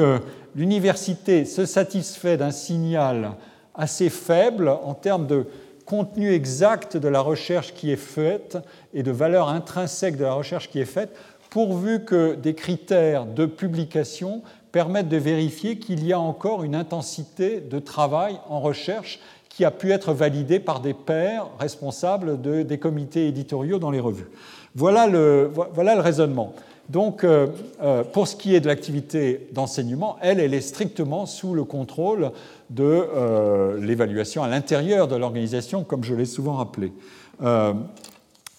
l'université 0.54 1.46
se 1.46 1.64
satisfait 1.64 2.36
d'un 2.36 2.50
signal 2.50 3.32
assez 3.74 4.10
faible 4.10 4.68
en 4.68 4.94
termes 4.94 5.26
de 5.26 5.46
contenu 5.86 6.32
exact 6.32 6.96
de 6.96 7.08
la 7.08 7.20
recherche 7.20 7.72
qui 7.72 7.90
est 7.90 7.96
faite 7.96 8.58
et 8.92 9.02
de 9.02 9.12
valeur 9.12 9.48
intrinsèque 9.48 10.16
de 10.16 10.24
la 10.24 10.34
recherche 10.34 10.68
qui 10.68 10.80
est 10.80 10.84
faite, 10.84 11.16
pourvu 11.48 12.04
que 12.04 12.34
des 12.34 12.54
critères 12.54 13.24
de 13.24 13.46
publication 13.46 14.42
permettent 14.72 15.08
de 15.08 15.16
vérifier 15.16 15.78
qu'il 15.78 16.04
y 16.04 16.12
a 16.12 16.20
encore 16.20 16.64
une 16.64 16.74
intensité 16.74 17.60
de 17.60 17.78
travail 17.78 18.38
en 18.48 18.60
recherche 18.60 19.20
qui 19.48 19.64
a 19.64 19.70
pu 19.70 19.90
être 19.92 20.12
validé 20.12 20.60
par 20.60 20.80
des 20.80 20.92
pairs 20.92 21.46
responsables 21.58 22.42
de, 22.42 22.62
des 22.62 22.78
comités 22.78 23.26
éditoriaux 23.28 23.78
dans 23.78 23.90
les 23.90 24.00
revues. 24.00 24.28
Voilà 24.74 25.06
le, 25.06 25.50
voilà 25.72 25.94
le 25.94 26.02
raisonnement. 26.02 26.52
Donc, 26.88 27.24
euh, 27.24 27.48
euh, 27.82 28.04
pour 28.04 28.28
ce 28.28 28.36
qui 28.36 28.54
est 28.54 28.60
de 28.60 28.68
l'activité 28.68 29.48
d'enseignement, 29.52 30.16
elle, 30.20 30.40
est 30.40 30.60
strictement 30.60 31.26
sous 31.26 31.54
le 31.54 31.64
contrôle 31.64 32.30
de 32.70 32.84
euh, 32.84 33.80
l'évaluation 33.80 34.42
à 34.42 34.48
l'intérieur 34.48 35.08
de 35.08 35.16
l'organisation, 35.16 35.82
comme 35.82 36.04
je 36.04 36.14
l'ai 36.14 36.24
souvent 36.24 36.54
rappelé. 36.54 36.92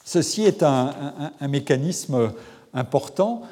ceci 0.03 0.43
est 0.43 0.63
un, 0.63 0.91
mécanisme 1.47 2.31
important. 2.73 3.43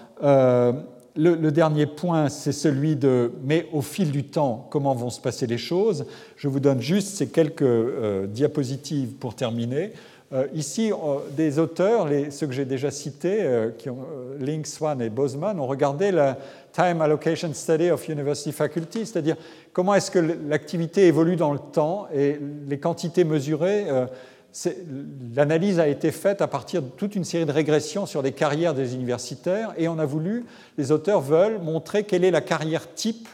Le, 1.18 1.50
dernier 1.50 1.86
point, 1.86 2.28
c'est 2.28 2.52
celui 2.52 2.98
de 2.98 3.32
mais 3.44 3.68
au 3.72 3.82
fil 3.82 4.12
du 4.12 4.26
temps, 4.26 4.68
comment 4.70 4.94
vont 4.94 5.10
se 5.10 5.22
passer 5.22 5.48
les 5.48 5.58
choses? 5.58 6.06
Je 6.36 6.50
vous 6.50 6.60
donne 6.60 6.82
juste 6.82 7.16
ces 7.16 7.28
quelques 7.28 8.28
diapositives 8.28 9.14
pour 9.14 9.36
terminer. 9.36 9.94
Euh, 10.36 10.48
ici, 10.54 10.92
des 11.32 11.60
auteurs, 11.60 12.10
ceux 12.30 12.48
que 12.48 12.54
j'ai 12.54 12.66
déjà 12.66 12.92
cités, 12.92 13.40
euh, 13.42 13.72
qui 13.78 13.88
euh, 13.88 13.94
Link, 14.40 14.68
Swan 14.68 15.02
et 15.02 15.10
Boseman, 15.10 15.58
ont 15.60 15.68
regardé 15.68 16.12
la 16.12 16.38
Time 16.74 17.02
Allocation 17.02 17.54
Study 17.54 17.90
of 17.90 18.10
University 18.10 18.52
Faculty, 18.52 19.06
c'est-à-dire 19.06 19.38
comment 19.72 19.96
est-ce 19.96 20.12
que 20.12 20.20
l'activité 20.20 21.08
évolue 21.08 21.38
dans 21.38 21.54
le 21.54 21.60
temps 21.60 22.08
et 22.14 22.38
les 22.68 22.80
quantités 22.80 23.24
mesurées. 23.24 23.86
L'analyse 25.36 25.80
a 25.80 25.88
été 25.88 26.12
faite 26.12 26.42
à 26.42 26.48
partir 26.48 26.82
de 26.82 26.90
toute 26.90 27.16
une 27.16 27.24
série 27.24 27.46
de 27.46 27.52
régressions 27.52 28.06
sur 28.06 28.22
les 28.22 28.34
carrières 28.34 28.74
des 28.74 28.94
universitaires 28.94 29.74
et 29.78 29.88
on 29.88 30.00
a 30.00 30.06
voulu, 30.06 30.44
les 30.78 30.92
auteurs 30.92 31.22
veulent 31.22 31.60
montrer 31.60 32.04
quelle 32.04 32.26
est 32.26 32.32
la 32.32 32.42
carrière 32.42 32.94
type 32.94 33.30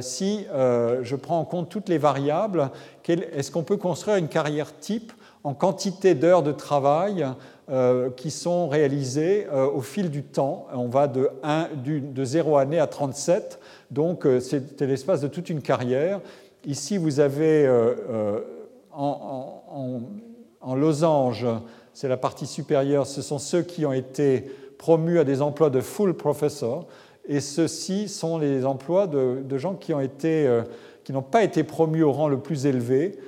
si 0.00 0.44
je 0.50 1.14
prends 1.14 1.40
en 1.40 1.44
compte 1.46 1.70
toutes 1.70 1.88
les 1.88 1.98
variables. 1.98 2.70
Est-ce 3.08 3.50
qu'on 3.50 3.62
peut 3.64 3.78
construire 3.78 4.18
une 4.18 4.28
carrière 4.28 4.78
type 4.78 5.12
en 5.46 5.54
quantité 5.54 6.16
d'heures 6.16 6.42
de 6.42 6.50
travail 6.50 7.24
euh, 7.70 8.10
qui 8.10 8.32
sont 8.32 8.66
réalisées 8.66 9.46
euh, 9.52 9.70
au 9.70 9.80
fil 9.80 10.10
du 10.10 10.24
temps. 10.24 10.66
On 10.74 10.88
va 10.88 11.06
de, 11.06 11.30
1, 11.44 11.68
de 11.84 12.24
0 12.24 12.56
année 12.56 12.80
à 12.80 12.88
37, 12.88 13.60
donc 13.92 14.26
euh, 14.26 14.40
c'était 14.40 14.88
l'espace 14.88 15.20
de 15.20 15.28
toute 15.28 15.48
une 15.48 15.62
carrière. 15.62 16.20
Ici, 16.64 16.98
vous 16.98 17.20
avez 17.20 17.70
en, 18.92 19.62
en, 20.60 20.74
losange, 20.74 21.46
c'est 21.92 22.08
la 22.08 22.16
partie 22.16 22.46
supérieure, 22.48 23.06
ce 23.06 23.22
sont 23.22 23.38
ceux 23.38 23.62
qui 23.62 23.86
ont 23.86 23.92
été 23.92 24.50
promus 24.78 25.20
à 25.20 25.24
des 25.24 25.42
emplois 25.42 25.70
de 25.70 25.80
full 25.80 26.14
professor, 26.14 26.88
et 27.28 27.38
ceux-ci 27.38 28.08
sont 28.08 28.38
les 28.38 28.66
emplois 28.66 29.06
de, 29.06 29.58
gens 29.58 29.76
qui 29.76 29.92
n'ont 29.92 31.22
pas 31.22 31.44
été 31.44 31.62
promus 31.62 32.02
au 32.02 32.10
rang 32.10 32.26
le 32.26 32.40
plus 32.40 32.66
élevé, 32.66 33.16
euh, 33.16 33.20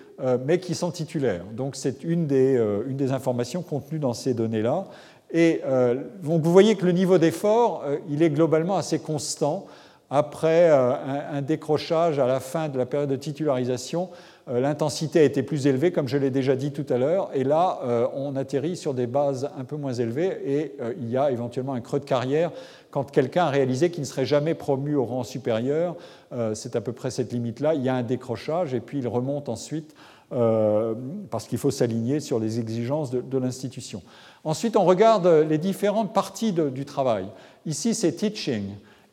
mais 0.44 0.58
qui 0.58 0.74
sont 0.74 0.90
titulaires. 0.90 1.44
Donc 1.52 1.76
c'est 1.76 2.02
une, 2.04 2.28
euh, 2.32 2.82
des 2.88 3.12
informations 3.12 3.62
contenues 3.62 3.98
dans 3.98 4.14
ces 4.14 4.34
données-là. 4.34 4.86
Et 5.30 5.60
euh, 5.66 5.94
donc 6.22 6.42
vous 6.42 6.52
voyez 6.52 6.74
que 6.74 6.86
le 6.86 6.92
niveau 6.92 7.18
d'effort, 7.18 7.84
il 8.08 8.22
est 8.22 8.30
globalement 8.30 8.76
assez 8.76 8.98
constant 8.98 9.66
après 10.10 10.70
un, 10.70 11.42
décrochage 11.42 12.18
à 12.18 12.26
la 12.26 12.40
fin 12.40 12.70
de 12.70 12.78
la 12.78 12.86
période 12.86 13.10
de 13.10 13.16
titularisation. 13.16 14.08
L'intensité 14.50 15.20
a 15.20 15.22
été 15.22 15.42
plus 15.42 15.66
élevée, 15.66 15.92
comme 15.92 16.08
je 16.08 16.16
l'ai 16.16 16.30
déjà 16.30 16.56
dit 16.56 16.72
tout 16.72 16.86
à 16.88 16.96
l'heure, 16.96 17.28
et 17.34 17.44
là, 17.44 18.08
on 18.14 18.34
atterrit 18.34 18.78
sur 18.78 18.94
des 18.94 19.06
bases 19.06 19.50
un 19.58 19.64
peu 19.64 19.76
moins 19.76 19.92
élevées, 19.92 20.40
et 20.46 20.76
il 20.98 21.10
y 21.10 21.18
a 21.18 21.30
éventuellement 21.30 21.74
un 21.74 21.82
creux 21.82 22.00
de 22.00 22.06
carrière 22.06 22.52
quand 22.90 23.10
quelqu'un 23.10 23.44
a 23.44 23.50
réalisé 23.50 23.90
qu'il 23.90 24.00
ne 24.00 24.06
serait 24.06 24.24
jamais 24.24 24.54
promu 24.54 24.94
au 24.94 25.04
rang 25.04 25.22
supérieur, 25.22 25.96
euh, 26.32 26.54
c'est 26.54 26.76
à 26.76 26.80
peu 26.80 26.92
près 26.92 27.10
cette 27.10 27.32
limite-là, 27.32 27.74
il 27.74 27.82
y 27.82 27.88
a 27.88 27.94
un 27.94 28.02
décrochage 28.02 28.74
et 28.74 28.80
puis 28.80 28.98
il 28.98 29.08
remonte 29.08 29.48
ensuite 29.48 29.94
euh, 30.32 30.94
parce 31.30 31.46
qu'il 31.46 31.58
faut 31.58 31.70
s'aligner 31.70 32.20
sur 32.20 32.38
les 32.38 32.60
exigences 32.60 33.10
de, 33.10 33.38
l'institution. 33.38 34.02
Ensuite, 34.44 34.76
on 34.76 34.84
regarde 34.84 35.26
les 35.26 35.58
différentes 35.58 36.12
parties 36.12 36.52
du 36.52 36.84
travail. 36.84 37.26
Ici, 37.66 37.94
c'est 37.94 38.12
teaching. 38.12 38.64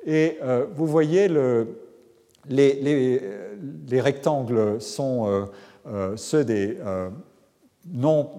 Et 0.05 0.37
euh, 0.43 0.65
vous 0.75 0.85
voyez, 0.85 1.27
le, 1.27 1.79
les, 2.49 3.19
les, 3.87 4.01
rectangles 4.01 4.81
sont 4.81 5.47
ceux 6.15 6.43
des 6.43 6.77
non, 7.93 8.29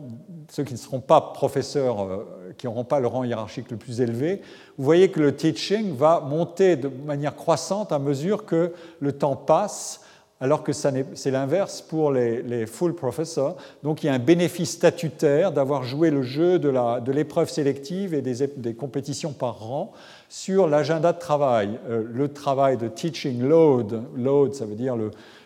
ceux 0.51 0.65
qui 0.65 0.75
ne 0.75 0.79
seront 0.79 1.01
pas 1.01 1.21
professeurs, 1.21 2.25
qui 2.59 2.67
n'auront 2.67 2.85
pas 2.85 3.01
le 3.01 3.07
rang 3.07 3.25
hiérarchique 3.25 3.71
le 3.71 3.77
plus 3.77 4.01
élevé, 4.01 4.43
vous 4.77 4.85
voyez 4.85 5.11
que 5.11 5.21
le 5.21 5.35
teaching 5.35 5.95
va 5.95 6.21
monter 6.21 6.77
de 6.77 6.89
manière 6.89 7.37
croissante 7.37 7.93
à 7.93 7.99
mesure 7.99 8.45
que 8.45 8.73
le 9.01 9.13
temps 9.13 9.37
passe, 9.37 10.03
alors 10.41 10.63
que 10.63 10.73
c'est 10.73 11.31
l'inverse 11.31 11.81
pour 11.81 12.13
les, 12.13 12.67
full 12.67 12.95
professors. 12.95 13.57
Donc 13.83 14.03
il 14.03 14.07
y 14.07 14.09
a 14.11 14.13
un 14.13 14.19
bénéfice 14.19 14.73
statutaire 14.73 15.53
d'avoir 15.53 15.83
joué 15.83 16.11
le 16.11 16.23
jeu 16.23 16.59
de 16.59 17.13
l'épreuve 17.13 17.49
sélective 17.49 18.13
et 18.13 18.23
des, 18.23 18.75
compétitions 18.75 19.33
par 19.33 19.59
rang 19.61 19.93
sur 20.29 20.69
l'agenda 20.69 21.13
de 21.13 21.19
travail. 21.19 21.79
Euh, 21.89 22.05
le 22.13 22.33
travail 22.33 22.77
de 22.77 22.89
teaching 22.89 23.43
load, 23.43 24.03
load 24.17 24.55
ça 24.55 24.67
veut 24.67 24.75
dire 24.75 24.97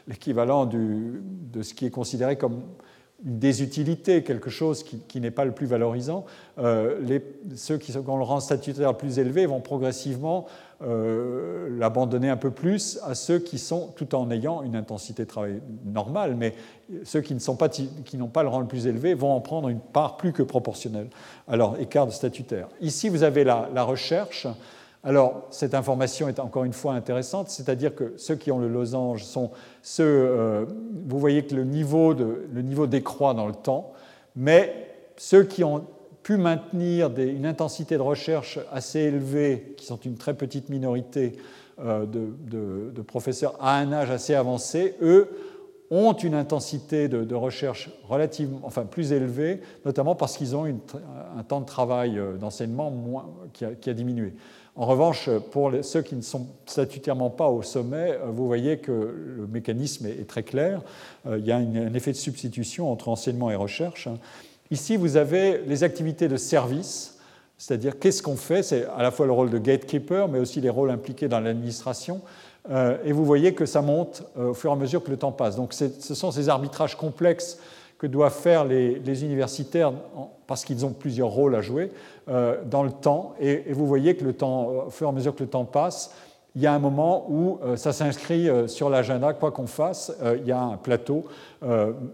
l'équivalent 0.08 0.66
de 0.66 1.62
ce 1.62 1.74
qui 1.74 1.86
est 1.86 1.90
considéré 1.90 2.36
comme 2.36 2.62
une 3.24 3.38
désutilité, 3.38 4.22
quelque 4.22 4.50
chose 4.50 4.82
qui, 4.82 5.20
n'est 5.20 5.30
pas 5.30 5.44
le 5.44 5.52
plus 5.52 5.66
valorisant, 5.66 6.24
euh, 6.58 7.20
ceux 7.54 7.76
qui 7.76 7.94
ont 7.96 8.16
le 8.16 8.24
rang 8.24 8.40
statutaire 8.40 8.96
plus 8.96 9.18
élevé 9.18 9.46
vont 9.46 9.60
progressivement 9.60 10.46
euh, 10.82 11.68
l'abandonner 11.78 12.30
un 12.30 12.38
peu 12.38 12.50
plus 12.50 12.98
à 13.04 13.14
ceux 13.14 13.38
qui 13.38 13.58
sont, 13.58 13.92
tout 13.96 14.14
en 14.14 14.30
ayant 14.30 14.62
une 14.62 14.74
intensité 14.74 15.24
de 15.24 15.28
travail 15.28 15.60
normale, 15.84 16.36
mais 16.36 16.54
ceux 17.04 17.20
qui 17.20 17.34
n'ont 17.34 17.54
pas, 17.54 17.68
pas, 18.32 18.42
le 18.42 18.48
rang 18.48 18.60
le 18.60 18.66
plus 18.66 18.86
élevé 18.86 19.12
vont 19.12 19.32
en 19.32 19.40
prendre 19.40 19.68
une 19.68 19.78
part 19.78 20.16
plus 20.16 20.32
que 20.32 20.42
proportionnelle. 20.42 21.08
Alors, 21.48 21.76
écart 21.78 22.06
de 22.06 22.12
statutaire. 22.12 22.66
Ici, 22.80 23.10
vous 23.10 23.24
avez 23.24 23.44
la, 23.44 23.82
recherche. 23.82 24.46
Alors, 25.04 25.42
cette 25.50 25.74
information 25.74 26.28
est 26.28 26.38
encore 26.38 26.64
une 26.64 26.72
fois 26.72 26.94
intéressante, 26.94 27.50
c'est-à-dire 27.50 27.94
que 27.94 28.14
ceux 28.16 28.36
qui 28.36 28.50
ont 28.50 28.58
le 28.58 28.68
losange 28.68 29.24
sont 29.24 29.50
ceux, 29.82 30.04
euh, 30.06 30.64
vous 31.06 31.18
voyez 31.18 31.44
que 31.44 31.54
le 31.54 31.64
niveau, 31.64 32.14
le 32.14 32.62
niveau 32.62 32.86
décroît 32.86 33.34
dans 33.34 33.46
le 33.46 33.54
temps, 33.54 33.92
mais 34.34 34.88
ceux 35.18 35.44
qui 35.44 35.62
ont 35.62 35.84
pu 36.22 36.36
maintenir 36.36 37.10
une 37.18 37.46
intensité 37.46 37.96
de 37.96 38.02
recherche 38.02 38.58
assez 38.72 39.00
élevée, 39.00 39.74
qui 39.76 39.86
sont 39.86 39.98
une 39.98 40.16
très 40.16 40.34
petite 40.34 40.68
minorité 40.68 41.36
euh, 41.82 42.04
de, 42.06 43.02
professeurs 43.02 43.56
à 43.60 43.78
un 43.78 43.92
âge 43.92 44.10
assez 44.10 44.34
avancé, 44.34 44.94
eux 45.00 45.28
ont 45.90 46.12
une 46.12 46.34
intensité 46.34 47.08
de, 47.08 47.34
recherche 47.34 47.90
relativement, 48.06 48.60
enfin 48.62 48.84
plus 48.84 49.12
élevée, 49.12 49.60
notamment 49.84 50.14
parce 50.14 50.36
qu'ils 50.36 50.54
ont 50.54 50.64
un 50.64 51.42
temps 51.42 51.60
de 51.60 51.66
travail 51.66 52.18
euh, 52.18 52.36
d'enseignement 52.36 52.92
qui 53.52 53.64
a 53.64 53.94
diminué. 53.94 54.34
En 54.76 54.86
revanche, 54.86 55.28
pour 55.50 55.72
ceux 55.82 56.02
qui 56.02 56.14
ne 56.14 56.20
sont 56.20 56.46
statutairement 56.66 57.30
pas 57.30 57.48
au 57.48 57.62
sommet, 57.62 58.12
euh, 58.12 58.26
vous 58.30 58.46
voyez 58.46 58.78
que 58.78 58.92
le 58.92 59.46
mécanisme 59.46 60.06
est 60.06 60.28
très 60.28 60.42
clair. 60.42 60.82
Il 61.26 61.44
y 61.44 61.50
a 61.50 61.56
un 61.56 61.94
effet 61.94 62.12
de 62.12 62.16
substitution 62.16 62.92
entre 62.92 63.08
enseignement 63.08 63.50
et 63.50 63.56
recherche. 63.56 64.08
Ici, 64.70 64.96
vous 64.96 65.16
avez 65.16 65.62
les 65.66 65.82
activités 65.82 66.28
de 66.28 66.36
service, 66.36 67.18
c'est-à-dire 67.58 67.98
qu'est-ce 67.98 68.22
qu'on 68.22 68.36
fait 68.36 68.62
C'est 68.62 68.86
à 68.96 69.02
la 69.02 69.10
fois 69.10 69.26
le 69.26 69.32
rôle 69.32 69.50
de 69.50 69.58
gatekeeper, 69.58 70.28
mais 70.28 70.38
aussi 70.38 70.60
les 70.60 70.70
rôles 70.70 70.90
impliqués 70.90 71.28
dans 71.28 71.40
l'administration. 71.40 72.20
Euh, 72.70 72.96
et 73.04 73.12
vous 73.12 73.24
voyez 73.24 73.54
que 73.54 73.66
ça 73.66 73.82
monte 73.82 74.22
au 74.36 74.54
fur 74.54 74.70
et 74.70 74.72
à 74.72 74.76
mesure 74.76 75.02
que 75.02 75.10
le 75.10 75.16
temps 75.16 75.32
passe. 75.32 75.56
Donc 75.56 75.72
ce 75.72 76.14
sont 76.14 76.30
ces 76.30 76.48
arbitrages 76.48 76.96
complexes 76.96 77.58
que 78.00 78.06
doivent 78.06 78.34
faire 78.34 78.64
les, 78.64 79.24
universitaires 79.24 79.92
parce 80.46 80.64
qu'ils 80.64 80.86
ont 80.86 80.92
plusieurs 80.92 81.28
rôles 81.28 81.54
à 81.54 81.60
jouer 81.60 81.92
euh, 82.28 82.56
dans 82.64 82.82
le 82.82 82.90
temps. 82.90 83.34
Et, 83.40 83.72
vous 83.72 83.86
voyez 83.86 84.16
que 84.16 84.24
le 84.24 84.32
temps, 84.32 84.70
euh, 84.70 84.86
au 84.86 84.90
fur 84.90 85.06
et 85.06 85.10
à 85.10 85.12
mesure 85.12 85.34
que 85.34 85.42
le 85.42 85.50
temps 85.50 85.66
passe, 85.66 86.10
il 86.56 86.62
y 86.62 86.66
a 86.66 86.72
un 86.72 86.78
moment 86.78 87.26
où 87.28 87.58
euh, 87.62 87.76
ça 87.76 87.92
s'inscrit 87.92 88.48
sur 88.66 88.90
l'agenda, 88.90 89.32
quoi 89.32 89.52
qu'on 89.52 89.66
fasse, 89.66 90.12
il 90.38 90.46
y 90.46 90.52
a 90.52 90.60
un 90.60 90.76
plateau. 90.76 91.24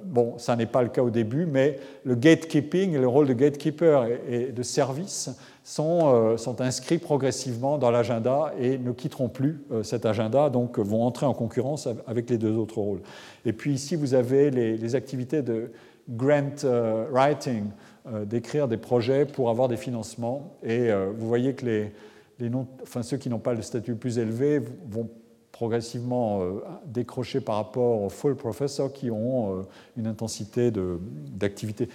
bon, 0.04 0.34
ça 0.38 0.56
n'est 0.56 0.66
pas 0.66 0.82
le 0.82 0.88
cas 0.88 1.02
au 1.02 1.10
début, 1.10 1.46
mais 1.46 1.78
le 2.04 2.14
gatekeeping 2.14 2.96
le 2.96 3.08
rôle 3.08 3.26
de 3.26 3.32
gatekeeper 3.32 4.06
et, 4.28 4.52
de 4.52 4.62
service 4.62 5.30
sont, 5.64 6.36
inscrits 6.60 6.98
progressivement 6.98 7.78
dans 7.78 7.90
l'agenda 7.90 8.52
et 8.60 8.78
ne 8.78 8.92
quitteront 8.92 9.28
plus 9.28 9.62
cet 9.82 10.06
agenda, 10.06 10.50
donc 10.50 10.78
vont 10.78 11.02
entrer 11.02 11.26
en 11.26 11.34
concurrence 11.34 11.88
avec 12.06 12.28
les 12.30 12.38
deux 12.38 12.56
autres 12.56 12.78
rôles. 12.78 13.00
Et 13.44 13.52
puis 13.52 13.72
ici, 13.72 13.96
vous 13.96 14.14
avez 14.14 14.50
les, 14.50 14.76
les 14.76 14.94
activités 14.94 15.42
de 15.42 15.70
grant 16.08 16.64
writing, 17.10 17.64
euh, 18.12 18.24
d'écrire 18.24 18.68
des 18.68 18.76
projets 18.76 19.26
pour 19.26 19.50
avoir 19.50 19.66
des 19.66 19.76
financements. 19.76 20.56
Et 20.62 20.92
euh, 20.92 21.10
vous 21.12 21.26
voyez 21.26 21.54
que 21.54 21.66
les, 21.66 21.92
les 22.38 22.50
enfin, 22.82 23.02
ceux 23.02 23.16
qui 23.16 23.28
n'ont 23.28 23.38
pas 23.38 23.54
le 23.54 23.62
statut 23.62 23.94
plus 23.94 24.18
élevé 24.18 24.60
vont 24.88 25.08
progressivement 25.52 26.42
euh, 26.42 26.60
décrocher 26.86 27.40
par 27.40 27.56
rapport 27.56 28.02
aux 28.02 28.10
full 28.10 28.36
professors 28.36 28.92
qui 28.92 29.10
ont 29.10 29.66
une 29.96 30.06
intensité 30.06 30.70
d'activité 30.70 31.88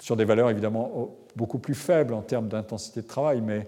sur 0.00 0.16
des 0.16 0.24
valeurs 0.24 0.50
évidemment 0.50 1.14
beaucoup 1.36 1.58
plus 1.58 1.74
faibles 1.74 2.14
en 2.14 2.22
termes 2.22 2.48
d'intensité 2.48 3.02
de 3.02 3.06
travail, 3.06 3.42
mais 3.42 3.66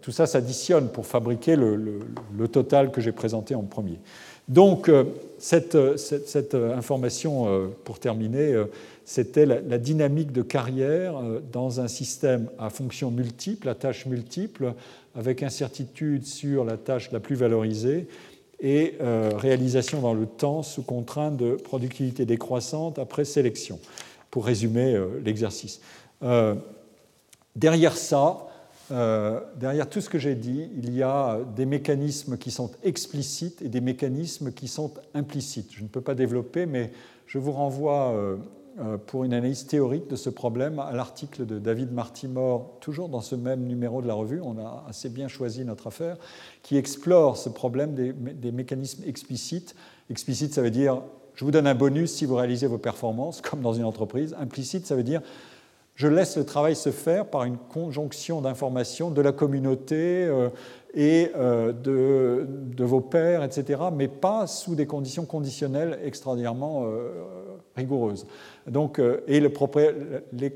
tout 0.00 0.12
ça 0.12 0.26
s'additionne 0.26 0.88
pour 0.88 1.06
fabriquer 1.06 1.56
le, 1.56 1.76
le, 1.76 2.48
total 2.48 2.90
que 2.90 3.00
j'ai 3.00 3.12
présenté 3.12 3.54
en 3.54 3.62
premier. 3.62 4.00
Donc, 4.48 4.90
cette, 5.38 5.74
information, 6.54 7.70
pour 7.84 7.98
terminer, 7.98 8.64
c'était 9.04 9.44
la, 9.46 9.78
dynamique 9.78 10.32
de 10.32 10.42
carrière 10.42 11.20
dans 11.52 11.80
un 11.80 11.88
système 11.88 12.48
à 12.58 12.70
fonctions 12.70 13.10
multiples, 13.10 13.68
à 13.68 13.74
tâches 13.74 14.06
multiples, 14.06 14.74
avec 15.16 15.42
incertitude 15.42 16.26
sur 16.26 16.64
la 16.64 16.76
tâche 16.76 17.10
la 17.10 17.20
plus 17.20 17.34
valorisée 17.34 18.06
et 18.60 18.94
réalisation 19.00 20.00
dans 20.00 20.14
le 20.14 20.26
temps 20.26 20.62
sous 20.62 20.82
contrainte 20.82 21.36
de 21.36 21.56
productivité 21.56 22.24
décroissante 22.24 23.00
après 23.00 23.24
sélection, 23.24 23.80
pour 24.30 24.46
résumer 24.46 24.96
l'exercice. 25.24 25.80
derrière 27.56 27.96
ça, 27.96 28.45
euh, 28.90 29.40
derrière 29.56 29.88
tout 29.88 30.00
ce 30.00 30.08
que 30.08 30.18
j'ai 30.18 30.34
dit, 30.34 30.68
il 30.76 30.94
y 30.94 31.02
a 31.02 31.40
des 31.56 31.66
mécanismes 31.66 32.38
qui 32.38 32.50
sont 32.50 32.70
explicites 32.84 33.62
et 33.62 33.68
des 33.68 33.80
mécanismes 33.80 34.52
qui 34.52 34.68
sont 34.68 34.92
implicites. 35.14 35.70
Je 35.72 35.82
ne 35.82 35.88
peux 35.88 36.00
pas 36.00 36.14
développer, 36.14 36.66
mais 36.66 36.92
je 37.26 37.38
vous 37.38 37.52
renvoie 37.52 38.12
euh, 38.12 38.36
euh, 38.78 38.96
pour 38.96 39.24
une 39.24 39.32
analyse 39.32 39.66
théorique 39.66 40.08
de 40.08 40.16
ce 40.16 40.30
problème 40.30 40.78
à 40.78 40.92
l'article 40.92 41.46
de 41.46 41.58
David 41.58 41.92
Martimore, 41.92 42.76
toujours 42.80 43.08
dans 43.08 43.22
ce 43.22 43.34
même 43.34 43.66
numéro 43.66 44.02
de 44.02 44.06
la 44.06 44.14
revue, 44.14 44.40
on 44.40 44.58
a 44.58 44.84
assez 44.88 45.08
bien 45.08 45.28
choisi 45.28 45.64
notre 45.64 45.88
affaire, 45.88 46.16
qui 46.62 46.76
explore 46.76 47.36
ce 47.36 47.48
problème 47.48 47.94
des, 47.94 48.12
des 48.12 48.52
mécanismes 48.52 49.02
explicites. 49.06 49.74
Explicite, 50.10 50.54
ça 50.54 50.62
veut 50.62 50.70
dire 50.70 51.02
je 51.34 51.44
vous 51.44 51.50
donne 51.50 51.66
un 51.66 51.74
bonus 51.74 52.12
si 52.12 52.24
vous 52.24 52.34
réalisez 52.34 52.66
vos 52.66 52.78
performances, 52.78 53.42
comme 53.42 53.60
dans 53.60 53.74
une 53.74 53.84
entreprise. 53.84 54.34
Implicite, 54.40 54.86
ça 54.86 54.96
veut 54.96 55.02
dire 55.02 55.20
je 55.96 56.08
laisse 56.08 56.36
le 56.36 56.44
travail 56.44 56.76
se 56.76 56.90
faire 56.90 57.26
par 57.26 57.44
une 57.44 57.56
conjonction 57.56 58.42
d'informations 58.42 59.10
de 59.10 59.20
la 59.22 59.32
communauté 59.32 60.24
euh, 60.24 60.50
et 60.94 61.30
euh, 61.34 61.72
de, 61.72 62.84
vos 62.84 63.00
pairs, 63.00 63.42
etc., 63.42 63.80
mais 63.92 64.06
pas 64.06 64.46
sous 64.46 64.74
des 64.74 64.86
conditions 64.86 65.24
conditionnelles 65.24 65.98
extraordinairement 66.04 66.84
euh, 66.84 67.08
rigoureuses. 67.74 68.26
Donc, 68.66 69.00
et 69.26 69.40
le, 69.40 69.50
les, 70.32 70.52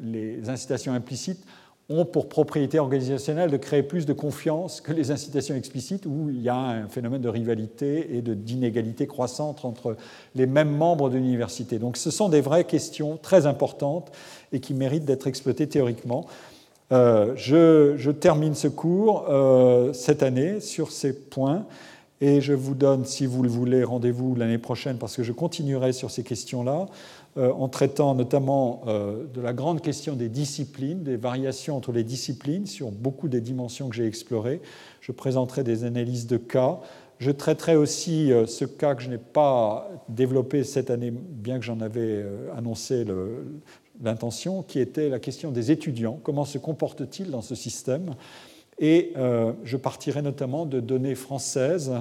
les 0.00 0.50
incitations 0.50 0.92
implicites 0.92 1.44
ont 1.88 2.04
pour 2.04 2.28
propriété 2.28 2.80
organisationnelle 2.80 3.50
de 3.50 3.56
créer 3.56 3.84
plus 3.84 4.06
de 4.06 4.12
confiance 4.12 4.80
que 4.80 4.92
les 4.92 5.12
incitations 5.12 5.54
explicites 5.54 6.04
où 6.04 6.28
il 6.30 6.42
y 6.42 6.48
a 6.48 6.56
un 6.56 6.88
phénomène 6.88 7.22
de 7.22 7.28
rivalité 7.28 8.16
et 8.16 8.22
d'inégalité 8.22 9.06
croissante 9.06 9.64
entre 9.64 9.96
les 10.34 10.46
mêmes 10.46 10.74
membres 10.74 11.10
de 11.10 11.16
l'université. 11.16 11.78
Donc 11.78 11.96
ce 11.96 12.10
sont 12.10 12.28
des 12.28 12.40
vraies 12.40 12.64
questions 12.64 13.18
très 13.22 13.46
importantes 13.46 14.10
et 14.52 14.60
qui 14.60 14.74
méritent 14.74 15.04
d'être 15.04 15.26
exploitées 15.26 15.68
théoriquement. 15.68 16.26
Euh, 16.92 17.32
je, 17.34 18.10
termine 18.12 18.54
ce 18.54 18.68
cours 18.68 19.26
euh, 19.28 19.92
cette 19.92 20.22
année 20.22 20.60
sur 20.60 20.92
ces 20.92 21.12
points 21.12 21.66
et 22.20 22.40
je 22.40 22.52
vous 22.52 22.74
donne, 22.74 23.04
si 23.04 23.26
vous 23.26 23.42
le 23.42 23.48
voulez, 23.48 23.82
rendez-vous 23.82 24.36
l'année 24.36 24.58
prochaine 24.58 24.96
parce 24.96 25.16
que 25.16 25.24
je 25.24 25.32
continuerai 25.32 25.92
sur 25.92 26.10
ces 26.10 26.22
questions-là. 26.22 26.86
Euh, 27.38 27.52
en 27.52 27.68
traitant 27.68 28.14
notamment 28.14 28.84
de 28.86 29.40
la 29.42 29.52
grande 29.52 29.82
question 29.82 30.14
des 30.14 30.30
disciplines, 30.30 31.02
des 31.02 31.16
variations 31.16 31.76
entre 31.76 31.92
les 31.92 32.04
disciplines 32.04 32.66
sur 32.66 32.90
beaucoup 32.90 33.28
des 33.28 33.40
dimensions 33.40 33.88
que 33.88 33.96
j'ai 33.96 34.06
explorées. 34.06 34.62
Je 35.00 35.12
présenterai 35.12 35.64
des 35.64 35.84
analyses 35.84 36.26
de 36.26 36.38
cas. 36.38 36.78
Je 37.18 37.30
traiterai 37.30 37.76
aussi 37.76 38.30
ce 38.46 38.64
cas 38.64 38.94
que 38.94 39.02
je 39.02 39.10
n'ai 39.10 39.18
pas 39.18 39.90
développé 40.08 40.64
cette 40.64 40.90
année, 40.90 41.10
bien 41.12 41.58
que 41.58 41.64
j'en 41.64 41.80
avais 41.80 42.24
annoncé 42.56 43.04
l'intention, 44.02 44.62
qui 44.62 44.80
était 44.80 45.08
la 45.08 45.18
question 45.18 45.50
des 45.50 45.70
étudiants. 45.70 46.18
Comment 46.22 46.44
se 46.44 46.58
comportent-ils 46.58 47.30
dans 47.30 47.42
ce 47.42 47.54
système? 47.54 48.14
Et 48.78 49.14
je 49.64 49.76
partirai 49.78 50.20
notamment 50.20 50.66
de 50.66 50.80
données 50.80 51.14
françaises 51.14 51.92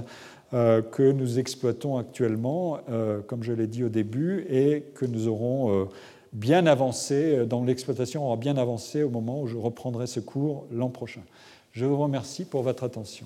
euh, 0.53 0.83
que 0.83 1.11
nous 1.11 1.39
exploitons 1.39 1.97
actuellement, 1.97 2.79
euh, 2.89 3.19
comme 3.21 3.41
je 3.41 3.51
l'ai 3.51 3.65
dit 3.65 3.83
au 3.83 3.89
début, 3.89 4.45
et 4.47 4.83
que 4.93 5.05
nous 5.05 5.27
aurons 5.27 5.71
euh, 5.71 5.85
bien 6.33 6.67
avancé, 6.67 7.45
dont 7.47 7.65
l'exploitation 7.65 8.27
aura 8.27 8.37
bien 8.37 8.55
avancé 8.55 9.01
au 9.01 9.09
moment 9.09 9.41
où 9.41 9.47
je 9.47 9.57
reprendrai 9.57 10.05
ce 10.05 10.19
cours 10.19 10.67
l'an 10.71 10.89
prochain. 10.89 11.23
Je 11.71 11.83
vous 11.85 11.97
remercie 11.97 12.45
pour 12.45 12.61
votre 12.61 12.83
attention. 12.83 13.25